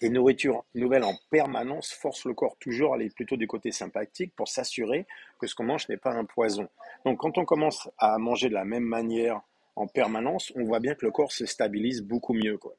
des 0.00 0.10
nourritures 0.10 0.64
nouvelles 0.74 1.04
en 1.04 1.14
permanence 1.30 1.92
force 1.92 2.24
le 2.26 2.34
corps 2.34 2.56
toujours 2.58 2.92
à 2.92 2.96
aller 2.96 3.10
plutôt 3.10 3.36
du 3.36 3.46
côté 3.46 3.70
sympathique 3.70 4.34
pour 4.36 4.48
s'assurer 4.48 5.06
que 5.38 5.46
ce 5.46 5.54
qu'on 5.54 5.64
mange 5.64 5.88
n'est 5.88 5.96
pas 5.96 6.12
un 6.12 6.24
poison. 6.24 6.68
Donc 7.04 7.20
quand 7.20 7.38
on 7.38 7.44
commence 7.44 7.88
à 7.98 8.18
manger 8.18 8.48
de 8.48 8.54
la 8.54 8.64
même 8.64 8.84
manière 8.84 9.40
en 9.76 9.86
permanence, 9.86 10.52
on 10.56 10.64
voit 10.64 10.80
bien 10.80 10.94
que 10.94 11.04
le 11.04 11.12
corps 11.12 11.32
se 11.32 11.44
stabilise 11.44 12.02
beaucoup 12.02 12.32
mieux. 12.32 12.56
Quoi. 12.56 12.74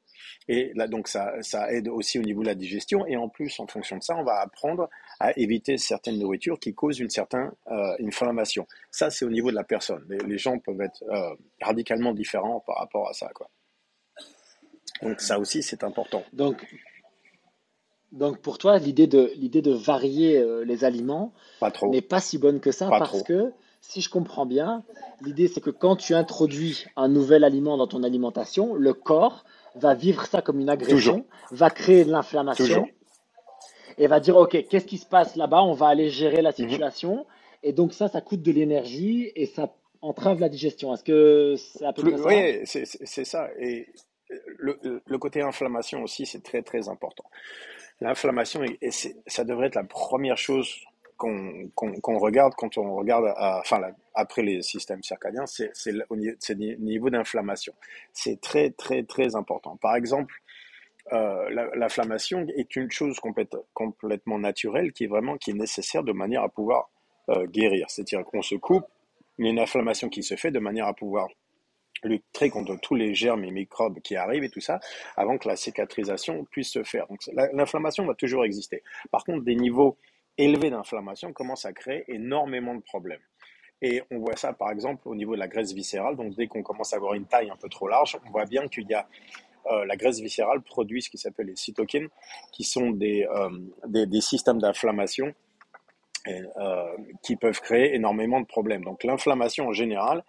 Et 0.48 0.72
là, 0.74 0.88
donc 0.88 1.06
ça, 1.06 1.32
ça 1.42 1.72
aide 1.72 1.86
aussi 1.88 2.18
au 2.18 2.22
niveau 2.22 2.42
de 2.42 2.48
la 2.48 2.56
digestion. 2.56 3.06
Et 3.06 3.16
en 3.16 3.28
plus, 3.28 3.60
en 3.60 3.68
fonction 3.68 3.98
de 3.98 4.02
ça, 4.02 4.16
on 4.16 4.24
va 4.24 4.40
apprendre 4.40 4.90
à 5.20 5.30
éviter 5.38 5.78
certaines 5.78 6.18
nourritures 6.18 6.58
qui 6.58 6.74
causent 6.74 6.98
une 6.98 7.10
certaine 7.10 7.52
euh, 7.70 7.96
inflammation. 8.04 8.66
Ça, 8.90 9.10
c'est 9.10 9.24
au 9.24 9.30
niveau 9.30 9.50
de 9.50 9.54
la 9.54 9.62
personne. 9.62 10.04
Les, 10.08 10.18
les 10.18 10.38
gens 10.38 10.58
peuvent 10.58 10.80
être 10.80 11.04
euh, 11.08 11.36
radicalement 11.60 12.12
différents 12.12 12.60
par 12.66 12.78
rapport 12.78 13.08
à 13.08 13.12
ça. 13.12 13.30
Quoi. 13.32 13.48
Donc 15.02 15.20
ça 15.20 15.38
aussi, 15.38 15.62
c'est 15.62 15.84
important. 15.84 16.22
Donc, 16.32 16.66
donc 18.12 18.38
pour 18.40 18.58
toi, 18.58 18.78
l'idée 18.78 19.06
de, 19.06 19.32
l'idée 19.36 19.62
de 19.62 19.72
varier 19.72 20.38
euh, 20.38 20.64
les 20.64 20.84
aliments 20.84 21.32
n'est 21.92 22.00
pas 22.02 22.20
si 22.20 22.38
bonne 22.38 22.60
que 22.60 22.72
ça 22.72 22.88
Pas 22.88 22.98
parce 22.98 23.18
trop. 23.18 23.24
que, 23.24 23.52
si 23.80 24.00
je 24.00 24.10
comprends 24.10 24.46
bien, 24.46 24.82
l'idée 25.22 25.48
c'est 25.48 25.60
que 25.60 25.70
quand 25.70 25.96
tu 25.96 26.14
introduis 26.14 26.86
un 26.96 27.08
nouvel 27.08 27.44
aliment 27.44 27.76
dans 27.76 27.86
ton 27.86 28.02
alimentation, 28.02 28.74
le 28.74 28.92
corps 28.94 29.44
va 29.76 29.94
vivre 29.94 30.26
ça 30.26 30.42
comme 30.42 30.58
une 30.60 30.70
Toujours. 30.70 31.14
agression, 31.14 31.26
va 31.52 31.70
créer 31.70 32.04
de 32.04 32.10
l'inflammation 32.10 32.88
et 33.98 34.06
va 34.06 34.20
dire, 34.20 34.36
OK, 34.36 34.66
qu'est-ce 34.68 34.86
qui 34.86 34.98
se 34.98 35.06
passe 35.06 35.36
là-bas? 35.36 35.62
On 35.62 35.72
va 35.74 35.88
aller 35.88 36.08
gérer 36.10 36.42
la 36.42 36.50
Mhm. 36.50 36.70
situation. 36.70 37.26
Et 37.62 37.72
donc 37.72 37.92
ça, 37.92 38.08
ça 38.08 38.20
coûte 38.20 38.42
de 38.42 38.52
l'énergie 38.52 39.32
et 39.34 39.46
ça 39.46 39.74
entrave 40.00 40.40
la 40.40 40.48
digestion. 40.48 40.94
Est-ce 40.94 41.04
que 41.04 41.54
c'est 41.56 41.84
à 41.84 41.92
peu 41.92 42.02
près 42.02 42.16
ça? 42.16 42.28
oui, 42.28 42.60
c'est 42.64 43.24
ça. 43.24 43.48
Et 43.58 43.86
le, 44.58 45.18
côté 45.18 45.40
inflammation 45.42 46.02
aussi, 46.02 46.26
c'est 46.26 46.42
très 46.42 46.62
très 46.62 46.88
important. 46.88 47.24
L'inflammation, 48.00 48.62
et 48.62 48.90
ça 49.26 49.44
devrait 49.44 49.66
être 49.68 49.74
la 49.74 49.84
première 49.84 50.36
chose 50.36 50.72
qu'on 51.16 52.18
regarde 52.18 52.54
quand 52.56 52.78
on 52.78 52.94
regarde, 52.94 53.34
enfin, 53.36 53.80
après 54.14 54.42
les 54.42 54.62
systèmes 54.62 55.02
circadiens, 55.02 55.46
c'est 55.46 55.72
au 56.10 56.16
niveau 56.16 57.10
d'inflammation. 57.10 57.74
C'est 58.12 58.40
très 58.40 58.70
très 58.70 59.02
très 59.02 59.34
important. 59.34 59.76
Par 59.78 59.96
exemple, 59.96 60.34
euh, 61.12 61.48
la- 61.50 61.74
l'inflammation 61.74 62.46
est 62.54 62.76
une 62.76 62.90
chose 62.90 63.18
complète- 63.18 63.56
complètement 63.74 64.38
naturelle 64.38 64.92
qui 64.92 65.04
est 65.04 65.08
vraiment 65.08 65.38
qui 65.38 65.50
est 65.50 65.54
nécessaire 65.54 66.04
de 66.04 66.12
manière 66.12 66.42
à 66.42 66.48
pouvoir 66.48 66.90
euh, 67.30 67.46
guérir. 67.46 67.86
C'est-à-dire 67.90 68.24
qu'on 68.24 68.42
se 68.42 68.54
coupe, 68.54 68.84
il 69.38 69.44
y 69.46 69.48
a 69.48 69.50
une 69.50 69.58
inflammation 69.58 70.08
qui 70.08 70.22
se 70.22 70.36
fait 70.36 70.50
de 70.50 70.58
manière 70.58 70.86
à 70.86 70.94
pouvoir 70.94 71.28
lutter 72.02 72.50
contre 72.50 72.76
tous 72.80 72.94
les 72.94 73.14
germes 73.14 73.44
et 73.44 73.50
microbes 73.50 74.00
qui 74.00 74.16
arrivent 74.16 74.44
et 74.44 74.50
tout 74.50 74.60
ça 74.60 74.80
avant 75.16 75.38
que 75.38 75.48
la 75.48 75.56
cicatrisation 75.56 76.44
puisse 76.50 76.70
se 76.70 76.82
faire. 76.82 77.06
Donc 77.08 77.20
la- 77.32 77.50
l'inflammation 77.52 78.04
va 78.06 78.14
toujours 78.14 78.44
exister. 78.44 78.82
Par 79.10 79.24
contre, 79.24 79.44
des 79.44 79.56
niveaux 79.56 79.98
élevés 80.36 80.70
d'inflammation 80.70 81.32
commencent 81.32 81.64
à 81.64 81.72
créer 81.72 82.04
énormément 82.08 82.74
de 82.74 82.80
problèmes. 82.80 83.20
Et 83.80 84.02
on 84.10 84.18
voit 84.18 84.36
ça 84.36 84.52
par 84.52 84.70
exemple 84.70 85.08
au 85.08 85.14
niveau 85.14 85.34
de 85.34 85.40
la 85.40 85.48
graisse 85.48 85.72
viscérale. 85.72 86.16
Donc 86.16 86.34
dès 86.34 86.46
qu'on 86.46 86.62
commence 86.62 86.92
à 86.92 86.96
avoir 86.96 87.14
une 87.14 87.26
taille 87.26 87.50
un 87.50 87.56
peu 87.56 87.68
trop 87.68 87.88
large, 87.88 88.18
on 88.26 88.30
voit 88.30 88.46
bien 88.46 88.66
qu'il 88.68 88.88
y 88.88 88.94
a 88.94 89.08
euh, 89.70 89.84
la 89.84 89.96
graisse 89.96 90.20
viscérale 90.20 90.62
produit 90.62 91.02
ce 91.02 91.10
qui 91.10 91.18
s'appelle 91.18 91.46
les 91.46 91.56
cytokines, 91.56 92.08
qui 92.52 92.64
sont 92.64 92.90
des, 92.90 93.26
euh, 93.30 93.50
des, 93.86 94.20
systèmes 94.20 94.58
d'inflammation 94.58 95.34
euh, 96.26 96.96
qui 97.22 97.36
peuvent 97.36 97.60
créer 97.60 97.94
énormément 97.94 98.40
de 98.40 98.46
problèmes. 98.46 98.82
Donc 98.82 99.04
l'inflammation 99.04 99.68
en 99.68 99.72
général, 99.72 100.24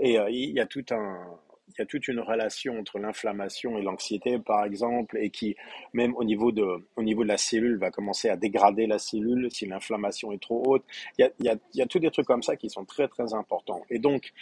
et 0.00 0.18
euh, 0.18 0.30
il 0.30 0.52
y 0.52 0.60
a 0.60 0.66
toute 0.66 2.08
une 2.08 2.20
relation 2.20 2.78
entre 2.78 2.98
l'inflammation 2.98 3.78
et 3.78 3.82
l'anxiété, 3.82 4.38
par 4.38 4.64
exemple, 4.64 5.18
et 5.18 5.30
qui, 5.30 5.56
même 5.92 6.14
au 6.16 6.24
niveau 6.24 6.52
de, 6.52 6.66
au 6.96 7.02
niveau 7.02 7.22
de 7.22 7.28
la 7.28 7.38
cellule, 7.38 7.78
va 7.78 7.90
commencer 7.90 8.28
à 8.28 8.36
dégrader 8.36 8.86
la 8.86 8.98
cellule 8.98 9.50
si 9.50 9.66
l'inflammation 9.66 10.32
est 10.32 10.42
trop 10.42 10.62
haute. 10.66 10.84
Il 11.18 11.22
y 11.22 11.24
a, 11.24 11.30
il 11.38 11.46
y 11.46 11.48
a, 11.48 11.56
il 11.74 11.78
y 11.78 11.82
a 11.82 11.86
tous 11.86 11.98
des 11.98 12.10
trucs 12.10 12.26
comme 12.26 12.42
ça 12.42 12.56
qui 12.56 12.70
sont 12.70 12.84
très, 12.84 13.08
très 13.08 13.34
importants. 13.34 13.82
Et 13.90 13.98
donc, 13.98 14.32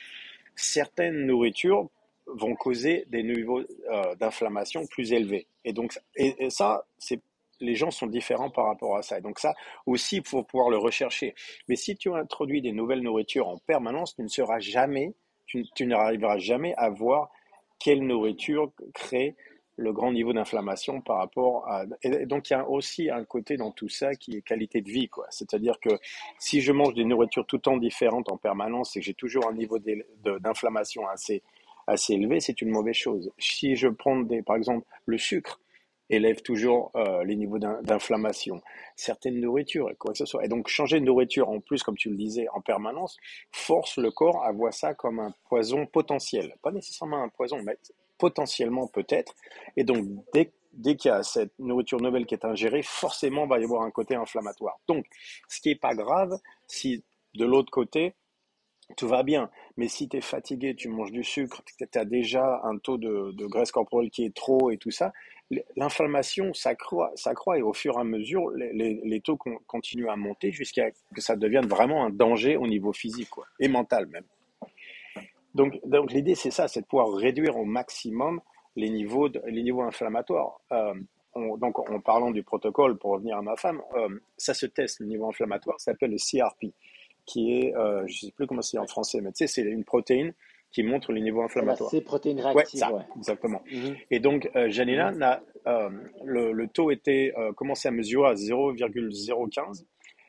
certaines 0.55 1.27
nourritures 1.27 1.89
vont 2.27 2.55
causer 2.55 3.05
des 3.09 3.23
niveaux 3.23 3.61
euh, 3.61 4.15
d'inflammation 4.17 4.87
plus 4.87 5.13
élevés. 5.13 5.47
Et 5.65 5.73
donc, 5.73 5.99
et, 6.17 6.51
ça, 6.51 6.87
les 7.61 7.75
gens 7.75 7.91
sont 7.91 8.07
différents 8.07 8.51
par 8.51 8.67
rapport 8.67 8.97
à 8.97 9.03
ça. 9.03 9.19
Et 9.19 9.21
donc 9.21 9.39
ça 9.39 9.55
aussi, 9.87 10.17
il 10.17 10.27
faut 10.27 10.43
pouvoir 10.43 10.71
le 10.71 10.79
rechercher. 10.79 11.35
Mais 11.69 11.77
si 11.77 11.97
tu 11.97 12.13
introduis 12.13 12.61
des 12.63 12.73
nouvelles 12.73 13.03
nourritures 13.03 13.49
en 13.49 13.59
permanence, 13.59 14.15
tu 14.17 14.23
ne 14.23 14.29
seras 14.29 14.59
jamais, 14.59 15.15
tu, 15.75 15.87
n'arriveras 15.87 16.39
jamais 16.39 16.75
à 16.77 16.91
voir 16.91 17.31
quelle 17.79 18.07
nourriture 18.07 18.73
crée 18.95 19.37
le 19.79 19.93
grand 19.93 20.11
niveau 20.11 20.33
d'inflammation 20.33 21.03
par 21.03 21.19
rapport 21.19 21.69
à... 21.69 21.85
Et 22.03 22.25
donc 22.25 22.49
il 22.49 22.55
y 22.55 22.57
a 22.57 22.67
aussi 22.69 23.11
un 23.11 23.25
côté 23.25 23.57
dans 23.57 23.71
tout 23.71 23.91
ça 23.91 24.15
qui 24.15 24.37
est 24.37 24.43
qualité 24.43 24.81
de 24.81 24.91
vie, 24.91 25.09
quoi. 25.09 25.27
C'est-à-dire 25.31 25.79
que 25.81 25.91
si 26.39 26.63
je 26.63 26.73
mange 26.73 26.95
des 26.95 27.05
nourritures 27.05 27.45
tout 27.47 27.57
le 27.57 27.63
temps 27.63 27.77
différentes 27.77 28.31
en 28.31 28.39
permanence 28.39 28.97
et 28.97 29.01
que 29.01 29.07
j'ai 29.07 29.15
toujours 29.15 29.47
un 29.49 29.53
niveau 29.53 29.79
d'inflammation 30.41 31.07
assez, 31.09 31.43
assez 31.87 32.15
élevé, 32.15 32.41
c'est 32.41 32.63
une 32.63 32.71
mauvaise 32.71 32.95
chose. 32.95 33.31
Si 33.39 33.77
je 33.77 33.89
prends 33.89 34.19
des, 34.21 34.43
par 34.43 34.57
exemple 34.57 34.87
le 35.05 35.19
sucre, 35.19 35.61
élève 36.11 36.43
toujours 36.43 36.91
euh, 36.95 37.25
les 37.25 37.37
niveaux 37.37 37.59
d'in- 37.59 37.81
d'inflammation. 37.83 38.61
Certaines 38.97 39.41
nourritures, 39.41 39.91
quoi 39.99 40.13
que 40.13 40.19
ce 40.19 40.27
soit. 40.27 40.45
Et 40.45 40.49
donc, 40.49 40.69
changer 40.69 41.01
de 41.01 41.05
nourriture, 41.05 41.49
en 41.49 41.61
plus, 41.61 41.83
comme 41.83 41.97
tu 41.97 42.11
le 42.11 42.17
disais, 42.17 42.47
en 42.55 42.61
permanence, 42.61 43.17
force 43.53 43.99
le 43.99 44.11
corps 44.11 44.45
à 44.45 44.53
voir 44.53 44.73
ça 44.73 44.95
comme 44.95 45.19
un 45.21 45.35
poison 45.49 45.87
potentiel. 45.87 46.55
Pas 46.63 46.73
nécessairement 46.73 47.23
un 47.23 47.29
poison, 47.29 47.59
mais 47.63 47.77
potentiellement 48.19 48.87
peut-être. 48.87 49.35
Et 49.77 49.85
donc, 49.85 50.07
dès, 50.33 50.53
dès 50.73 50.97
qu'il 50.97 51.11
y 51.11 51.13
a 51.15 51.23
cette 51.23 51.59
nourriture 51.59 52.01
nouvelle 52.01 52.27
qui 52.27 52.35
est 52.35 52.45
ingérée, 52.45 52.83
forcément, 52.83 53.45
il 53.45 53.49
va 53.51 53.59
y 53.61 53.65
avoir 53.65 53.83
un 53.83 53.91
côté 53.91 54.15
inflammatoire. 54.15 54.79
Donc, 54.89 55.05
ce 55.49 55.61
qui 55.61 55.69
n'est 55.71 55.75
pas 55.77 55.95
grave, 55.95 56.39
si 56.67 57.05
De 57.35 57.45
l'autre 57.45 57.71
côté, 57.71 58.15
tout 58.97 59.09
va 59.09 59.23
bien. 59.23 59.51
Mais 59.77 59.89
si 59.89 60.09
tu 60.09 60.19
es 60.19 60.21
fatigué, 60.21 60.75
tu 60.75 60.89
manges 60.89 61.13
du 61.13 61.25
sucre, 61.25 61.63
tu 61.79 61.99
as 61.99 62.05
déjà 62.05 62.61
un 62.65 62.79
taux 62.79 62.99
de, 62.99 63.47
graisse 63.47 63.73
corporelle 63.73 64.11
qui 64.11 64.25
est 64.25 64.35
trop 64.35 64.71
et 64.71 64.77
tout 64.77 64.91
ça, 64.91 65.13
l'inflammation 65.77 66.53
s'accroît, 66.55 67.13
et 67.57 67.63
au 67.63 67.73
fur 67.73 67.97
et 67.97 68.01
à 68.01 68.05
mesure, 68.05 68.51
les, 68.51 69.21
taux 69.21 69.39
continuent 69.67 70.09
à 70.09 70.17
monter 70.17 70.53
jusqu'à 70.53 70.91
que 70.91 71.21
ça 71.21 71.37
devienne 71.37 71.67
vraiment 71.67 72.05
un 72.05 72.11
danger 72.11 72.57
au 72.57 72.67
niveau 72.67 72.93
physique 72.93 73.31
quoi, 73.31 73.47
et 73.61 73.69
mental 73.69 74.07
même. 74.07 74.25
Donc, 75.55 75.79
donc 75.87 76.13
l'idée, 76.13 76.35
c'est 76.35 76.51
ça, 76.51 76.69
c'est 76.69 76.83
de 76.83 76.87
pouvoir 76.87 77.13
réduire 77.15 77.57
au 77.57 77.65
maximum 77.65 78.41
les 78.77 78.91
niveaux, 78.91 79.29
les 79.47 79.63
niveaux 79.63 79.83
inflammatoires. 79.83 80.61
Euh, 80.73 80.95
donc, 81.35 81.79
en 81.79 82.01
parlant 82.01 82.31
du 82.31 82.43
protocole, 82.43 82.99
pour 82.99 83.13
revenir 83.13 83.39
à 83.39 83.43
ma 83.43 83.57
femme, 83.57 83.81
euh, 83.95 84.09
ça 84.37 84.55
se 84.55 84.67
teste, 84.67 85.01
le 85.01 85.07
niveau 85.07 85.29
inflammatoire, 85.29 85.79
ça 85.81 85.93
s'appelle 85.93 86.11
le 86.11 86.19
CRP 86.19 86.75
qui 87.27 87.53
est, 87.53 87.77
euh, 87.77 88.07
je 88.07 88.15
ne 88.15 88.31
sais 88.31 88.33
plus 88.33 88.47
comment 88.47 88.63
c'est 88.63 88.79
en 88.79 88.87
français, 88.87 89.21
mais 89.21 89.33
tu 89.33 89.39
sais, 89.39 89.47
c'est 89.47 89.63
une 89.63 89.85
protéine 89.85 90.33
qui 90.71 90.83
montre 90.83 91.13
les 91.13 91.21
niveaux 91.21 91.43
inflammatoires. 91.43 91.91
C'est 91.91 92.01
protéine 92.01 92.41
réactive, 92.41 92.81
ouais, 92.81 92.89
ça, 92.89 93.07
exactement. 93.17 93.63
Mhm. 93.71 93.97
Et 94.11 94.21
donc, 94.21 94.49
euh, 94.57 94.71
Janina, 94.71 95.11
mhm. 95.13 95.41
euh, 95.67 95.91
le, 96.25 96.69
taux 96.69 96.91
était 96.91 97.35
commencé 97.57 97.89
à 97.89 97.91
mesurer 97.91 98.31
à 98.31 98.35
0,015. 98.35 99.87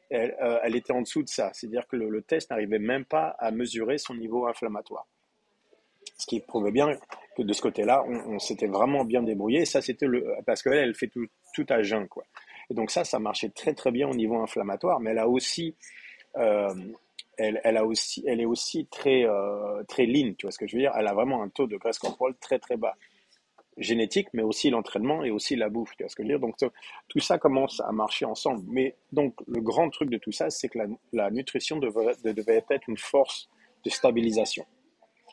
Elle, 0.09 0.37
elle, 0.63 0.75
était 0.75 0.93
en 0.93 1.01
dessous 1.01 1.21
de 1.21 1.27
ça, 1.27 1.51
c'est-à-dire 1.53 1.85
que 1.87 1.97
le, 1.97 2.21
test 2.21 2.49
n'arrivait 2.49 2.79
même 2.79 3.03
pas 3.03 3.35
à 3.39 3.51
mesurer 3.51 3.97
son 3.97 4.15
niveau 4.15 4.47
inflammatoire. 4.47 5.05
Ce 6.17 6.25
qui 6.25 6.39
prouvait 6.39 6.71
bien 6.71 6.97
que 7.35 7.43
de 7.43 7.53
ce 7.53 7.61
côté-là, 7.61 8.03
on, 8.07 8.39
s'était 8.39 8.67
vraiment 8.67 9.03
bien 9.03 9.21
débrouillé. 9.21 9.65
Ça, 9.65 9.81
c'était 9.81 10.07
le 10.07 10.25
parce 10.45 10.63
qu'elle, 10.63 10.75
elle 10.75 10.95
fait 10.95 11.09
tout, 11.09 11.27
tout 11.53 11.65
à 11.69 11.83
jeun, 11.83 12.07
quoi. 12.07 12.23
Et 12.69 12.73
donc 12.73 12.89
ça, 12.89 13.03
ça 13.03 13.19
marchait 13.19 13.49
très 13.49 13.73
très 13.73 13.91
bien 13.91 14.07
au 14.07 14.15
niveau 14.15 14.37
inflammatoire, 14.41 14.99
mais 14.99 15.11
elle 15.11 15.19
a 15.19 15.27
aussi 15.27 15.75
euh, 15.75 16.06
elle, 17.37 17.61
elle, 17.63 17.77
a 17.77 17.85
aussi, 17.85 18.23
elle 18.27 18.41
est 18.41 18.45
aussi 18.45 18.87
très, 18.87 19.23
euh, 19.25 19.83
très 19.87 20.05
lean, 20.05 20.33
tu 20.37 20.45
vois 20.45 20.51
ce 20.51 20.57
que 20.57 20.67
je 20.67 20.75
veux 20.75 20.81
dire? 20.81 20.93
Elle 20.97 21.07
a 21.07 21.13
vraiment 21.13 21.41
un 21.43 21.49
taux 21.49 21.67
de 21.67 21.77
graisse 21.77 21.99
corporelle 21.99 22.35
très 22.39 22.59
très 22.59 22.77
bas. 22.77 22.95
Génétique, 23.77 24.29
mais 24.33 24.41
aussi 24.41 24.71
l'entraînement 24.71 25.23
et 25.23 25.29
aussi 25.29 25.55
la 25.55 25.69
bouffe, 25.69 25.95
tu 25.95 26.03
vois 26.03 26.09
ce 26.09 26.15
que 26.15 26.23
je 26.23 26.27
veux 26.27 26.33
dire? 26.33 26.39
Donc 26.39 26.55
tout 27.07 27.19
ça 27.19 27.37
commence 27.37 27.79
à 27.81 27.91
marcher 27.91 28.25
ensemble. 28.25 28.63
Mais 28.67 28.95
donc 29.11 29.35
le 29.47 29.61
grand 29.61 29.89
truc 29.91 30.09
de 30.09 30.17
tout 30.17 30.31
ça, 30.31 30.49
c'est 30.49 30.67
que 30.67 30.79
la, 31.13 31.29
nutrition 31.29 31.77
devait 31.77 32.65
être 32.71 32.89
une 32.89 32.97
force 32.97 33.49
de 33.85 33.91
stabilisation. 33.91 34.65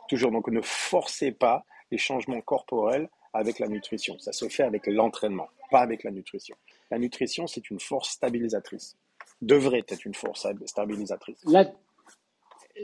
Toujours, 0.09 0.31
donc 0.31 0.49
ne 0.49 0.61
forcez 0.61 1.33
pas 1.33 1.65
les 1.91 1.97
changements 1.97 2.43
corporels 2.43 3.09
avec 3.33 3.59
la 3.59 3.67
nutrition. 3.67 4.19
Ça 4.19 4.33
se 4.33 4.47
fait 4.51 4.63
avec 4.63 4.87
l'entraînement, 4.87 5.49
pas 5.71 5.81
avec 5.81 6.05
la 6.05 6.11
nutrition. 6.11 6.55
La 6.91 6.99
nutrition, 6.99 7.47
c'est 7.47 7.71
une 7.71 7.81
force 7.81 8.11
stabilisatrice 8.11 8.99
devrait 9.47 9.85
être 9.89 10.05
une 10.05 10.15
force 10.15 10.47
stabilisatrice. 10.67 11.39
Là, 11.45 11.71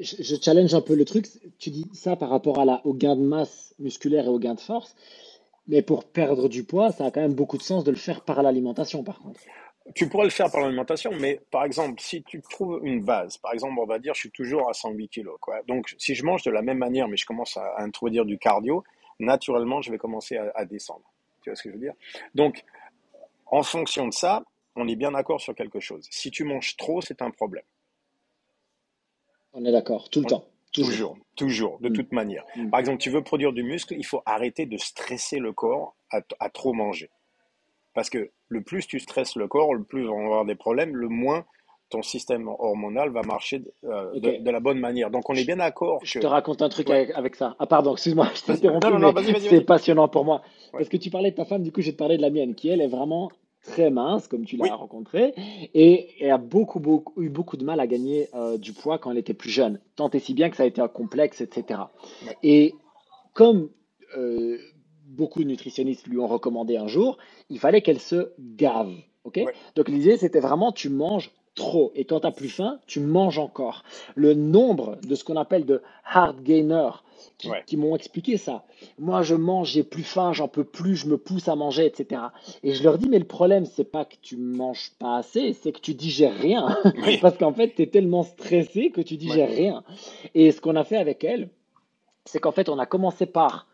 je 0.01 0.37
challenge 0.41 0.75
un 0.75 0.81
peu 0.81 0.95
le 0.95 1.05
truc. 1.05 1.27
Tu 1.59 1.71
dis 1.71 1.87
ça 1.93 2.17
par 2.17 2.31
rapport 2.31 2.61
à 2.61 2.65
la, 2.65 2.81
au 2.85 2.95
gain 2.95 3.17
de 3.17 3.23
masse 3.23 3.75
musculaire 3.79 4.27
et 4.27 4.29
au 4.29 4.39
gain 4.39 4.55
de 4.55 4.61
force. 4.61 4.95
Mais 5.67 5.83
pour 5.83 6.05
perdre 6.05 6.49
du 6.49 6.65
poids, 6.65 6.91
ça 6.93 7.07
a 7.07 7.11
quand 7.11 7.21
même 7.21 7.35
beaucoup 7.35 7.59
de 7.59 7.63
sens 7.63 7.85
de 7.85 7.91
le 7.91 7.97
faire 7.97 8.23
par 8.23 8.43
l'alimentation, 8.43 9.05
par 9.05 9.19
contre. 9.21 9.41
Tu 9.95 10.09
pourrais 10.09 10.25
le 10.25 10.31
faire 10.31 10.51
par 10.51 10.61
l'alimentation, 10.61 11.11
mais 11.19 11.41
par 11.51 11.65
exemple, 11.65 12.01
si 12.01 12.23
tu 12.23 12.41
trouves 12.43 12.81
une 12.85 13.03
base, 13.03 13.39
par 13.39 13.53
exemple, 13.53 13.75
on 13.81 13.87
va 13.87 13.99
dire, 13.99 14.15
je 14.15 14.21
suis 14.21 14.31
toujours 14.31 14.69
à 14.69 14.73
108 14.73 15.09
kg. 15.09 15.29
Quoi. 15.41 15.63
Donc, 15.67 15.95
si 15.99 16.15
je 16.15 16.25
mange 16.25 16.43
de 16.43 16.51
la 16.51 16.63
même 16.63 16.79
manière, 16.79 17.09
mais 17.09 17.17
je 17.17 17.27
commence 17.27 17.57
à, 17.57 17.75
introduire 17.79 18.25
du 18.25 18.39
cardio, 18.39 18.85
naturellement, 19.19 19.81
je 19.81 19.91
vais 19.91 19.99
commencer 19.99 20.37
à, 20.37 20.53
à 20.55 20.65
descendre. 20.65 21.05
Tu 21.43 21.51
vois 21.51 21.57
ce 21.57 21.63
que 21.63 21.71
je 21.71 21.75
veux 21.75 21.81
dire? 21.81 21.95
Donc, 22.35 22.65
en 23.47 23.63
fonction 23.63 24.07
de 24.07 24.13
ça, 24.13 24.45
on 24.77 24.89
est 24.89 24.97
bien 24.97 25.13
d'accord 25.13 25.41
sur 25.41 25.55
quelque 25.55 25.81
chose. 25.81 26.07
Si 26.11 26.31
tu 26.31 26.45
manges 26.45 26.77
trop, 26.77 27.01
c'est 27.01 27.23
un 27.23 27.31
problème. 27.31 27.65
On 29.53 29.65
est 29.65 29.73
d'accord, 29.73 30.09
tout 30.11 30.21
le 30.21 30.27
temps. 30.27 30.45
Toujours, 30.73 31.17
toujours, 31.35 31.81
de 31.81 31.89
mm. 31.89 31.93
toute 31.93 32.13
manière. 32.13 32.45
Mm. 32.55 32.71
Par 32.71 32.81
exemple, 32.81 32.99
tu 32.99 33.11
veux 33.11 33.23
produire 33.23 33.53
du 33.53 33.65
muscle, 33.65 33.95
il 33.99 34.07
faut 34.07 34.23
arrêter 34.25 34.67
de 34.67 34.77
stresser 34.77 35.39
le 35.39 35.53
corps 35.53 35.97
à, 36.11 36.51
trop 36.51 36.73
manger. 36.73 37.11
Parce 37.95 38.09
que 38.09 38.31
le 38.49 38.63
plus 38.63 38.87
tu 38.87 39.01
stresses 39.01 39.35
le 39.35 39.49
corps, 39.49 39.75
le 39.75 39.83
plus 39.83 40.09
on 40.09 40.19
va 40.19 40.25
avoir 40.25 40.45
des 40.45 40.55
problèmes, 40.55 40.95
le 40.95 41.09
moins 41.09 41.45
ton 41.89 42.03
système 42.03 42.47
hormonal 42.47 43.11
va 43.11 43.23
marcher 43.23 43.63
euh, 43.83 44.21
de, 44.21 44.49
la 44.49 44.61
bonne 44.61 44.79
manière. 44.79 45.11
Donc 45.11 45.29
on 45.29 45.35
est 45.35 45.45
bien 45.45 45.57
d'accord. 45.57 45.99
Je 46.05 46.21
te 46.21 46.27
raconte 46.27 46.63
un 46.63 46.69
truc 46.69 46.89
avec, 46.89 47.35
ça. 47.35 47.57
Ah 47.59 47.67
pardon, 47.67 47.95
excuse-moi, 47.95 48.29
je 48.35 48.53
t'ai 48.53 49.49
c'est 49.49 49.61
passionnant 49.63 50.07
pour 50.07 50.25
moi. 50.25 50.43
Parce 50.71 50.89
que 50.89 50.97
tu 50.97 51.11
parlais 51.11 51.33
de 51.33 51.37
ta 51.37 51.45
femme, 51.45 51.65
du 51.65 51.73
coup 51.73 51.81
je 51.81 51.87
vais 51.87 51.93
te 51.93 51.99
parler 51.99 52.17
de 52.17 52.23
la 52.23 52.31
mienne, 52.31 52.55
qui 52.55 52.69
elle 52.69 52.81
est 52.81 52.89
vraiment 52.89 53.29
très 53.63 53.91
mince, 53.91 54.27
comme 54.27 54.45
tu 54.45 54.57
l'as 54.57 54.75
rencontré, 54.75 55.35
et 55.75 56.09
elle 56.21 56.31
a 56.31 56.39
beaucoup, 56.39 56.81
beaucoup, 56.81 57.21
eu 57.23 57.29
beaucoup 57.29 57.57
de 57.57 57.65
mal 57.65 57.81
à 57.81 57.87
gagner 57.87 58.29
euh, 58.35 58.59
du 58.59 58.73
poids 58.73 58.99
quand 58.99 59.11
elle 59.11 59.19
était 59.19 59.35
plus 59.35 59.51
jeune, 59.51 59.81
tant 59.97 60.11
et 60.11 60.19
si 60.19 60.35
bien 60.35 60.51
que 60.51 60.57
ça 60.57 60.63
a 60.63 60.67
été 60.67 60.81
un 60.81 60.89
complexe, 60.89 61.41
etc. 61.41 61.81
Et 62.43 62.75
comme 63.35 63.71
euh, 64.17 64.59
beaucoup 65.07 65.43
de 65.43 65.49
nutritionnistes 65.49 66.07
lui 66.07 66.19
ont 66.19 66.27
recommandé 66.27 66.77
un 66.77 66.87
jour, 66.87 67.19
il 67.49 67.59
fallait 67.59 67.83
qu'elle 67.83 68.01
se 68.01 68.33
gave. 68.39 68.95
ok? 69.25 69.41
Donc 69.77 69.89
l'idée, 69.89 70.17
c'était 70.17 70.41
vraiment, 70.41 70.73
tu 70.73 70.89
manges 70.89 71.31
trop. 71.55 71.93
Et 71.95 72.05
quand 72.05 72.21
tu 72.21 72.27
n'as 72.27 72.33
plus 72.33 72.49
faim, 72.49 72.79
tu 72.87 73.01
manges 73.01 73.39
encore. 73.39 73.83
Le 74.15 74.35
nombre 74.35 74.97
de 75.07 75.15
ce 75.15 75.25
qu'on 75.25 75.37
appelle 75.37 75.67
de 75.67 75.83
hard 76.05 76.43
gainers 76.43 77.03
qui, 77.67 77.77
m'ont 77.77 77.97
expliqué 77.97 78.37
ça. 78.37 78.65
Moi, 78.99 79.23
je 79.23 79.35
mange, 79.35 79.71
j'ai 79.71 79.83
plus 79.83 80.03
faim, 80.03 80.33
j'en 80.33 80.49
peux 80.49 80.65
plus, 80.65 80.97
je 80.97 81.07
me 81.07 81.19
pousse 81.19 81.49
à 81.49 81.57
manger, 81.57 81.87
etc. 81.87 82.21
Et 82.63 82.75
je 82.75 82.83
leur 82.83 82.99
dis, 82.99 83.09
mais 83.09 83.19
le 83.19 83.27
problème, 83.27 83.65
c'est 83.67 83.85
pas 83.85 84.05
que 84.05 84.17
tu 84.23 84.37
manges 84.37 84.93
pas 84.99 85.17
assez, 85.17 85.53
c'est 85.53 85.73
que 85.73 85.81
tu 85.81 85.95
digères 85.95 86.37
rien. 86.37 86.79
Parce 87.21 87.37
qu'en 87.37 87.53
fait, 87.53 87.75
tu 87.75 87.83
es 87.83 87.87
tellement 87.87 88.23
stressé 88.23 88.91
que 88.91 89.01
tu 89.01 89.17
digères 89.17 89.51
rien. 89.51 89.85
Et 90.35 90.53
ce 90.53 90.61
qu'on 90.61 90.77
a 90.77 90.85
fait 90.85 90.97
avec 90.97 91.25
elle, 91.25 91.51
c'est 92.25 92.39
qu'en 92.39 92.53
fait, 92.53 92.69
on 92.69 92.79
a 92.79 92.87
commencé 92.87 93.27
par 93.27 93.67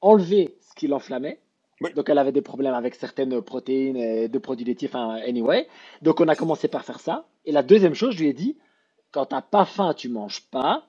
enlever 0.00 0.56
ce 0.60 0.74
qui 0.74 0.86
l'enflammait. 0.86 1.40
Donc, 1.80 2.08
elle 2.08 2.18
avait 2.18 2.32
des 2.32 2.42
problèmes 2.42 2.74
avec 2.74 2.94
certaines 2.94 3.40
protéines 3.40 3.96
et 3.96 4.28
de 4.28 4.38
produits 4.38 4.66
laitiers, 4.66 4.88
enfin, 4.88 5.18
anyway. 5.26 5.66
Donc, 6.02 6.20
on 6.20 6.28
a 6.28 6.36
commencé 6.36 6.68
par 6.68 6.84
faire 6.84 7.00
ça. 7.00 7.26
Et 7.46 7.52
la 7.52 7.62
deuxième 7.62 7.94
chose, 7.94 8.14
je 8.14 8.20
lui 8.20 8.28
ai 8.28 8.34
dit, 8.34 8.58
quand 9.12 9.26
tu 9.26 9.34
n'as 9.34 9.42
pas 9.42 9.64
faim, 9.64 9.94
tu 9.94 10.08
manges 10.08 10.42
pas. 10.50 10.84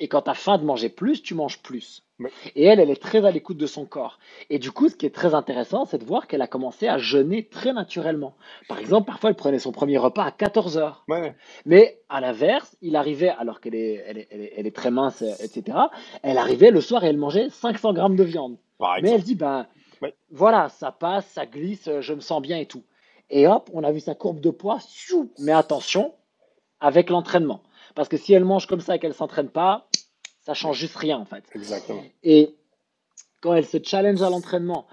Et 0.00 0.06
quand 0.06 0.22
tu 0.22 0.30
as 0.30 0.34
faim 0.34 0.58
de 0.58 0.64
manger 0.64 0.90
plus, 0.90 1.22
tu 1.22 1.34
manges 1.34 1.60
plus. 1.60 2.04
Et 2.54 2.64
elle, 2.64 2.80
elle 2.80 2.90
est 2.90 3.00
très 3.00 3.24
à 3.24 3.30
l'écoute 3.30 3.56
de 3.56 3.66
son 3.66 3.84
corps. 3.84 4.18
Et 4.50 4.58
du 4.58 4.70
coup, 4.72 4.88
ce 4.88 4.96
qui 4.96 5.06
est 5.06 5.14
très 5.14 5.34
intéressant, 5.34 5.84
c'est 5.84 5.98
de 5.98 6.04
voir 6.04 6.26
qu'elle 6.26 6.42
a 6.42 6.46
commencé 6.46 6.88
à 6.88 6.98
jeûner 6.98 7.48
très 7.48 7.72
naturellement. 7.72 8.34
Par 8.68 8.78
exemple, 8.78 9.06
parfois, 9.06 9.30
elle 9.30 9.36
prenait 9.36 9.58
son 9.58 9.72
premier 9.72 9.98
repas 9.98 10.24
à 10.24 10.30
14 10.30 10.78
heures. 10.78 11.04
Mais 11.64 12.00
à 12.08 12.20
l'inverse, 12.20 12.76
il 12.82 12.96
arrivait, 12.96 13.28
alors 13.28 13.60
qu'elle 13.60 13.74
est, 13.74 14.04
elle 14.06 14.18
est, 14.18 14.52
elle 14.56 14.66
est, 14.66 14.74
très 14.74 14.90
mince, 14.90 15.22
etc., 15.22 15.78
elle 16.22 16.38
arrivait 16.38 16.70
le 16.70 16.80
soir 16.80 17.04
et 17.04 17.08
elle 17.08 17.18
mangeait 17.18 17.50
500 17.50 17.92
grammes 17.92 18.16
de 18.16 18.24
viande. 18.24 18.56
Mais 19.02 19.10
elle 19.10 19.22
dit, 19.22 19.34
ben, 19.34 19.66
voilà, 20.30 20.68
ça 20.68 20.92
passe, 20.92 21.26
ça 21.26 21.46
glisse, 21.46 21.88
je 22.00 22.14
me 22.14 22.20
sens 22.20 22.40
bien 22.42 22.58
et 22.58 22.66
tout. 22.66 22.82
Et 23.30 23.46
hop, 23.46 23.68
on 23.72 23.84
a 23.84 23.92
vu 23.92 24.00
sa 24.00 24.14
courbe 24.14 24.40
de 24.40 24.50
poids, 24.50 24.78
mais 25.38 25.52
attention, 25.52 26.14
avec 26.80 27.10
l'entraînement. 27.10 27.62
Parce 27.94 28.08
que 28.08 28.16
si 28.16 28.32
elle 28.32 28.44
mange 28.44 28.66
comme 28.66 28.80
ça 28.80 28.96
et 28.96 28.98
qu'elle 28.98 29.10
ne 29.10 29.16
s'entraîne 29.16 29.48
pas, 29.48 29.88
ça 30.40 30.54
change 30.54 30.78
juste 30.78 30.96
rien 30.96 31.18
en 31.18 31.24
fait. 31.24 31.44
Exactement. 31.54 32.02
Et 32.22 32.54
quand 33.40 33.54
elle 33.54 33.66
se 33.66 33.78
challenge 33.82 34.22
à 34.22 34.30
l'entraînement, 34.30 34.86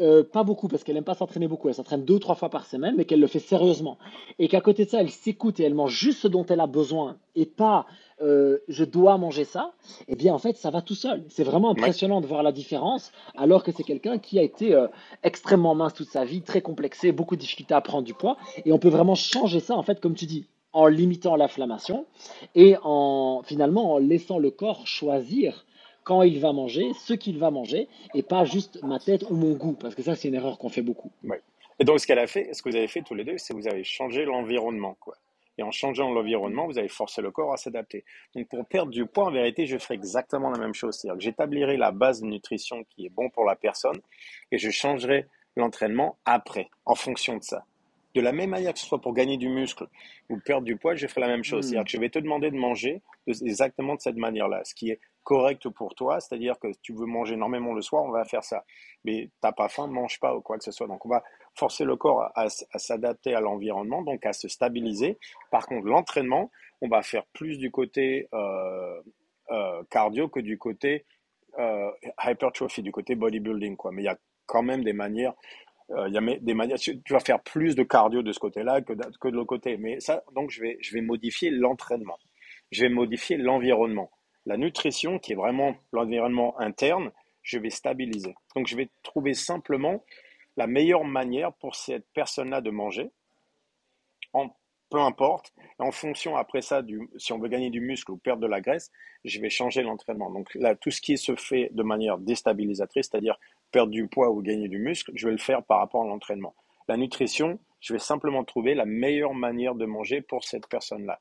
euh, 0.00 0.22
pas 0.22 0.42
beaucoup 0.42 0.68
parce 0.68 0.84
qu'elle 0.84 0.94
n'aime 0.94 1.04
pas 1.04 1.14
s'entraîner 1.14 1.48
beaucoup, 1.48 1.68
elle 1.68 1.74
s'entraîne 1.74 2.04
deux 2.04 2.14
ou 2.14 2.18
trois 2.18 2.34
fois 2.34 2.50
par 2.50 2.66
semaine, 2.66 2.94
mais 2.96 3.04
qu'elle 3.04 3.20
le 3.20 3.26
fait 3.26 3.40
sérieusement. 3.40 3.98
Et 4.38 4.48
qu'à 4.48 4.60
côté 4.60 4.84
de 4.84 4.90
ça, 4.90 5.00
elle 5.00 5.10
s'écoute 5.10 5.60
et 5.60 5.64
elle 5.64 5.74
mange 5.74 5.92
juste 5.92 6.20
ce 6.20 6.28
dont 6.28 6.46
elle 6.46 6.60
a 6.60 6.66
besoin 6.66 7.18
et 7.34 7.46
pas 7.46 7.86
euh, 8.22 8.58
je 8.68 8.84
dois 8.84 9.18
manger 9.18 9.44
ça, 9.44 9.72
eh 10.08 10.14
bien 10.14 10.32
en 10.32 10.38
fait 10.38 10.56
ça 10.56 10.70
va 10.70 10.80
tout 10.80 10.94
seul. 10.94 11.24
C'est 11.28 11.44
vraiment 11.44 11.70
impressionnant 11.70 12.20
de 12.20 12.26
voir 12.26 12.42
la 12.42 12.52
différence 12.52 13.12
alors 13.36 13.62
que 13.64 13.72
c'est 13.72 13.82
quelqu'un 13.82 14.18
qui 14.18 14.38
a 14.38 14.42
été 14.42 14.74
euh, 14.74 14.86
extrêmement 15.22 15.74
mince 15.74 15.94
toute 15.94 16.08
sa 16.08 16.24
vie, 16.24 16.42
très 16.42 16.60
complexé, 16.60 17.12
beaucoup 17.12 17.36
de 17.36 17.40
difficultés 17.40 17.74
à 17.74 17.80
prendre 17.80 18.04
du 18.04 18.14
poids. 18.14 18.36
Et 18.64 18.72
on 18.72 18.78
peut 18.78 18.88
vraiment 18.88 19.14
changer 19.14 19.60
ça 19.60 19.76
en 19.76 19.82
fait, 19.82 20.00
comme 20.00 20.14
tu 20.14 20.26
dis, 20.26 20.46
en 20.72 20.86
limitant 20.86 21.36
l'inflammation 21.36 22.06
et 22.54 22.76
en 22.82 23.42
finalement 23.44 23.94
en 23.94 23.98
laissant 23.98 24.38
le 24.38 24.50
corps 24.50 24.86
choisir 24.86 25.66
quand 26.04 26.22
il 26.22 26.40
va 26.40 26.52
manger, 26.52 26.92
ce 26.94 27.14
qu'il 27.14 27.38
va 27.38 27.50
manger, 27.50 27.88
et 28.14 28.22
pas 28.22 28.44
juste 28.44 28.82
ma 28.82 28.98
tête 28.98 29.24
ou 29.30 29.34
mon 29.34 29.52
goût, 29.52 29.74
parce 29.74 29.94
que 29.94 30.02
ça 30.02 30.16
c'est 30.16 30.28
une 30.28 30.34
erreur 30.34 30.58
qu'on 30.58 30.68
fait 30.68 30.82
beaucoup. 30.82 31.12
Et 31.78 31.84
donc 31.84 32.00
ce 32.00 32.06
qu'elle 32.06 32.18
a 32.18 32.26
fait, 32.26 32.52
ce 32.54 32.62
que 32.62 32.70
vous 32.70 32.76
avez 32.76 32.88
fait 32.88 33.02
tous 33.02 33.14
les 33.14 33.24
deux, 33.24 33.38
c'est 33.38 33.54
que 33.54 33.58
vous 33.58 33.68
avez 33.68 33.84
changé 33.84 34.24
l'environnement, 34.24 34.96
quoi. 35.00 35.16
Et 35.58 35.62
en 35.62 35.70
changeant 35.70 36.10
l'environnement, 36.10 36.66
vous 36.66 36.78
avez 36.78 36.88
forcé 36.88 37.20
le 37.22 37.30
corps 37.30 37.52
à 37.52 37.56
s'adapter. 37.56 38.04
Donc 38.34 38.48
pour 38.48 38.66
perdre 38.66 38.90
du 38.90 39.06
poids, 39.06 39.26
en 39.26 39.30
vérité, 39.30 39.66
je 39.66 39.76
ferai 39.78 39.94
exactement 39.94 40.50
la 40.50 40.58
même 40.58 40.74
chose. 40.74 40.96
C'est-à-dire 40.96 41.18
que 41.18 41.24
j'établirai 41.24 41.76
la 41.76 41.92
base 41.92 42.20
de 42.20 42.26
nutrition 42.26 42.84
qui 42.90 43.06
est 43.06 43.10
bon 43.10 43.28
pour 43.30 43.44
la 43.44 43.56
personne 43.56 44.00
et 44.50 44.58
je 44.58 44.70
changerai 44.70 45.26
l'entraînement 45.56 46.16
après, 46.24 46.70
en 46.86 46.94
fonction 46.94 47.36
de 47.36 47.42
ça. 47.42 47.64
De 48.14 48.20
la 48.20 48.32
même 48.32 48.50
manière 48.50 48.74
que 48.74 48.78
ce 48.78 48.86
soit 48.86 49.00
pour 49.00 49.14
gagner 49.14 49.38
du 49.38 49.48
muscle 49.48 49.86
ou 50.28 50.38
perdre 50.38 50.64
du 50.64 50.76
poids, 50.76 50.94
je 50.94 51.06
ferai 51.06 51.22
la 51.22 51.28
même 51.28 51.44
chose. 51.44 51.64
C'est-à-dire 51.64 51.82
Hmm. 51.82 51.84
que 51.84 51.90
je 51.90 51.98
vais 51.98 52.10
te 52.10 52.18
demander 52.18 52.50
de 52.50 52.56
manger 52.56 53.00
exactement 53.26 53.94
de 53.94 54.00
cette 54.00 54.16
manière-là, 54.16 54.62
ce 54.64 54.74
qui 54.74 54.90
est 54.90 55.00
correct 55.24 55.68
pour 55.70 55.94
toi. 55.94 56.20
C'est-à-dire 56.20 56.58
que 56.58 56.72
si 56.72 56.80
tu 56.82 56.92
veux 56.92 57.06
manger 57.06 57.34
énormément 57.34 57.72
le 57.72 57.80
soir, 57.80 58.02
on 58.04 58.10
va 58.10 58.24
faire 58.24 58.44
ça. 58.44 58.64
Mais 59.04 59.30
t'as 59.40 59.52
pas 59.52 59.68
faim, 59.68 59.86
mange 59.86 60.20
pas 60.20 60.34
ou 60.36 60.40
quoi 60.42 60.58
que 60.58 60.64
ce 60.64 60.72
soit. 60.72 60.86
Donc 60.88 61.06
on 61.06 61.08
va 61.08 61.22
forcer 61.54 61.84
le 61.84 61.96
corps 61.96 62.30
à, 62.34 62.48
s'adapter 62.48 63.34
à 63.34 63.40
l'environnement, 63.40 64.02
donc 64.02 64.24
à 64.24 64.32
se 64.32 64.48
stabiliser. 64.48 65.18
Par 65.50 65.66
contre, 65.66 65.86
l'entraînement, 65.86 66.50
on 66.80 66.88
va 66.88 67.02
faire 67.02 67.24
plus 67.32 67.58
du 67.58 67.70
côté 67.70 68.28
euh, 68.32 69.00
euh, 69.50 69.82
cardio 69.90 70.28
que 70.28 70.40
du 70.40 70.58
côté 70.58 71.04
euh, 71.58 71.90
hypertrophy, 72.24 72.82
du 72.82 72.92
côté 72.92 73.14
bodybuilding, 73.14 73.76
quoi. 73.76 73.92
Mais 73.92 74.02
il 74.02 74.06
y 74.06 74.08
a 74.08 74.18
quand 74.46 74.62
même 74.62 74.84
des 74.84 74.92
manières 74.92 75.34
il 76.06 76.14
y 76.14 76.16
a 76.16 76.36
des 76.38 76.54
manières, 76.54 76.78
tu 76.78 77.02
vas 77.10 77.20
faire 77.20 77.42
plus 77.42 77.74
de 77.74 77.82
cardio 77.82 78.22
de 78.22 78.32
ce 78.32 78.38
côté-là 78.38 78.80
que 78.80 78.94
que 79.20 79.28
de 79.28 79.34
l'autre 79.34 79.48
côté. 79.48 79.76
Mais 79.76 80.00
ça, 80.00 80.22
donc, 80.34 80.50
je 80.50 80.62
vais, 80.62 80.78
je 80.80 80.94
vais 80.94 81.02
modifier 81.02 81.50
l'entraînement. 81.50 82.16
Je 82.70 82.82
vais 82.82 82.88
modifier 82.88 83.36
l'environnement. 83.36 84.10
La 84.46 84.56
nutrition, 84.56 85.18
qui 85.18 85.32
est 85.32 85.36
vraiment 85.36 85.76
l'environnement 85.92 86.58
interne, 86.58 87.12
je 87.42 87.58
vais 87.58 87.68
stabiliser. 87.68 88.34
Donc, 88.56 88.68
je 88.68 88.76
vais 88.76 88.88
trouver 89.02 89.34
simplement 89.34 90.02
la 90.56 90.66
meilleure 90.66 91.04
manière 91.04 91.52
pour 91.52 91.74
cette 91.74 92.06
personne-là 92.12 92.60
de 92.60 92.70
manger, 92.70 93.10
peu 94.92 95.00
importe. 95.00 95.52
En 95.78 95.90
fonction, 95.90 96.36
après 96.36 96.60
ça, 96.60 96.82
du, 96.82 97.08
si 97.16 97.32
on 97.32 97.38
veut 97.38 97.48
gagner 97.48 97.70
du 97.70 97.80
muscle 97.80 98.12
ou 98.12 98.18
perdre 98.18 98.42
de 98.42 98.46
la 98.46 98.60
graisse, 98.60 98.92
je 99.24 99.40
vais 99.40 99.48
changer 99.48 99.82
l'entraînement. 99.82 100.30
Donc 100.30 100.54
là, 100.54 100.76
tout 100.76 100.90
ce 100.90 101.00
qui 101.00 101.16
se 101.16 101.34
fait 101.34 101.70
de 101.72 101.82
manière 101.82 102.18
déstabilisatrice, 102.18 103.08
c'est-à-dire 103.10 103.38
perdre 103.70 103.90
du 103.90 104.06
poids 104.06 104.30
ou 104.30 104.42
gagner 104.42 104.68
du 104.68 104.78
muscle, 104.78 105.10
je 105.14 105.26
vais 105.26 105.32
le 105.32 105.38
faire 105.38 105.64
par 105.64 105.78
rapport 105.78 106.02
à 106.02 106.06
l'entraînement. 106.06 106.54
La 106.88 106.98
nutrition, 106.98 107.58
je 107.80 107.94
vais 107.94 107.98
simplement 107.98 108.44
trouver 108.44 108.74
la 108.74 108.84
meilleure 108.84 109.34
manière 109.34 109.74
de 109.74 109.86
manger 109.86 110.20
pour 110.20 110.44
cette 110.44 110.68
personne-là. 110.68 111.18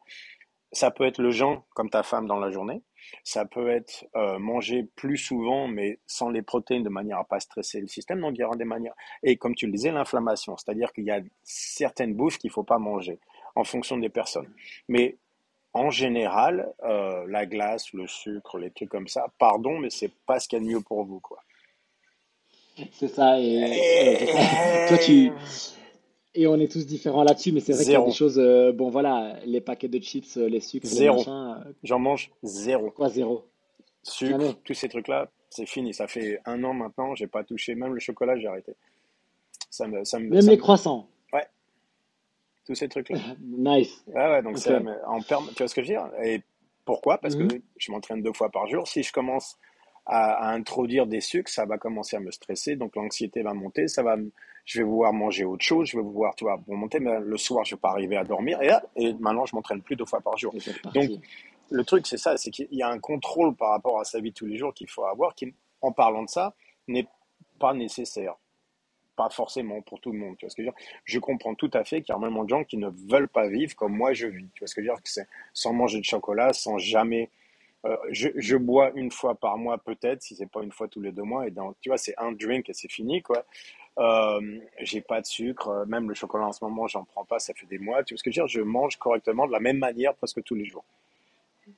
Ça 0.73 0.91
peut 0.91 1.05
être 1.05 1.21
le 1.21 1.31
jeûne, 1.31 1.61
comme 1.73 1.89
ta 1.89 2.03
femme 2.03 2.27
dans 2.27 2.39
la 2.39 2.51
journée. 2.51 2.81
Ça 3.23 3.45
peut 3.45 3.69
être 3.69 4.05
euh, 4.15 4.39
manger 4.39 4.87
plus 4.95 5.17
souvent, 5.17 5.67
mais 5.67 5.99
sans 6.07 6.29
les 6.29 6.41
protéines, 6.41 6.83
de 6.83 6.89
manière 6.89 7.19
à 7.19 7.23
pas 7.23 7.39
stresser 7.39 7.81
le 7.81 7.87
système. 7.87 8.21
Donc, 8.21 8.37
il 8.37 8.57
des 8.57 8.65
manières. 8.65 8.95
Et 9.23 9.37
comme 9.37 9.55
tu 9.55 9.65
le 9.65 9.71
disais, 9.71 9.91
l'inflammation, 9.91 10.57
c'est-à-dire 10.57 10.91
qu'il 10.93 11.05
y 11.05 11.11
a 11.11 11.21
certaines 11.43 12.13
bouffes 12.13 12.37
qu'il 12.37 12.51
faut 12.51 12.63
pas 12.63 12.79
manger 12.79 13.19
en 13.55 13.63
fonction 13.63 13.97
des 13.97 14.09
personnes. 14.09 14.49
Mais 14.87 15.17
en 15.73 15.89
général, 15.89 16.73
euh, 16.83 17.25
la 17.27 17.45
glace, 17.45 17.93
le 17.93 18.07
sucre, 18.07 18.57
les 18.57 18.71
trucs 18.71 18.89
comme 18.89 19.07
ça, 19.07 19.27
pardon, 19.37 19.79
mais 19.79 19.89
c'est 19.89 20.11
pas 20.25 20.39
ce 20.39 20.47
qu'il 20.47 20.59
y 20.59 20.61
a 20.61 20.65
de 20.65 20.69
mieux 20.69 20.81
pour 20.81 21.03
vous, 21.05 21.19
quoi. 21.19 21.39
C'est 22.93 23.09
ça, 23.09 23.35
euh, 23.35 24.87
toi 24.87 24.97
tu 24.97 25.31
et 26.33 26.47
on 26.47 26.55
est 26.59 26.71
tous 26.71 26.85
différents 26.85 27.23
là-dessus, 27.23 27.51
mais 27.51 27.59
c'est 27.59 27.73
vrai 27.73 27.83
qu'il 27.83 27.93
y 27.93 27.95
a 27.95 28.01
des 28.05 28.11
choses, 28.11 28.39
euh, 28.39 28.71
bon 28.71 28.89
voilà, 28.89 29.37
les 29.45 29.61
paquets 29.61 29.87
de 29.87 29.99
chips, 29.99 30.37
euh, 30.37 30.47
les 30.47 30.59
sucres, 30.61 30.87
les 30.87 31.09
machins, 31.09 31.31
euh, 31.67 31.71
J'en 31.83 31.99
mange 31.99 32.31
zéro. 32.43 32.89
quoi 32.91 33.09
zéro, 33.09 33.47
Sucre, 34.03 34.31
jamais. 34.39 34.55
tous 34.63 34.73
ces 34.73 34.89
trucs-là, 34.89 35.29
c'est 35.49 35.65
fini. 35.67 35.93
Ça 35.93 36.07
fait 36.07 36.39
un 36.45 36.63
an 36.63 36.73
maintenant, 36.73 37.13
j'ai 37.15 37.27
pas 37.27 37.43
touché. 37.43 37.75
Même 37.75 37.93
le 37.93 37.99
chocolat, 37.99 38.37
j'ai 38.39 38.47
arrêté. 38.47 38.73
Ça 39.69 39.87
me, 39.87 40.03
ça 40.05 40.19
me, 40.19 40.29
Même 40.29 40.41
ça 40.41 40.49
les 40.51 40.57
me- 40.57 40.61
croissants, 40.61 41.07
Ouais, 41.33 41.45
tous 42.65 42.75
ces 42.75 42.87
trucs-là. 42.89 43.17
nice. 43.41 44.03
Ouais, 44.07 44.13
ouais, 44.15 44.41
donc 44.41 44.57
c'est 44.57 44.75
en 45.05 45.21
perm... 45.21 45.47
Tu 45.49 45.55
vois 45.59 45.67
ce 45.67 45.75
que 45.75 45.83
je 45.83 45.87
veux 45.93 45.93
dire? 45.99 46.09
Et 46.23 46.41
pourquoi? 46.85 47.17
Parce 47.19 47.35
que 47.35 47.43
Mhm. 47.43 47.61
je 47.77 47.91
m'entraîne 47.91 48.21
deux 48.23 48.33
fois 48.33 48.49
par 48.49 48.67
jour. 48.67 48.87
Si 48.87 49.03
je 49.03 49.11
commence 49.13 49.57
à, 50.11 50.49
à 50.49 50.53
introduire 50.53 51.07
des 51.07 51.21
sucres, 51.21 51.49
ça 51.49 51.65
va 51.65 51.77
commencer 51.77 52.17
à 52.17 52.19
me 52.19 52.31
stresser. 52.31 52.75
Donc 52.75 52.95
l'anxiété 52.95 53.41
va 53.41 53.53
monter. 53.53 53.87
Ça 53.87 54.03
va, 54.03 54.17
je 54.65 54.79
vais 54.79 54.85
vouloir 54.85 55.13
manger 55.13 55.45
autre 55.45 55.63
chose. 55.63 55.87
Je 55.87 55.97
vais 55.97 56.03
vouloir, 56.03 56.35
tu 56.35 56.43
vois, 56.43 56.57
pour 56.57 56.75
monter. 56.75 56.99
Mais 56.99 57.19
le 57.19 57.37
soir, 57.37 57.63
je 57.65 57.75
vais 57.75 57.79
pas 57.79 57.89
arriver 57.89 58.17
à 58.17 58.23
dormir. 58.23 58.61
Et 58.61 58.67
là, 58.67 58.83
et 58.95 59.13
maintenant, 59.13 59.45
je 59.45 59.55
m'entraîne 59.55 59.81
plus 59.81 59.95
deux 59.95 60.05
fois 60.05 60.21
par 60.21 60.37
jour. 60.37 60.53
Donc 60.93 61.09
le 61.71 61.83
truc, 61.85 62.05
c'est 62.05 62.17
ça, 62.17 62.35
c'est 62.35 62.51
qu'il 62.51 62.67
y 62.71 62.83
a 62.83 62.89
un 62.89 62.99
contrôle 62.99 63.55
par 63.55 63.69
rapport 63.69 63.99
à 63.99 64.03
sa 64.03 64.19
vie 64.19 64.31
de 64.31 64.35
tous 64.35 64.45
les 64.45 64.57
jours 64.57 64.73
qu'il 64.73 64.89
faut 64.89 65.05
avoir, 65.05 65.33
qui, 65.33 65.53
en 65.81 65.93
parlant 65.93 66.23
de 66.23 66.29
ça, 66.29 66.53
n'est 66.87 67.07
pas 67.59 67.73
nécessaire. 67.73 68.35
Pas 69.15 69.29
forcément 69.29 69.81
pour 69.81 69.99
tout 70.01 70.11
le 70.11 70.19
monde. 70.19 70.35
Tu 70.37 70.45
vois 70.45 70.49
ce 70.49 70.55
que 70.55 70.63
je 70.63 70.67
veux 70.67 70.73
dire? 70.73 70.85
Je 71.05 71.19
comprends 71.19 71.55
tout 71.55 71.71
à 71.73 71.83
fait 71.83 72.01
qu'il 72.01 72.11
y 72.11 72.15
a 72.15 72.17
énormément 72.17 72.43
de 72.43 72.49
gens 72.49 72.63
qui 72.63 72.77
ne 72.77 72.89
veulent 73.09 73.29
pas 73.29 73.47
vivre 73.47 73.75
comme 73.75 73.95
moi 73.95 74.13
je 74.13 74.27
vis. 74.27 74.49
Tu 74.53 74.59
vois 74.59 74.67
ce 74.67 74.75
que 74.75 74.81
je 74.81 74.87
veux 74.87 74.93
dire? 74.93 75.01
Que 75.01 75.09
c'est 75.09 75.27
sans 75.53 75.73
manger 75.73 75.99
de 75.99 76.05
chocolat, 76.05 76.53
sans 76.53 76.77
jamais. 76.77 77.29
Euh, 77.85 77.95
je, 78.11 78.29
je 78.35 78.57
bois 78.57 78.91
une 78.95 79.11
fois 79.11 79.35
par 79.35 79.57
mois 79.57 79.77
peut-être, 79.77 80.21
si 80.21 80.35
c'est 80.35 80.45
pas 80.45 80.61
une 80.61 80.71
fois 80.71 80.87
tous 80.87 81.01
les 81.01 81.11
deux 81.11 81.23
mois. 81.23 81.47
Et 81.47 81.51
dans, 81.51 81.73
tu 81.81 81.89
vois, 81.89 81.97
c'est 81.97 82.13
un 82.17 82.31
drink 82.31 82.69
et 82.69 82.73
c'est 82.73 82.91
fini, 82.91 83.21
quoi. 83.21 83.45
Euh, 83.99 84.59
j'ai 84.79 85.01
pas 85.01 85.19
de 85.19 85.25
sucre, 85.25 85.67
euh, 85.67 85.85
même 85.85 86.07
le 86.07 86.15
chocolat 86.15 86.45
en 86.45 86.53
ce 86.53 86.63
moment, 86.63 86.87
j'en 86.87 87.03
prends 87.03 87.25
pas, 87.25 87.39
ça 87.39 87.53
fait 87.53 87.65
des 87.65 87.77
mois. 87.79 88.03
Tu 88.03 88.13
vois 88.13 88.19
ce 88.19 88.23
que 88.23 88.31
je 88.31 88.41
veux 88.41 88.47
dire? 88.47 88.59
Je 88.59 88.61
mange 88.61 88.97
correctement 88.97 89.47
de 89.47 89.51
la 89.51 89.59
même 89.59 89.77
manière 89.77 90.13
presque 90.15 90.43
tous 90.43 90.55
les 90.55 90.65
jours. 90.65 90.85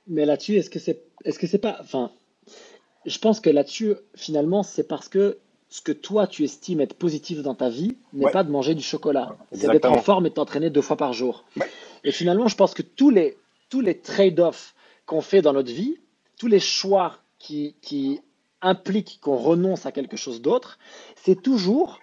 Mais 0.06 0.24
là-dessus, 0.24 0.56
est-ce 0.56 0.70
que 0.70 0.78
c'est, 0.78 1.02
est-ce 1.24 1.38
que 1.38 1.46
c'est 1.46 1.58
pas, 1.58 1.76
enfin, 1.80 2.12
je 3.06 3.18
pense 3.18 3.40
que 3.40 3.50
là-dessus, 3.50 3.94
finalement, 4.14 4.62
c'est 4.62 4.86
parce 4.86 5.08
que 5.08 5.38
ce 5.68 5.82
que 5.82 5.92
toi 5.92 6.26
tu 6.28 6.44
estimes 6.44 6.80
être 6.80 6.94
positif 6.94 7.42
dans 7.42 7.54
ta 7.54 7.68
vie 7.68 7.96
n'est 8.12 8.26
Ouais, 8.26 8.30
pas 8.32 8.44
de 8.44 8.50
manger 8.50 8.74
du 8.74 8.82
chocolat, 8.82 9.36
c'est 9.52 9.68
d'être 9.68 9.90
en 9.90 9.98
forme 9.98 10.26
et 10.26 10.30
de 10.30 10.34
t'entraîner 10.34 10.70
deux 10.70 10.82
fois 10.82 10.96
par 10.96 11.12
jour. 11.12 11.44
Ouais, 11.56 11.66
Et 12.04 12.12
finalement, 12.12 12.46
je 12.46 12.54
pense 12.54 12.74
que 12.74 12.82
tous 12.82 13.10
les, 13.10 13.36
tous 13.70 13.80
les 13.80 13.98
trade-offs 13.98 14.74
qu'on 15.06 15.20
fait 15.20 15.42
dans 15.42 15.52
notre 15.52 15.72
vie, 15.72 15.98
tous 16.38 16.46
les 16.46 16.60
choix 16.60 17.18
qui, 17.38 17.76
qui 17.82 18.20
impliquent 18.62 19.18
qu'on 19.20 19.36
renonce 19.36 19.86
à 19.86 19.92
quelque 19.92 20.16
chose 20.16 20.42
d'autre, 20.42 20.78
c'est 21.16 21.42
toujours 21.42 22.02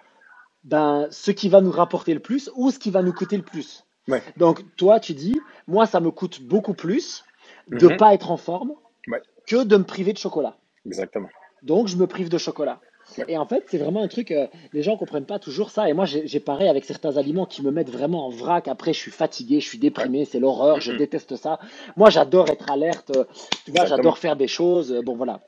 ben, 0.64 1.08
ce 1.10 1.30
qui 1.30 1.48
va 1.48 1.60
nous 1.60 1.72
rapporter 1.72 2.14
le 2.14 2.20
plus 2.20 2.50
ou 2.54 2.70
ce 2.70 2.78
qui 2.78 2.90
va 2.90 3.02
nous 3.02 3.12
coûter 3.12 3.36
le 3.36 3.44
plus. 3.44 3.84
ouais. 4.08 4.22
Donc, 4.36 4.64
toi, 4.76 5.00
tu 5.00 5.14
dis, 5.14 5.44
moi, 5.66 5.86
ça 5.86 6.00
me 6.00 6.10
coûte 6.10 6.42
beaucoup 6.42 6.74
plus 6.74 7.24
de 7.68 7.88
Mhm. 7.88 7.96
pas 7.98 8.14
être 8.14 8.30
en 8.30 8.36
forme 8.36 8.74
Ouais, 9.08 9.22
que 9.46 9.64
de 9.64 9.76
me 9.76 9.84
priver 9.84 10.12
de 10.12 10.18
chocolat. 10.18 10.56
exactement. 10.86 11.28
Donc, 11.62 11.88
je 11.88 11.96
me 11.96 12.06
prive 12.06 12.28
de 12.28 12.38
chocolat. 12.38 12.80
Et 13.28 13.36
en 13.36 13.46
fait, 13.46 13.64
c'est 13.68 13.78
vraiment 13.78 14.02
un 14.02 14.08
truc, 14.08 14.30
euh, 14.30 14.46
les 14.72 14.82
gens 14.82 14.96
comprennent 14.96 15.26
pas 15.26 15.38
toujours 15.38 15.70
ça. 15.70 15.88
Et 15.88 15.92
moi, 15.92 16.04
j'ai 16.06 16.40
pareil 16.40 16.68
avec 16.68 16.84
certains 16.84 17.16
aliments 17.16 17.46
qui 17.46 17.62
me 17.62 17.70
mettent 17.70 17.90
vraiment 17.90 18.26
en 18.26 18.30
vrac. 18.30 18.68
Après, 18.68 18.92
je 18.92 18.98
suis 18.98 19.10
fatigué, 19.10 19.60
je 19.60 19.68
suis 19.68 19.78
déprimé, 19.78 20.24
c'est 20.24 20.38
l'horreur, 20.40 20.80
je 20.80 20.92
déteste 20.92 21.36
ça. 21.36 21.58
Moi, 21.96 22.10
j'adore 22.10 22.48
être 22.48 22.70
alerte, 22.70 23.10
euh, 23.16 23.24
tu 23.64 23.70
vois, 23.72 23.86
j'adore 23.86 24.18
faire 24.18 24.36
des 24.36 24.48
choses. 24.48 24.92
euh, 24.92 25.02
Bon, 25.02 25.14
voilà. 25.14 25.40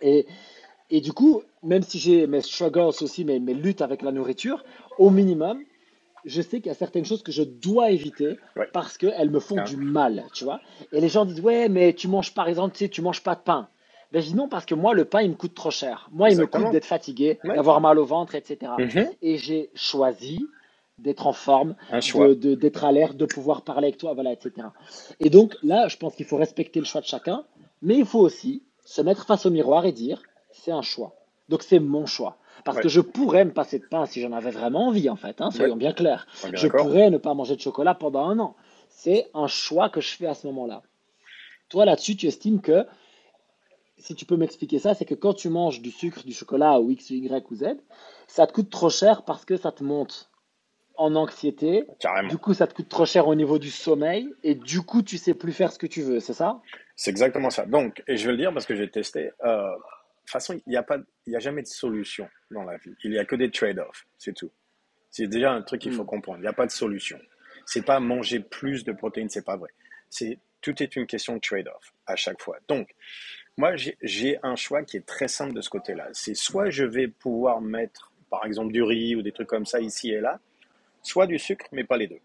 Et, 0.00 0.26
et 0.90 1.00
du 1.00 1.12
coup, 1.12 1.42
même 1.62 1.82
si 1.82 1.98
j'ai 1.98 2.26
mes 2.26 2.40
struggles 2.40 2.80
aussi, 3.00 3.24
mes, 3.24 3.38
mes 3.38 3.54
luttes 3.54 3.82
avec 3.82 4.02
la 4.02 4.10
nourriture, 4.10 4.64
au 4.98 5.10
minimum, 5.10 5.62
je 6.24 6.42
sais 6.42 6.58
qu'il 6.58 6.66
y 6.66 6.70
a 6.70 6.74
certaines 6.74 7.04
choses 7.04 7.22
que 7.22 7.32
je 7.32 7.42
dois 7.42 7.90
éviter 7.90 8.38
Ouais. 8.56 8.68
parce 8.72 8.96
qu'elles 8.98 9.30
me 9.30 9.40
font 9.40 9.62
du 9.64 9.76
mal, 9.76 10.24
tu 10.32 10.44
vois. 10.44 10.60
Et 10.92 11.00
les 11.00 11.08
gens 11.08 11.24
disent, 11.24 11.40
ouais, 11.40 11.68
mais 11.68 11.92
tu 11.94 12.08
manges 12.08 12.34
par 12.34 12.48
exemple, 12.48 12.72
tu 12.76 12.84
sais, 12.84 12.88
tu 12.88 13.02
manges 13.02 13.22
pas 13.22 13.34
de 13.34 13.40
pain. 13.40 13.68
Ben, 14.12 14.20
je 14.20 14.28
dis 14.28 14.34
non 14.34 14.48
parce 14.48 14.66
que 14.66 14.74
moi, 14.74 14.92
le 14.94 15.04
pain, 15.06 15.22
il 15.22 15.30
me 15.30 15.34
coûte 15.34 15.54
trop 15.54 15.70
cher. 15.70 16.08
Moi, 16.12 16.30
il 16.30 16.38
me 16.38 16.46
coûte 16.46 16.70
d'être 16.70 16.84
fatigué, 16.84 17.38
Ouais. 17.44 17.54
d'avoir 17.56 17.80
mal 17.80 17.98
au 17.98 18.04
ventre, 18.04 18.34
etc. 18.34 18.72
Mhm. 18.78 19.10
Et 19.22 19.38
j'ai 19.38 19.70
choisi 19.74 20.46
d'être 20.98 21.26
en 21.26 21.32
forme, 21.32 21.74
Un 21.90 22.00
choix. 22.00 22.28
de, 22.28 22.34
de- 22.34 22.54
d'être 22.54 23.26
pouvoir 23.34 23.62
parler 23.62 23.88
avec 23.88 23.96
toi, 23.98 24.12
voilà, 24.12 24.32
etc. 24.32 24.68
Et 25.18 25.30
donc 25.30 25.56
là, 25.62 25.88
je 25.88 25.96
pense 25.96 26.14
qu'il 26.14 26.26
faut 26.26 26.36
respecter 26.36 26.78
le 26.78 26.84
choix 26.84 27.00
de 27.00 27.06
chacun, 27.06 27.44
mais 27.80 27.96
il 27.96 28.04
faut 28.04 28.20
aussi 28.20 28.62
se 28.84 29.00
mettre 29.00 29.24
face 29.26 29.46
au 29.46 29.50
miroir 29.50 29.86
et 29.86 29.92
dire, 29.92 30.22
c'est 30.52 30.72
un 30.72 30.82
choix. 30.82 31.14
Donc 31.48 31.62
c'est 31.62 31.80
mon 31.80 32.04
choix. 32.06 32.36
Parce 32.64 32.76
Ouais, 32.76 32.82
que 32.82 32.88
je 32.90 33.00
pourrais 33.00 33.44
me 33.46 33.50
passer 33.52 33.78
de 33.78 33.84
pain 33.86 34.04
si 34.06 34.20
j'en 34.20 34.32
avais 34.32 34.50
vraiment 34.50 34.88
envie, 34.88 35.08
en 35.08 35.16
fait, 35.16 35.40
hein, 35.40 35.46
ouais, 35.48 35.56
soyons 35.56 35.76
bien 35.76 35.92
clairs. 35.92 36.26
bien 36.44 36.52
Je 36.54 36.68
pourrais 36.68 37.08
ne 37.10 37.16
pas 37.16 37.32
manger 37.34 37.56
de 37.56 37.60
chocolat 37.62 37.94
pendant 37.94 38.26
un 38.26 38.38
an. 38.38 38.54
C'est 38.90 39.30
un 39.34 39.46
choix 39.48 39.88
que 39.88 40.00
je 40.02 40.10
fais 40.14 40.26
à 40.26 40.34
ce 40.34 40.46
moment-là. 40.48 40.82
Toi, 41.70 41.86
là-dessus, 41.86 42.14
tu 42.16 42.26
estimes 42.26 42.60
que, 42.60 42.86
si 44.02 44.14
tu 44.14 44.26
peux 44.26 44.36
m'expliquer 44.36 44.78
ça, 44.78 44.94
c'est 44.94 45.04
que 45.04 45.14
quand 45.14 45.34
tu 45.34 45.48
manges 45.48 45.80
du 45.80 45.90
sucre, 45.90 46.24
du 46.24 46.32
chocolat 46.32 46.80
ou 46.80 46.90
X, 46.90 47.10
Y 47.10 47.50
ou 47.50 47.54
Z, 47.54 47.64
ça 48.26 48.46
te 48.46 48.52
coûte 48.52 48.70
trop 48.70 48.90
cher 48.90 49.24
parce 49.24 49.44
que 49.44 49.56
ça 49.56 49.72
te 49.72 49.84
monte 49.84 50.30
en 50.96 51.14
anxiété. 51.14 51.84
Carrément. 52.00 52.28
Du 52.28 52.36
coup, 52.36 52.52
ça 52.52 52.66
te 52.66 52.74
coûte 52.74 52.88
trop 52.88 53.06
cher 53.06 53.26
au 53.28 53.34
niveau 53.34 53.58
du 53.58 53.70
sommeil. 53.70 54.28
Et 54.42 54.54
du 54.54 54.82
coup, 54.82 55.02
tu 55.02 55.16
sais 55.18 55.34
plus 55.34 55.52
faire 55.52 55.72
ce 55.72 55.78
que 55.78 55.86
tu 55.86 56.02
veux, 56.02 56.20
c'est 56.20 56.34
ça? 56.34 56.60
C'est 56.96 57.10
exactement 57.10 57.50
ça. 57.50 57.64
Donc, 57.64 58.02
et 58.06 58.16
je 58.16 58.26
vais 58.26 58.32
le 58.32 58.38
dire 58.38 58.52
parce 58.52 58.66
que 58.66 58.74
j'ai 58.74 58.90
testé. 58.90 59.30
Euh, 59.44 59.70
de 59.70 59.76
toute 60.26 60.30
façon, 60.30 60.54
il 60.66 60.70
n'y 60.70 60.76
a 60.76 60.82
pas, 60.82 60.98
il 61.26 61.32
y 61.32 61.36
a 61.36 61.40
jamais 61.40 61.62
de 61.62 61.66
solution 61.66 62.28
dans 62.50 62.64
la 62.64 62.76
vie. 62.76 62.94
Il 63.04 63.10
n'y 63.10 63.18
a 63.18 63.24
que 63.24 63.36
des 63.36 63.50
trade-offs, 63.50 64.06
c'est 64.18 64.34
tout. 64.34 64.50
C'est 65.10 65.26
déjà 65.26 65.52
un 65.52 65.62
truc 65.62 65.80
qu'il 65.80 65.92
faut 65.92 66.04
Hmm. 66.04 66.06
comprendre. 66.06 66.38
Il 66.38 66.42
n'y 66.42 66.48
a 66.48 66.52
pas 66.52 66.66
de 66.66 66.70
solution. 66.70 67.18
C'est 67.66 67.82
pas 67.84 68.00
manger 68.00 68.40
plus 68.40 68.84
de 68.84 68.92
protéines, 68.92 69.28
c'est 69.28 69.44
pas 69.44 69.56
vrai. 69.56 69.70
C'est 70.10 70.38
tout 70.60 70.80
est 70.82 70.94
une 70.96 71.06
question 71.06 71.34
de 71.34 71.40
trade-off 71.40 71.92
à 72.06 72.16
chaque 72.16 72.40
fois. 72.40 72.56
Donc, 72.68 72.94
moi, 73.58 73.74
j'ai 73.76 74.38
un 74.42 74.56
choix 74.56 74.82
qui 74.82 74.96
est 74.96 75.06
très 75.06 75.28
simple 75.28 75.52
de 75.52 75.60
ce 75.60 75.68
côté-là. 75.68 76.08
C'est 76.12 76.34
soit 76.34 76.70
je 76.70 76.84
vais 76.84 77.08
pouvoir 77.08 77.60
mettre, 77.60 78.12
par 78.30 78.46
exemple, 78.46 78.72
du 78.72 78.82
riz 78.82 79.14
ou 79.14 79.22
des 79.22 79.32
trucs 79.32 79.48
comme 79.48 79.66
ça 79.66 79.80
ici 79.80 80.10
et 80.10 80.20
là, 80.20 80.40
soit 81.02 81.26
du 81.26 81.38
sucre, 81.38 81.66
mais 81.72 81.84
pas 81.84 81.96
les 81.96 82.06
deux. 82.06 82.20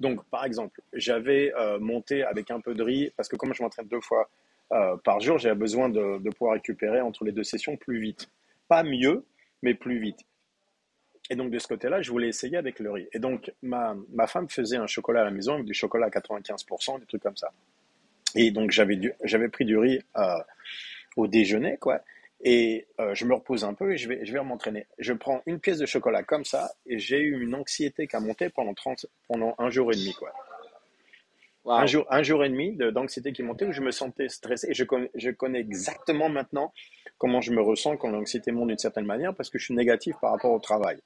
Donc, 0.00 0.24
par 0.26 0.44
exemple, 0.44 0.80
j'avais 0.92 1.52
euh, 1.54 1.78
monté 1.78 2.24
avec 2.24 2.50
un 2.50 2.60
peu 2.60 2.74
de 2.74 2.82
riz, 2.82 3.12
parce 3.16 3.28
que 3.28 3.36
comme 3.36 3.54
je 3.54 3.62
m'entraîne 3.62 3.86
deux 3.86 4.00
fois 4.00 4.28
euh, 4.72 4.96
par 5.04 5.20
jour, 5.20 5.38
j'avais 5.38 5.54
besoin 5.54 5.88
de, 5.88 6.18
de 6.18 6.30
pouvoir 6.30 6.54
récupérer 6.54 7.00
entre 7.00 7.24
les 7.24 7.32
deux 7.32 7.44
sessions 7.44 7.76
plus 7.76 8.00
vite. 8.00 8.28
Pas 8.66 8.82
mieux, 8.82 9.24
mais 9.62 9.74
plus 9.74 9.98
vite. 9.98 10.20
et 11.30 11.36
donc 11.36 11.50
de 11.50 11.58
ce 11.58 11.68
côté-là, 11.68 12.02
je 12.02 12.10
voulais 12.10 12.28
essayer 12.28 12.56
avec 12.56 12.80
le 12.80 12.90
riz. 12.90 13.08
Et 13.12 13.18
donc 13.18 13.52
ma, 13.62 13.96
ma 14.12 14.26
femme 14.26 14.48
faisait 14.48 14.76
un 14.76 14.86
chocolat 14.86 15.22
à 15.22 15.24
la 15.24 15.30
maison 15.30 15.54
avec 15.54 15.66
du 15.66 15.74
chocolat 15.74 16.06
à 16.06 16.10
95%, 16.10 17.00
des 17.00 17.06
trucs 17.06 17.22
comme 17.22 17.36
ça. 17.36 17.52
Et 18.34 18.50
donc 18.50 18.70
j'avais 18.70 18.98
j'avais 19.22 19.48
pris 19.48 19.64
du 19.64 19.76
riz 19.78 20.00
euh, 20.16 20.38
au 21.16 21.26
déjeuner, 21.26 21.76
quoi. 21.78 22.00
Et 22.46 22.86
euh, 23.00 23.14
je 23.14 23.24
me 23.24 23.34
repose 23.34 23.64
un 23.64 23.72
peu 23.72 23.92
et 23.92 23.96
je 23.96 24.06
vais, 24.08 24.24
je 24.24 24.32
vais 24.32 24.42
m'entraîner. 24.42 24.86
Je 24.98 25.14
prends 25.14 25.42
une 25.46 25.60
pièce 25.60 25.78
de 25.78 25.86
chocolat 25.86 26.22
comme 26.22 26.44
ça 26.44 26.72
et 26.84 26.98
j'ai 26.98 27.18
eu 27.18 27.42
une 27.42 27.54
anxiété 27.54 28.06
qui 28.06 28.16
a 28.16 28.20
monté 28.20 28.50
pendant, 28.50 28.74
30, 28.74 29.06
pendant 29.28 29.54
un 29.56 29.70
jour 29.70 29.90
et 29.92 29.96
demi. 29.96 30.12
Quoi. 30.12 30.30
Un, 31.66 31.86
jour, 31.86 32.06
un 32.10 32.22
jour 32.22 32.44
et 32.44 32.50
demi 32.50 32.76
d'anxiété 32.76 33.32
qui 33.32 33.42
montait 33.42 33.64
où 33.64 33.72
je 33.72 33.80
me 33.80 33.90
sentais 33.90 34.28
stressé. 34.28 34.68
Et 34.70 34.74
je 34.74 34.84
connais, 34.84 35.10
je 35.14 35.30
connais 35.30 35.60
exactement 35.60 36.28
maintenant 36.28 36.74
comment 37.16 37.40
je 37.40 37.52
me 37.52 37.62
ressens 37.62 37.96
quand 37.96 38.10
l'anxiété 38.10 38.52
monte 38.52 38.68
d'une 38.68 38.78
certaine 38.78 39.06
manière 39.06 39.34
parce 39.34 39.48
que 39.48 39.58
je 39.58 39.64
suis 39.64 39.74
négatif 39.74 40.14
par 40.20 40.32
rapport 40.32 40.52
au 40.52 40.58
travail. 40.58 40.98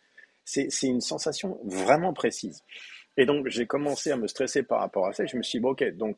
C'est 0.44 0.68
une 0.82 1.02
sensation 1.02 1.60
vraiment 1.64 2.14
précise. 2.14 2.64
Et 3.16 3.26
donc, 3.26 3.48
j'ai 3.48 3.66
commencé 3.66 4.10
à 4.10 4.16
me 4.16 4.26
stresser 4.26 4.62
par 4.62 4.80
rapport 4.80 5.06
à 5.06 5.12
ça. 5.12 5.24
Et 5.24 5.26
je 5.28 5.36
me 5.36 5.42
suis 5.42 5.58
dit, 5.58 5.62
bon, 5.62 5.70
ok, 5.70 5.84
donc, 5.96 6.16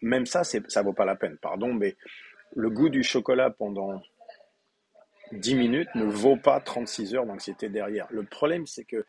même 0.00 0.26
ça, 0.26 0.42
ça 0.44 0.82
vaut 0.82 0.92
pas 0.92 1.04
la 1.04 1.16
peine. 1.16 1.36
Pardon, 1.38 1.72
mais 1.72 1.96
le 2.54 2.70
goût 2.70 2.88
du 2.88 3.02
chocolat 3.02 3.50
pendant 3.50 4.02
10 5.32 5.54
minutes 5.54 5.88
ne 5.94 6.04
vaut 6.04 6.36
pas 6.36 6.60
36 6.60 7.14
heures 7.14 7.26
d'anxiété 7.26 7.68
derrière. 7.68 8.06
Le 8.10 8.22
problème, 8.22 8.66
c'est 8.66 8.84
que 8.84 9.04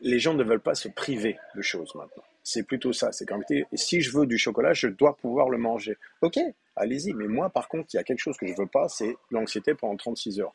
les 0.00 0.18
gens 0.18 0.34
ne 0.34 0.44
veulent 0.44 0.60
pas 0.60 0.74
se 0.74 0.88
priver 0.88 1.38
de 1.54 1.62
choses 1.62 1.94
maintenant. 1.94 2.24
C'est 2.42 2.62
plutôt 2.62 2.92
ça. 2.92 3.12
C'est 3.12 3.26
qu'en 3.26 3.38
réalité, 3.38 3.66
si 3.74 4.00
je 4.00 4.16
veux 4.16 4.26
du 4.26 4.38
chocolat, 4.38 4.72
je 4.72 4.88
dois 4.88 5.16
pouvoir 5.16 5.48
le 5.48 5.58
manger. 5.58 5.96
Ok, 6.22 6.38
allez-y. 6.76 7.12
Mais 7.12 7.26
moi, 7.26 7.50
par 7.50 7.68
contre, 7.68 7.88
il 7.92 7.96
y 7.96 8.00
a 8.00 8.04
quelque 8.04 8.20
chose 8.20 8.36
que 8.36 8.46
je 8.46 8.54
veux 8.54 8.66
pas, 8.66 8.88
c'est 8.88 9.16
l'anxiété 9.30 9.74
pendant 9.74 9.96
36 9.96 10.40
heures. 10.40 10.52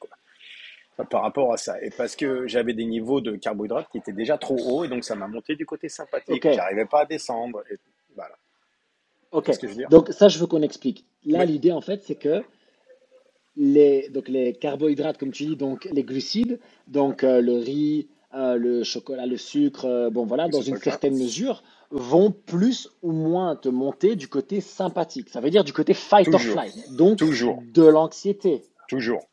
par 1.10 1.24
rapport 1.24 1.52
à 1.52 1.58
ça. 1.58 1.82
Et 1.82 1.90
parce 1.90 2.16
que 2.16 2.48
j'avais 2.48 2.74
des 2.74 2.86
niveaux 2.86 3.22
de 3.22 3.36
carbohydrates 3.36 3.90
qui 3.90 3.98
étaient 3.98 4.14
déjà 4.14 4.38
trop 4.38 4.58
hauts, 4.58 4.86
et 4.86 4.88
donc 4.88 5.04
ça 5.04 5.16
m'a 5.16 5.28
monté 5.28 5.56
du 5.56 5.66
côté 5.66 5.90
sympathique. 5.90 6.44
Je 6.48 6.54
J'arrivais 6.54 6.86
pas 6.86 7.02
à 7.02 7.06
descendre. 7.06 7.64
Et 7.72 7.78
voilà. 8.16 8.36
Ok. 9.32 9.50
Donc 9.90 10.10
ça, 10.10 10.28
je 10.28 10.40
veux 10.40 10.48
qu'on 10.48 10.62
explique. 10.62 11.06
Là, 11.26 11.46
l'idée, 11.46 11.72
en 11.72 11.82
fait, 11.82 12.04
c'est 12.04 12.16
que 12.16 12.44
les, 13.56 14.10
donc 14.10 14.28
les 14.28 14.54
carbohydrates, 14.54 15.18
comme 15.18 15.32
tu 15.32 15.46
dis, 15.46 15.56
donc 15.56 15.88
les 15.92 16.04
glucides, 16.04 16.60
donc 16.88 17.24
euh, 17.24 17.42
le 17.42 17.54
riz, 17.54 18.08
euh, 18.34 18.56
le 18.56 18.84
chocolat, 18.84 19.26
le 19.26 19.38
sucre, 19.38 19.86
euh, 19.86 20.10
bon 20.10 20.26
voilà, 20.26 20.48
dans 20.48 20.62
une 20.62 20.78
certaine 20.78 21.18
mesure, 21.18 21.64
vont 21.92 22.32
plus 22.32 22.90
ou 23.02 23.12
moins 23.12 23.56
te 23.56 23.68
monter 23.70 24.16
du 24.16 24.28
côté 24.28 24.62
sympathique. 24.62 25.30
Ça 25.30 25.42
veut 25.42 25.50
dire 25.50 25.64
du 25.64 25.74
côté 25.74 25.94
fight 25.94 26.34
or 26.34 26.40
flight. 26.40 26.94
Donc 26.94 27.18
Toujours. 27.18 27.62
de 27.74 27.84
l'anxiété. 27.84 28.64
Toujours. 28.88 29.28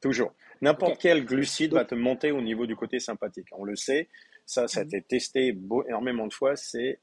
Toujours. 0.00 0.32
N'importe 0.60 0.98
quel 0.98 1.24
glucide 1.24 1.72
va 1.72 1.84
te 1.84 1.94
monter 1.94 2.32
au 2.32 2.40
niveau 2.40 2.66
du 2.66 2.74
côté 2.74 2.98
sympathique. 2.98 3.46
On 3.52 3.64
le 3.64 3.76
sait, 3.76 4.08
ça, 4.46 4.66
ça 4.66 4.80
a 4.80 4.82
été 4.82 5.02
testé 5.02 5.56
énormément 5.88 6.26
de 6.26 6.32
fois, 6.32 6.56
c'est 6.56 7.00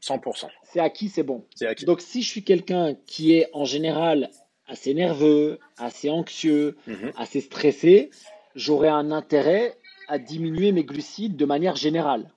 100%. 0.00 0.48
C'est 0.64 0.80
acquis, 0.80 1.08
c'est 1.08 1.22
bon. 1.22 1.46
Acquis. 1.60 1.84
Donc 1.84 2.00
si 2.00 2.22
je 2.22 2.28
suis 2.28 2.44
quelqu'un 2.44 2.94
qui 3.06 3.34
est 3.34 3.48
en 3.52 3.64
général 3.64 4.30
assez 4.66 4.94
nerveux, 4.94 5.58
assez 5.78 6.10
anxieux, 6.10 6.76
mhm. 6.86 7.12
assez 7.16 7.40
stressé, 7.40 8.10
j'aurais 8.54 8.88
un 8.88 9.10
intérêt 9.10 9.76
à 10.08 10.18
diminuer 10.18 10.72
mes 10.72 10.84
glucides 10.84 11.36
de 11.36 11.44
manière 11.44 11.76
générale. 11.76 12.30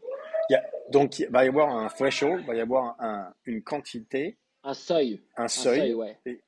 donc, 0.92 1.18
il 1.20 1.28
va 1.30 1.46
y 1.46 1.48
avoir 1.48 1.76
un 1.76 1.88
threshold, 1.88 2.42
il 2.42 2.48
va 2.48 2.56
y 2.56 2.62
avoir 2.62 2.96
une 3.46 3.64
quantité. 3.64 4.38
Un 4.64 4.76
seuil. 4.76 5.22
Un 5.38 5.48
seuil, 5.48 5.96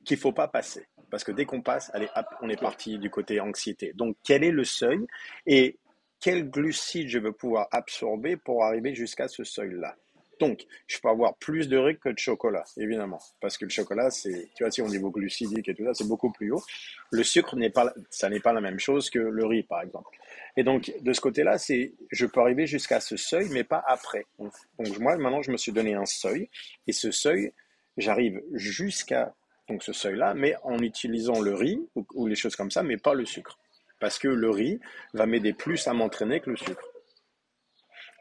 qu'il 0.06 0.18
ne 0.18 0.22
faut 0.22 0.34
pas 0.34 0.48
passer. 0.48 0.86
Parce 1.10 1.24
que 1.24 1.32
dès 1.32 1.46
qu'on 1.46 1.62
passe, 1.62 1.90
allez, 1.94 2.08
on 2.42 2.50
est 2.50 2.60
parti 2.60 3.00
du 3.00 3.10
côté 3.10 3.40
anxiété. 3.40 3.94
Donc, 3.96 4.18
quel 4.24 4.44
est 4.44 4.52
le 4.52 4.64
seuil 4.64 5.00
et 5.48 5.80
quel 6.20 6.50
glucide 6.50 7.10
je 7.10 7.20
veux 7.20 7.32
pouvoir 7.32 7.68
absorber 7.72 8.38
pour 8.38 8.64
arriver 8.64 8.94
jusqu'à 8.94 9.28
ce 9.28 9.44
seuil-là? 9.44 9.96
Donc, 10.40 10.66
je 10.88 11.00
peux 11.00 11.10
avoir 11.10 11.36
plus 11.36 11.68
de 11.70 11.78
riz 11.78 11.98
que 11.98 12.10
de 12.10 12.18
chocolat, 12.18 12.64
évidemment, 12.78 13.20
parce 13.42 13.58
que 13.58 13.66
le 13.66 13.72
chocolat, 13.72 14.10
c'est, 14.10 14.50
tu 14.56 14.64
vois, 14.64 14.72
si 14.72 14.82
au 14.82 14.88
niveau 14.88 15.10
glucidique 15.10 15.68
et 15.70 15.76
tout 15.76 15.86
ça, 15.86 15.94
c'est 15.94 16.08
beaucoup 16.08 16.32
plus 16.32 16.52
haut. 16.52 16.64
Le 17.12 17.24
sucre 17.24 17.56
n'est 17.56 17.70
pas, 17.70 17.94
ça 18.10 18.30
n'est 18.30 18.40
pas 18.40 18.54
la 18.54 18.62
même 18.62 18.80
chose 18.80 19.10
que 19.10 19.20
le 19.20 19.46
riz, 19.46 19.64
par 19.64 19.82
exemple. 19.82 20.18
Et 20.58 20.64
donc, 20.64 20.92
de 21.02 21.14
ce 21.14 21.22
côté-là, 21.22 21.58
c'est, 21.58 21.94
je 22.12 22.26
peux 22.26 22.42
arriver 22.42 22.68
jusqu'à 22.68 23.00
ce 23.00 23.18
seuil, 23.18 23.48
mais 23.52 23.64
pas 23.64 23.84
après. 23.88 24.26
Donc, 24.40 24.54
moi, 25.00 25.18
maintenant, 25.18 25.42
je 25.42 25.52
me 25.52 25.58
suis 25.58 25.72
donné 25.72 25.94
un 25.94 26.06
seuil, 26.06 26.50
et 26.88 26.92
ce 26.92 27.12
seuil, 27.12 27.54
j'arrive 27.98 28.42
jusqu'à 28.54 29.34
donc 29.68 29.84
ce 29.84 29.94
seuil-là, 29.94 30.34
mais 30.36 30.56
en 30.64 30.80
utilisant 30.80 31.42
le 31.42 31.56
riz 31.56 31.82
ou, 31.96 32.28
les 32.28 32.36
choses 32.36 32.56
comme 32.56 32.70
ça, 32.70 32.84
mais 32.84 32.98
pas 32.98 33.14
le 33.14 33.26
sucre, 33.26 33.58
parce 34.00 34.20
que 34.20 34.28
le 34.28 34.50
riz 34.50 34.80
va 35.14 35.26
m'aider 35.26 35.54
plus 35.54 35.88
à 35.88 35.94
m'entraîner 35.94 36.40
que 36.40 36.52
le 36.52 36.58
sucre. 36.58 36.88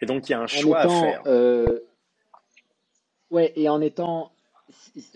Et 0.01 0.07
donc, 0.07 0.29
il 0.29 0.33
y 0.33 0.35
a 0.35 0.41
un 0.41 0.47
choix 0.47 0.81
à 0.81 0.89
faire. 0.89 1.23
Euh, 1.27 1.81
Ouais, 3.35 3.53
et 3.57 3.69
en 3.69 3.81
étant 3.81 4.31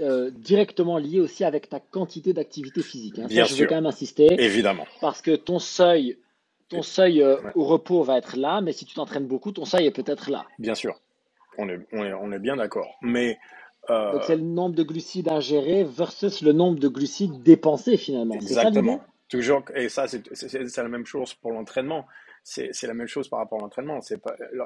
euh, 0.00 0.32
directement 0.32 0.98
lié 0.98 1.20
aussi 1.20 1.44
avec 1.44 1.68
ta 1.68 1.78
quantité 1.78 2.32
d'activité 2.32 2.82
physique. 2.82 3.20
Hein. 3.20 3.26
Bien 3.28 3.44
je 3.44 3.54
veux 3.54 3.66
quand 3.66 3.76
même 3.76 3.86
insister. 3.86 4.26
Évidemment. 4.42 4.86
Parce 5.00 5.22
que 5.22 5.36
ton 5.36 5.60
seuil, 5.60 6.18
ton 6.68 6.82
seuil 6.82 7.22
euh, 7.22 7.36
au 7.54 7.64
repos 7.64 8.02
va 8.02 8.18
être 8.18 8.36
là, 8.36 8.60
mais 8.60 8.72
si 8.72 8.86
tu 8.86 8.94
t'entraînes 8.96 9.28
beaucoup, 9.28 9.52
ton 9.52 9.64
seuil 9.64 9.86
est 9.86 9.92
peut-être 9.92 10.32
là. 10.32 10.46
Bien 10.58 10.74
sûr. 10.74 11.00
On 11.58 11.68
est, 11.68 11.78
on 11.92 12.32
est, 12.32 12.38
bien 12.40 12.56
d'accord. 12.56 12.88
Mais. 13.02 13.38
Euh, 13.88 14.12
Donc 14.14 14.24
c'est 14.24 14.36
le 14.36 14.42
nombre 14.42 14.74
de 14.74 14.82
glucides 14.82 15.28
ingérés 15.28 15.84
versus 15.84 16.42
le 16.42 16.52
nombre 16.52 16.80
de 16.80 16.88
glucides 16.88 17.44
dépensés 17.44 17.96
finalement. 17.96 18.34
Exactement. 18.34 19.00
Toujours. 19.28 19.62
Et 19.76 19.88
ça, 19.88 20.08
c'est 20.08 20.76
la 20.76 20.88
même 20.88 21.06
chose 21.06 21.34
pour 21.34 21.52
l'entraînement 21.52 22.04
c'est 22.48 22.86
la 22.86 22.94
même 22.94 23.06
chose 23.06 23.28
par 23.28 23.40
rapport 23.40 23.58
à 23.58 23.62
l'entraînement. 23.62 24.00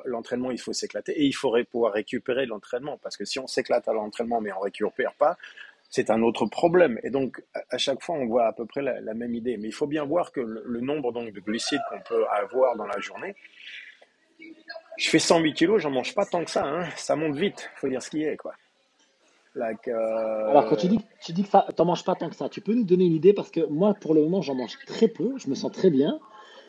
L'entraînement, 0.05 0.51
il 0.53 0.61
faut 0.61 0.73
s'éclater 0.73 1.13
et 1.13 1.25
il 1.25 1.33
faudrait 1.33 1.65
pouvoir 1.65 1.93
récupérer 1.93 2.47
l'entraînement 2.47 2.97
parce 3.03 3.17
que 3.17 3.25
si 3.25 3.41
on 3.41 3.47
s'éclate 3.49 3.89
à 3.89 3.93
l'entraînement 3.93 4.41
mais 4.41 4.53
on 4.53 4.61
récupère 4.61 5.15
pas, 5.15 5.37
c'est 5.91 6.09
un 6.11 6.23
autre 6.23 6.47
problème. 6.47 7.01
Et 7.03 7.11
donc, 7.11 7.43
à 7.71 7.79
chaque 7.79 8.03
fois, 8.03 8.15
on 8.15 8.27
voit 8.27 8.47
à 8.47 8.53
peu 8.53 8.67
près 8.67 8.83
la, 8.83 9.15
même 9.15 9.35
idée. 9.35 9.57
Mais 9.59 9.69
il 9.69 9.75
faut 9.75 9.87
bien 9.87 10.05
voir 10.05 10.33
que 10.33 10.41
le, 10.41 10.81
nombre 10.81 11.13
donc, 11.13 11.33
de 11.33 11.41
glucides 11.41 11.83
qu'on 11.91 12.01
peut 12.01 12.25
avoir 12.29 12.77
dans 12.77 12.87
la 12.87 12.99
journée, 13.01 13.35
je 14.97 15.11
fais 15.11 15.19
108 15.19 15.53
kilos, 15.53 15.83
j'en 15.83 15.91
mange 15.91 16.15
pas 16.15 16.25
tant 16.25 16.45
que 16.45 16.51
ça. 16.51 16.65
Hein. 16.65 16.89
Ça 16.97 17.17
monte 17.17 17.37
vite, 17.37 17.69
faut 17.77 17.89
dire 17.89 18.03
ce 18.03 18.11
qui 18.11 18.23
est. 18.23 18.37
Quoi. 18.37 18.55
Euh, 19.57 20.49
Alors, 20.49 20.67
quand 20.69 20.77
dis, 20.77 21.01
tu 21.21 21.33
dis 21.33 21.43
que 21.45 21.49
tu 21.51 21.57
n'en 21.79 21.85
manges 21.85 22.05
pas 22.05 22.15
tant 22.15 22.31
que 22.31 22.37
ça, 22.37 22.49
tu 22.49 22.61
peux 22.61 22.75
nous 22.75 22.85
donner 22.85 23.05
une 23.05 23.15
idée 23.15 23.35
parce 23.35 23.51
que 23.51 23.61
moi, 23.67 23.93
pour 23.93 24.15
le 24.15 24.23
moment, 24.23 24.41
j'en 24.41 24.55
mange 24.55 24.79
très 24.87 25.09
peu, 25.09 25.35
je 25.37 25.51
me 25.51 25.55
sens 25.55 25.73
très 25.73 25.91
bien. 25.91 26.19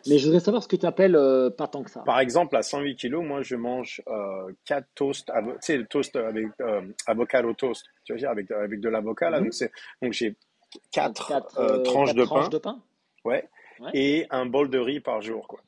Mais 0.08 0.18
je 0.18 0.26
voudrais 0.26 0.40
savoir 0.40 0.64
ce 0.64 0.68
que 0.68 0.76
tu 0.76 0.86
appelles 0.86 1.16
euh, 1.16 1.50
pas 1.50 1.68
tant 1.68 1.84
que 1.84 1.90
ça. 1.90 2.02
Par 2.02 2.20
exemple, 2.20 2.56
à 2.56 2.62
108 2.62 2.96
kg, 2.96 3.16
moi, 3.16 3.42
je 3.42 3.56
mange 3.56 4.02
euh, 4.08 4.52
4 4.66 4.86
toasts, 4.96 5.32
tu 5.32 5.52
sais, 5.62 5.78
le 5.78 5.86
toast 5.86 6.16
avec 6.16 6.48
euh, 6.62 6.82
avocado 7.08 7.54
toast, 7.54 7.86
tu 8.04 8.16
vois, 8.16 8.30
avec, 8.30 8.52
avec 8.52 8.80
de 8.80 8.90
l'avocat, 8.90 9.30
là. 9.30 9.40
Mhm. 9.40 9.50
Donc, 9.50 9.72
donc 10.02 10.14
j'ai 10.14 10.36
4, 10.92 11.32
euh, 11.58 11.84
tranches, 11.84 12.14
de, 12.14 12.24
tranches 12.26 12.46
pain, 12.46 12.50
de 12.50 12.58
pain. 12.58 12.80
Ouais. 13.24 13.48
ouais. 13.80 13.92
Et 13.94 14.28
un 14.30 14.46
bol 14.46 14.70
de 14.70 14.80
riz 14.80 15.00
par 15.00 15.22
jour, 15.22 15.48
quoi. 15.48 15.60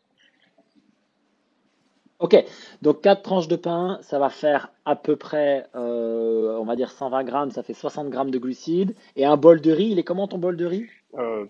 Ok, 2.20 2.42
donc 2.82 3.02
4 3.02 3.22
tranches 3.22 3.50
de 3.50 3.58
pain, 3.58 4.00
ça 4.02 4.20
va 4.20 4.30
faire 4.30 4.72
à 4.86 4.96
peu 4.96 5.18
près, 5.18 5.68
on 5.74 6.64
va 6.66 6.78
dire 6.78 6.90
120 6.90 7.24
grammes, 7.26 7.52
ça 7.52 7.62
fait 7.62 7.74
60 7.74 8.10
grammes 8.10 8.32
de 8.32 8.40
glucides. 8.40 8.96
Et 9.18 9.26
un 9.26 9.36
bol 9.36 9.60
de 9.60 9.72
riz, 9.72 9.90
il 9.92 10.00
est 10.00 10.06
comment 10.06 10.26
ton 10.26 10.38
bol 10.38 10.56
de 10.56 10.66
riz? 10.66 10.88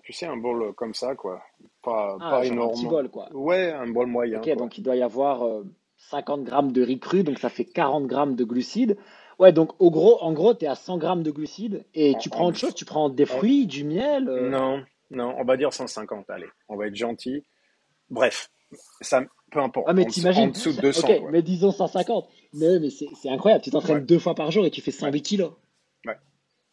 Tu 0.02 0.12
sais, 0.12 0.26
un 0.26 0.36
bol 0.36 0.72
comme 0.74 0.94
ça, 0.94 1.14
quoi 1.14 1.42
pas, 1.86 2.18
ah, 2.20 2.44
énorme. 2.44 2.70
Un 2.70 2.72
petit 2.72 2.86
bol, 2.86 3.08
quoi. 3.08 3.28
Ouais, 3.32 3.70
un 3.70 3.86
bol 3.86 4.06
moyen. 4.06 4.38
Ok, 4.40 4.50
donc 4.56 4.76
il 4.76 4.82
doit 4.82 4.96
y 4.96 5.02
avoir 5.02 5.62
50 5.96 6.40
euh, 6.40 6.42
grammes 6.42 6.72
de 6.72 6.82
riz 6.82 6.98
cru, 6.98 7.22
donc 7.22 7.38
ça 7.38 7.48
fait 7.48 7.64
40 7.64 8.06
grammes 8.06 8.34
de 8.34 8.44
glucides. 8.44 8.96
Ouais, 9.38 9.52
donc 9.52 9.80
au 9.80 9.90
gros, 9.90 10.20
en 10.22 10.32
gros, 10.32 10.54
tu 10.54 10.64
es 10.64 10.68
à 10.68 10.74
100 10.74 10.98
grammes 10.98 11.22
de 11.22 11.30
glucides 11.30 11.84
et 11.94 12.14
tu 12.18 12.28
prends 12.28 12.46
autre 12.46 12.58
chose, 12.58 12.74
tu 12.74 12.84
prends 12.84 13.08
des 13.08 13.26
fruits, 13.26 13.66
du 13.66 13.84
miel 13.84 14.28
euh? 14.28 14.48
Non, 14.48 14.82
non, 15.10 15.34
on 15.38 15.44
va 15.44 15.56
dire 15.56 15.72
150, 15.72 16.28
allez, 16.30 16.48
on 16.68 16.76
va 16.76 16.86
être 16.86 16.96
gentil. 16.96 17.44
Bref, 18.08 18.50
ça, 19.00 19.22
peu 19.52 19.60
importe. 19.60 19.86
Ah, 19.88 19.92
mais 19.92 20.06
t'imagines 20.06 20.48
En 20.48 20.52
dessous 20.52 20.72
de 20.72 20.80
200. 20.80 21.08
Ok, 21.08 21.22
mais 21.30 21.42
disons 21.42 21.70
150. 21.70 22.28
Mais, 22.54 22.78
mais 22.80 22.88
c'est 22.90 23.28
incroyable, 23.28 23.62
tu 23.62 23.70
t'entraînes 23.70 24.04
deux 24.04 24.18
fois 24.18 24.34
par 24.34 24.50
jour 24.50 24.64
et 24.64 24.70
tu 24.70 24.80
fais 24.80 24.90
108 24.90 25.22
kilos. 25.22 25.52
Ouais. 26.06 26.16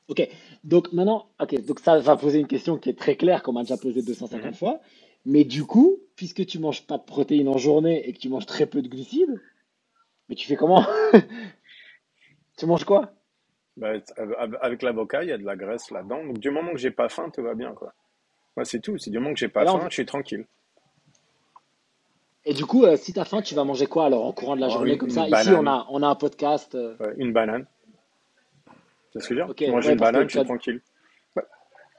Ok, 0.09 0.27
donc 0.63 0.91
maintenant, 0.91 1.27
ok, 1.39 1.65
donc 1.65 1.79
ça 1.79 1.99
va 1.99 2.17
poser 2.17 2.39
une 2.39 2.47
question 2.47 2.77
qui 2.77 2.89
est 2.89 2.97
très 2.97 3.15
claire, 3.15 3.41
qu'on 3.41 3.53
m'a 3.53 3.61
déjà 3.61 3.77
posé 3.77 4.01
250 4.01 4.45
mhm. 4.45 4.53
fois. 4.53 4.79
Mais 5.25 5.45
du 5.45 5.63
coup, 5.63 5.99
puisque 6.15 6.45
tu 6.45 6.59
manges 6.59 6.85
pas 6.85 6.97
de 6.97 7.03
protéines 7.03 7.47
en 7.47 7.57
journée 7.57 8.07
et 8.07 8.13
que 8.13 8.19
tu 8.19 8.27
manges 8.27 8.45
très 8.45 8.65
peu 8.65 8.81
de 8.81 8.89
glucides, 8.89 9.41
mais 10.27 10.35
tu 10.35 10.47
fais 10.47 10.55
comment 10.55 10.85
Tu 12.57 12.65
manges 12.65 12.83
quoi 12.83 13.13
bah, 13.77 13.93
Avec 14.61 14.83
l'avocat, 14.83 15.23
il 15.23 15.29
y 15.29 15.31
a 15.31 15.37
de 15.37 15.45
la 15.45 15.55
graisse 15.55 15.89
là-dedans. 15.91 16.23
Donc 16.25 16.39
du 16.39 16.51
moment 16.51 16.71
que 16.71 16.77
j'ai 16.77 16.91
pas 16.91 17.09
faim, 17.09 17.29
tout 17.33 17.41
va 17.41 17.55
bien. 17.55 17.73
quoi. 17.73 17.93
C'est 18.63 18.79
tout. 18.79 18.97
C'est 18.97 19.09
du 19.09 19.19
moment 19.19 19.33
que 19.33 19.39
j'ai 19.39 19.47
pas 19.47 19.65
faim, 19.65 19.87
je 19.89 19.93
suis 19.93 20.05
tranquille. 20.05 20.45
Et 22.45 22.53
du 22.53 22.65
coup, 22.65 22.83
euh, 22.83 22.97
si 22.97 23.13
tu 23.13 23.19
as 23.19 23.25
faim, 23.25 23.41
tu 23.41 23.55
vas 23.55 23.63
manger 23.63 23.87
quoi 23.87 24.05
alors 24.05 24.25
en 24.25 24.33
courant 24.33 24.55
de 24.55 24.61
la 24.61 24.67
oh, 24.67 24.71
journée 24.71 24.97
comme 24.97 25.09
ça? 25.09 25.27
Ici, 25.27 25.49
on 25.51 25.65
a, 25.65 25.87
on 25.89 26.03
a 26.03 26.07
un 26.07 26.15
podcast. 26.15 26.75
Euh. 26.75 26.95
une 27.17 27.31
banane. 27.31 27.65
C'est 29.13 29.19
ce 29.19 29.29
que 29.29 29.35
je 29.35 29.39
veux 29.39 29.45
dire 29.45 29.51
okay, 29.51 29.67
une 29.67 29.95
banane, 29.95 30.27
je 30.27 30.37
suis 30.37 30.45
tranquille. 30.45 30.81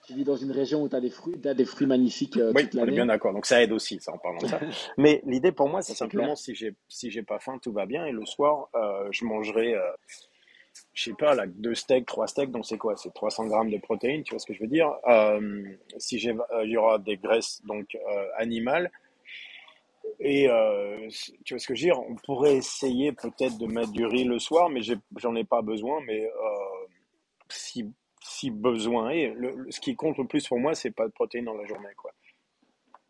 tu 0.07 0.15
vis 0.15 0.25
dans 0.25 0.37
une 0.37 0.51
région 0.51 0.83
où 0.83 0.89
tu 0.89 0.97
as 0.97 1.01
des 1.01 1.11
fruits, 1.11 1.41
as 1.45 1.55
des 1.55 1.65
fruits 1.65 1.87
magnifiques 1.87 2.37
euh, 2.37 2.53
Oui, 2.55 2.65
toute 2.65 2.75
on 2.75 2.83
est 2.83 2.87
bien 2.87 2.97
l'année. 2.97 3.07
d'accord. 3.09 3.33
Donc 3.33 3.47
ça 3.47 3.63
aide 3.63 3.73
aussi, 3.73 4.01
ça, 4.01 4.13
en 4.13 4.19
parlant 4.19 4.41
de 4.41 4.49
ça. 4.49 4.61
Mais 4.99 5.23
l'idée 5.25 5.53
pour 5.53 5.69
moi, 5.69 5.81
c'est 5.81 5.95
simplement 5.95 6.25
clair. 6.25 6.39
si 6.39 6.55
j'ai 6.55 6.75
si 6.89 7.11
j'ai 7.11 7.23
pas 7.23 7.39
faim, 7.39 7.59
tout 7.63 7.73
va 7.73 7.87
bien. 7.87 8.05
Et 8.05 8.13
le 8.13 8.27
soir, 8.27 8.69
euh, 8.75 9.09
je 9.13 9.25
mangerai, 9.25 9.75
euh, 9.75 9.81
je 10.93 11.05
sais 11.05 11.15
pas, 11.17 11.35
là, 11.35 11.47
deux 11.47 11.75
steaks, 11.75 12.07
trois 12.07 12.27
steaks. 12.27 12.51
Donc 12.51 12.67
c'est 12.67 12.79
quoi? 12.79 12.97
C'est 12.97 13.15
300 13.15 13.47
grammes 13.47 13.71
de 13.71 13.79
protéines. 13.79 14.25
Tu 14.25 14.31
vois 14.31 14.41
ce 14.41 14.47
que 14.47 14.55
je 14.55 14.61
veux 14.61 14.69
dire? 14.69 14.93
Euh, 15.07 15.63
si 15.99 16.19
j'ai, 16.19 16.35
il 16.65 16.71
y 16.71 16.77
aura 16.77 16.99
des 16.99 17.17
graisses 17.17 17.63
donc 17.65 17.97
animales. 18.37 18.91
Et 20.21 20.49
euh, 20.49 21.09
tu 21.45 21.55
vois 21.55 21.59
ce 21.59 21.67
que 21.67 21.75
je 21.75 21.83
veux 21.83 21.93
dire? 21.93 22.01
On 22.09 22.15
pourrait 22.17 22.57
essayer 22.57 23.13
peut-être 23.13 23.59
de 23.59 23.67
mettre 23.67 23.93
du 23.93 24.07
riz 24.07 24.25
le 24.25 24.39
soir, 24.39 24.69
mais 24.71 24.81
j'en 25.17 25.35
ai 25.35 25.45
pas 25.45 25.63
besoin. 25.63 26.01
Mais 26.07 26.25
euh, 26.25 26.84
si 27.49 27.87
si 28.23 28.51
besoin 28.51 29.11
est, 29.11 29.35
le, 29.35 29.55
le- 29.55 29.71
ce 29.71 29.81
qui 29.81 29.97
compte 29.97 30.17
le 30.19 30.27
plus 30.27 30.47
pour 30.49 30.59
moi, 30.59 30.75
c'est 30.75 30.91
pas 30.91 31.07
de 31.07 31.13
protéines 31.13 31.45
dans 31.47 31.55
la 31.55 31.67
journée, 31.67 31.95
quoi. 31.97 32.13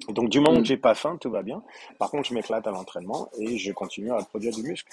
Donc, 0.08 0.28
du 0.30 0.40
moment 0.40 0.60
que 0.60 0.64
Hmm. 0.64 0.68
j'ai 0.68 0.76
pas 0.76 0.94
faim, 0.94 1.18
tout 1.20 1.30
va 1.30 1.42
bien. 1.42 1.62
Par 1.98 2.10
contre, 2.10 2.28
je 2.28 2.34
m'éclate 2.34 2.66
à 2.66 2.70
l'entraînement 2.70 3.28
et 3.38 3.58
je 3.58 3.72
continue 3.72 4.12
à 4.12 4.18
produire 4.24 4.52
du 4.54 4.62
muscle. 4.62 4.92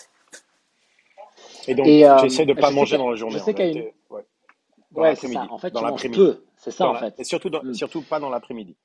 Et 1.68 1.76
donc, 1.76 1.88
euh, 2.04 2.18
j'essaie 2.18 2.46
de 2.46 2.54
je 2.54 2.60
pas 2.60 2.72
manger 2.72 2.98
dans 2.98 3.10
la 3.10 3.16
je 3.16 3.18
journée, 3.18 3.42
en 3.42 3.46
sais 3.46 3.54
qu'à 3.56 3.68
une... 3.68 3.74
vérité. 3.74 3.94
Ouais. 4.10 4.26
Dans 4.92 5.02
Ouais, 5.02 5.16
c'est 5.16 5.28
ça. 5.28 5.42
l'après-midi. 5.42 5.48
En 5.50 5.58
fait, 5.58 5.72
Dans 5.72 5.82
l'après-midi. 5.82 6.18
peu. 6.18 6.46
C'est 6.58 6.72
ça, 6.72 6.86
Dans 6.86 6.92
en 6.92 6.94
la... 6.94 7.00
fait. 7.00 7.20
Et 7.20 7.24
surtout, 7.24 7.50
dans... 7.50 7.64
Hmm. 7.64 7.74
surtout 7.74 8.04
pas 8.04 8.20
dans 8.20 8.30
l'après-midi. 8.30 8.76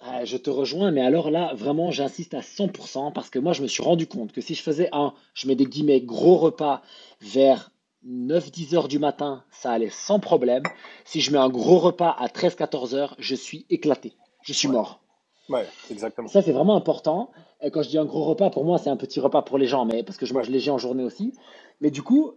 Ah, 0.00 0.24
je 0.24 0.36
te 0.36 0.50
rejoins, 0.50 0.92
mais 0.92 1.00
alors 1.00 1.30
là, 1.32 1.52
vraiment, 1.54 1.90
j'insiste 1.90 2.34
à 2.34 2.42
100% 2.42 3.10
parce 3.12 3.28
que 3.30 3.40
moi, 3.40 3.52
je 3.52 3.62
me 3.62 3.66
suis 3.66 3.82
rendu 3.82 4.06
compte 4.06 4.32
que 4.32 4.40
si 4.40 4.54
je 4.54 4.62
faisais 4.62 4.88
un, 4.92 5.14
je 5.34 5.48
mets 5.48 5.56
des 5.56 5.66
guillemets, 5.66 6.00
gros 6.00 6.36
repas 6.36 6.82
vers 7.20 7.72
9-10 8.06 8.74
heures 8.74 8.88
du 8.88 8.98
matin, 8.98 9.44
ça 9.50 9.70
allait 9.72 9.90
sans 9.90 10.18
problème. 10.20 10.62
Si 11.04 11.20
je 11.20 11.30
mets 11.32 11.38
un 11.38 11.48
gros 11.48 11.78
repas 11.78 12.14
à 12.18 12.26
13-14 12.28 12.94
heures, 12.94 13.14
je 13.18 13.34
suis 13.34 13.66
éclaté. 13.70 14.14
Je 14.42 14.52
suis 14.52 14.68
Ouais. 14.68 14.74
mort. 14.74 15.00
Ouais, 15.48 15.66
Et 15.90 15.92
exactement. 15.92 16.28
ça, 16.28 16.42
c'est 16.42 16.52
vraiment 16.52 16.76
important. 16.76 17.30
Et 17.62 17.70
quand 17.70 17.82
je 17.82 17.88
dis 17.90 17.98
un 17.98 18.04
gros 18.06 18.24
repas, 18.24 18.50
pour 18.50 18.64
moi, 18.64 18.78
c'est 18.78 18.90
un 18.90 18.96
petit 18.96 19.20
repas 19.20 19.42
pour 19.42 19.58
les 19.58 19.66
gens, 19.66 19.84
mais 19.84 20.02
parce 20.02 20.16
que 20.18 20.26
je 20.26 20.32
mange 20.34 20.48
léger 20.48 20.70
en 20.70 20.78
journée 20.78 21.04
aussi. 21.04 21.34
Mais 21.80 21.90
du 21.90 22.02
coup, 22.02 22.32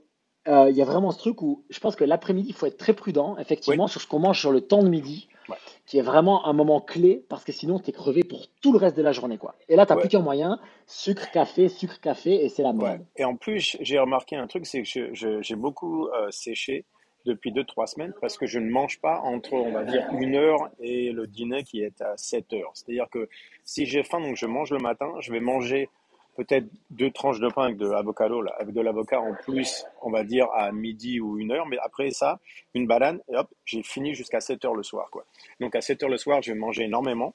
euh, 0.47 0.70
il 0.70 0.76
y 0.76 0.82
a 0.82 0.86
vraiment 0.86 1.11
ce 1.11 1.20
truc 1.20 1.41
où 1.41 1.63
je 1.70 1.80
pense 1.80 1.95
que 1.95 2.03
l'après-midi, 2.03 2.49
il 2.49 2.53
faut 2.53 2.65
être 2.65 2.78
très 2.78 2.93
prudent, 2.93 3.36
Oui. 3.36 3.41
effectivement, 3.41 3.88
sur 3.88 4.01
ce 4.01 4.07
qu'on 4.07 4.20
mange 4.20 4.39
sur 4.39 4.51
le 4.51 4.61
temps 4.61 4.84
de 4.84 4.89
midi, 4.89 5.28
Ouais. 5.50 5.56
qui 5.86 5.98
est 5.98 6.02
vraiment 6.02 6.45
un 6.45 6.54
moment 6.54 6.82
clé, 6.82 7.24
parce 7.30 7.43
que 7.45 7.52
sinon, 7.54 7.80
tu 7.80 7.89
es 7.89 7.93
crevé 7.93 8.24
pour 8.24 8.48
tout 8.62 8.72
le 8.74 8.78
reste 8.78 8.98
de 8.98 9.02
la 9.02 9.14
journée, 9.14 9.38
quoi. 9.38 9.56
Et 9.70 9.76
là, 9.76 9.86
tu 9.86 9.93
n'as 9.93 9.95
plus 9.98 10.06
Ouais. 10.08 10.10
qu'un 10.10 10.20
moyen, 10.22 10.60
sucre, 10.86 11.32
café, 11.32 11.70
sucre, 11.70 12.00
café, 12.02 12.43
et 12.43 12.50
c'est 12.50 12.64
la 12.64 12.74
merde. 12.74 13.06
Et 13.16 13.24
en 13.24 13.36
plus, 13.36 13.78
j'ai 13.80 13.98
remarqué 14.00 14.36
un 14.36 14.48
truc, 14.48 14.66
c'est 14.66 14.84
que 14.84 15.14
j'ai 15.41 15.56
beaucoup 15.56 16.08
euh, 16.08 16.30
séché 16.32 16.84
depuis 17.26 17.52
deux, 17.52 17.64
trois 17.66 17.88
semaines 17.88 18.14
parce 18.22 18.38
que 18.38 18.45
je 18.45 18.58
ne 18.60 18.70
mange 18.70 19.00
pas 19.02 19.20
entre, 19.22 19.54
on 19.54 19.72
va 19.72 19.84
dire, 19.84 20.08
une 20.18 20.36
heure 20.36 20.70
et 20.80 21.12
le 21.12 21.28
dîner 21.28 21.64
qui 21.64 21.82
est 21.82 22.02
à 22.02 22.16
7 22.16 22.54
heures. 22.54 22.72
C'est-à-dire 22.74 23.08
que 23.12 23.28
si 23.66 23.86
j'ai 23.86 24.04
faim, 24.04 24.22
donc 24.22 24.38
je 24.38 24.45
mange 24.45 24.72
le 24.72 24.78
matin, 24.80 25.12
je 25.20 25.34
vais 25.34 25.41
manger 25.41 25.89
peut-être 26.38 26.68
deux 26.92 27.12
tranches 27.12 27.40
de 27.40 27.50
pain 27.50 27.64
avec 27.64 27.78
de 27.78 27.88
l'avocado, 27.88 28.42
avec 28.58 28.74
de 28.74 28.82
l'avocat 28.82 29.20
en 29.20 29.34
plus, 29.34 29.86
on 30.02 30.12
va 30.12 30.24
dire 30.24 30.48
à 30.54 30.72
midi 30.72 31.20
ou 31.20 31.40
une 31.40 31.52
heure, 31.52 31.66
mais 31.66 31.78
après 31.84 32.12
ça, 32.12 32.40
une 32.74 32.88
banane, 32.88 33.20
et 33.28 33.36
hop, 33.36 33.50
j'ai 33.66 33.84
fini 33.84 34.14
jusqu'à 34.14 34.40
7 34.40 34.64
heures 34.64 34.76
le 34.76 34.84
soir, 34.84 35.10
quoi. 35.12 35.26
Donc 35.60 35.76
à 35.76 35.82
7 35.82 36.04
heures 36.04 36.10
le 36.10 36.18
soir, 36.18 36.42
je 36.42 36.54
vais 36.54 36.86
énormément 36.86 37.34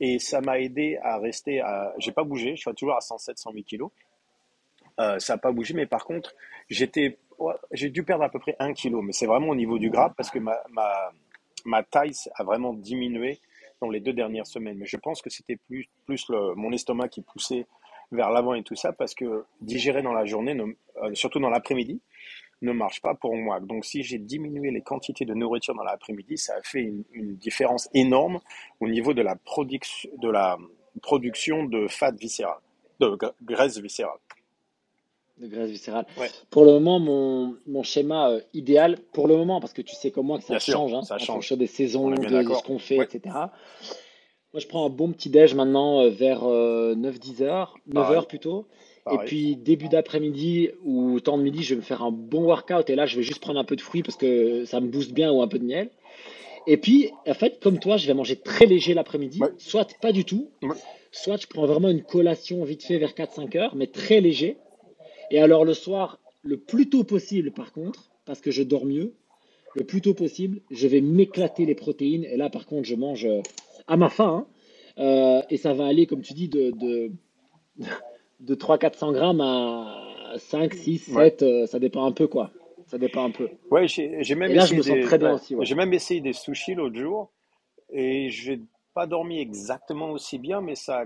et 0.00 0.18
ça 0.18 0.40
m'a 0.40 0.58
aidé 0.58 0.98
à 1.02 1.18
rester 1.18 1.60
à, 1.60 1.92
j'ai 1.98 2.12
pas 2.12 2.24
bougé, 2.24 2.56
je 2.56 2.62
suis 2.62 2.74
toujours 2.74 2.96
à 2.96 3.00
107, 3.02 3.38
108 3.38 3.64
kilos. 3.64 3.90
Euh, 4.98 5.18
ça 5.18 5.34
n'a 5.34 5.38
pas 5.38 5.52
bougé, 5.52 5.74
mais 5.74 5.86
par 5.86 6.04
contre, 6.04 6.34
j'ai 6.70 7.90
dû 7.90 8.02
perdre 8.02 8.24
à 8.24 8.30
peu 8.30 8.38
près 8.38 8.56
un 8.58 8.72
kilo, 8.72 9.02
mais 9.02 9.12
c'est 9.12 9.26
vraiment 9.26 9.48
au 9.48 9.54
niveau 9.54 9.78
du 9.78 9.90
gras 9.90 10.12
parce 10.16 10.30
que 10.30 10.38
ma, 10.38 11.82
taille 11.84 12.12
a 12.34 12.44
vraiment 12.44 12.72
diminué 12.72 13.38
dans 13.80 13.90
les 13.90 14.00
deux 14.00 14.14
dernières 14.14 14.46
semaines. 14.46 14.78
Mais 14.78 14.86
je 14.86 14.96
pense 14.96 15.20
que 15.20 15.30
c'était 15.30 15.56
plus, 15.56 15.88
mon 16.56 16.72
estomac 16.72 17.08
qui 17.08 17.20
poussait 17.20 17.66
vers 18.12 18.30
l'avant 18.30 18.54
et 18.54 18.62
tout 18.62 18.76
ça 18.76 18.92
parce 18.92 19.14
que 19.14 19.44
digérer 19.60 20.02
dans 20.02 20.12
la 20.12 20.24
journée, 20.24 20.54
ne- 20.54 20.64
euh, 21.02 21.14
surtout 21.14 21.40
dans 21.40 21.50
l'après-midi, 21.50 22.00
ne 22.62 22.72
marche 22.72 23.00
pas 23.02 23.14
pour 23.14 23.36
moi. 23.36 23.60
Donc, 23.60 23.84
si 23.84 24.02
j'ai 24.02 24.18
diminué 24.18 24.70
les 24.70 24.82
quantités 24.82 25.24
de 25.24 25.34
nourriture 25.34 25.74
dans 25.74 25.84
l'après-midi, 25.84 26.38
ça 26.38 26.54
a 26.56 26.62
fait 26.62 26.80
une, 26.82 27.04
une 27.12 27.36
différence 27.36 27.88
énorme 27.94 28.40
au 28.80 28.88
niveau 28.88 29.14
de 29.14 29.22
la, 29.22 29.36
production 29.36 30.10
de 30.18 30.30
la 30.30 30.58
production 31.02 31.64
de 31.64 31.88
fat 31.88 32.12
viscéral, 32.12 32.58
de 33.00 33.06
gra- 33.06 33.34
graisse 33.42 33.78
viscérale. 33.78 34.18
de 35.38 35.46
graisse 35.46 35.70
viscérale. 35.70 36.06
Ouais, 36.18 36.30
Pour 36.50 36.64
le 36.66 36.72
moment, 36.72 37.00
mon, 37.00 37.56
mon 37.66 37.82
schéma 37.82 38.30
euh, 38.30 38.40
idéal, 38.52 38.98
pour 39.12 39.26
le 39.26 39.36
moment, 39.36 39.58
parce 39.60 39.72
que 39.72 39.80
tu 39.82 39.94
sais 39.94 40.10
comme 40.10 40.26
moi 40.26 40.38
que 40.38 40.44
ça 40.44 40.54
bien 40.54 40.58
sûr, 40.60 40.74
change 40.74 40.92
hein, 40.92 41.02
ça 41.02 41.14
en 41.14 41.18
change. 41.18 41.36
fonction 41.36 41.56
des 41.56 41.66
On 41.66 41.76
saisons, 41.76 42.10
de, 42.10 42.42
de 42.42 42.54
ce 42.54 42.62
qu'on 42.62 42.78
fait, 42.78 42.98
Ouais, 42.98 43.04
etc. 43.04 43.34
Moi, 44.52 44.60
je 44.60 44.66
prends 44.66 44.86
un 44.86 44.90
bon 44.90 45.12
petit 45.12 45.30
déj 45.30 45.54
maintenant 45.54 46.02
euh, 46.02 46.10
vers 46.10 46.42
9-10 46.42 47.42
heures, 47.42 47.76
9 47.86 47.94
pareil, 47.94 48.16
heures 48.16 48.26
plutôt. 48.26 48.66
Et 49.12 49.18
puis, 49.24 49.56
début 49.56 49.88
d'après-midi 49.88 50.70
ou 50.84 51.20
temps 51.20 51.38
de 51.38 51.42
midi, 51.42 51.62
je 51.62 51.70
vais 51.70 51.76
me 51.76 51.84
faire 51.84 52.02
un 52.02 52.10
bon 52.10 52.44
workout. 52.44 52.90
Et 52.90 52.94
là, 52.94 53.06
je 53.06 53.16
vais 53.16 53.22
juste 53.22 53.40
prendre 53.40 53.58
un 53.58 53.64
peu 53.64 53.76
de 53.76 53.80
fruits 53.80 54.02
parce 54.02 54.16
que 54.16 54.64
ça 54.64 54.80
me 54.80 54.88
booste 54.88 55.12
bien 55.12 55.32
ou 55.32 55.42
un 55.42 55.48
peu 55.48 55.58
de 55.58 55.64
miel. 55.64 55.90
Et 56.66 56.76
puis, 56.76 57.10
en 57.26 57.34
fait, 57.34 57.60
comme 57.60 57.78
toi, 57.78 57.96
je 57.96 58.06
vais 58.06 58.14
manger 58.14 58.36
très 58.36 58.66
léger 58.66 58.94
l'après-midi, 58.94 59.40
Ouais, 59.40 59.48
soit 59.58 59.88
pas 60.00 60.12
du 60.12 60.24
tout, 60.24 60.50
ouais, 60.62 60.76
soit 61.10 61.40
je 61.40 61.46
prends 61.46 61.66
vraiment 61.66 61.88
une 61.88 62.02
collation 62.02 62.62
vite 62.64 62.84
fait 62.84 62.98
vers 62.98 63.12
4-5 63.12 63.56
heures, 63.56 63.74
mais 63.74 63.86
très 63.86 64.20
léger. 64.20 64.56
Et 65.30 65.40
alors 65.40 65.64
le 65.64 65.74
soir, 65.74 66.18
le 66.42 66.58
plus 66.58 66.88
tôt 66.88 67.04
possible 67.04 67.52
par 67.52 67.72
contre, 67.72 68.10
parce 68.24 68.40
que 68.40 68.50
je 68.50 68.62
dors 68.62 68.84
mieux, 68.84 69.14
le 69.74 69.84
plus 69.84 70.00
tôt 70.00 70.14
possible, 70.14 70.60
je 70.70 70.86
vais 70.86 71.00
m'éclater 71.00 71.64
les 71.64 71.74
protéines. 71.74 72.24
Et 72.24 72.36
là 72.36 72.50
par 72.50 72.66
contre, 72.66 72.86
je 72.86 72.94
mange 72.94 73.24
euh, 73.24 73.40
à 73.90 73.96
ma 73.96 74.08
faim. 74.08 74.46
hein. 74.46 75.02
Euh, 75.02 75.42
et 75.50 75.56
ça 75.56 75.74
va 75.74 75.86
aller, 75.86 76.06
comme 76.06 76.22
tu 76.22 76.32
dis, 76.34 76.48
de, 76.48 76.70
de, 76.70 77.12
de 78.40 78.54
300-400 78.54 79.12
grammes 79.12 79.40
à 79.40 80.34
5, 80.38 80.74
6, 80.74 81.08
ouais. 81.08 81.30
7, 81.30 81.42
euh, 81.42 81.66
ça 81.66 81.78
dépend 81.78 82.04
un 82.06 82.12
peu 82.12 82.26
quoi. 82.26 82.50
Ça 82.86 82.98
dépend 82.98 83.24
un 83.24 83.30
peu. 83.30 83.48
Ouais, 83.70 83.86
j'ai 83.88 84.34
même 84.34 84.50
Et 84.50 84.54
là, 84.54 84.64
je 84.66 84.74
essayé 84.74 84.82
sens 84.82 84.94
des, 84.94 85.00
très 85.02 85.18
bien 85.18 85.28
ouais, 85.28 85.34
aussi, 85.34 85.54
ouais. 85.54 85.74
même 85.74 85.92
essayé 85.92 86.20
des 86.20 86.32
sushis 86.32 86.74
l'autre 86.74 86.96
jour 86.98 87.30
et 87.92 88.30
j'ai 88.30 88.60
pas 88.94 89.06
dormi 89.06 89.40
exactement 89.40 90.10
aussi 90.10 90.38
bien, 90.38 90.60
mais 90.60 90.74
ça, 90.74 91.04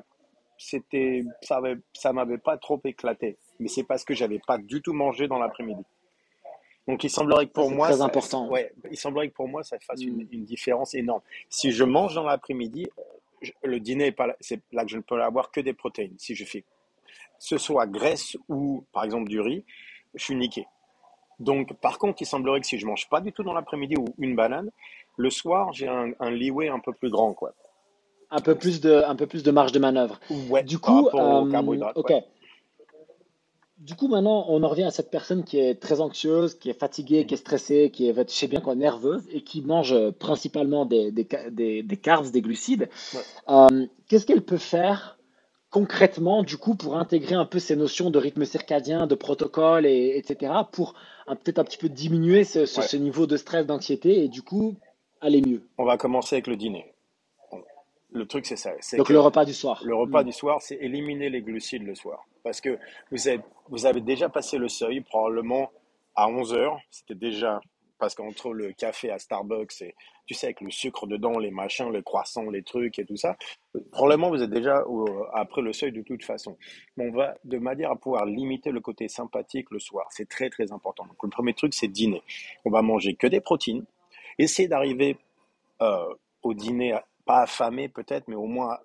c'était, 0.56 1.24
ça 1.42 1.56
avait, 1.58 1.76
ça 1.92 2.12
m'avait 2.12 2.38
pas 2.38 2.56
trop 2.56 2.80
éclaté. 2.84 3.36
Mais 3.60 3.68
c'est 3.68 3.84
parce 3.84 4.04
que 4.04 4.14
j'avais 4.14 4.40
pas 4.46 4.58
du 4.58 4.82
tout 4.82 4.92
mangé 4.92 5.28
dans 5.28 5.38
l'après-midi. 5.38 5.82
Donc 6.86 7.02
il 7.04 7.10
semblerait 7.10 7.46
que 7.46 7.52
pour 7.52 7.70
moi, 7.70 7.88
très 7.88 7.98
ça, 7.98 8.04
important. 8.04 8.48
ouais, 8.48 8.72
il 8.90 8.96
semblerait 8.96 9.28
que 9.28 9.34
pour 9.34 9.48
moi, 9.48 9.62
ça 9.62 9.78
fasse 9.78 10.02
une, 10.02 10.26
une 10.30 10.44
différence 10.44 10.94
énorme. 10.94 11.22
Si 11.48 11.72
je 11.72 11.84
mange 11.84 12.14
dans 12.14 12.24
l'après-midi, 12.24 12.86
le 13.62 13.80
dîner 13.80 14.06
est 14.06 14.12
pas 14.12 14.26
là, 14.26 14.36
c'est 14.40 14.60
là 14.72 14.84
que 14.84 14.90
je 14.90 14.96
ne 14.96 15.02
peux 15.02 15.22
avoir 15.22 15.50
que 15.50 15.60
des 15.60 15.72
protéines. 15.72 16.14
Si 16.18 16.34
je 16.34 16.44
fais 16.44 16.64
ce 17.38 17.58
soit 17.58 17.86
graisse 17.86 18.36
ou 18.48 18.84
par 18.92 19.04
exemple 19.04 19.28
du 19.28 19.40
riz, 19.40 19.64
je 20.14 20.24
suis 20.24 20.34
niqué. 20.34 20.66
Donc, 21.40 21.74
par 21.80 21.98
contre, 21.98 22.22
il 22.22 22.26
semblerait 22.26 22.60
que 22.60 22.66
si 22.66 22.78
je 22.78 22.86
mange 22.86 23.08
pas 23.08 23.20
du 23.20 23.32
tout 23.32 23.42
dans 23.42 23.52
l'après-midi 23.52 23.96
ou 23.98 24.04
une 24.18 24.36
banane, 24.36 24.70
le 25.16 25.30
soir, 25.30 25.72
j'ai 25.72 25.88
un, 25.88 26.12
un 26.20 26.30
leeway 26.30 26.68
un 26.68 26.78
peu 26.78 26.92
plus 26.92 27.10
grand, 27.10 27.34
quoi. 27.34 27.52
Un 28.30 28.40
peu 28.40 28.54
plus 28.54 28.80
de, 28.80 29.02
un 29.04 29.16
peu 29.16 29.26
plus 29.26 29.42
de 29.42 29.50
marge 29.50 29.72
de 29.72 29.78
manœuvre. 29.78 30.20
Ouais, 30.48 30.62
Du 30.62 30.78
par 30.78 31.02
coup, 31.02 31.08
aux 31.12 31.46
euh, 31.46 31.50
carbohydrates, 31.50 31.96
ok. 31.98 32.10
ouais. 32.10 32.24
Du 33.84 33.94
coup, 33.96 34.08
maintenant, 34.08 34.46
on 34.48 34.62
en 34.62 34.68
revient 34.68 34.84
à 34.84 34.90
cette 34.90 35.10
personne 35.10 35.44
qui 35.44 35.58
est 35.58 35.74
très 35.74 36.00
anxieuse, 36.00 36.54
qui 36.54 36.70
est 36.70 36.78
fatiguée, 36.78 37.26
qui 37.26 37.34
est 37.34 37.36
stressée, 37.36 37.90
qui 37.92 38.08
est, 38.08 38.14
je 38.14 38.34
sais 38.34 38.46
bien 38.46 38.60
quoi, 38.60 38.74
nerveuse 38.74 39.22
et 39.30 39.42
qui 39.42 39.60
mange 39.60 39.92
euh, 39.92 40.10
principalement 40.10 40.86
des, 40.86 41.12
des, 41.12 41.28
des, 41.50 41.82
des 41.82 41.96
carbs, 41.98 42.30
des 42.30 42.40
glucides. 42.40 42.88
Ouais. 43.12 43.20
Euh, 43.50 43.86
qu'est-ce 44.08 44.24
qu'elle 44.24 44.40
peut 44.40 44.56
faire 44.56 45.18
concrètement, 45.68 46.44
du 46.44 46.56
coup, 46.56 46.76
pour 46.76 46.96
intégrer 46.96 47.34
un 47.34 47.44
peu 47.44 47.58
ces 47.58 47.76
notions 47.76 48.08
de 48.08 48.18
rythme 48.18 48.46
circadien, 48.46 49.06
de 49.06 49.14
protocole, 49.16 49.84
et, 49.84 50.16
etc., 50.16 50.52
pour 50.72 50.94
peut-être 51.26 51.58
un 51.58 51.64
petit 51.64 51.78
peu 51.78 51.90
diminuer 51.90 52.44
ce, 52.44 52.64
ce, 52.64 52.80
Ouais. 52.80 52.86
ce 52.86 52.96
niveau 52.96 53.26
de 53.26 53.36
stress, 53.36 53.66
d'anxiété 53.66 54.24
et 54.24 54.28
du 54.28 54.40
coup, 54.40 54.76
aller 55.20 55.42
mieux? 55.42 55.62
On 55.76 55.84
va 55.84 55.98
commencer 55.98 56.36
avec 56.36 56.46
le 56.46 56.56
dîner. 56.56 56.93
Le 58.14 58.26
truc, 58.26 58.46
c'est 58.46 58.56
ça. 58.56 58.70
Donc, 58.96 59.08
le 59.10 59.18
repas 59.20 59.44
du 59.44 59.52
soir. 59.52 59.82
le 59.84 59.94
repas 59.94 60.22
Hmm. 60.22 60.26
du 60.26 60.32
soir, 60.32 60.62
c'est 60.62 60.76
éliminer 60.76 61.28
les 61.30 61.42
glucides 61.42 61.82
le 61.82 61.94
soir. 61.96 62.24
Parce 62.44 62.60
que 62.60 62.78
vous 63.10 63.26
avez, 63.28 63.40
vous 63.68 63.86
avez 63.86 64.00
déjà 64.00 64.28
passé 64.28 64.56
le 64.56 64.68
seuil, 64.68 65.00
probablement 65.00 65.70
à 66.14 66.28
11 66.28 66.54
heures. 66.54 66.78
C'était 66.90 67.16
déjà, 67.16 67.60
parce 67.98 68.14
qu'entre 68.14 68.52
le 68.52 68.72
café 68.72 69.10
à 69.10 69.18
Starbucks 69.18 69.82
et, 69.82 69.94
tu 70.26 70.34
sais, 70.34 70.46
avec 70.46 70.60
le 70.60 70.70
sucre 70.70 71.08
dedans, 71.08 71.38
les 71.40 71.50
machins, 71.50 71.90
les 71.90 72.02
croissants, 72.04 72.48
les 72.50 72.62
trucs 72.62 72.98
et 73.00 73.04
tout 73.04 73.16
ça, 73.16 73.36
probablement 73.90 74.30
vous 74.30 74.42
êtes 74.42 74.50
déjà 74.50 74.84
au- 74.86 75.24
après 75.32 75.60
le 75.62 75.72
seuil 75.72 75.90
de 75.90 76.02
toute 76.02 76.22
façon. 76.24 76.56
Mais 76.96 77.08
on 77.08 77.12
va, 77.16 77.34
de 77.44 77.58
manière 77.58 77.90
à 77.90 77.96
pouvoir 77.96 78.26
limiter 78.26 78.70
le 78.70 78.80
côté 78.80 79.08
sympathique 79.08 79.66
le 79.72 79.80
soir. 79.80 80.06
C'est 80.10 80.28
très, 80.28 80.50
très 80.50 80.70
important. 80.70 81.04
Donc, 81.06 81.20
le 81.20 81.30
premier 81.30 81.52
truc, 81.54 81.74
c'est 81.74 81.88
dîner. 81.88 82.22
On 82.64 82.70
va 82.70 82.80
manger 82.80 83.14
que 83.16 83.26
des 83.26 83.40
protéines. 83.40 83.84
Essayer 84.38 84.68
d'arriver 84.68 85.16
euh, 85.82 86.14
au 86.44 86.54
dîner, 86.54 86.92
à- 86.92 87.04
pas 87.24 87.42
affamé 87.42 87.88
peut-être, 87.88 88.28
mais 88.28 88.36
au 88.36 88.46
moins 88.46 88.78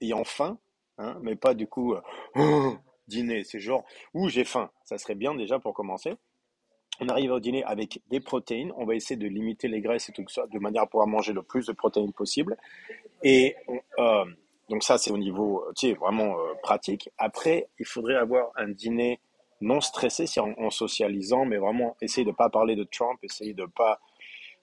ayant 0.00 0.24
faim, 0.24 0.58
hein, 0.98 1.18
mais 1.22 1.36
pas 1.36 1.54
du 1.54 1.66
coup 1.66 1.94
euh, 1.94 2.00
Oh, 2.36 2.76
dîner. 3.06 3.44
C'est 3.44 3.60
genre, 3.60 3.84
ouh, 4.14 4.28
j'ai 4.28 4.44
faim. 4.44 4.70
Ça 4.84 4.98
serait 4.98 5.14
bien 5.14 5.34
déjà 5.34 5.58
pour 5.58 5.74
commencer. 5.74 6.14
on 7.00 7.08
arrive 7.08 7.32
au 7.32 7.40
dîner 7.40 7.64
avec 7.64 8.00
des 8.08 8.20
protéines. 8.20 8.72
On 8.76 8.86
va 8.86 8.94
essayer 8.94 9.16
de 9.16 9.26
limiter 9.26 9.68
les 9.68 9.80
graisses 9.80 10.08
et 10.08 10.12
tout 10.12 10.24
ça 10.28 10.46
de 10.46 10.58
manière 10.58 10.82
à 10.82 10.86
pouvoir 10.86 11.06
manger 11.06 11.32
le 11.32 11.42
plus 11.42 11.66
de 11.66 11.72
protéines 11.72 12.12
possible. 12.12 12.56
Et 13.22 13.56
euh, 13.98 14.24
donc 14.70 14.84
ça, 14.84 14.98
c'est 14.98 15.10
au 15.10 15.18
niveau, 15.18 15.64
tu 15.76 15.88
sais, 15.88 15.94
vraiment 15.94 16.38
euh, 16.38 16.54
pratique. 16.62 17.10
Après, 17.18 17.68
il 17.78 17.86
faudrait 17.86 18.16
avoir 18.16 18.52
un 18.56 18.68
dîner 18.68 19.20
non 19.60 19.80
stressé, 19.80 20.26
c'est 20.26 20.40
en, 20.40 20.70
socialisant, 20.70 21.44
mais 21.44 21.58
vraiment 21.58 21.96
essayer 22.00 22.24
de 22.24 22.30
ne 22.30 22.34
pas 22.34 22.48
parler 22.48 22.76
de 22.76 22.84
Trump, 22.84 23.18
essayer 23.22 23.52
de 23.52 23.62
ne 23.62 23.66
pas 23.66 24.00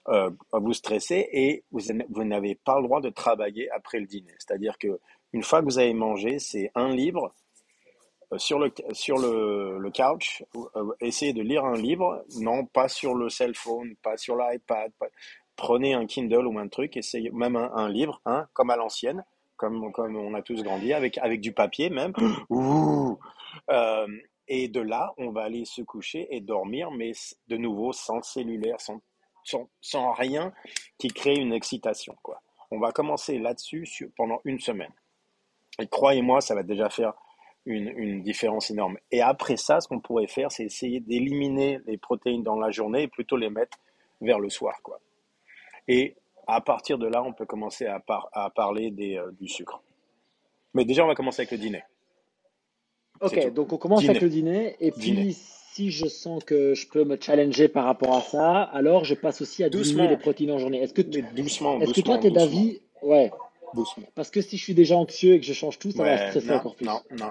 euh, 0.08 0.30
vous 0.52 0.72
stresser. 0.72 1.28
Et 1.32 1.64
vous, 1.70 1.80
vous 2.10 2.24
n'avez 2.24 2.54
pas 2.54 2.76
le 2.78 2.84
droit 2.84 3.00
de 3.00 3.10
travailler 3.10 3.70
après 3.70 4.00
le 4.00 4.06
dîner. 4.06 4.34
C'est-à-dire 4.38 4.78
que 4.78 5.00
une 5.32 5.42
fois 5.42 5.60
que 5.60 5.66
vous 5.66 5.78
avez 5.78 5.94
mangé, 5.94 6.38
c'est 6.38 6.70
un 6.74 6.88
livre 6.88 7.34
euh, 8.32 8.38
sur 8.38 8.58
le, 8.58 8.72
sur 8.92 9.18
le, 9.18 9.78
le 9.78 9.90
couch, 9.90 10.44
euh, 10.54 10.92
essayez 11.00 11.32
de 11.32 11.42
lire 11.42 11.64
un 11.64 11.76
livre, 11.76 12.24
non 12.40 12.66
pas 12.66 12.88
sur 12.88 13.14
le 13.14 13.28
cell 13.28 13.54
phone, 13.54 13.94
pas 14.02 14.16
sur 14.16 14.36
l'iPad. 14.36 14.92
Prenez 15.56 15.94
un 15.94 16.06
Kindle 16.06 16.46
ou 16.46 16.58
un 16.58 16.68
truc, 16.68 16.96
essayez 16.96 17.30
même 17.30 17.56
un, 17.56 17.88
livre, 17.88 18.20
hein, 18.26 18.46
comme 18.52 18.70
à 18.70 18.76
l'ancienne, 18.76 19.24
comme, 19.56 19.90
comme 19.92 20.16
on 20.16 20.34
a 20.34 20.42
tous 20.42 20.62
grandi, 20.62 20.92
avec, 20.92 21.18
avec 21.18 21.40
du 21.40 21.52
papier 21.52 21.90
même. 21.90 22.12
Ouh 22.48 23.18
euh, 23.70 24.06
et 24.46 24.68
de 24.68 24.80
là, 24.80 25.12
on 25.18 25.30
va 25.30 25.42
aller 25.42 25.64
se 25.64 25.82
coucher 25.82 26.34
et 26.34 26.40
dormir, 26.40 26.90
mais 26.90 27.12
de 27.48 27.56
nouveau 27.56 27.92
sans 27.92 28.22
cellulaire, 28.22 28.80
sans, 28.80 29.00
sans, 29.48 29.68
sans 29.80 30.12
rien 30.12 30.52
qui 30.98 31.08
crée 31.08 31.36
une 31.36 31.52
excitation. 31.52 32.16
Quoi. 32.22 32.40
On 32.70 32.78
va 32.78 32.92
commencer 32.92 33.38
là-dessus 33.38 34.12
pendant 34.16 34.40
une 34.44 34.60
semaine. 34.60 34.92
Et 35.80 35.86
croyez-moi, 35.86 36.40
ça 36.40 36.54
va 36.54 36.62
déjà 36.62 36.90
faire 36.90 37.14
une, 37.64 38.22
différence 38.22 38.70
énorme. 38.70 38.98
Et 39.10 39.20
après 39.20 39.56
ça, 39.56 39.80
ce 39.80 39.88
qu'on 39.88 40.00
pourrait 40.00 40.26
faire, 40.26 40.50
c'est 40.50 40.64
essayer 40.64 41.00
d'éliminer 41.00 41.80
les 41.86 41.98
protéines 41.98 42.42
dans 42.42 42.56
la 42.56 42.70
journée 42.70 43.02
et 43.02 43.08
plutôt 43.08 43.36
les 43.36 43.50
mettre 43.50 43.78
vers 44.20 44.38
le 44.38 44.48
soir. 44.48 44.80
Quoi. 44.82 45.00
Et 45.86 46.16
à 46.46 46.60
partir 46.60 46.98
de 46.98 47.06
là, 47.06 47.22
on 47.22 47.32
peut 47.32 47.46
commencer 47.46 47.86
à, 47.86 48.02
à 48.32 48.50
parler 48.50 48.90
des, 48.90 49.18
euh, 49.18 49.30
du 49.32 49.48
sucre. 49.48 49.82
Mais 50.74 50.84
déjà, 50.84 51.04
on 51.04 51.08
va 51.08 51.14
commencer 51.14 51.42
avec 51.42 51.52
le 51.52 51.58
dîner. 51.58 51.82
Ok, 53.20 53.52
donc 53.52 53.72
on 53.72 53.78
commence 53.78 54.08
avec 54.08 54.22
le 54.22 54.28
dîner. 54.28 54.76
Et 54.80 54.92
puis, 54.92 55.36
si 55.78 55.92
je 55.92 56.06
sens 56.06 56.42
que 56.42 56.74
je 56.74 56.88
peux 56.88 57.04
me 57.04 57.16
challenger 57.20 57.68
par 57.68 57.84
rapport 57.84 58.16
à 58.16 58.20
ça, 58.20 58.62
alors 58.62 59.04
je 59.04 59.14
passe 59.14 59.40
aussi 59.42 59.62
à 59.62 59.70
diminuer 59.70 60.08
les 60.08 60.16
protéines 60.16 60.50
en 60.50 60.58
journée. 60.58 60.82
Est-ce 60.82 60.92
que, 60.92 61.02
doucement, 61.02 61.80
est-ce 61.80 61.92
que 61.92 62.00
toi, 62.00 62.18
tu 62.18 62.26
es 62.26 62.30
d'avis 62.32 62.80
Ouais, 63.00 63.30
parce 64.16 64.30
que 64.30 64.40
si 64.40 64.56
je 64.56 64.64
suis 64.64 64.74
déjà 64.74 64.96
anxieux 64.96 65.34
et 65.34 65.40
que 65.40 65.46
je 65.46 65.52
change 65.52 65.78
tout, 65.78 65.92
ça 65.92 66.02
va 66.02 66.30
stresser 66.30 66.50
encore 66.50 66.74
plus. 66.74 66.84
Non, 66.84 67.00
non. 67.12 67.30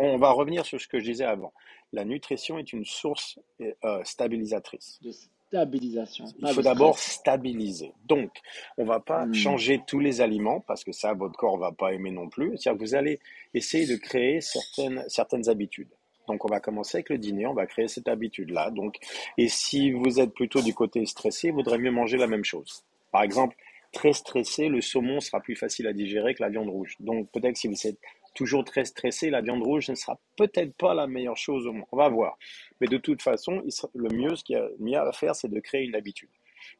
on, 0.00 0.16
va 0.16 0.32
revenir 0.32 0.66
sur 0.66 0.80
ce 0.80 0.88
que 0.88 0.98
je 0.98 1.04
disais 1.04 1.24
avant. 1.24 1.52
La 1.92 2.04
nutrition 2.04 2.58
est 2.58 2.72
une 2.72 2.84
source 2.84 3.38
euh, 3.60 4.00
stabilisatrice. 4.02 4.98
De 5.02 5.12
stabilisation. 5.46 6.24
Il 6.40 6.48
faut 6.48 6.62
d'abord 6.62 6.98
stabiliser. 6.98 7.92
Donc, 8.06 8.32
on 8.78 8.82
ne 8.82 8.88
va 8.88 8.98
pas 8.98 9.26
hmm. 9.26 9.34
changer 9.34 9.80
tous 9.86 10.00
les 10.00 10.20
aliments 10.20 10.58
parce 10.58 10.82
que 10.82 10.90
ça, 10.90 11.14
votre 11.14 11.38
corps 11.38 11.54
ne 11.54 11.60
va 11.60 11.70
pas 11.70 11.92
aimer 11.92 12.10
non 12.10 12.28
plus. 12.28 12.58
C'est-à-dire 12.58 12.80
que 12.80 12.84
vous 12.84 12.94
allez 12.96 13.20
essayer 13.54 13.86
de 13.86 13.94
créer 13.94 14.40
certaines, 14.40 15.04
certaines 15.06 15.48
habitudes. 15.48 15.92
Donc, 16.28 16.44
on 16.44 16.48
va 16.48 16.60
commencer 16.60 16.98
avec 16.98 17.10
le 17.10 17.18
dîner, 17.18 17.46
on 17.46 17.54
va 17.54 17.66
créer 17.66 17.88
cette 17.88 18.08
habitude-là. 18.08 18.70
Donc, 18.70 18.96
et 19.38 19.48
si 19.48 19.92
vous 19.92 20.20
êtes 20.20 20.34
plutôt 20.34 20.62
du 20.62 20.74
côté 20.74 21.04
stressé, 21.06 21.48
il 21.48 21.54
vaudrait 21.54 21.78
mieux 21.78 21.90
manger 21.90 22.16
la 22.16 22.26
même 22.26 22.44
chose. 22.44 22.84
Par 23.12 23.22
exemple, 23.22 23.56
très 23.92 24.12
stressé, 24.12 24.68
le 24.68 24.80
saumon 24.80 25.20
sera 25.20 25.40
plus 25.40 25.56
facile 25.56 25.86
à 25.86 25.92
digérer 25.92 26.34
que 26.34 26.42
la 26.42 26.50
viande 26.50 26.68
rouge. 26.68 26.96
Donc 27.00 27.30
peut-être 27.32 27.56
si 27.56 27.66
vous 27.68 27.86
êtes 27.86 27.98
toujours 28.34 28.64
très 28.64 28.84
stressé, 28.84 29.30
la 29.30 29.40
viande 29.40 29.62
rouge 29.62 29.88
ne 29.88 29.94
sera 29.94 30.20
peut-être 30.36 30.74
pas 30.74 30.94
la 30.94 31.06
meilleure 31.06 31.36
chose 31.36 31.66
au 31.66 31.72
monde. 31.72 31.86
On 31.92 31.96
va 31.96 32.08
voir. 32.08 32.38
Mais 32.80 32.86
de 32.86 32.98
toute 32.98 33.22
façon, 33.22 33.62
le 33.94 34.14
mieux, 34.14 34.36
ce 34.36 34.44
qu'il 34.44 34.56
y 34.80 34.94
a 34.94 35.02
à 35.02 35.12
faire, 35.12 35.34
c'est 35.34 35.48
de 35.48 35.60
créer 35.60 35.84
une 35.84 35.94
habitude. 35.94 36.28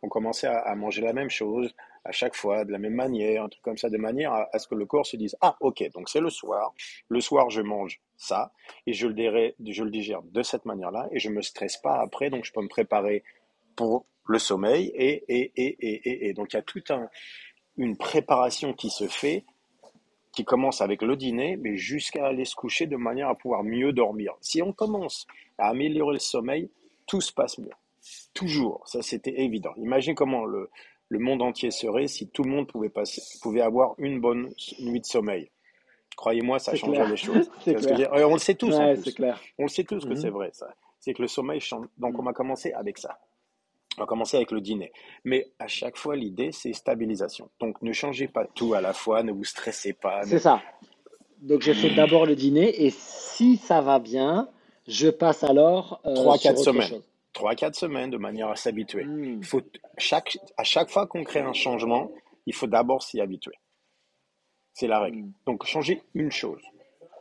On 0.02 0.08
commence 0.08 0.44
à, 0.44 0.74
manger 0.74 1.02
la 1.02 1.12
même 1.12 1.30
chose 1.30 1.74
à 2.04 2.12
chaque 2.12 2.36
fois, 2.36 2.64
de 2.64 2.70
la 2.70 2.78
même 2.78 2.94
manière, 2.94 3.44
un 3.44 3.48
truc 3.48 3.62
comme 3.62 3.78
ça, 3.78 3.90
de 3.90 3.96
manière 3.96 4.32
à, 4.32 4.58
ce 4.58 4.68
que 4.68 4.74
le 4.74 4.86
corps 4.86 5.06
se 5.06 5.16
dise 5.16 5.36
Ah, 5.40 5.56
ok, 5.60 5.90
donc 5.92 6.08
c'est 6.08 6.20
le 6.20 6.30
soir. 6.30 6.72
Le 7.08 7.20
soir, 7.20 7.50
je 7.50 7.62
mange 7.62 8.00
ça 8.16 8.52
et 8.86 8.92
je 8.92 9.08
le, 9.08 9.54
je 9.66 9.82
le 9.82 9.90
digère 9.90 10.22
de 10.22 10.42
cette 10.42 10.64
manière-là 10.64 11.08
et 11.10 11.18
je 11.18 11.30
me 11.30 11.42
stresse 11.42 11.76
pas 11.76 12.00
après, 12.00 12.30
donc 12.30 12.44
je 12.44 12.52
peux 12.52 12.62
me 12.62 12.68
préparer 12.68 13.24
pour 13.74 14.06
le 14.28 14.38
sommeil 14.38 14.92
et, 14.94 15.24
et, 15.28 15.52
et, 15.56 15.76
et, 15.80 16.28
et. 16.28 16.32
Donc 16.34 16.52
il 16.52 16.56
y 16.56 16.58
a 16.58 16.62
toute 16.62 16.90
un, 16.90 17.08
une 17.76 17.96
préparation 17.96 18.72
qui 18.72 18.90
se 18.90 19.06
fait, 19.06 19.44
qui 20.32 20.44
commence 20.44 20.80
avec 20.80 21.02
le 21.02 21.16
dîner, 21.16 21.56
mais 21.56 21.76
jusqu'à 21.76 22.26
aller 22.26 22.44
se 22.44 22.54
coucher 22.54 22.86
de 22.86 22.96
manière 22.96 23.28
à 23.28 23.34
pouvoir 23.34 23.64
mieux 23.64 23.92
dormir. 23.92 24.34
Si 24.40 24.62
on 24.62 24.72
commence 24.72 25.26
à 25.58 25.68
améliorer 25.68 26.14
le 26.14 26.20
sommeil, 26.20 26.70
tout 27.06 27.20
se 27.20 27.32
passe 27.32 27.58
mieux. 27.58 27.70
Toujours, 28.34 28.86
ça 28.86 29.02
c'était 29.02 29.40
évident. 29.40 29.72
Imagine 29.76 30.14
comment 30.14 30.44
le, 30.44 30.70
le 31.08 31.18
monde 31.18 31.42
entier 31.42 31.70
serait 31.70 32.08
si 32.08 32.28
tout 32.28 32.42
le 32.42 32.50
monde 32.50 32.66
pouvait, 32.66 32.88
passer, 32.88 33.22
pouvait 33.42 33.60
avoir 33.60 33.94
une 33.98 34.20
bonne 34.20 34.52
nuit 34.80 35.00
de 35.00 35.06
sommeil. 35.06 35.50
Croyez-moi, 36.16 36.58
ça 36.58 36.74
changerait 36.74 37.08
les 37.08 37.16
choses. 37.16 37.50
on 37.66 38.32
le 38.32 38.38
sait 38.38 38.54
tous. 38.54 38.74
Clair. 39.14 39.40
On 39.58 39.64
le 39.64 39.68
sait 39.68 39.84
tous 39.84 40.04
que 40.04 40.10
mhm. 40.10 40.16
c'est 40.16 40.30
vrai, 40.30 40.50
ça. 40.52 40.68
C'est 40.98 41.12
que 41.12 41.22
le 41.22 41.28
sommeil 41.28 41.60
change. 41.60 41.86
Donc, 41.98 42.14
mhm. 42.14 42.20
on 42.20 42.22
va 42.24 42.32
commencer 42.32 42.72
avec 42.72 42.98
ça. 42.98 43.18
On 43.98 44.02
va 44.02 44.06
commencer 44.06 44.36
avec 44.36 44.50
le 44.50 44.60
dîner. 44.60 44.92
Mais 45.24 45.46
à 45.58 45.68
chaque 45.68 45.96
fois, 45.96 46.16
l'idée, 46.16 46.52
c'est 46.52 46.72
stabilisation. 46.72 47.50
Donc, 47.60 47.80
ne 47.82 47.92
changez 47.92 48.28
pas 48.28 48.46
tout 48.46 48.74
à 48.74 48.80
la 48.80 48.92
fois, 48.92 49.22
ne 49.22 49.32
vous 49.32 49.44
stressez 49.44 49.92
pas. 49.92 50.22
C'est 50.24 50.38
ça. 50.38 50.60
Donc, 51.40 51.62
je 51.62 51.72
fais 51.72 51.94
d'abord 51.94 52.26
le 52.26 52.34
dîner 52.34 52.84
et 52.84 52.90
si 52.90 53.56
ça 53.58 53.80
va 53.82 53.98
bien, 53.98 54.48
je 54.86 55.08
passe 55.08 55.44
alors. 55.44 56.00
Euh, 56.06 56.14
3-4 56.14 56.56
semaines. 56.56 57.02
3-4 57.36 57.74
semaines 57.74 58.10
de 58.10 58.16
manière 58.16 58.48
à 58.48 58.56
s'habituer. 58.56 59.04
Hmm. 59.04 59.42
Faut 59.42 59.62
chaque, 59.98 60.38
à 60.56 60.64
chaque 60.64 60.90
fois 60.90 61.06
qu'on 61.06 61.24
crée 61.24 61.40
un 61.40 61.52
changement, 61.52 62.10
il 62.46 62.54
faut 62.54 62.66
d'abord 62.66 63.02
s'y 63.02 63.20
habituer. 63.20 63.54
C'est 64.72 64.86
la 64.86 65.00
règle. 65.00 65.18
Hmm. 65.18 65.32
Donc, 65.46 65.64
changer 65.66 66.02
une 66.14 66.32
chose. 66.32 66.62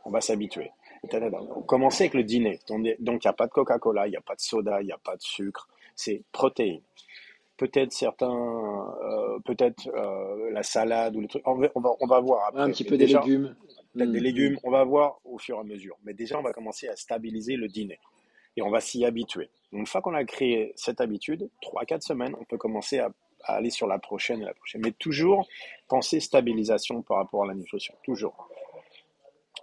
On 0.04 0.10
va 0.10 0.20
s'habituer. 0.20 0.70
Commencez 1.66 2.04
avec 2.04 2.14
le 2.14 2.24
dîner. 2.24 2.58
Donc, 2.68 2.84
il 2.84 2.96
n'y 3.00 3.26
a 3.26 3.32
pas 3.32 3.46
de 3.46 3.52
Coca-Cola, 3.52 4.08
il 4.08 4.10
n'y 4.10 4.16
a 4.16 4.20
pas 4.20 4.34
de 4.34 4.40
soda, 4.40 4.80
il 4.80 4.86
n'y 4.86 4.92
a 4.92 4.98
pas 4.98 5.16
de 5.16 5.22
sucre 5.22 5.68
c'est 5.96 6.22
protéines. 6.30 6.82
Peut-être 7.56 7.90
certains, 7.92 8.30
euh, 8.30 9.38
peut-être 9.46 9.88
euh, 9.88 10.50
la 10.50 10.62
salade 10.62 11.16
ou 11.16 11.20
les 11.22 11.28
trucs. 11.28 11.42
On 11.48 11.54
va, 11.54 11.70
on 11.74 12.06
va, 12.06 12.20
voir 12.20 12.46
après. 12.48 12.60
Un 12.60 12.70
petit 12.70 12.84
peu 12.84 12.98
des 12.98 13.06
légumes. 13.06 13.56
Peut-être 13.94 14.12
des 14.12 14.20
mm. 14.20 14.22
légumes, 14.22 14.58
on 14.62 14.70
va 14.70 14.84
voir 14.84 15.18
au 15.24 15.38
fur 15.38 15.56
et 15.56 15.60
à 15.60 15.64
mesure. 15.64 15.96
Mais 16.04 16.12
déjà, 16.12 16.38
on 16.38 16.42
va 16.42 16.52
commencer 16.52 16.86
à 16.86 16.96
stabiliser 16.96 17.56
le 17.56 17.68
dîner 17.68 17.98
et 18.56 18.62
on 18.62 18.70
va 18.70 18.80
s'y 18.80 19.04
habituer. 19.04 19.50
Une 19.72 19.86
fois 19.86 20.00
qu'on 20.00 20.14
a 20.14 20.24
créé 20.24 20.72
cette 20.76 21.00
habitude, 21.00 21.48
3-4 21.62 22.00
semaines, 22.00 22.34
on 22.40 22.44
peut 22.44 22.56
commencer 22.56 22.98
à, 22.98 23.10
aller 23.44 23.70
sur 23.70 23.86
la 23.86 23.98
prochaine 23.98 24.42
et 24.42 24.44
la 24.44 24.54
prochaine. 24.54 24.80
Mais 24.84 24.92
toujours 24.92 25.46
penser 25.88 26.20
stabilisation 26.20 27.02
par 27.02 27.18
rapport 27.18 27.44
à 27.44 27.46
la 27.46 27.54
nutrition. 27.54 27.94
Toujours. 28.02 28.48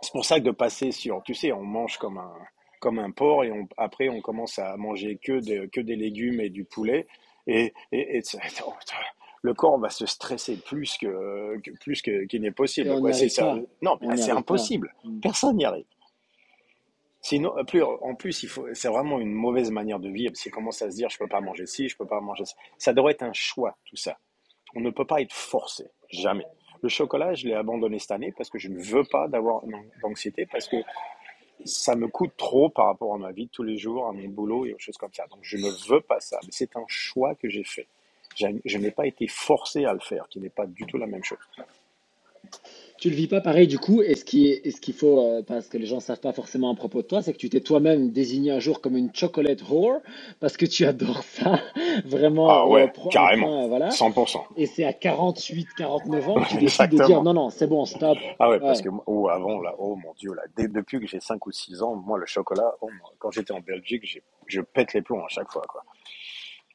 C'est 0.02 0.12
pour 0.12 0.26
ça 0.26 0.40
que 0.40 0.46
de 0.46 0.52
passer 0.52 0.92
sur, 0.92 1.22
tu 1.24 1.34
sais, 1.34 1.52
on 1.52 1.64
mange 1.64 1.98
comme 1.98 2.18
un, 2.18 2.34
comme 2.80 3.00
un 3.00 3.12
porc 3.12 3.46
et 3.46 3.52
on, 3.52 3.68
après 3.78 4.10
on 4.10 4.22
commence 4.22 4.60
à 4.60 4.76
manger 4.78 5.18
que, 5.22 5.40
de, 5.40 5.68
que 5.68 5.82
des 5.82 5.96
légumes 5.96 6.42
et 6.42 6.50
du 6.50 6.66
poulet 6.66 7.08
et, 7.48 7.74
et, 7.92 8.22
le 9.42 9.54
corps 9.54 9.78
va 9.78 9.90
se 9.90 10.06
stresser 10.06 10.56
plus 10.56 10.98
que, 10.98 11.60
plus 11.82 12.02
que 12.02 12.26
qu'il 12.26 12.42
n'est 12.42 12.52
possible. 12.52 13.14
c'est 13.14 13.30
ça. 13.30 13.58
Non, 13.82 14.00
c'est 14.16 14.32
impossible. 14.32 14.94
Mm. 15.04 15.20
Personne 15.20 15.58
n'y 15.58 15.66
arrive. 15.66 15.86
Plus, 17.68 17.84
en 17.84 18.16
plus, 18.16 18.48
c'est 18.74 18.88
vraiment 18.90 19.20
une 19.20 19.32
mauvaise 19.32 19.72
manière 19.72 20.00
de 20.00 20.10
vivre. 20.10 20.36
Si 20.36 20.50
on 20.50 20.52
commence 20.52 20.82
à 20.82 20.92
se 20.92 20.96
dire, 20.98 21.10
je 21.10 21.18
peux 21.18 21.28
pas 21.28 21.40
manger 21.40 21.66
ci, 21.66 21.88
je 21.88 21.96
peux 21.96 22.06
pas 22.06 22.20
manger 22.20 22.44
ça. 22.46 22.56
Ça 22.78 22.94
devrait 22.94 23.14
être 23.14 23.24
un 23.24 23.34
choix, 23.34 23.78
tout 23.86 23.96
ça. 23.96 24.18
On 24.76 24.82
ne 24.82 24.90
peut 24.90 25.06
pas 25.06 25.22
être 25.22 25.32
forcé, 25.32 25.86
jamais. 26.10 26.46
Le 26.82 26.90
chocolat, 26.90 27.34
je 27.34 27.48
l'ai 27.48 27.54
abandonné 27.54 27.98
cette 28.00 28.12
année 28.12 28.34
parce 28.36 28.50
que 28.50 28.58
je 28.60 28.68
ne 28.68 28.78
veux 28.78 29.06
pas 29.06 29.30
d'avoir 29.30 29.64
d'anxiété, 30.02 30.46
parce 30.52 30.68
que 30.68 30.78
ça 31.64 31.96
me 31.96 32.10
coûte 32.10 32.34
trop 32.36 32.70
par 32.70 32.88
rapport 32.88 33.14
à 33.14 33.18
ma 33.18 33.32
vie 33.32 33.46
de 33.46 33.52
tous 33.52 33.64
les 33.64 33.78
jours, 33.78 34.08
à 34.08 34.12
mon 34.12 34.28
boulot 34.28 34.66
et 34.66 34.74
aux 34.74 34.80
choses 34.80 34.98
comme 34.98 35.14
ça. 35.14 35.26
Donc 35.28 35.40
je 35.44 35.56
ne 35.56 35.70
veux 35.88 36.02
pas 36.02 36.20
ça. 36.20 36.40
Mais 36.44 36.52
c'est 36.52 36.76
un 36.76 36.84
choix 36.88 37.36
que 37.36 37.48
j'ai 37.48 37.64
fait. 37.64 37.88
Je 38.36 38.78
n'ai 38.78 38.92
pas 38.92 39.08
été 39.08 39.28
forcé 39.28 39.86
à 39.86 39.94
le 39.94 40.00
faire, 40.00 40.28
qui 40.28 40.42
n'est 40.42 40.50
pas 40.50 40.66
du 40.66 40.86
tout 40.86 40.98
la 40.98 41.08
même 41.08 41.24
chose 41.24 41.38
tu 42.98 43.10
le 43.10 43.16
vis 43.16 43.28
pas 43.28 43.42
pareil 43.42 43.68
du 43.68 43.80
coup. 43.80 44.02
Et 44.02 44.16
ce 44.16 44.24
qu'il 44.24 44.94
faut, 44.94 45.22
euh, 45.22 45.42
parce 45.42 45.68
que 45.68 45.78
les 45.78 45.86
gens 45.86 46.00
savent 46.00 46.20
pas 46.20 46.34
forcément 46.34 46.72
à 46.72 46.76
propos 46.76 47.02
de 47.02 47.08
toi, 47.08 47.22
c'est 47.22 47.34
que 47.34 47.38
tu 47.38 47.50
t'es 47.50 47.60
toi-même 47.60 48.12
désigné 48.12 48.52
un 48.52 48.60
jour 48.60 48.82
comme 48.82 48.98
une 48.98 49.14
chocolate 49.14 49.62
whore 49.70 50.00
parce 50.40 50.58
que 50.58 50.66
tu 50.66 50.86
adores 50.86 51.24
ça 51.24 51.60
vraiment. 52.06 52.50
Ah 52.50 52.68
ouais, 52.68 52.84
euh, 52.84 53.10
carrément. 53.10 53.68
voilà. 53.68 53.90
100%. 53.90 54.38
Et 54.58 54.66
c'est 54.66 54.86
à 54.86 54.94
48, 54.94 55.68
49 55.78 56.30
ans 56.30 56.42
que 56.42 56.50
tu 56.50 56.58
décides 56.58 56.90
de 56.90 57.04
dire 57.06 57.24
non, 57.24 57.34
non, 57.34 57.50
c'est 57.50 57.68
bon, 57.68 57.86
stop. 57.86 58.18
Ah 58.40 58.50
ouais, 58.50 58.60
parce 58.60 58.82
que 58.82 58.90
oh, 59.06 59.30
avant, 59.30 59.62
là, 59.62 59.74
oh 59.80 59.96
mon 59.96 60.14
Dieu, 60.14 60.34
là, 60.34 60.44
depuis 60.58 61.00
que 61.00 61.08
j'ai 61.08 61.20
5 61.20 61.46
ou 61.46 61.52
6 61.52 61.82
ans, 61.82 61.96
moi, 61.96 62.18
le 62.18 62.26
chocolat, 62.26 62.74
oh, 62.82 62.90
quand 63.20 63.32
j'étais 63.32 63.54
en 63.54 63.60
Belgique, 63.60 64.22
je 64.48 64.62
pète 64.62 64.94
les 64.94 65.02
plombs 65.02 65.24
à 65.24 65.30
chaque 65.30 65.52
fois, 65.52 65.64
quoi. 65.68 65.84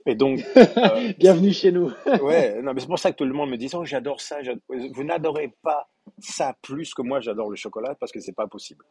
Et 0.09 0.14
donc, 0.14 0.40
euh, 0.56 1.12
bienvenue 1.18 1.52
chez 1.52 1.70
nous. 1.70 1.93
ouais, 2.22 2.62
non, 2.62 2.72
mais 2.72 2.80
c'est 2.80 2.86
pour 2.86 2.98
ça 2.98 3.12
que 3.12 3.16
tout 3.18 3.26
le 3.26 3.35
monde 3.35 3.51
me 3.51 3.59
dit 3.59 3.68
oh, 3.74 3.85
j'adore 3.85 4.22
ça. 4.22 4.39
Vous 4.70 5.05
n'adorez 5.05 5.52
pas 5.62 5.86
ça 6.18 6.56
plus 6.62 6.94
que 6.94 7.02
moi, 7.02 7.20
j'adore 7.20 7.51
le 7.51 7.56
chocolat 7.56 7.94
parce 7.94 8.10
que 8.10 8.18
c'est 8.18 8.32
pas 8.32 8.47
possible. 8.47 8.86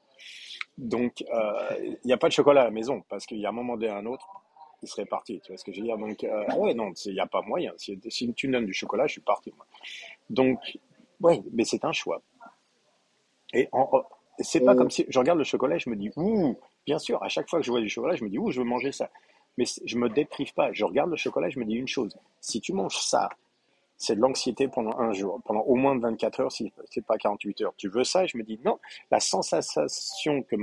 Donc, 0.78 1.24
euh, 1.34 1.76
il 1.82 2.06
n'y 2.06 2.14
a 2.14 2.18
pas 2.18 2.28
de 2.28 2.34
chocolat 2.34 2.62
à 2.62 2.66
la 2.66 2.72
maison 2.72 3.04
parce 3.10 3.26
qu'il 3.26 3.40
y 3.40 3.48
a 3.48 3.50
un 3.50 3.52
moment 3.52 3.78
donné 3.78 3.90
un 3.90 4.06
autre, 4.06 4.28
il 4.84 4.88
serait 4.88 5.08
parti. 5.08 5.42
Tu 5.44 5.52
vois 5.52 5.58
ce 5.58 5.66
que 5.66 5.74
je 5.74 5.80
veux 5.80 5.88
dire? 5.88 5.98
Donc, 5.98 6.24
euh, 6.24 6.46
ouais, 6.56 6.76
non, 6.76 6.92
il 7.06 7.14
n'y 7.14 7.20
a 7.20 7.26
pas 7.26 7.42
moyen. 7.42 7.74
Si, 7.78 8.00
si, 8.10 8.32
tu 8.36 8.48
me 8.48 8.54
donnes 8.54 8.68
du 8.68 8.74
chocolat, 8.74 9.08
je 9.08 9.14
suis 9.14 9.22
parti. 9.22 9.52
Moi. 9.58 9.66
Donc, 10.30 10.60
ouais, 11.22 11.42
mais 11.52 11.64
c'est 11.64 11.84
un 11.84 11.94
choix. 11.94 12.22
Et 13.54 13.68
c'est 14.38 14.64
pas 14.64 14.76
comme 14.76 14.92
si 14.92 15.04
je 15.10 15.18
regarde 15.18 15.40
le 15.40 15.46
chocolat 15.46 15.78
et 15.78 15.80
je 15.80 15.90
me 15.90 15.96
dis, 15.96 16.12
ouh, 16.16 16.60
bien 16.86 17.00
sûr, 17.00 17.24
à 17.24 17.28
chaque 17.28 17.50
fois 17.50 17.58
que 17.58 17.66
je 17.66 17.72
vois 17.72 17.82
du 17.82 17.90
chocolat, 17.90 18.16
je 18.16 18.24
me 18.24 18.30
dis, 18.30 18.38
ouh, 18.38 18.52
je 18.52 18.60
veux 18.60 18.68
manger 18.68 18.92
ça. 18.92 19.10
Mais 19.58 19.66
je 19.86 19.98
me 19.98 20.10
déprive 20.10 20.54
pas. 20.54 20.72
Je 20.72 20.86
regarde 20.86 21.10
le 21.10 21.18
chocolat 21.18 21.48
et 21.48 21.52
je 21.52 21.60
me 21.60 21.66
dis 21.66 21.76
une 21.76 21.88
chose. 21.88 22.16
Si 22.42 22.62
tu 22.62 22.74
manges 22.74 22.98
ça, 22.98 23.30
c'est 23.98 24.16
de 24.16 24.22
l'anxiété 24.22 24.68
pendant 24.68 24.98
un 25.00 25.12
jour, 25.12 25.42
pendant 25.44 25.62
au 25.62 25.76
moins 25.76 25.98
24 25.98 26.40
heures, 26.42 26.52
si 26.52 26.72
c'est 26.90 27.06
pas 27.06 27.18
48 27.18 27.62
heures. 27.62 27.74
Tu 27.78 27.90
veux 27.90 28.04
ça? 28.04 28.26
Je 28.28 28.38
me 28.38 28.44
dis, 28.44 28.60
non, 28.64 28.80
la 29.10 29.20
sensation 29.20 30.44
que 30.44 30.56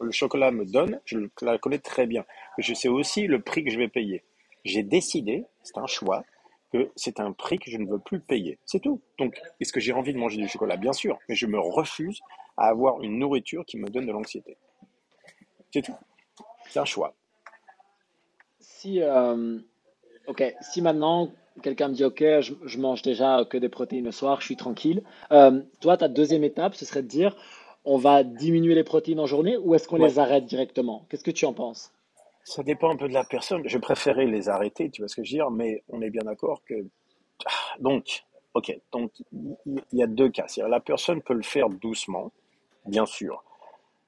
le 0.00 0.10
chocolat 0.10 0.50
me 0.50 0.64
donne, 0.64 1.00
je 1.04 1.18
la 1.42 1.58
connais 1.58 1.78
très 1.78 2.06
bien. 2.06 2.24
Je 2.58 2.74
sais 2.74 2.88
aussi 2.88 3.26
le 3.26 3.40
prix 3.40 3.64
que 3.64 3.70
je 3.70 3.78
vais 3.78 3.88
payer. 3.88 4.24
J'ai 4.64 4.82
décidé, 4.82 5.46
c'est 5.62 5.78
un 5.78 5.86
choix, 5.86 6.24
que 6.72 6.90
c'est 6.96 7.20
un 7.20 7.32
prix 7.32 7.58
que 7.58 7.70
je 7.70 7.78
ne 7.78 7.88
veux 7.88 7.98
plus 7.98 8.20
payer. 8.20 8.58
C'est 8.66 8.80
tout. 8.80 9.00
Donc, 9.18 9.40
est-ce 9.60 9.72
que 9.72 9.80
j'ai 9.80 9.92
envie 9.92 10.12
de 10.12 10.18
manger 10.18 10.38
du 10.38 10.48
chocolat? 10.48 10.76
Bien 10.76 10.92
sûr, 10.92 11.18
mais 11.28 11.34
je 11.34 11.46
me 11.46 11.58
refuse 11.58 12.20
à 12.56 12.68
avoir 12.68 13.00
une 13.02 13.18
nourriture 13.18 13.64
qui 13.64 13.78
me 13.78 13.88
donne 13.88 14.06
de 14.06 14.12
l'anxiété. 14.12 14.56
C'est 15.72 15.82
tout. 15.82 15.94
C'est 16.68 16.80
un 16.80 16.84
choix. 16.84 17.14
Si, 18.80 19.02
euh, 19.02 19.58
ok, 20.26 20.42
si 20.62 20.80
maintenant 20.80 21.30
quelqu'un 21.62 21.88
me 21.88 21.94
dit 21.94 22.02
ok, 22.02 22.24
je, 22.40 22.78
mange 22.78 23.02
déjà 23.02 23.44
que 23.44 23.58
des 23.58 23.68
protéines 23.68 24.06
le 24.06 24.10
soir, 24.10 24.40
je 24.40 24.46
suis 24.46 24.56
tranquille. 24.56 25.02
Euh, 25.32 25.60
toi, 25.82 25.98
ta 25.98 26.08
deuxième 26.08 26.44
étape, 26.44 26.74
ce 26.74 26.86
serait 26.86 27.02
de 27.02 27.06
dire 27.06 27.36
on 27.84 27.98
va 27.98 28.24
diminuer 28.24 28.74
les 28.74 28.82
protéines 28.82 29.20
en 29.20 29.26
journée 29.26 29.58
ou 29.58 29.74
est-ce 29.74 29.86
qu'on 29.86 29.96
les 29.96 30.18
arrête 30.18 30.46
directement? 30.46 31.04
Qu'est-ce 31.10 31.24
que 31.24 31.30
tu 31.30 31.44
en 31.44 31.52
penses? 31.52 31.92
Ça 32.44 32.62
dépend 32.62 32.88
un 32.88 32.96
peu 32.96 33.06
de 33.06 33.12
la 33.12 33.24
personne. 33.24 33.60
Je 33.66 33.76
préférais 33.76 34.24
les 34.24 34.48
arrêter, 34.48 34.88
tu 34.88 35.02
vois 35.02 35.08
ce 35.08 35.16
que 35.16 35.24
je 35.24 35.32
veux 35.32 35.36
dire, 35.36 35.50
mais 35.50 35.84
on 35.90 36.00
est 36.00 36.10
bien 36.10 36.22
d'accord 36.24 36.62
que. 36.64 36.86
Ah, 37.44 37.50
donc, 37.80 38.24
ok, 38.54 38.74
donc 38.92 39.12
il 39.34 39.82
y 39.92 40.02
a 40.02 40.06
deux 40.06 40.30
cas. 40.30 40.46
La 40.56 40.80
personne 40.80 41.20
peut 41.20 41.34
le 41.34 41.42
faire 41.42 41.68
doucement, 41.68 42.32
bien 42.86 43.04
sûr. 43.04 43.44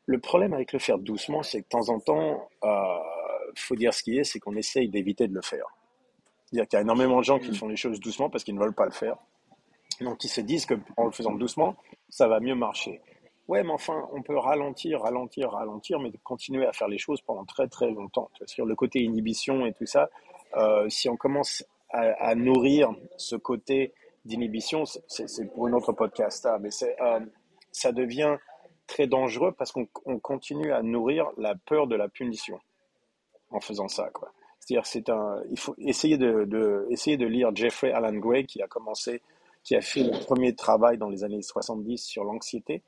Le 0.07 0.19
problème 0.19 0.55
avec 0.55 0.73
le 0.73 0.79
faire 0.79 0.99
doucement, 0.99 1.43
c'est 1.43 1.61
que 1.61 1.67
de 1.67 1.69
temps 1.69 1.91
en 1.91 2.01
temps, 2.01 2.49
euh, 2.65 2.99
faut 3.57 3.77
dire 3.77 3.93
ce 3.95 4.03
qui 4.03 4.19
est, 4.19 4.25
c'est 4.25 4.41
qu'on 4.41 4.57
essaye 4.57 4.89
d'éviter 4.89 5.29
de 5.29 5.35
le 5.35 5.43
faire. 5.43 5.67
C'est-à-dire 6.47 6.69
qu'il 6.69 6.77
y 6.77 6.81
a 6.81 6.83
énormément 6.83 7.19
de 7.19 7.25
gens 7.25 7.39
qui 7.39 7.55
font 7.55 7.69
les 7.69 7.77
choses 7.77 7.99
doucement 8.01 8.29
parce 8.29 8.45
qu'ils 8.45 8.55
ne 8.55 8.61
veulent 8.61 8.75
pas 8.75 8.85
le 8.85 8.93
faire. 8.93 9.17
Donc 10.01 10.25
ils 10.25 10.29
se 10.29 10.41
disent 10.41 10.67
qu'en 10.67 11.07
le 11.07 11.13
faisant 11.13 11.33
doucement, 11.33 11.77
ça 12.09 12.29
va 12.29 12.41
mieux 12.41 12.55
marcher. 12.55 13.01
Ouais, 13.49 13.63
mais 13.63 13.73
enfin, 13.73 14.09
on 14.13 14.23
peut 14.23 14.37
ralentir, 14.37 15.03
ralentir, 15.03 15.51
ralentir, 15.51 15.99
mais 15.99 16.13
continuer 16.23 16.67
à 16.67 16.73
faire 16.73 16.89
les 16.89 16.99
choses 16.99 17.21
pendant 17.23 17.45
très 17.45 17.69
très 17.69 17.91
longtemps. 17.91 18.31
Sur 18.47 18.67
le 18.67 18.75
côté 18.75 19.03
inhibition 19.03 19.67
et 19.67 19.73
tout 19.73 19.87
ça, 19.87 20.11
euh, 20.57 20.89
si 20.89 21.09
on 21.09 21.17
commence 21.17 21.65
à, 21.91 22.35
nourrir 22.35 22.95
ce 23.19 23.37
côté 23.37 23.93
d'inhibition, 24.25 24.85
c'est 24.87 25.53
pour 25.53 25.69
une 25.69 25.75
autre 25.75 25.93
podcast, 25.93 26.47
hein, 26.47 26.59
mais 26.61 26.71
euh, 27.03 27.21
ça 27.71 27.93
devient 27.93 28.37
très 28.87 29.07
dangereux 29.07 29.53
parce 29.53 29.73
qu'on 29.73 30.19
continue 30.21 30.73
à 30.73 30.83
nourrir 30.83 31.31
la 31.37 31.55
peur 31.55 31.87
de 31.87 31.97
la 31.97 32.09
punition 32.09 32.59
en 33.53 33.61
faisant 33.61 33.89
ça, 33.89 34.11
quoi. 34.13 34.33
C'est-à-dire, 34.59 34.87
c'est 34.87 35.09
un, 35.09 35.43
il 35.51 35.59
faut 35.59 35.75
essayer 35.79 36.17
de, 36.17 36.45
de, 36.45 36.87
essayer 36.91 37.17
de 37.17 37.27
lire 37.27 37.55
Jeffrey 37.55 37.91
Alan 37.91 38.13
Gray 38.13 38.47
qui 38.47 38.63
a 38.63 38.69
commencé, 38.69 39.21
qui 39.65 39.75
a 39.75 39.81
fait 39.81 40.05
le 40.05 40.25
premier 40.25 40.55
travail 40.55 40.99
dans 40.99 41.09
les 41.09 41.25
années 41.25 41.43
70 41.43 41.99
sur 41.99 42.23
l'anxiété. 42.23 42.83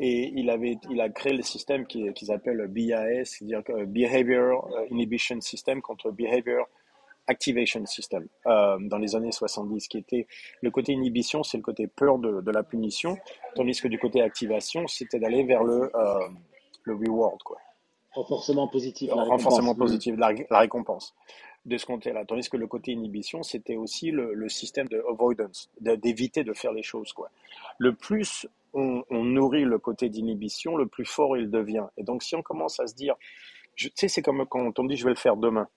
Et 0.00 0.32
il, 0.34 0.50
avait, 0.50 0.78
il 0.90 1.00
a 1.00 1.08
créé 1.10 1.32
le 1.32 1.42
système 1.42 1.86
qu'ils 1.86 2.32
appellent 2.32 2.66
BIS, 2.66 3.24
c'est-à-dire 3.24 3.62
Behavior 3.86 4.68
Inhibition 4.90 5.40
System 5.40 5.80
contre 5.80 6.10
Behavior 6.10 6.66
Activation 7.30 7.86
System, 7.86 8.26
euh, 8.46 8.76
dans 8.80 8.98
les 8.98 9.14
années 9.14 9.30
70, 9.30 9.86
qui 9.86 9.98
était 9.98 10.26
le 10.62 10.70
côté 10.70 10.92
inhibition, 10.92 11.44
c'est 11.44 11.58
le 11.58 11.62
côté 11.62 11.86
peur 11.86 12.18
de, 12.18 12.40
de, 12.40 12.50
la 12.50 12.64
punition, 12.64 13.16
tandis 13.54 13.80
que 13.80 13.88
du 13.88 13.98
côté 13.98 14.20
activation, 14.20 14.88
c'était 14.88 15.20
d'aller 15.20 15.44
vers 15.44 15.62
le, 15.62 15.90
euh, 15.94 16.28
le 16.84 16.94
reward, 16.94 17.40
quoi. 17.44 17.58
Renforcement 18.12 18.68
positif. 18.68 19.10
La 19.14 19.22
renforcement 19.22 19.74
positif, 19.74 20.16
la, 20.18 20.32
la, 20.50 20.58
récompense 20.58 21.14
de 21.64 21.76
ce 21.76 21.86
côté-là. 21.86 22.24
Tandis 22.24 22.48
que 22.48 22.56
le 22.56 22.66
côté 22.66 22.92
inhibition, 22.92 23.42
c'était 23.42 23.76
aussi 23.76 24.10
le, 24.10 24.34
le, 24.34 24.48
système 24.48 24.88
de 24.88 25.02
avoidance, 25.08 25.70
d'éviter 25.80 26.42
de, 26.42 26.52
faire 26.52 26.72
les 26.72 26.82
choses. 26.82 27.12
Quoi. 27.12 27.30
Le 27.78 27.94
plus 27.94 28.48
on, 28.74 29.04
on 29.10 29.24
nourrit 29.24 29.64
le 29.64 29.78
côté 29.78 30.08
d'inhibition, 30.08 30.76
le 30.76 30.86
plus 30.86 31.04
fort 31.04 31.36
il 31.36 31.50
devient. 31.50 31.86
Et 31.96 32.02
donc, 32.02 32.22
si 32.22 32.34
on 32.34 32.42
commence 32.42 32.80
à 32.80 32.86
se 32.86 32.94
dire, 32.94 33.14
tu 33.76 33.90
sais, 33.94 34.08
c'est 34.08 34.22
comme 34.22 34.44
quand 34.46 34.78
on 34.78 34.84
dit 34.84 34.96
je 34.96 35.04
vais 35.04 35.10
le 35.10 35.16
faire 35.16 35.36
demain. 35.36 35.68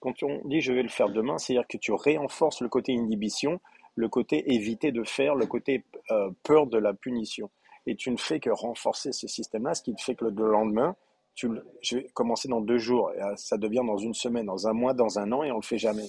Quand 0.00 0.22
on 0.22 0.40
dit 0.44 0.60
je 0.60 0.72
vais 0.72 0.82
le 0.82 0.88
faire 0.88 1.08
demain, 1.08 1.38
c'est-à-dire 1.38 1.66
que 1.66 1.78
tu 1.78 1.92
renforces 1.92 2.60
le 2.60 2.68
côté 2.68 2.92
inhibition, 2.92 3.60
le 3.94 4.08
côté 4.08 4.52
éviter 4.52 4.92
de 4.92 5.04
faire, 5.04 5.34
le 5.34 5.46
côté 5.46 5.84
euh, 6.10 6.30
peur 6.42 6.66
de 6.66 6.78
la 6.78 6.94
punition. 6.94 7.50
Et 7.86 7.96
tu 7.96 8.10
ne 8.10 8.16
fais 8.16 8.40
que 8.40 8.50
renforcer 8.50 9.12
ce 9.12 9.26
système-là, 9.28 9.74
ce 9.74 9.82
qui 9.82 9.94
fait 9.98 10.14
que 10.14 10.24
le 10.24 10.50
lendemain, 10.50 10.96
tu, 11.34 11.50
je 11.82 11.96
vais 11.96 12.06
commencer 12.14 12.48
dans 12.48 12.60
deux 12.60 12.78
jours, 12.78 13.12
et 13.12 13.22
euh, 13.22 13.36
ça 13.36 13.56
devient 13.56 13.82
dans 13.86 13.98
une 13.98 14.14
semaine, 14.14 14.46
dans 14.46 14.68
un 14.68 14.72
mois, 14.72 14.94
dans 14.94 15.18
un 15.18 15.30
an, 15.32 15.42
et 15.42 15.50
on 15.50 15.56
le 15.56 15.62
fait 15.62 15.78
jamais. 15.78 16.08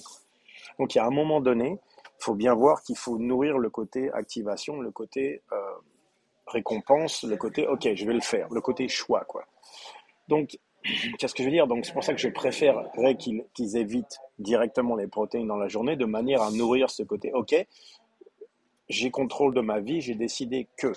Donc 0.78 0.94
il 0.94 0.98
y 0.98 1.00
a 1.00 1.06
un 1.06 1.10
moment 1.10 1.40
donné, 1.40 1.78
il 2.18 2.24
faut 2.24 2.34
bien 2.34 2.54
voir 2.54 2.82
qu'il 2.82 2.96
faut 2.96 3.18
nourrir 3.18 3.58
le 3.58 3.70
côté 3.70 4.10
activation, 4.12 4.80
le 4.80 4.90
côté 4.90 5.42
euh, 5.52 5.56
récompense, 6.46 7.24
le 7.24 7.36
côté 7.36 7.66
ok, 7.66 7.88
je 7.94 8.06
vais 8.06 8.14
le 8.14 8.20
faire, 8.20 8.48
le 8.50 8.60
côté 8.60 8.88
choix, 8.88 9.24
quoi. 9.24 9.44
Donc, 10.28 10.58
qu'est-ce 11.18 11.34
que 11.34 11.42
je 11.42 11.48
veux 11.48 11.54
dire? 11.54 11.66
Donc 11.66 11.84
c'est 11.84 11.92
pour 11.92 12.04
ça 12.04 12.14
que 12.14 12.20
je 12.20 12.28
préférerais 12.28 13.16
qu'ils 13.16 13.44
qu'ils 13.52 13.76
évitent 13.76 14.18
directement 14.38 14.96
les 14.96 15.08
protéines 15.08 15.48
dans 15.48 15.56
la 15.56 15.68
journée, 15.68 15.96
de 15.96 16.06
manière 16.06 16.42
à 16.42 16.50
nourrir 16.50 16.90
ce 16.90 17.02
côté 17.02 17.32
ok, 17.32 17.54
j'ai 18.88 19.10
contrôle 19.10 19.54
de 19.54 19.60
ma 19.60 19.80
vie, 19.80 20.00
j'ai 20.00 20.14
décidé 20.14 20.68
que. 20.76 20.92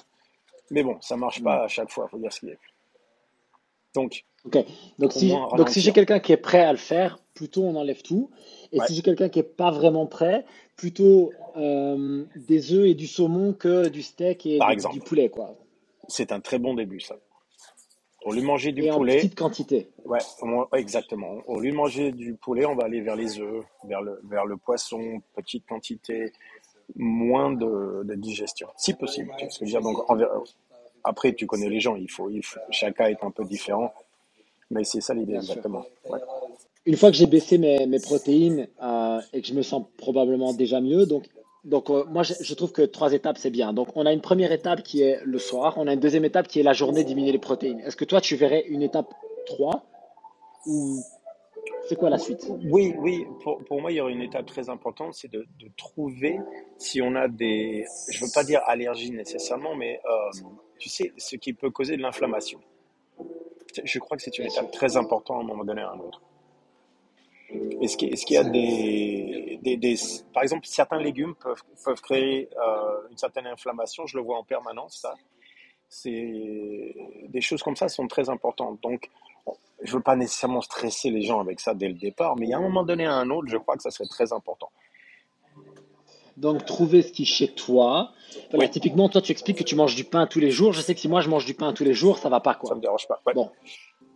Mais 0.72 0.84
bon, 0.84 1.02
ça 1.02 1.18
marche 1.18 1.42
pas 1.42 1.64
à 1.64 1.68
chaque 1.68 1.90
fois, 1.90 2.06
il 2.08 2.12
faut 2.12 2.20
dire 2.20 2.32
ce 2.32 2.42
qu'il 2.42 2.50
est. 2.50 2.60
Donc, 3.96 4.26
donc 4.98 5.12
si, 5.12 5.34
donc 5.58 5.70
si 5.70 5.82
j'ai 5.82 5.92
quelqu'un 5.92 6.20
qui 6.20 6.32
est 6.32 6.38
prêt 6.38 6.62
à 6.62 6.72
le 6.72 6.78
faire, 6.78 7.20
plutôt 7.34 7.64
on 7.64 7.76
enlève 7.76 8.02
tout. 8.02 8.30
Et 8.72 8.80
si 8.88 8.96
j'ai 8.96 9.02
quelqu'un 9.02 9.30
qui 9.30 9.40
n'est 9.40 9.44
pas 9.44 9.72
vraiment 9.72 10.06
prêt, 10.06 10.46
plutôt 10.76 11.32
euh, 11.58 12.26
des 12.36 12.74
œufs 12.74 12.88
et 12.88 12.94
du 12.94 13.08
saumon 13.08 13.54
que 13.54 13.90
du 13.90 14.02
steak 14.02 14.46
et 14.46 14.60
du, 14.94 15.00
poulet. 15.00 15.30
quoi. 15.30 15.56
C'est 16.08 16.32
un 16.32 16.40
très 16.40 16.60
bon 16.60 16.74
début, 16.74 17.00
ça. 17.00 17.18
Au 18.26 18.34
lieu 18.34 18.42
de 18.42 18.46
manger 18.46 18.72
du 18.72 18.84
et 18.84 18.90
poulet. 18.90 19.14
En 19.14 19.18
petite 19.18 19.36
quantité. 19.36 19.90
Ouais, 20.06 20.20
exactement. 20.74 21.38
Au 21.48 21.60
lieu 21.60 21.72
de 21.72 21.76
manger 21.76 22.12
du 22.12 22.34
poulet, 22.34 22.66
on 22.66 22.76
va 22.76 22.84
aller 22.86 23.02
vers 23.02 23.16
les 23.16 23.40
œufs, 23.40 23.64
vers 23.86 24.02
le, 24.02 24.20
vers 24.26 24.46
le 24.46 24.58
poisson, 24.58 25.22
petite 25.36 25.66
quantité, 25.66 26.34
moins 26.96 27.52
de, 27.52 28.04
de 28.04 28.16
digestion, 28.16 28.68
si 28.76 28.94
possible. 28.94 29.32
Tu 29.38 29.50
ce 29.50 29.60
que 29.60 29.66
je 29.66 29.76
veux 29.76 29.82
dire 29.82 29.90
Donc, 29.90 30.04
après, 31.04 31.34
tu 31.34 31.46
connais 31.48 31.70
les 31.70 31.80
gens, 31.80 31.96
il 31.96 32.10
faut, 32.10 32.30
il 32.30 32.44
faut, 32.44 32.60
cas 32.96 33.10
est 33.10 33.24
un 33.24 33.32
peu 33.32 33.46
différent, 33.46 33.94
mais 34.72 34.84
c'est 34.84 35.02
ça 35.02 35.14
l'idée 35.14 35.36
exactement. 35.36 35.86
Une 36.86 36.96
fois 36.96 37.12
que 37.12 37.18
j'ai 37.18 37.28
baissé 37.28 37.58
mes, 37.58 37.86
mes 37.86 38.00
protéines 38.00 38.68
euh, 38.82 39.22
et 39.34 39.42
que 39.42 39.48
je 39.48 39.54
me 39.54 39.62
sens 39.62 39.86
probablement 39.98 40.54
déjà 40.54 40.82
mieux, 40.82 41.06
donc, 41.06 41.26
donc 41.64 41.90
euh, 41.90 42.06
moi 42.06 42.24
je, 42.24 42.34
je, 42.42 42.54
trouve 42.54 42.72
que 42.72 42.82
trois 42.82 43.14
étapes 43.14 43.38
c'est 43.38 43.50
bien. 43.50 43.74
Donc 43.74 43.90
on 43.96 44.06
a 44.06 44.14
une 44.14 44.22
première 44.22 44.52
étape 44.52 44.82
qui 44.82 45.02
est 45.02 45.20
le 45.24 45.40
soir, 45.40 45.76
on 45.78 45.88
a 45.88 45.94
une 45.94 46.00
deuxième 46.00 46.26
étape 46.26 46.48
qui 46.48 46.60
est 46.60 46.64
la 46.64 46.74
journée 46.74 47.04
diminuer 47.04 47.32
les 47.32 47.40
protéines. 47.40 47.80
Est-ce 47.82 47.96
que 47.96 48.06
toi 48.06 48.22
tu 48.22 48.36
verrais 48.36 48.64
une 48.68 48.82
étape 48.82 49.14
3 49.46 49.84
ou 50.66 51.04
c'est 51.90 51.96
quoi 51.96 52.12
la 52.12 52.20
suite? 52.20 52.48
Oui, 52.66 52.94
oui. 53.00 53.26
Pour, 53.42 53.64
pour, 53.66 53.82
moi, 53.82 53.92
il 53.92 53.96
y 53.96 54.02
aurait 54.02 54.14
une 54.14 54.22
étape 54.22 54.46
très 54.46 54.70
importante, 54.70 55.16
c'est 55.16 55.32
de, 55.32 55.48
de, 55.60 55.72
trouver 55.76 56.40
si 56.78 57.02
on 57.02 57.16
a 57.16 57.28
des, 57.28 57.86
je 58.12 58.24
veux 58.24 58.32
pas 58.32 58.44
dire 58.44 58.62
allergies 58.68 59.10
nécessairement, 59.10 59.76
mais 59.76 60.00
euh, 60.06 60.48
tu 60.80 60.90
sais, 60.90 61.14
ce 61.18 61.36
qui 61.36 61.54
peut 61.54 61.70
causer 61.70 61.98
de 61.98 62.02
l'inflammation. 62.02 62.60
Je 63.84 64.00
crois 64.00 64.18
que 64.18 64.24
c'est 64.24 64.38
une 64.40 64.48
étape 64.48 64.72
très 64.72 64.98
importante 64.98 65.38
à 65.38 65.42
un 65.42 65.48
moment 65.48 65.64
donné 65.64 65.82
à 65.82 65.92
un 65.92 66.00
autre. 66.00 66.22
Est-ce 67.82 67.98
qu'il 67.98 68.14
est 68.14 68.30
y 68.30 68.38
a 68.38 68.44
des, 68.44 69.60
des, 69.62 69.78
des, 69.78 69.96
Par 70.34 70.44
exemple, 70.44 70.66
certains 70.68 71.00
légumes 71.00 71.36
peuvent, 71.36 71.64
peuvent 71.84 72.02
créer 72.02 72.50
euh, 72.58 73.08
une 73.10 73.18
certaine 73.18 73.48
inflammation, 73.48 74.06
je 74.06 74.18
le 74.18 74.24
vois 74.24 74.38
en 74.38 74.44
permanence, 74.44 75.00
ça. 75.02 75.16
Des 76.06 77.42
choses 77.42 77.64
comme 77.64 77.76
ça 77.76 77.90
sont 77.90 78.08
très 78.08 78.30
importantes. 78.30 78.80
Donc, 78.84 79.10
je 79.82 79.92
ne 79.92 79.98
veux 79.98 80.04
pas 80.04 80.16
nécessairement 80.16 80.62
stresser 80.62 81.10
les 81.10 81.22
gens 81.22 81.40
avec 81.40 81.60
ça 81.60 81.74
dès 81.74 81.88
le 81.88 81.96
départ, 81.96 82.36
mais 82.36 82.46
il 82.46 82.50
y 82.50 82.54
a 82.54 82.58
un 82.58 82.62
moment 82.62 82.84
donné 82.84 83.06
à 83.06 83.14
un 83.14 83.30
autre, 83.32 83.48
je 83.48 83.58
crois 83.58 83.76
que 83.76 83.82
ça 83.82 83.90
serait 83.90 84.08
très 84.08 84.32
important. 84.32 84.70
Donc, 86.40 86.66
trouver 86.66 87.02
ce 87.02 87.12
qui 87.12 87.24
est 87.24 87.26
chez 87.26 87.50
toi. 87.50 88.12
Typiquement, 88.72 89.10
toi, 89.10 89.22
tu 89.22 89.32
expliques 89.32 89.58
que 89.58 89.64
tu 89.64 89.76
manges 89.76 89.96
du 89.96 90.06
pain 90.06 90.26
tous 90.26 90.40
les 90.40 90.52
jours. 90.52 90.72
Je 90.72 90.82
sais 90.82 90.94
que 90.96 91.02
si 91.02 91.10
moi, 91.10 91.20
je 91.20 91.30
mange 91.30 91.46
du 91.46 91.54
pain 91.54 91.74
tous 91.74 91.84
les 91.84 91.94
jours, 91.94 92.18
ça 92.18 92.30
va 92.30 92.40
pas, 92.40 92.56
quoi. 92.56 92.70
Ça 92.70 92.76
me 92.76 92.82
dérange 92.82 93.08
pas. 93.08 93.22
Bon. 93.34 93.50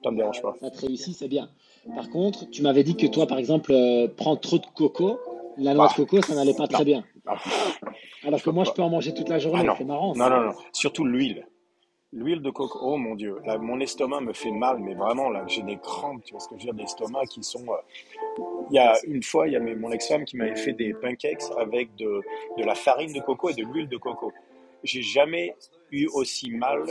Ça 0.04 0.12
me 0.12 0.18
dérange 0.18 0.42
pas. 0.42 0.56
Ça 0.62 0.72
te 0.72 0.86
réussit, 0.86 1.16
c'est 1.16 1.28
bien. 1.28 1.50
Par 1.96 2.10
contre, 2.10 2.50
tu 2.50 2.62
m'avais 2.62 2.84
dit 2.84 2.96
que 2.96 3.08
toi, 3.08 3.28
par 3.28 3.38
exemple, 3.38 3.74
euh, 3.74 4.08
prendre 4.08 4.40
trop 4.40 4.58
de 4.58 4.66
coco, 4.74 5.20
la 5.58 5.74
noix 5.74 5.88
de 5.88 5.90
bah, 5.90 5.96
coco, 5.96 6.22
ça 6.22 6.34
n'allait 6.34 6.54
pas 6.54 6.68
très 6.68 6.86
bien. 6.86 7.04
Alors 8.26 8.42
que 8.42 8.50
moi, 8.50 8.64
je 8.64 8.72
peux 8.72 8.82
en 8.82 8.90
manger 8.90 9.14
toute 9.14 9.28
la 9.28 9.40
journée. 9.40 9.66
Ah 9.68 9.76
c'est 9.78 9.84
marrant. 9.84 10.16
Non, 10.16 10.30
non, 10.30 10.42
non. 10.42 10.54
Surtout 10.72 11.04
l'huile. 11.04 11.46
L'huile 12.16 12.42
de 12.42 12.52
coco, 12.52 12.78
oh 12.82 12.98
mon 12.98 13.16
Dieu, 13.16 13.40
là, 13.44 13.58
mon 13.58 13.80
estomac 13.80 14.22
me 14.22 14.34
fait 14.34 14.52
mal, 14.52 14.78
mais 14.80 14.94
vraiment, 14.94 15.30
là, 15.30 15.44
j'ai 15.48 15.64
des 15.64 15.78
crampes, 15.78 16.24
tu 16.24 16.34
vois 16.34 16.40
ce 16.40 16.48
que 16.48 16.56
je 16.60 16.60
veux 16.68 16.72
dire, 16.72 16.74
d'estomac 16.76 17.26
qui 17.26 17.44
sont... 17.44 17.66
euh, 17.68 18.44
Il 18.70 18.76
y 18.76 18.80
a 18.80 18.94
une 19.08 19.24
fois, 19.24 19.48
il 19.48 19.54
y 19.54 19.56
a 19.56 19.60
mon 19.60 19.92
ex-femme 19.92 20.24
qui 20.26 20.38
m'avait 20.38 20.56
fait 20.56 20.74
des 20.74 20.94
pancakes 20.94 21.42
avec 21.58 21.96
de, 21.96 22.22
de 22.58 22.64
la 22.64 22.76
farine 22.76 23.12
de 23.14 23.20
coco 23.20 23.50
et 23.50 23.54
de 23.56 23.64
l'huile 23.64 23.88
de 23.90 23.98
coco. 23.98 24.32
J'ai 24.84 25.02
jamais 25.02 25.56
eu 25.92 26.08
aussi 26.14 26.52
mal 26.52 26.84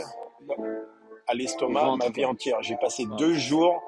à 1.27 1.33
l'estomac 1.33 1.95
ma 1.97 2.09
vie 2.09 2.25
entière. 2.25 2.61
J'ai 2.61 2.75
passé 2.75 3.05
Ouais. 3.05 3.15
deux 3.17 3.33
jours, 3.35 3.81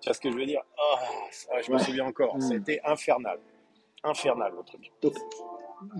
tu 0.00 0.08
vois 0.08 0.14
ce 0.14 0.20
que 0.20 0.30
je 0.30 0.36
veux 0.36 0.46
dire 0.46 0.62
Ah, 0.78 1.60
Je 1.60 1.70
me 1.72 1.78
souviens 1.78 2.06
encore, 2.06 2.36
Hmm. 2.36 2.40
c'était 2.40 2.80
infernal. 2.84 3.38
Infernal 4.02 4.52
le 4.56 4.62
truc. 4.64 4.90
Donc, 5.02 5.12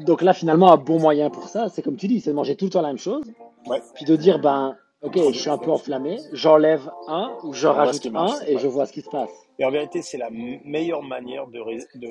donc 0.06 0.22
là, 0.22 0.32
finalement, 0.32 0.72
un 0.72 0.76
bon 0.78 0.98
moyen 0.98 1.28
pour 1.28 1.48
ça, 1.48 1.68
c'est 1.68 1.82
comme 1.82 1.96
tu 1.96 2.06
dis, 2.08 2.20
c'est 2.20 2.30
de 2.30 2.34
manger 2.36 2.56
tout 2.56 2.64
le 2.66 2.70
temps 2.70 2.80
la 2.82 2.88
même 2.88 2.98
chose, 2.98 3.30
Ouais, 3.66 3.80
puis 3.94 4.04
de 4.04 4.16
dire, 4.16 4.38
ben, 4.38 4.76
ok, 5.02 5.16
je 5.32 5.38
suis 5.38 5.50
un 5.50 5.58
peu 5.58 5.70
enflammé, 5.70 6.18
j'enlève 6.32 6.90
un 7.08 7.36
ou 7.44 7.52
je 7.52 7.66
on 7.68 7.72
rajoute 7.72 8.06
marche. 8.06 8.32
un 8.42 8.44
et 8.46 8.54
Ouais. 8.54 8.60
je 8.60 8.66
vois 8.68 8.86
ce 8.86 8.92
qui 8.92 9.02
se 9.02 9.10
passe. 9.10 9.30
Et 9.58 9.64
en 9.64 9.70
vérité, 9.70 10.00
c'est 10.00 10.16
la 10.16 10.30
meilleure 10.30 11.02
manière 11.02 11.46
de, 11.48 11.58
de, 11.96 12.08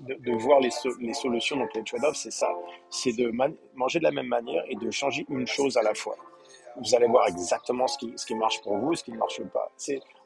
de, 0.00 0.14
de 0.22 0.32
voir 0.42 0.60
les, 0.60 0.70
so- 0.70 0.94
les 1.00 1.14
solutions, 1.14 1.56
donc 1.56 1.74
les 1.74 1.82
trade-offs, 1.82 2.16
c'est 2.16 2.30
ça. 2.30 2.48
C'est 2.90 3.12
de 3.12 3.30
man- 3.30 3.54
manger 3.74 3.98
de 4.00 4.04
la 4.04 4.10
même 4.10 4.26
manière 4.26 4.62
et 4.68 4.74
de 4.76 4.90
changer 4.90 5.24
une 5.30 5.46
chose 5.46 5.76
à 5.78 5.82
la 5.82 5.94
fois. 5.94 6.16
Vous 6.76 6.94
allez 6.94 7.06
voir 7.06 7.26
exactement 7.28 7.86
ce 7.86 7.96
qui, 7.96 8.12
ce 8.16 8.26
qui 8.26 8.34
marche 8.34 8.60
pour 8.62 8.76
vous, 8.76 8.94
ce 8.94 9.04
qui 9.04 9.12
ne 9.12 9.16
marche 9.16 9.40
pas. 9.44 9.70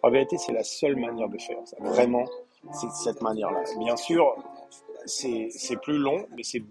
En 0.02 0.10
vérité, 0.10 0.36
c'est 0.39 0.52
la 0.52 0.64
seule 0.64 0.97
manière 0.97 1.28
de 1.28 1.39
faire 1.39 1.59
ça. 1.64 1.76
Vraiment, 1.80 2.24
c'est 2.72 2.90
cette 2.90 3.20
manière-là. 3.22 3.62
Bien 3.78 3.97
sûr, 3.97 4.35
c'est, 5.06 5.51
plus 5.82 5.98
long, 5.98 6.26
mais 6.36 6.43
c'est 6.43 6.62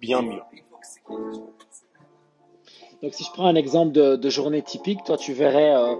bien 0.00 0.22
mieux. 0.22 0.40
Donc, 3.04 3.12
si 3.12 3.22
je 3.22 3.30
prends 3.32 3.44
un 3.46 3.54
exemple 3.54 3.92
de, 3.92 4.16
de 4.16 4.30
journée 4.30 4.62
typique, 4.62 5.04
toi, 5.04 5.18
tu 5.18 5.34
verrais 5.34 5.74
euh, 5.76 5.94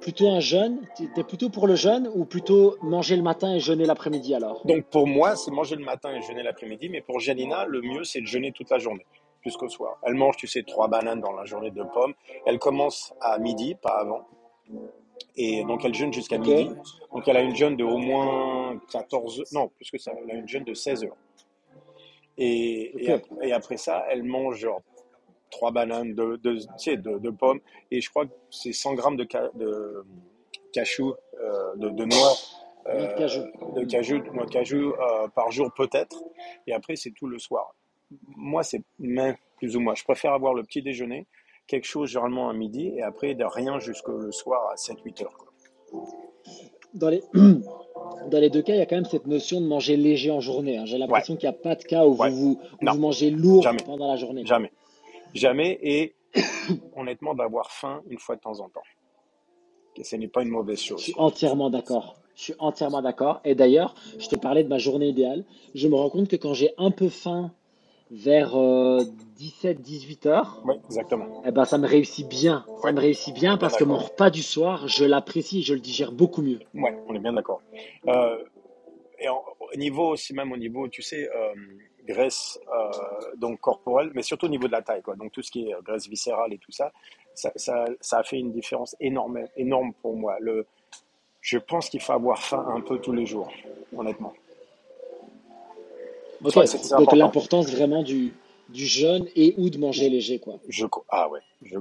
plutôt 0.00 0.26
un 0.28 0.40
jeûne, 0.40 0.80
tu 0.96 1.04
es 1.20 1.22
plutôt 1.22 1.50
pour 1.50 1.66
le 1.66 1.74
jeûne 1.74 2.10
ou 2.14 2.24
plutôt 2.24 2.76
manger 2.80 3.14
le 3.16 3.22
matin 3.22 3.54
et 3.54 3.60
jeûner 3.60 3.84
l'après-midi 3.84 4.34
alors? 4.34 4.64
Donc 4.66 4.86
pour 4.86 5.06
moi, 5.06 5.36
c'est 5.36 5.50
manger 5.50 5.76
le 5.76 5.84
matin 5.84 6.14
et 6.16 6.22
jeûner 6.22 6.42
l'après-midi, 6.42 6.88
mais 6.88 7.02
pour 7.02 7.20
Janina, 7.20 7.66
le 7.66 7.82
mieux, 7.82 8.04
c'est 8.04 8.22
de 8.22 8.26
jeûner 8.26 8.52
toute 8.52 8.70
la 8.70 8.78
journée, 8.78 9.04
jusqu'au 9.44 9.68
soir. 9.68 9.98
Elle 10.02 10.14
mange, 10.14 10.38
tu 10.38 10.46
sais, 10.46 10.62
trois 10.62 10.88
bananes 10.88 11.20
dans 11.20 11.32
la 11.32 11.44
journée 11.44 11.70
de 11.70 11.82
pommes. 11.82 12.14
Elle 12.46 12.58
commence 12.58 13.12
à 13.20 13.38
midi, 13.38 13.74
pas 13.74 13.98
avant. 14.00 14.26
Et 15.36 15.62
donc 15.64 15.84
elle 15.84 15.92
jeûne 15.92 16.12
jusqu'à 16.14 16.38
midi. 16.38 16.70
Donc 17.12 17.28
elle 17.28 17.36
a 17.36 17.42
une 17.42 17.54
jeûne 17.54 17.76
de 17.76 17.84
au 17.84 17.98
moins 17.98 18.80
14 18.90 19.40
heures, 19.40 19.46
non, 19.52 19.68
plus 19.76 19.90
que 19.90 19.98
ça, 19.98 20.12
elle 20.24 20.30
a 20.30 20.34
une 20.34 20.48
jeûne 20.48 20.64
de 20.64 20.72
16 20.72 21.04
heures. 21.04 21.16
Et, 22.38 22.92
et, 23.04 23.12
ok. 23.12 23.20
ap- 23.20 23.42
et 23.42 23.52
après 23.52 23.76
ça, 23.76 24.04
elle 24.10 24.22
mange 24.22 24.56
genre 24.56 24.80
trois 25.56 25.70
bananes 25.72 26.14
de, 26.14 26.36
de, 26.44 26.52
tu 26.58 26.66
sais, 26.76 26.96
de, 26.96 27.18
de 27.18 27.30
pommes. 27.30 27.60
Et 27.90 28.00
je 28.00 28.10
crois 28.10 28.26
que 28.26 28.32
c'est 28.50 28.72
100 28.72 28.94
grammes 28.94 29.16
de, 29.16 29.26
ca- 29.30 29.50
de 29.54 30.04
cachou, 30.72 31.14
euh, 31.40 31.74
de, 31.76 31.88
de 31.90 32.04
noix, 32.04 32.32
Noix 32.94 33.06
de 33.08 33.18
cajou. 33.18 33.40
euh, 33.40 33.72
de 33.80 33.84
cajou, 33.84 34.18
de 34.18 34.30
noix 34.30 34.44
de 34.46 34.50
cajou 34.50 34.92
euh, 34.92 35.28
par 35.34 35.50
jour 35.50 35.68
peut-être. 35.74 36.22
Et 36.66 36.72
après, 36.72 36.94
c'est 36.96 37.10
tout 37.10 37.26
le 37.26 37.38
soir. 37.38 37.74
Moi, 38.36 38.62
c'est 38.62 38.82
plus 39.58 39.74
ou 39.76 39.80
moins. 39.80 39.94
Je 39.94 40.04
préfère 40.04 40.32
avoir 40.34 40.52
le 40.54 40.62
petit 40.62 40.82
déjeuner, 40.82 41.26
quelque 41.66 41.86
chose 41.86 42.10
généralement 42.10 42.48
à 42.48 42.52
midi, 42.52 42.92
et 42.96 43.02
après 43.02 43.34
de 43.34 43.44
rien 43.44 43.78
jusqu'au 43.80 44.30
soir 44.30 44.60
à 44.70 44.74
7-8 44.76 45.22
heures. 45.24 45.36
quoi. 45.36 45.48
Dans 46.94 47.08
les, 47.08 47.22
dans 47.34 48.38
les 48.40 48.50
deux 48.50 48.62
cas, 48.62 48.74
il 48.74 48.78
y 48.78 48.82
a 48.82 48.86
quand 48.86 48.96
même 48.96 49.04
cette 49.04 49.26
notion 49.26 49.60
de 49.60 49.66
manger 49.66 49.96
léger 49.96 50.30
en 50.30 50.40
journée. 50.40 50.76
hein. 50.78 50.84
J'ai 50.86 50.94
Ouais, 50.94 51.00
l'impression 51.00 51.36
qu'il 51.36 51.48
n'y 51.48 51.54
a 51.54 51.58
pas 51.58 51.74
de 51.74 51.82
cas 51.82 52.06
où 52.06 52.14
vous, 52.14 52.22
ouais, 52.22 52.30
vous, 52.30 52.60
où 52.80 52.84
non, 52.84 52.92
vous 52.92 52.98
mangez 53.00 53.30
lourd 53.30 53.62
jamais, 53.62 53.82
pendant 53.84 54.08
la 54.08 54.16
journée. 54.16 54.46
jamais, 54.46 54.70
jamais. 55.34 55.78
Et 55.82 56.14
honnêtement, 56.96 57.34
d'avoir 57.34 57.70
faim 57.70 58.02
une 58.08 58.18
fois 58.18 58.36
de 58.36 58.40
temps 58.40 58.60
en 58.60 58.68
temps. 58.68 58.82
Et 59.96 60.04
ce 60.04 60.16
n'est 60.16 60.28
pas 60.28 60.42
une 60.42 60.50
mauvaise 60.50 60.80
Je 60.80 60.88
chose. 60.88 61.00
suis 61.00 61.14
entièrement 61.16 61.70
d'accord. 61.70 62.16
Je 62.34 62.42
suis 62.42 62.54
entièrement 62.58 63.00
d'accord. 63.00 63.40
Et 63.44 63.54
d'ailleurs, 63.54 63.94
je 64.18 64.28
te 64.28 64.36
parlais 64.36 64.62
de 64.62 64.68
ma 64.68 64.76
journée 64.78 65.08
idéale. 65.08 65.44
Je 65.74 65.88
me 65.88 65.94
rends 65.94 66.10
compte 66.10 66.28
que 66.28 66.36
quand 66.36 66.52
j'ai 66.52 66.70
un 66.76 66.90
peu 66.90 67.08
faim 67.08 67.50
vers 68.10 68.54
17-18 68.54 70.28
heures, 70.28 70.62
Oui, 70.64 70.74
exactement. 70.84 71.42
eh 71.46 71.50
ben, 71.50 71.64
ça 71.64 71.78
me 71.78 71.86
réussit 71.86 72.28
bien. 72.28 72.64
Ça 72.66 72.72
Ouais, 72.84 72.92
me 72.92 73.00
réussit 73.00 73.34
bien 73.34 73.56
parce 73.56 73.76
que 73.76 73.84
mon 73.84 73.96
repas 73.96 74.28
du 74.30 74.42
soir, 74.42 74.86
je 74.86 75.04
l'apprécie 75.04 75.60
et 75.60 75.62
je 75.62 75.72
le 75.74 75.80
digère 75.80 76.12
beaucoup 76.12 76.42
mieux. 76.42 76.60
Ouais, 76.74 76.96
on 77.08 77.14
est 77.14 77.18
bien 77.18 77.32
d'accord. 77.32 77.62
Euh, 78.06 78.44
et 79.18 79.28
au 79.28 79.76
niveau 79.78 80.10
aussi, 80.10 80.34
même 80.34 80.52
au 80.52 80.56
niveau, 80.58 80.88
tu 80.88 81.00
sais, 81.02 81.28
euh, 81.34 81.54
graisse 82.06 82.58
euh, 82.72 83.36
donc 83.36 83.60
corporelle, 83.60 84.10
mais 84.14 84.22
surtout 84.22 84.46
au 84.46 84.48
niveau 84.48 84.66
de 84.66 84.72
la 84.72 84.82
taille, 84.82 85.02
quoi. 85.02 85.16
Donc 85.16 85.32
tout 85.32 85.42
ce 85.42 85.50
qui 85.50 85.68
est 85.68 85.74
euh, 85.74 85.80
graisse 85.82 86.08
viscérale 86.08 86.52
et 86.52 86.58
tout 86.58 86.72
ça, 86.72 86.92
ça, 87.34 87.52
ça, 87.56 87.84
ça 88.00 88.18
a 88.18 88.22
fait 88.22 88.38
une 88.38 88.52
différence 88.52 88.96
énorme, 89.00 89.40
énorme 89.56 89.92
pour 90.00 90.16
moi. 90.16 90.36
Le, 90.40 90.66
je 91.40 91.58
pense 91.58 91.90
qu'il 91.90 92.00
faut 92.00 92.12
avoir 92.12 92.42
faim 92.42 92.64
un 92.68 92.80
peu 92.80 92.98
tous 92.98 93.12
les 93.12 93.26
jours, 93.26 93.52
honnêtement. 93.96 94.32
Ok, 96.44 96.56
Ouais, 96.56 96.66
c'est 96.66 96.78
c'est 96.78 96.96
donc 96.96 97.12
l'importance 97.12 97.70
vraiment 97.70 98.02
du, 98.02 98.32
du 98.68 98.86
jeûne 98.86 99.26
et 99.36 99.54
ou 99.58 99.70
de 99.70 99.78
manger 99.78 100.08
léger, 100.08 100.38
quoi. 100.38 100.58
Je, 100.68 100.86
ah 101.08 101.28
ouais, 101.28 101.40
je, 101.62 101.78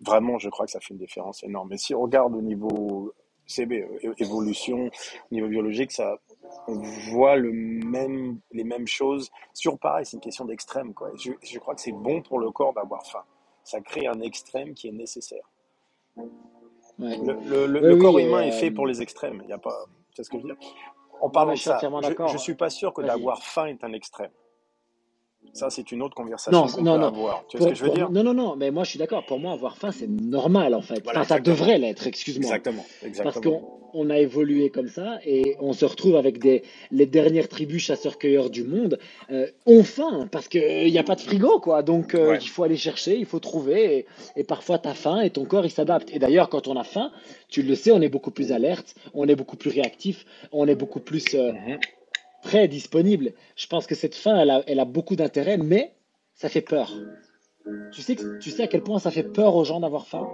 vraiment, 0.00 0.38
je 0.38 0.48
crois 0.48 0.66
que 0.66 0.72
ça 0.72 0.80
fait 0.80 0.94
une 0.94 1.00
différence 1.00 1.42
énorme. 1.42 1.72
Et 1.72 1.78
si 1.78 1.94
on 1.94 2.02
regarde 2.02 2.34
au 2.34 2.42
niveau 2.42 3.12
CB, 3.46 3.86
évolution, 4.18 4.86
au 5.30 5.34
niveau 5.34 5.48
biologique, 5.48 5.92
ça, 5.92 6.18
on 6.66 6.80
voit 7.10 7.36
le 7.36 7.52
même, 7.52 8.40
les 8.52 8.64
mêmes 8.64 8.86
choses. 8.86 9.30
Toujours 9.54 9.78
pareil, 9.78 10.06
c'est 10.06 10.16
une 10.16 10.20
question 10.20 10.44
d'extrême, 10.44 10.94
quoi. 10.94 11.10
Je, 11.16 11.32
je 11.42 11.58
crois 11.58 11.74
que 11.74 11.80
c'est 11.80 11.92
bon 11.92 12.22
pour 12.22 12.38
le 12.38 12.50
corps 12.50 12.74
d'avoir 12.74 13.06
faim. 13.06 13.24
Ça 13.64 13.80
crée 13.80 14.06
un 14.06 14.20
extrême 14.20 14.74
qui 14.74 14.88
est 14.88 14.92
nécessaire. 14.92 15.48
Ouais. 16.16 16.26
Le, 16.98 17.32
le, 17.32 17.66
le, 17.66 17.80
Oui, 17.80 17.86
le 17.86 17.94
oui, 17.94 18.00
corps 18.00 18.18
humain 18.18 18.42
est 18.42 18.52
euh, 18.52 18.58
fait 18.58 18.70
pour 18.70 18.86
les 18.86 19.00
extrêmes. 19.02 19.40
Il 19.44 19.50
y 19.50 19.52
a 19.52 19.58
pas, 19.58 19.86
c'est 20.14 20.24
ce 20.24 20.30
que 20.30 20.38
je 20.38 20.42
veux 20.42 20.54
dire? 20.54 20.70
En 21.20 21.30
parlant 21.30 21.52
de 21.52 21.58
ça, 21.58 21.78
je, 21.80 22.00
d'accord. 22.00 22.38
suis 22.38 22.54
pas 22.54 22.70
sûr 22.70 22.92
que 22.92 23.02
d'avoir 23.02 23.42
faim 23.42 23.66
est 23.66 23.82
un 23.84 23.92
extrême. 23.92 24.30
Ça, 25.58 25.70
c'est 25.70 25.90
une 25.92 26.02
autre 26.02 26.14
conversation 26.14 26.66
qu'on 26.66 26.82
non, 26.82 26.94
peut 26.94 27.00
non. 27.00 27.06
avoir. 27.08 27.44
Tu 27.48 27.56
vois 27.58 27.66
ce 27.66 27.72
que 27.72 27.78
je 27.78 27.82
veux 27.82 27.88
pour, 27.88 27.96
dire? 27.96 28.10
non, 28.10 28.22
non, 28.22 28.34
non, 28.34 28.56
mais 28.56 28.70
moi 28.70 28.84
je 28.84 28.90
suis 28.90 28.98
d'accord. 28.98 29.26
Pour 29.26 29.40
moi, 29.40 29.52
avoir 29.52 29.76
faim, 29.76 29.90
c'est 29.92 30.08
normal 30.08 30.74
en 30.74 30.82
fait. 30.82 31.02
Voilà, 31.04 31.20
Enfin, 31.20 31.34
ça 31.36 31.40
devrait 31.40 31.78
l'être, 31.78 32.06
excuse-moi. 32.06 32.48
Exactement, 32.48 32.84
Parce 33.22 33.40
qu'on 33.40 33.62
on 33.94 34.10
a 34.10 34.18
évolué 34.18 34.70
comme 34.70 34.88
ça 34.88 35.18
et 35.24 35.56
on 35.60 35.72
se 35.72 35.84
retrouve 35.84 36.16
avec 36.16 36.38
des, 36.38 36.62
les 36.90 37.06
dernières 37.06 37.48
tribus 37.48 37.82
chasseurs-cueilleurs 37.82 38.50
du 38.50 38.62
monde 38.62 38.98
euh, 39.30 39.46
ont 39.66 39.82
faim 39.82 40.28
parce 40.30 40.46
qu'il 40.46 40.90
n'y 40.92 40.98
a 40.98 41.02
pas 41.02 41.14
de 41.16 41.20
frigo, 41.22 41.58
quoi. 41.60 41.82
Donc 41.82 42.14
euh, 42.14 42.30
Ouais, 42.32 42.38
il 42.40 42.48
faut 42.48 42.62
aller 42.64 42.76
chercher, 42.76 43.16
il 43.18 43.26
faut 43.26 43.40
trouver 43.40 43.98
et, 43.98 44.06
et 44.40 44.44
parfois 44.44 44.78
tu 44.78 44.88
as 44.88 44.94
faim 44.94 45.20
et 45.22 45.30
ton 45.30 45.44
corps 45.46 45.64
il 45.64 45.70
s'adapte. 45.70 46.10
Et 46.12 46.18
d'ailleurs, 46.18 46.48
quand 46.50 46.68
on 46.68 46.76
a 46.76 46.84
faim, 46.84 47.10
tu 47.48 47.62
le 47.62 47.74
sais, 47.74 47.90
on 47.90 48.00
est 48.02 48.08
beaucoup 48.10 48.30
plus 48.30 48.52
alerte, 48.52 48.94
on 49.14 49.26
est 49.26 49.36
beaucoup 49.36 49.56
plus 49.56 49.70
réactif, 49.70 50.24
on 50.52 50.68
est 50.68 50.74
beaucoup 50.76 51.00
plus 51.00 51.24
euh, 51.34 51.52
Mhm. 51.52 51.78
Prêt, 52.42 52.68
disponible. 52.68 53.32
Je 53.56 53.66
pense 53.66 53.86
que 53.86 53.94
cette 53.94 54.14
faim, 54.14 54.38
elle 54.38 54.50
a, 54.50 54.62
elle 54.66 54.80
a 54.80 54.84
beaucoup 54.84 55.16
d'intérêt, 55.16 55.58
mais 55.58 55.94
ça 56.34 56.48
fait 56.48 56.60
peur. 56.60 56.92
Tu 57.92 58.02
sais, 58.02 58.16
tu 58.40 58.50
sais 58.50 58.62
à 58.62 58.66
quel 58.66 58.82
point 58.82 58.98
ça 58.98 59.10
fait 59.10 59.24
peur 59.24 59.54
aux 59.54 59.64
gens 59.64 59.80
d'avoir 59.80 60.06
faim? 60.06 60.26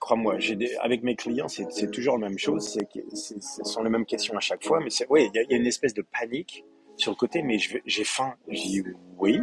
Crois-moi, 0.00 0.36
avec 0.82 1.02
mes 1.02 1.16
clients, 1.16 1.48
c'est 1.48 1.90
toujours 1.90 2.18
la 2.18 2.28
même 2.28 2.38
chose. 2.38 2.76
Ce 3.14 3.64
sont 3.64 3.82
les 3.82 3.90
mêmes 3.90 4.06
questions 4.06 4.36
à 4.36 4.40
chaque 4.40 4.64
fois, 4.64 4.80
mais 4.80 4.90
oui, 5.08 5.30
il 5.34 5.46
y, 5.50 5.54
a 5.54 5.56
une 5.56 5.66
espèce 5.66 5.94
de 5.94 6.02
panique 6.02 6.64
sur 6.96 7.12
le 7.12 7.16
côté. 7.16 7.42
Mais 7.42 7.58
j'ai 7.58 8.04
faim. 8.04 8.34
Je 8.48 8.60
dis 8.60 8.82
oui, 9.18 9.40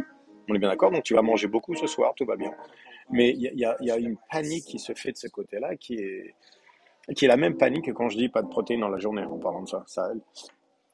on 0.48 0.54
est 0.54 0.58
bien 0.58 0.68
d'accord. 0.68 0.90
Donc 0.90 1.02
tu 1.02 1.14
vas 1.14 1.22
manger 1.22 1.48
beaucoup 1.48 1.74
ce 1.74 1.86
soir, 1.86 2.14
tout 2.14 2.24
va 2.24 2.36
bien. 2.36 2.52
Mais 3.10 3.30
il 3.30 3.52
y 3.54 3.84
y 3.84 3.90
a 3.90 3.96
une 3.96 4.16
panique 4.30 4.64
qui 4.64 4.78
se 4.78 4.94
fait 4.94 5.12
de 5.12 5.18
ce 5.18 5.28
côté-là, 5.28 5.76
qui 5.76 5.94
est 5.96 6.34
qui 7.14 7.26
est 7.26 7.28
la 7.28 7.36
même 7.36 7.56
panique 7.56 7.86
que 7.86 7.90
quand 7.90 8.08
je 8.08 8.16
dis 8.16 8.28
pas 8.28 8.42
de 8.42 8.48
protéines 8.48 8.80
dans 8.80 8.88
la 8.88 8.98
journée. 8.98 9.24
En 9.24 9.38
parlant 9.38 9.62
de 9.62 9.68
ça, 9.68 9.84
ça 9.86 10.10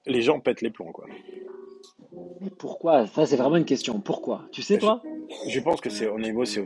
les 0.07 0.23
gens 0.23 0.41
pètent 0.41 0.63
les 0.63 0.71
plombs, 0.71 0.93
quoi. 0.93 1.07
Mais 2.41 2.51
pourquoi? 2.51 3.07
Ça, 3.07 3.27
c'est 3.27 3.37
vraiment 3.37 3.57
une 3.57 3.65
question. 3.65 4.01
Pourquoi? 4.01 4.43
Tu 4.51 4.63
sais, 4.63 4.75
Je, 4.77 4.81
toi? 4.81 5.03
je 5.49 5.61
pense 5.61 5.81
que 5.81 5.91
c'est 5.91 6.07
au 6.09 6.19
niveau, 6.19 6.45
c'est 6.45 6.63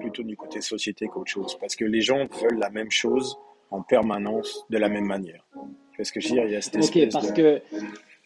plutôt 0.00 0.22
du 0.22 0.36
côté 0.36 0.60
société 0.60 1.06
qu'autre 1.06 1.30
chose, 1.30 1.56
parce 1.60 1.76
que 1.76 1.84
les 1.84 2.00
gens 2.00 2.26
veulent 2.42 2.58
la 2.58 2.70
même 2.70 2.90
chose 2.90 3.36
en 3.70 3.82
permanence 3.82 4.64
de 4.70 4.78
la 4.78 4.88
même 4.88 5.04
manière. 5.06 5.46
Tu 5.92 5.96
vois 5.98 6.04
ce 6.04 6.12
que 6.12 6.20
je 6.20 6.28
veux 6.28 6.34
dire? 6.34 6.44
Il 6.46 6.52
y 6.52 6.56
a 6.56 6.60
cette 6.60 6.76
Ok, 6.76 6.98
parce 7.12 7.32
de 7.32 7.36
que 7.36 7.62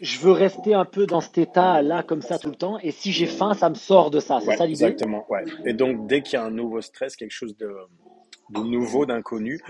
je 0.00 0.18
veux 0.20 0.32
rester 0.32 0.74
un 0.74 0.84
peu 0.84 1.06
dans 1.06 1.20
cet 1.20 1.38
état-là, 1.38 2.04
comme 2.04 2.22
ça, 2.22 2.38
tout 2.38 2.50
le 2.50 2.54
temps, 2.56 2.78
et 2.78 2.92
si 2.92 3.10
j'ai 3.10 3.26
faim, 3.26 3.52
ça 3.54 3.68
me 3.68 3.74
sort 3.74 4.10
de 4.10 4.20
ça. 4.20 4.38
C'est 4.40 4.48
Ouais, 4.48 4.56
ça 4.56 4.64
l'idée? 4.66 4.84
exactement, 4.84 5.26
ouais. 5.28 5.44
Et 5.64 5.72
donc, 5.72 6.06
dès 6.06 6.22
qu'il 6.22 6.34
y 6.34 6.36
a 6.36 6.44
un 6.44 6.50
nouveau 6.50 6.80
stress, 6.80 7.16
quelque 7.16 7.32
chose 7.32 7.56
de, 7.56 7.68
de 8.50 8.60
nouveau, 8.60 9.06
d'inconnu, 9.06 9.60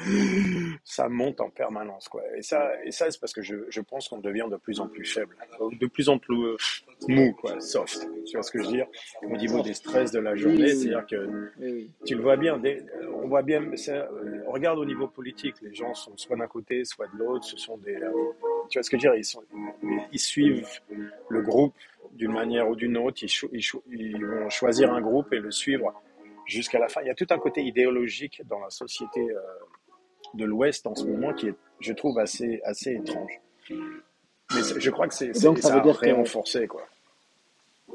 ça 0.85 1.09
monte 1.09 1.41
en 1.41 1.51
permanence, 1.51 2.09
quoi. 2.09 2.23
Et 2.37 2.43
ça, 2.43 2.71
et 2.85 2.91
ça 2.93 3.11
c'est 3.11 3.21
parce 3.21 3.33
que 3.33 3.43
je, 3.43 3.57
je 3.69 3.81
pense 3.81 4.09
qu'on 4.09 4.19
devient 4.19 4.47
de 4.51 4.57
plus 4.57 4.81
en 4.81 4.89
plus 4.89 5.05
faible, 5.05 5.37
de 5.73 5.87
plus 5.87 6.09
en 6.09 6.19
plus 6.19 6.37
mou, 7.09 7.33
quoi, 7.33 7.61
soft. 7.61 8.09
Tu 8.27 8.33
vois 8.37 8.43
ce 8.43 8.51
que 8.51 8.61
je 8.63 8.67
veux 8.67 8.73
dire? 8.73 8.87
Au 9.23 9.37
niveau 9.37 9.63
des 9.63 9.75
stress 9.75 10.11
de 10.13 10.21
la 10.21 10.35
journée, 10.37 10.69
c'est-à-dire 10.69 11.07
que 11.07 11.51
tu 12.05 12.15
le 12.15 12.23
vois 12.23 12.37
bien, 12.37 12.61
on 13.15 13.29
voit 13.29 13.43
bien, 13.43 13.63
on 14.47 14.53
regarde 14.53 14.79
au 14.79 14.85
niveau 14.85 15.09
politique, 15.09 15.57
les 15.63 15.75
gens 15.75 15.95
sont 15.95 16.17
soit 16.17 16.37
d'un 16.37 16.47
côté, 16.47 16.85
soit 16.85 17.07
de 17.09 17.19
l'autre, 17.19 17.45
ce 17.45 17.57
sont 17.57 17.77
des, 17.79 17.99
tu 18.69 18.79
vois 18.79 18.83
ce 18.83 18.91
que 18.91 18.99
je 18.99 19.09
veux 19.09 19.13
dire, 19.13 19.15
ils, 19.15 19.25
sont, 19.25 19.43
ils 20.13 20.19
suivent 20.19 20.67
le 21.29 21.43
groupe 21.43 21.75
d'une 22.13 22.33
manière 22.33 22.69
ou 22.69 22.75
d'une 22.75 22.97
autre, 22.97 23.23
ils, 23.23 23.31
ils 23.53 23.65
ils 23.91 24.25
vont 24.25 24.51
choisir 24.51 24.93
un 24.93 25.01
groupe 25.01 25.33
et 25.33 25.39
le 25.41 25.51
suivre 25.51 25.93
jusqu'à 26.49 26.79
la 26.79 26.89
fin. 26.89 27.03
Il 27.03 27.07
y 27.07 27.11
a 27.11 27.15
tout 27.15 27.27
un 27.31 27.39
côté 27.39 27.63
idéologique 27.63 28.43
dans 28.47 28.59
la 28.59 28.71
société 28.71 29.21
euh, 29.21 29.41
de 30.35 30.45
l'Ouest 30.45 30.87
en 30.87 30.95
ce 30.95 31.05
moment 31.05 31.33
qui 31.33 31.49
est, 31.49 31.55
je 31.81 31.93
trouve, 31.93 32.19
assez, 32.19 32.61
assez 32.65 32.95
étrange. 32.95 33.41
Mais 33.71 34.63
je 34.79 34.91
crois 34.91 35.07
que 35.07 35.15
c'est 35.15 35.35
ça, 35.35 35.55
ça 35.57 35.75
veut 35.75 35.83
dire 35.83 36.17
renforcé, 36.17 36.67
quoi. 36.67 36.83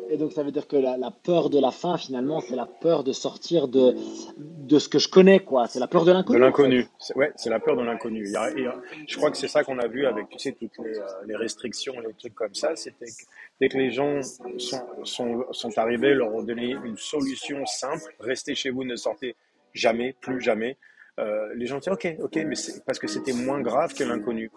Et 0.09 0.17
donc 0.17 0.33
ça 0.33 0.43
veut 0.43 0.51
dire 0.51 0.67
que 0.67 0.75
la, 0.75 1.11
peur 1.11 1.49
de 1.49 1.59
la 1.59 1.71
fin, 1.71 1.97
finalement, 1.97 2.39
c'est 2.41 2.55
la 2.55 2.65
peur 2.65 3.03
de 3.03 3.13
sortir 3.13 3.67
de, 3.67 3.95
de 4.37 4.79
ce 4.79 4.89
que 4.89 4.99
je 4.99 5.07
connais, 5.07 5.39
quoi. 5.39 5.67
C'est 5.67 5.79
la 5.79 5.87
peur 5.87 6.05
de 6.05 6.11
l'inconnu. 6.11 6.39
De 6.39 6.43
l'inconnu. 6.43 6.87
Ouais, 7.15 7.31
c'est 7.35 7.49
la 7.49 7.59
peur 7.59 7.75
de 7.75 7.83
l'inconnu. 7.83 8.25
Je 8.25 9.17
crois 9.17 9.31
que 9.31 9.37
c'est 9.37 9.47
ça 9.47 9.63
qu'on 9.63 9.79
a 9.79 9.87
vu 9.87 10.05
avec, 10.05 10.29
tu 10.29 10.39
sais, 10.39 10.51
toutes 10.51 10.77
les, 10.83 10.97
euh, 10.97 11.05
les, 11.25 11.35
restrictions, 11.35 11.93
les 11.99 12.13
trucs 12.13 12.35
comme 12.35 12.53
ça. 12.53 12.75
C'était 12.75 13.05
que 13.05 13.23
dès 13.59 13.69
que 13.69 13.77
les 13.77 13.91
gens 13.91 14.21
sont, 14.57 14.83
sont, 15.03 15.45
sont 15.51 15.77
arrivés, 15.77 16.13
leur 16.13 16.33
ont 16.33 16.43
donné 16.43 16.75
une 16.83 16.97
solution 16.97 17.65
simple. 17.65 18.15
Restez 18.19 18.55
chez 18.55 18.69
vous, 18.69 18.83
ne 18.83 18.95
sortez 18.95 19.35
jamais, 19.73 20.15
plus 20.21 20.41
jamais. 20.41 20.77
Euh, 21.19 21.53
les 21.55 21.67
gens 21.67 21.77
disent, 21.77 21.93
ok, 21.93 22.15
ok, 22.19 22.35
mais 22.47 22.55
c'est 22.55 22.83
parce 22.85 22.99
que 22.99 23.07
c'était 23.07 23.33
moins 23.33 23.61
grave 23.61 23.93
que 23.93 24.03
l'inconnu. 24.03 24.51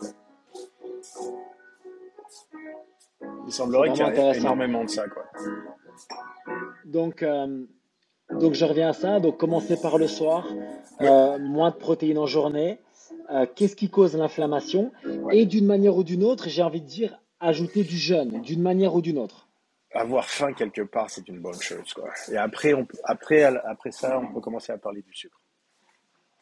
Il 3.47 3.53
semblerait 3.53 3.93
qu'il 3.93 4.05
y 4.05 4.09
ait 4.09 4.37
énormément 4.39 4.85
de 4.85 4.91
ça. 4.91 5.09
Quoi. 5.09 5.25
Donc, 6.85 7.23
euh, 7.23 7.65
donc, 8.31 8.55
je 8.55 8.65
reviens 8.65 8.91
à 8.91 8.93
ça. 8.93 9.21
Donc, 9.21 9.39
commencer 9.39 9.81
par 9.81 9.99
le 9.99 10.07
soir, 10.07 10.47
euh, 11.01 11.39
moins 11.39 11.71
de 11.71 11.77
protéines 11.77 12.19
en 12.19 12.27
journée. 12.27 12.81
Euh, 13.31 13.47
qu'est-ce 13.55 13.77
qui 13.77 13.91
cause 13.91 14.17
l'inflammation? 14.17 14.93
Et 15.33 15.47
d'une 15.47 15.67
manière 15.67 15.97
ou 15.97 16.05
d'une 16.05 16.25
autre, 16.25 16.49
j'ai 16.49 16.63
envie 16.63 16.81
de 16.81 16.87
dire, 16.87 17.19
ajouter 17.41 17.85
du 17.85 17.97
jeûne, 17.97 18.41
d'une 18.43 18.63
manière 18.63 18.95
ou 18.95 19.01
d'une 19.01 19.19
autre. 19.19 19.49
Avoir 19.93 20.29
faim 20.29 20.53
quelque 20.53 20.83
part, 20.83 21.09
c'est 21.11 21.27
une 21.29 21.41
bonne 21.41 21.61
chose. 21.61 21.93
Quoi. 21.95 22.11
Et 22.31 22.37
après, 22.37 22.75
on, 22.75 22.87
après, 23.05 23.43
après 23.45 23.91
ça, 23.93 24.19
on 24.19 24.33
peut 24.33 24.41
commencer 24.41 24.73
à 24.73 24.79
parler 24.79 25.03
du 25.03 25.15
sucre. 25.15 25.41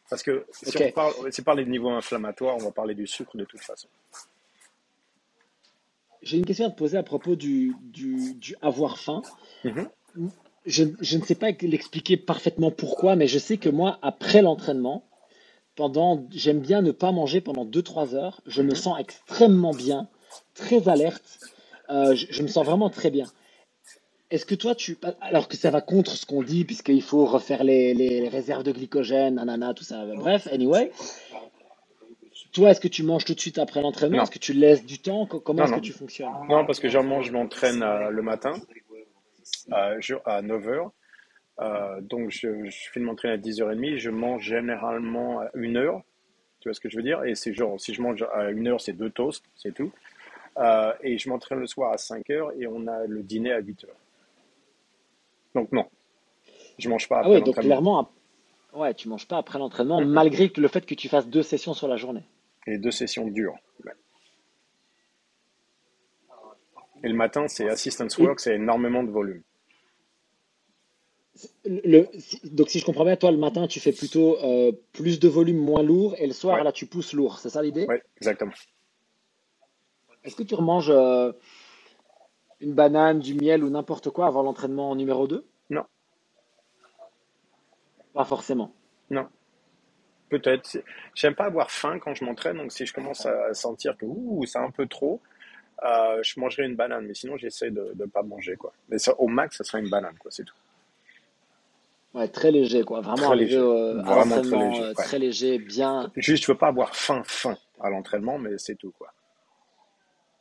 Parce 0.09 0.21
que 0.21 0.45
si 0.51 0.77
on 0.83 0.91
parle, 0.91 1.13
si 1.31 1.41
on 1.41 1.43
parle 1.43 1.57
des 1.57 1.65
niveaux 1.65 1.89
inflammatoires, 1.89 2.55
on 2.55 2.63
va 2.63 2.71
parler 2.71 2.93
du 2.93 3.07
sucre 3.07 3.37
de 3.37 3.45
toute 3.45 3.61
façon. 3.61 3.87
J'ai 6.25 6.37
une 6.37 6.45
question 6.45 6.65
à 6.65 6.71
te 6.71 6.75
poser 6.75 6.97
à 6.97 7.03
propos 7.03 7.35
du, 7.35 7.75
du, 7.83 8.55
avoir 8.61 8.97
faim. 8.97 9.21
Mhm. 9.63 9.87
je, 10.65 10.83
je, 10.99 11.17
ne 11.17 11.23
sais 11.23 11.35
pas 11.35 11.51
l'expliquer 11.61 12.17
parfaitement 12.17 12.71
pourquoi, 12.71 13.15
mais 13.15 13.27
je 13.27 13.37
sais 13.37 13.57
que 13.57 13.69
moi, 13.69 13.99
après 14.01 14.41
l'entraînement, 14.41 15.05
pendant, 15.75 16.25
j'aime 16.31 16.59
bien 16.59 16.81
ne 16.81 16.91
pas 16.91 17.11
manger 17.11 17.41
pendant 17.41 17.63
2-3 17.63 18.15
heures. 18.15 18.41
Je 18.47 18.63
me 18.63 18.69
mhm. 18.69 18.75
sens 18.75 18.99
extrêmement 18.99 19.73
bien, 19.73 20.07
très 20.55 20.89
alerte. 20.89 21.39
Euh, 21.91 22.15
je, 22.15 22.41
me 22.41 22.47
sens 22.47 22.65
vraiment 22.65 22.89
très 22.89 23.11
bien. 23.11 23.27
Est-ce 24.31 24.47
que 24.47 24.55
toi, 24.55 24.73
tu. 24.73 24.97
Alors 25.21 25.47
que 25.47 25.55
ça 25.55 25.69
va 25.69 25.81
contre 25.81 26.15
ce 26.15 26.25
qu'on 26.25 26.41
dit, 26.41 26.65
puisqu'il 26.65 27.03
faut 27.03 27.25
refaire 27.25 27.63
les, 27.63 27.93
les, 27.93 28.27
réserves 28.27 28.63
de 28.63 28.71
glycogène, 28.71 29.35
nanana, 29.35 29.75
tout 29.75 29.83
ça. 29.83 30.03
Bref, 30.15 30.47
anyway. 30.51 30.91
Toi, 32.55 32.69
est-ce 32.69 32.79
que 32.79 32.87
tu 32.87 33.03
manges 33.03 33.25
tout 33.25 33.35
de 33.35 33.39
suite 33.39 33.59
après 33.59 33.81
l'entraînement? 33.81 34.23
Est-ce 34.23 34.31
que 34.31 34.39
tu 34.39 34.53
laisses 34.53 34.85
du 34.85 34.99
temps? 34.99 35.25
Comment 35.25 35.65
est-ce 35.65 35.73
que 35.73 35.79
tu 35.81 35.91
fonctionnes? 35.91 36.31
Non, 36.47 36.65
parce 36.65 36.79
que 36.79 36.87
mange, 37.01 37.25
je 37.25 37.33
m'entraîne 37.33 37.83
euh, 37.83 38.09
le 38.09 38.21
matin 38.21 38.53
à 39.71 40.41
9h. 40.41 40.89
Euh, 41.59 42.01
donc, 42.01 42.31
je, 42.31 42.69
je 42.69 42.91
finis 42.93 43.05
m'entraîner 43.05 43.33
à 43.33 43.37
10h30. 43.37 43.97
Je 43.97 44.09
mange 44.09 44.41
généralement 44.41 45.41
à 45.41 45.47
1h. 45.47 46.01
Tu 46.61 46.69
vois 46.69 46.73
ce 46.73 46.79
que 46.79 46.89
je 46.89 46.95
veux 46.95 47.03
dire? 47.03 47.25
Et 47.25 47.35
c'est 47.35 47.53
genre, 47.53 47.77
si 47.77 47.93
je 47.93 48.01
mange 48.01 48.23
à 48.23 48.49
1h, 48.53 48.79
c'est 48.79 48.93
deux 48.93 49.09
toasts, 49.09 49.43
c'est 49.57 49.73
tout. 49.73 49.91
Euh, 50.57 50.93
et 51.03 51.17
je 51.17 51.27
m'entraîne 51.27 51.59
le 51.59 51.67
soir 51.67 51.91
à 51.91 51.97
5h 51.97 52.53
et 52.57 52.67
on 52.67 52.87
a 52.87 53.05
le 53.05 53.21
dîner 53.21 53.51
à 53.51 53.59
8h. 53.59 53.87
Donc, 55.55 55.73
non. 55.73 55.87
Je 56.79 56.87
mange 56.87 57.09
pas 57.09 57.19
après 57.19 57.31
ah 57.31 57.35
oui, 57.35 57.43
donc 57.43 57.55
clairement, 57.59 58.09
ouais, 58.73 58.93
tu 58.93 59.09
manges 59.09 59.27
pas 59.27 59.37
après 59.37 59.59
l'entraînement, 59.59 59.99
malgré 60.05 60.49
le 60.55 60.67
fait 60.69 60.85
que 60.85 60.95
tu 60.95 61.09
fasses 61.09 61.27
deux 61.27 61.43
sessions 61.43 61.73
sur 61.73 61.89
la 61.89 61.97
journée 61.97 62.23
et 62.65 62.77
deux 62.77 62.91
sessions 62.91 63.27
dures. 63.27 63.55
Et 67.03 67.09
le 67.09 67.13
matin, 67.13 67.47
c'est 67.47 67.69
assistance 67.69 68.17
work, 68.17 68.39
c'est 68.39 68.55
énormément 68.55 69.03
de 69.03 69.11
volume. 69.11 69.43
Le, 71.65 72.07
donc 72.45 72.69
si 72.69 72.79
je 72.79 72.85
comprends 72.85 73.03
bien, 73.03 73.17
toi 73.17 73.29
le 73.29 73.37
matin 73.37 73.67
tu 73.67 73.81
fais 73.81 73.91
plutôt 73.91 74.37
euh, 74.41 74.71
plus 74.93 75.19
de 75.19 75.27
volume 75.27 75.57
moins 75.57 75.83
lourd 75.83 76.15
et 76.17 76.27
le 76.27 76.33
soir 76.33 76.63
là 76.63 76.71
tu 76.71 76.85
pousses 76.85 77.11
lourd, 77.11 77.39
c'est 77.39 77.49
ça 77.49 77.61
l'idée? 77.61 77.85
Oui, 77.89 77.97
exactement. 78.17 78.53
Est-ce 80.23 80.35
que 80.35 80.43
tu 80.43 80.55
remanges 80.55 80.89
euh, 80.89 81.33
une 82.61 82.73
banane, 82.73 83.19
du 83.19 83.35
miel 83.35 83.63
ou 83.63 83.69
n'importe 83.69 84.09
quoi 84.09 84.27
avant 84.27 84.43
l'entraînement 84.43 84.95
numéro 84.95 85.27
2 85.27 85.45
Non. 85.69 85.83
Pas 88.13 88.25
forcément. 88.25 88.73
Non. 89.09 89.27
Peut-être. 90.29 90.77
J'aime 91.13 91.35
pas 91.35 91.45
avoir 91.45 91.71
faim 91.71 91.99
quand 91.99 92.15
je 92.15 92.25
m'entraîne, 92.25 92.57
donc 92.57 92.71
si 92.71 92.85
je 92.85 92.93
commence 92.93 93.25
à 93.25 93.53
sentir 93.53 93.95
que 93.97 94.05
c'est 94.45 94.59
un 94.59 94.71
peu 94.71 94.87
trop, 94.87 95.21
euh, 95.83 96.23
je 96.23 96.39
mangerai 96.39 96.65
une 96.65 96.75
banane. 96.75 97.05
Mais 97.05 97.13
sinon, 97.13 97.37
j'essaie 97.37 97.71
de 97.71 97.93
ne 97.97 98.05
pas 98.05 98.23
manger. 98.23 98.55
Quoi. 98.55 98.73
Mais 98.89 98.97
ça, 98.97 99.13
au 99.19 99.27
max, 99.27 99.57
ça 99.57 99.63
sera 99.63 99.79
une 99.79 99.89
banane, 99.89 100.15
quoi, 100.17 100.31
c'est 100.31 100.43
tout. 100.43 100.55
Ouais, 102.13 102.27
très 102.29 102.49
léger, 102.49 102.83
quoi. 102.83 103.01
Vraiment, 103.01 103.27
très 103.27 103.35
léger. 103.35 103.57
Euh, 103.57 104.01
Vraiment 104.01 104.41
très 104.41 104.57
léger, 104.57 104.83
euh, 104.83 104.93
très 104.93 105.19
léger, 105.19 105.59
bien. 105.59 106.11
Juste, 106.15 106.45
je 106.45 106.51
veux 106.51 106.57
pas 106.57 106.67
avoir 106.67 106.95
faim, 106.95 107.21
faim 107.25 107.57
à 107.81 107.89
l'entraînement, 107.89 108.39
mais 108.39 108.57
c'est 108.57 108.75
tout, 108.75 108.93
quoi. 108.97 109.13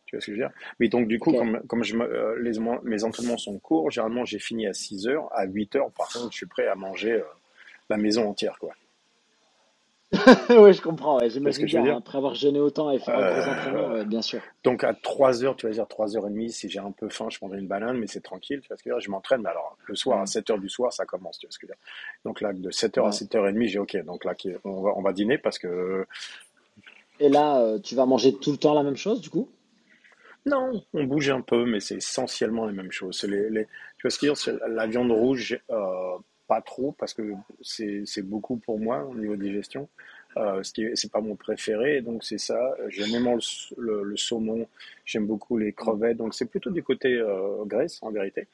Tu 0.07 0.15
vois 0.15 0.21
ce 0.21 0.27
que 0.27 0.33
je 0.33 0.41
veux 0.41 0.47
dire? 0.47 0.55
Mais 0.79 0.89
donc, 0.89 1.09
du 1.09 1.19
coup, 1.19 1.33
comme, 1.33 1.61
comme 1.67 1.83
je 1.83 1.97
les, 2.41 2.59
mes 2.85 3.05
entraînements 3.05 3.39
sont 3.39 3.59
courts, 3.59 3.91
généralement, 3.91 4.25
j'ai 4.25 4.39
fini 4.39 4.69
à 4.69 4.73
6 4.73 5.09
heures. 5.09 5.29
À 5.33 5.45
8 5.47 5.77
heures, 5.77 5.91
par 5.91 6.09
contre, 6.09 6.31
je 6.31 6.37
suis 6.37 6.47
prêt 6.47 6.69
à 6.69 6.77
manger 6.77 7.21
la 7.91 7.97
maison 7.97 8.29
entière, 8.29 8.57
quoi. 8.61 8.73
oui, 10.51 10.73
je 10.73 10.81
comprends. 10.81 11.19
Ouais. 11.19 11.31
J'imagine 11.31 11.67
bien, 11.67 11.97
après 11.97 12.19
avoir 12.19 12.35
jeûné 12.35 12.61
autant 12.61 12.91
et 12.91 12.99
faire 12.99 13.19
un 13.19 13.33
gros 13.33 13.51
entraînement, 13.51 14.05
bien 14.05 14.23
sûr. 14.23 14.41
Donc 14.63 14.85
à 14.85 14.95
3 14.95 15.45
heures, 15.45 15.57
tu 15.57 15.67
vas 15.67 15.73
dire 15.73 15.87
3 15.87 16.17
heures 16.17 16.27
et 16.27 16.31
demie, 16.31 16.51
si 16.51 16.69
j'ai 16.69 16.79
un 16.79 16.93
peu 16.93 17.09
faim, 17.09 17.27
je 17.31 17.39
prendrai 17.39 17.59
une 17.59 17.67
banane, 17.67 17.99
mais 17.99 18.07
c'est 18.07 18.21
tranquille, 18.23 18.61
tu 18.61 18.69
vois 18.69 18.77
ce 18.77 18.83
que 18.83 18.91
je, 18.99 19.05
je 19.05 19.11
m'entraîne, 19.11 19.43
mais 19.43 19.51
alors 19.51 19.77
le 19.87 19.95
soir, 19.95 20.21
à 20.21 20.27
7 20.27 20.51
heures 20.51 20.59
du 20.59 20.69
soir, 20.69 20.93
ça 20.93 21.05
commence, 21.05 21.39
tu 21.39 21.47
vois 21.47 21.53
ce 21.53 21.59
que 21.59 21.67
je 21.67 21.73
veux 21.73 21.77
dire. 21.77 21.83
Donc 22.25 22.41
là, 22.41 22.53
de 22.53 22.71
7 22.71 22.99
heures 22.99 23.07
à 23.07 23.13
7 23.13 23.35
heures 23.35 23.49
et 23.49 23.53
demie, 23.53 23.69
j'ai 23.69 23.79
OK, 23.79 23.97
donc 24.05 24.25
là, 24.25 24.35
on 24.65 24.83
va, 24.83 24.93
on 24.97 25.03
va 25.03 25.13
dîner 25.13 25.39
parce 25.39 25.59
que... 25.59 26.07
Et 27.21 27.29
là, 27.29 27.61
euh, 27.61 27.79
tu 27.79 27.95
vas 27.95 28.07
manger 28.07 28.35
tout 28.35 28.51
le 28.51 28.59
temps 28.59 28.75
la 28.75 28.83
même 28.83 28.97
chose, 28.97 29.21
du 29.21 29.31
coup? 29.31 29.49
Non, 30.47 30.83
on 30.93 31.05
bouge 31.05 31.31
un 31.31 31.41
peu, 31.41 31.65
mais 31.65 31.81
c'est 31.81 31.97
essentiellement 31.97 32.67
la 32.67 32.73
même 32.73 32.93
chose. 32.93 33.23
Les, 33.25 33.49
les, 33.49 33.65
tu 33.65 34.03
vois 34.03 34.11
ce 34.11 34.19
que 34.19 34.27
je 34.27 34.51
veux 34.51 34.59
dire 34.59 34.69
La 34.69 34.87
viande 34.87 35.11
rouge, 35.11 35.59
euh, 35.71 36.19
pas 36.47 36.61
trop 36.61 36.93
parce 36.93 37.15
que 37.15 37.33
c'est 37.63 38.23
beaucoup 38.23 38.57
pour 38.57 38.79
moi 38.79 39.05
au 39.05 39.15
niveau 39.15 39.37
digestion. 39.37 39.89
Euh, 40.37 40.65
ce 40.65 40.73
qui 40.73 40.85
c'est 40.95 41.13
pas 41.13 41.21
mon 41.21 41.37
préféré, 41.37 42.01
donc 42.01 42.25
c'est 42.25 42.39
ça. 42.39 42.59
J'aime 42.89 43.13
même 43.13 43.39
le, 43.77 44.03
le, 44.03 44.17
saumon, 44.17 44.67
j'aime 45.05 45.27
beaucoup 45.27 45.59
les 45.59 45.73
crevettes, 45.73 46.17
donc 46.17 46.35
c'est 46.35 46.47
plutôt 46.47 46.71
du 46.71 46.83
côté 46.83 47.13
euh, 47.13 47.65
graisse 47.65 48.03
en 48.03 48.11
vérité. 48.11 48.49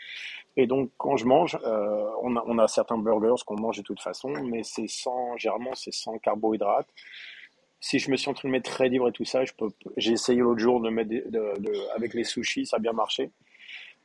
Et 0.59 0.67
donc 0.67 0.91
quand 0.99 1.17
je 1.17 1.25
mange, 1.25 1.59
euh, 1.65 2.11
on, 2.23 2.37
a, 2.37 2.45
on 2.47 2.59
a 2.59 2.69
certains 2.69 2.99
burgers 2.99 3.43
qu'on 3.47 3.59
mange 3.59 3.79
de 3.79 3.83
toute 3.83 4.01
façon, 4.01 4.29
mais 4.29 4.63
c'est 4.63 4.89
sans, 4.89 5.39
généralement 5.39 5.75
c'est 5.75 5.93
sans 5.93 6.19
carbohydrates. 6.19 6.89
Si 7.81 7.99
je 7.99 8.11
me 8.11 8.17
suis 8.17 8.29
en 8.29 8.35
train 8.35 8.49
de 8.49 8.53
mettre 8.53 8.71
très 8.71 8.91
libre 8.91 9.09
et 9.09 9.13
tout 9.13 9.25
ça, 9.25 9.47
je 9.47 9.53
peux, 9.55 9.71
j'ai 9.97 10.13
essayé 10.13 10.41
l'autre 10.41 10.61
jour 10.61 10.83
de 10.83 10.91
mettre 10.91 11.09
de, 11.09 11.95
avec 11.97 12.13
les 12.13 12.25
sushis, 12.25 12.67
ça 12.67 12.77
a 12.77 12.79
bien 12.79 12.93
marché. 12.93 13.31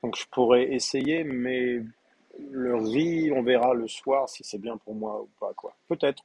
Donc 0.01 0.15
je 0.17 0.25
pourrais 0.31 0.71
essayer, 0.71 1.25
mais 1.25 1.81
le 2.39 2.75
riz, 2.75 3.31
on 3.31 3.43
verra 3.43 3.73
le 3.73 3.87
soir 3.87 4.29
si 4.29 4.43
c'est 4.43 4.57
bien 4.57 4.77
pour 4.77 4.95
moi 4.95 5.21
ou 5.21 5.29
pas. 5.39 5.53
quoi. 5.53 5.75
Peut-être. 5.87 6.23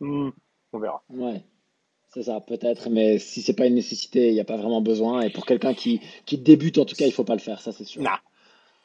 Hmm, 0.00 0.30
on 0.72 0.78
verra. 0.78 1.02
Ouais. 1.10 1.42
C'est 2.08 2.24
ça, 2.24 2.40
peut-être, 2.40 2.90
mais 2.90 3.18
si 3.18 3.40
c'est 3.40 3.54
pas 3.54 3.66
une 3.66 3.74
nécessité, 3.74 4.28
il 4.28 4.34
n'y 4.34 4.40
a 4.40 4.44
pas 4.44 4.58
vraiment 4.58 4.82
besoin. 4.82 5.22
Et 5.22 5.30
pour 5.30 5.46
quelqu'un 5.46 5.72
qui, 5.72 6.00
qui 6.26 6.36
débute, 6.36 6.76
en 6.76 6.84
tout 6.84 6.94
cas, 6.94 7.06
il 7.06 7.12
faut 7.12 7.24
pas 7.24 7.34
le 7.34 7.40
faire, 7.40 7.60
ça 7.60 7.72
c'est 7.72 7.84
sûr. 7.84 8.02
Non. 8.02 8.10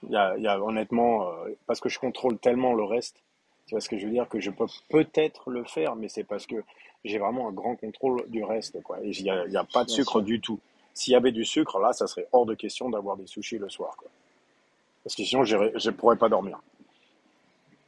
Il 0.03 0.11
y 0.11 0.47
a, 0.47 0.63
honnêtement, 0.63 1.27
euh, 1.27 1.49
parce 1.65 1.81
que 1.81 1.89
je 1.89 1.99
contrôle 1.99 2.37
tellement 2.37 2.73
le 2.73 2.83
reste, 2.83 3.23
tu 3.65 3.73
vois 3.73 3.81
ce 3.81 3.89
que 3.89 3.97
je 3.97 4.05
veux 4.05 4.13
dire, 4.13 4.29
que 4.29 4.39
je 4.39 4.49
peux 4.49 4.67
peut-être 4.89 5.49
le 5.49 5.65
faire, 5.65 5.95
mais 5.97 6.07
c'est 6.07 6.23
parce 6.23 6.45
que 6.45 6.63
j'ai 7.03 7.17
vraiment 7.17 7.49
un 7.49 7.51
grand 7.51 7.75
contrôle 7.75 8.23
du 8.29 8.43
reste. 8.43 8.81
Quoi. 8.83 9.03
Et 9.03 9.09
il 9.09 9.23
n'y 9.23 9.29
a, 9.29 9.59
a, 9.59 9.63
pas 9.65 9.83
de 9.83 9.89
sucre 9.89 10.21
du 10.21 10.39
tout. 10.39 10.59
S'il 10.93 11.11
y 11.11 11.15
avait 11.15 11.33
du 11.33 11.43
sucre, 11.43 11.79
là, 11.79 11.91
ça 11.91 12.07
serait 12.07 12.27
hors 12.31 12.45
de 12.45 12.53
question 12.53 12.89
d'avoir 12.89 13.17
des 13.17 13.27
sushis 13.27 13.57
le 13.57 13.67
soir. 13.67 13.97
Quoi. 13.97 14.09
Parce 15.07 15.15
que 15.15 15.23
sinon, 15.23 15.45
je 15.45 15.55
ne 15.55 15.91
pourrais 15.95 16.17
pas 16.17 16.27
dormir. 16.27 16.59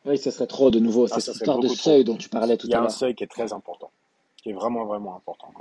Oui, 0.05 0.17
ce 0.17 0.31
serait 0.31 0.47
trop 0.47 0.71
de 0.71 0.79
nouveau. 0.79 1.05
Ah, 1.11 1.15
c'est 1.15 1.19
cette 1.19 1.35
histoire 1.35 1.59
de 1.59 1.67
seuil 1.67 2.05
dont 2.05 2.15
tu 2.15 2.29
parlais 2.29 2.55
tout 2.55 2.67
à 2.67 2.69
l'heure. 2.69 2.79
Il 2.79 2.83
y 2.83 2.85
a 2.85 2.87
un 2.87 2.97
seuil 2.97 3.13
qui 3.13 3.25
est 3.25 3.27
très 3.27 3.51
important, 3.51 3.91
qui 4.37 4.51
est 4.51 4.53
vraiment, 4.53 4.85
vraiment 4.85 5.17
important. 5.17 5.51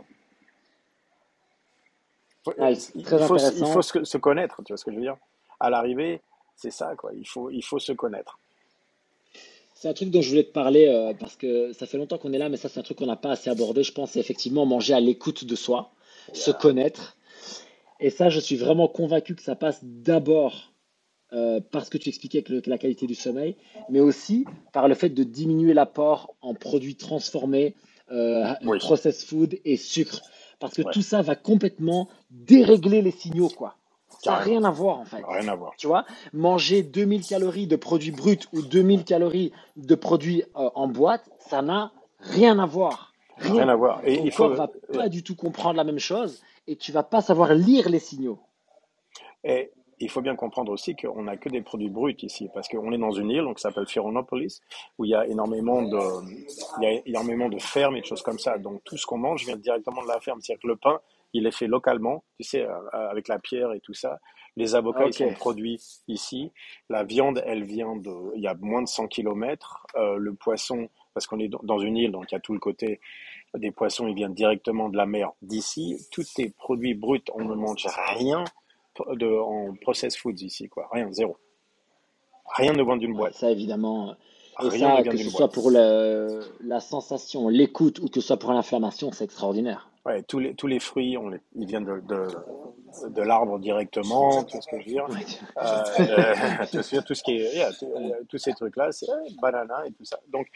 Ah, 2.60 2.70
il, 2.70 2.76
faut, 3.04 3.36
il 3.36 3.66
faut 3.66 3.82
se, 3.82 4.18
connaître, 4.18 4.62
tu 4.62 4.72
vois 4.72 4.76
ce 4.76 4.84
que 4.84 4.92
je 4.92 4.96
veux 4.98 5.02
dire? 5.02 5.16
À 5.58 5.68
l'arrivée, 5.68 6.22
c'est 6.54 6.70
ça, 6.70 6.94
quoi. 6.94 7.10
Il 7.12 7.26
faut, 7.26 7.50
il 7.50 7.64
faut 7.64 7.80
se 7.80 7.90
connaître. 7.90 8.38
C'est 9.74 9.88
un 9.88 9.94
truc 9.94 10.10
dont 10.12 10.22
je 10.22 10.28
voulais 10.28 10.44
te 10.44 10.52
parler 10.52 10.86
euh, 10.86 11.12
parce 11.18 11.34
que 11.34 11.72
ça 11.72 11.86
fait 11.86 11.98
longtemps 11.98 12.18
qu'on 12.18 12.32
est 12.32 12.38
là, 12.38 12.48
mais 12.48 12.56
ça, 12.56 12.68
c'est 12.68 12.78
un 12.78 12.84
truc 12.84 12.98
qu'on 12.98 13.06
n'a 13.06 13.16
pas 13.16 13.32
assez 13.32 13.50
abordé. 13.50 13.82
Je 13.82 13.92
pense 13.92 14.12
c'est 14.12 14.20
effectivement 14.20 14.64
manger 14.64 14.94
à 14.94 15.00
l'écoute 15.00 15.44
de 15.44 15.56
soi, 15.56 15.90
se 16.32 16.52
connaître. 16.52 17.16
Et 17.98 18.10
ça, 18.10 18.28
je 18.28 18.38
suis 18.38 18.56
vraiment 18.56 18.86
convaincu 18.86 19.34
que 19.34 19.42
ça 19.42 19.56
passe 19.56 19.80
d'abord 19.82 20.68
euh, 21.32 21.60
parce 21.70 21.90
que 21.90 21.98
tu 21.98 22.08
expliquais 22.08 22.42
que, 22.42 22.62
la 22.66 22.78
qualité 22.78 23.06
du 23.06 23.14
sommeil, 23.14 23.56
mais 23.90 24.00
aussi 24.00 24.46
par 24.72 24.88
le 24.88 24.94
fait 24.94 25.10
de 25.10 25.24
diminuer 25.24 25.74
l'apport 25.74 26.34
en 26.40 26.54
produits 26.54 26.96
transformés, 26.96 27.74
euh, 28.10 28.54
processed 28.78 29.26
food 29.26 29.58
et 29.64 29.76
sucre. 29.76 30.22
Parce 30.58 30.74
que 30.74 30.82
tout 30.82 31.02
ça 31.02 31.22
va 31.22 31.36
complètement 31.36 32.08
dérégler 32.30 33.02
les 33.02 33.10
signaux, 33.10 33.48
quoi. 33.48 33.76
Ça 34.20 34.32
n'a 34.32 34.38
rien 34.38 34.64
à 34.64 34.70
voir 34.70 34.98
en 34.98 35.04
fait. 35.04 35.22
Rien 35.26 35.46
à 35.48 35.54
voir. 35.54 35.74
Tu 35.76 35.86
vois, 35.86 36.04
manger 36.32 36.82
2000 36.82 37.24
calories 37.24 37.66
de 37.66 37.76
produits 37.76 38.10
bruts 38.10 38.38
ou 38.52 38.62
2000 38.62 39.04
calories 39.04 39.52
de 39.76 39.94
produits 39.94 40.42
euh, 40.56 40.70
en 40.74 40.88
boîte, 40.88 41.30
ça 41.38 41.62
n'a 41.62 41.92
rien 42.18 42.58
à 42.58 42.66
voir. 42.66 43.12
Rien, 43.36 43.68
à 43.68 43.76
voir. 43.76 44.00
Et 44.04 44.16
Ton 44.16 44.24
il 44.24 44.34
corps 44.34 44.54
va 44.54 44.70
pas 44.92 45.08
du 45.08 45.22
tout 45.22 45.36
comprendre 45.36 45.76
la 45.76 45.84
même 45.84 46.00
chose 46.00 46.42
et 46.66 46.74
tu 46.74 46.90
vas 46.90 47.04
pas 47.04 47.20
savoir 47.20 47.54
lire 47.54 47.88
les 47.88 48.00
signaux. 48.00 48.40
Et 49.44 49.70
il 50.00 50.10
faut 50.10 50.20
bien 50.20 50.36
comprendre 50.36 50.72
aussi 50.72 50.94
qu'on 50.96 51.22
n'a 51.22 51.36
que 51.36 51.48
des 51.48 51.62
produits 51.62 51.90
bruts 51.90 52.16
ici, 52.22 52.48
parce 52.52 52.68
qu'on 52.68 52.92
est 52.92 52.98
dans 52.98 53.10
une 53.10 53.30
île, 53.30 53.42
donc 53.42 53.58
ça 53.58 53.68
s'appelle 53.70 53.86
Ferronopolis, 53.86 54.60
où 54.98 55.04
il 55.04 55.10
y 55.10 55.14
a 55.14 55.26
énormément 55.26 55.82
de, 55.82 55.98
il 56.80 56.82
y 56.82 56.86
a 56.86 57.02
énormément 57.06 57.48
de 57.48 57.58
fermes 57.58 57.96
et 57.96 58.00
de 58.00 58.06
choses 58.06 58.22
comme 58.22 58.38
ça. 58.38 58.58
Donc 58.58 58.82
tout 58.84 58.96
ce 58.96 59.06
qu'on 59.06 59.18
mange 59.18 59.44
vient 59.44 59.56
directement 59.56 60.02
de 60.02 60.08
la 60.08 60.20
ferme. 60.20 60.40
C'est-à-dire 60.40 60.62
que 60.62 60.68
le 60.68 60.76
pain, 60.76 61.00
il 61.32 61.46
est 61.46 61.56
fait 61.56 61.66
localement, 61.66 62.24
tu 62.38 62.44
sais, 62.44 62.62
euh, 62.62 63.10
avec 63.10 63.28
la 63.28 63.38
pierre 63.38 63.72
et 63.72 63.80
tout 63.80 63.94
ça. 63.94 64.18
Les 64.56 64.74
avocats, 64.74 65.06
ils 65.06 65.12
sont 65.12 65.32
produits 65.34 65.80
ici. 66.08 66.50
La 66.88 67.04
viande, 67.04 67.42
elle 67.46 67.64
vient 67.64 67.94
de, 67.96 68.34
il 68.34 68.42
y 68.42 68.48
a 68.48 68.54
moins 68.54 68.82
de 68.82 68.88
100 68.88 69.06
km. 69.08 69.86
Euh, 69.96 70.16
le 70.16 70.34
poisson, 70.34 70.88
parce 71.14 71.26
qu'on 71.26 71.38
est 71.38 71.50
dans 71.62 71.78
une 71.78 71.96
île, 71.96 72.12
donc 72.12 72.30
il 72.30 72.34
y 72.34 72.36
a 72.36 72.40
tout 72.40 72.54
le 72.54 72.58
côté 72.58 73.00
des 73.54 73.70
poissons, 73.70 74.06
ils 74.08 74.14
viennent 74.14 74.34
directement 74.34 74.88
de 74.88 74.96
la 74.96 75.06
mer 75.06 75.32
d'ici. 75.42 76.06
Tout 76.10 76.24
est 76.38 76.54
produit 76.56 76.94
brut, 76.94 77.30
on 77.34 77.44
ne 77.44 77.54
mange 77.54 77.86
rien 78.16 78.44
de, 79.14 79.26
en 79.26 79.74
process 79.80 80.16
foods 80.16 80.42
ici, 80.42 80.68
quoi. 80.68 80.88
Rien, 80.92 81.10
zéro. 81.12 81.36
Rien 82.56 82.72
ne 82.72 82.82
vient 82.82 82.96
d'une 82.96 83.14
boîte. 83.14 83.34
Ça, 83.34 83.50
évidemment. 83.50 84.14
Et 84.64 84.70
ça, 84.70 85.02
que 85.02 85.16
ce 85.16 85.30
soit 85.30 85.50
pour 85.50 85.70
la 85.70 86.80
sensation, 86.80 87.48
l'écoute 87.48 88.00
ou 88.00 88.08
que 88.08 88.20
ce 88.20 88.26
soit 88.26 88.38
pour 88.38 88.52
l'inflammation, 88.52 89.12
c'est 89.12 89.24
extraordinaire. 89.24 89.88
Ouais, 90.04 90.22
tous 90.22 90.38
les, 90.38 90.54
tous 90.54 90.66
les 90.66 90.80
fruits, 90.80 91.16
on 91.16 91.28
les, 91.28 91.38
ils 91.54 91.66
viennent 91.66 91.84
de, 91.84 92.00
de, 92.08 92.28
de 93.10 93.22
l'arbre 93.22 93.58
directement, 93.58 94.42
tout 94.44 94.60
ce 94.60 94.66
que 94.68 94.80
je 94.80 94.86
veux 94.86 94.92
dire. 94.92 95.06
Euh, 95.58 96.66
tout, 97.06 97.14
ce 97.14 97.22
qui 97.22 97.36
est, 97.36 98.26
tous 98.28 98.38
ces 98.38 98.52
trucs-là, 98.54 98.90
c'est 98.90 99.06
banana 99.40 99.84
et 99.86 99.92
tout 99.92 100.04
ça. 100.04 100.18
Donc, 100.32 100.46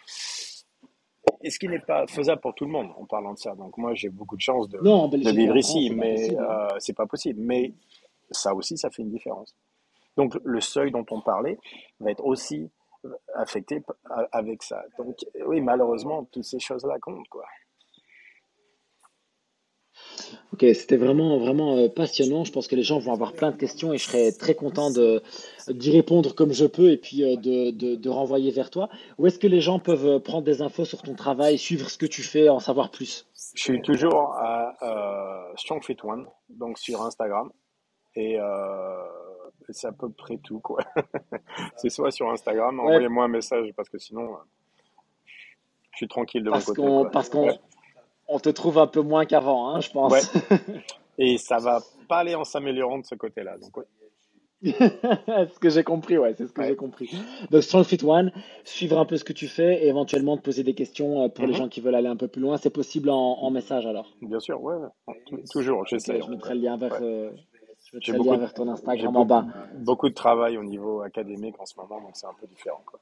et 1.43 1.51
ce 1.51 1.59
qui 1.59 1.69
n'est 1.69 1.81
pas 1.81 2.07
faisable 2.07 2.41
pour 2.41 2.55
tout 2.55 2.65
le 2.65 2.71
monde 2.71 2.91
en 2.97 3.05
parlant 3.05 3.35
de 3.35 3.39
ça. 3.39 3.55
Donc, 3.55 3.77
moi, 3.77 3.95
j'ai 3.95 4.09
beaucoup 4.09 4.37
de 4.37 4.41
chance 4.41 4.69
de, 4.69 4.79
de 4.79 5.31
vivre 5.31 5.57
ici, 5.57 5.91
mais 5.91 6.35
euh, 6.37 6.69
c'est 6.79 6.97
pas 6.97 7.07
possible. 7.07 7.41
Mais 7.41 7.73
ça 8.33 8.55
aussi, 8.55 8.77
ça 8.77 8.91
fait 8.91 9.03
une 9.03 9.11
différence. 9.11 9.55
Donc 10.17 10.39
le 10.45 10.61
seuil 10.61 10.91
dont 10.91 11.07
on 11.11 11.21
parlait 11.21 11.59
va 12.01 12.11
être 12.11 12.25
aussi 12.25 12.71
affecté 13.35 13.83
avec 14.31 14.63
ça. 14.63 14.83
Donc 14.99 15.17
oui, 15.47 15.61
malheureusement, 15.61 16.25
toutes 16.31 16.45
ces 16.45 16.61
choses-là 16.61 16.99
comptent, 17.01 17.29
quoi. 17.29 17.45
Ok, 20.53 20.65
c'était 20.75 20.97
vraiment, 20.97 21.39
vraiment 21.39 21.77
euh, 21.77 21.89
passionnant. 21.89 22.45
Je 22.45 22.53
pense 22.53 22.69
que 22.69 22.77
les 22.77 22.83
gens 22.83 22.99
vont 22.99 23.13
avoir 23.13 23.33
plein 23.33 23.51
de 23.51 23.57
questions 23.57 23.93
et 23.93 23.99
je 23.99 24.05
serais 24.05 24.33
très 24.33 24.55
content 24.55 24.91
d'y 25.69 25.91
répondre 25.91 26.35
comme 26.35 26.53
je 26.53 26.67
peux 26.67 26.91
et 26.91 26.99
puis 26.99 27.25
euh, 27.25 27.37
de, 27.37 27.71
de, 27.71 28.09
renvoyer 28.09 28.51
vers 28.51 28.71
toi. 28.71 28.89
Où 29.19 29.27
est-ce 29.27 29.39
que 29.39 29.47
les 29.47 29.61
gens 29.61 29.79
peuvent 29.79 30.07
euh, 30.07 30.19
prendre 30.19 30.45
des 30.45 30.63
infos 30.63 30.85
sur 30.85 31.03
ton 31.03 31.15
travail, 31.15 31.59
suivre 31.59 31.89
ce 31.89 31.99
que 31.99 32.07
tu 32.07 32.23
fais, 32.23 32.49
en 32.49 32.61
savoir 32.61 32.91
plus? 32.91 33.27
Je 33.55 33.63
suis 33.63 33.83
toujours 33.83 34.35
à 34.35 35.53
Strong 35.57 35.83
Fit 35.85 35.97
One, 36.05 36.27
donc 36.49 36.79
sur 36.79 37.03
Instagram. 37.03 37.51
Et 38.15 38.39
euh, 38.39 39.05
c'est 39.71 39.87
à 39.87 39.93
peu 39.93 40.11
près 40.11 40.39
tout, 40.39 40.61
quoi. 40.61 40.83
c'est 41.77 41.89
soit 41.89 42.11
sur 42.11 42.31
Instagram, 42.31 42.79
envoyez-moi 42.81 43.25
un 43.25 43.29
message 43.29 43.73
parce 43.77 43.89
que 43.89 43.99
sinon, 43.99 44.35
euh, 44.35 44.39
je 45.93 45.97
suis 45.99 46.09
tranquille 46.09 46.45
de 46.45 46.51
parce 46.51 46.69
mon 46.69 46.75
côté. 46.75 47.11
Parce 47.13 47.29
qu'on 47.29 47.49
on 48.29 48.39
te 48.39 48.49
trouve 48.49 48.79
un 48.79 48.87
peu 48.87 49.01
moins 49.01 49.25
qu'avant, 49.25 49.69
hein, 49.69 49.81
je 49.81 49.91
pense. 49.91 50.33
Et 51.19 51.39
ça 51.39 51.59
va 51.59 51.81
pas 52.09 52.19
aller 52.19 52.35
en 52.35 52.45
s'améliorant 52.45 52.99
de 52.99 53.05
ce 53.05 53.15
côté-là. 53.15 53.59
Donc, 53.59 53.85
ce 54.63 55.59
que 55.59 55.69
j'ai 55.69 55.83
compris, 55.83 56.17
ouais, 56.17 56.35
c'est 56.37 56.47
ce 56.47 56.53
que 56.53 56.63
j'ai 56.65 56.77
compris. 56.77 57.11
Donc, 57.51 57.63
Strong 57.63 57.85
Fit 57.85 57.99
One, 58.05 58.33
suivre 58.65 58.99
un 58.99 59.05
peu 59.05 59.17
ce 59.17 59.25
que 59.25 59.33
tu 59.33 59.49
fais 59.49 59.85
et 59.85 59.89
éventuellement 59.89 60.37
te 60.37 60.43
poser 60.43 60.63
des 60.63 60.75
questions 60.75 61.25
euh, 61.25 61.29
pour 61.29 61.47
les 61.47 61.53
mhm. 61.53 61.59
gens 61.59 61.69
qui 61.69 61.81
veulent 61.81 61.95
aller 61.95 62.09
un 62.09 62.17
peu 62.17 62.29
plus 62.29 62.41
loin. 62.41 62.57
C'est 62.57 62.71
possible 62.71 63.11
en, 63.11 63.51
message 63.51 63.87
alors? 63.87 64.15
Bien 64.23 64.41
sûr, 64.41 64.63
ouais, 64.63 64.77
toujours, 65.51 65.85
j'essaie. 65.87 66.21
je 66.23 66.31
mettrai 66.31 66.55
le 66.55 66.61
lien 66.61 66.77
vers, 66.77 67.01
j'ai 68.01 68.13
beaucoup, 68.13 68.39
vers 68.39 68.55
ton 68.55 68.69
Instagram 68.69 69.17
en 69.17 69.25
bas. 69.25 69.47
Beaucoup 69.79 70.09
de 70.09 70.15
travail 70.15 70.57
au 70.57 70.65
niveau 70.65 71.03
académique 71.03 71.57
en 71.59 71.67
ce 71.67 71.75
moment, 71.77 72.01
donc 72.01 72.13
c'est 72.15 72.27
un 72.27 72.35
peu 72.41 72.47
différent. 72.47 72.83
Quoi. 72.87 73.01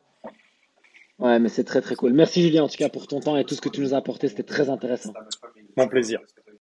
Ouais, 1.21 1.39
mais 1.39 1.49
c'est 1.49 1.65
très 1.65 1.83
très 1.83 1.95
cool. 1.95 2.13
Merci 2.13 2.43
Julien 2.43 2.65
en 2.65 2.69
tout 2.69 2.79
cas 2.79 2.89
pour 2.89 3.07
ton 3.07 3.21
temps 3.21 3.37
et 3.37 3.45
tout 3.45 3.55
ce 3.55 3.61
que 3.61 3.69
tu 3.69 3.83
nous 3.83 3.95
as 3.95 3.99
apporté, 3.99 4.29
c'était 4.29 4.43
très 4.43 4.71
intéressant. 4.71 5.13
Mon 5.77 5.87
plaisir. 5.87 6.21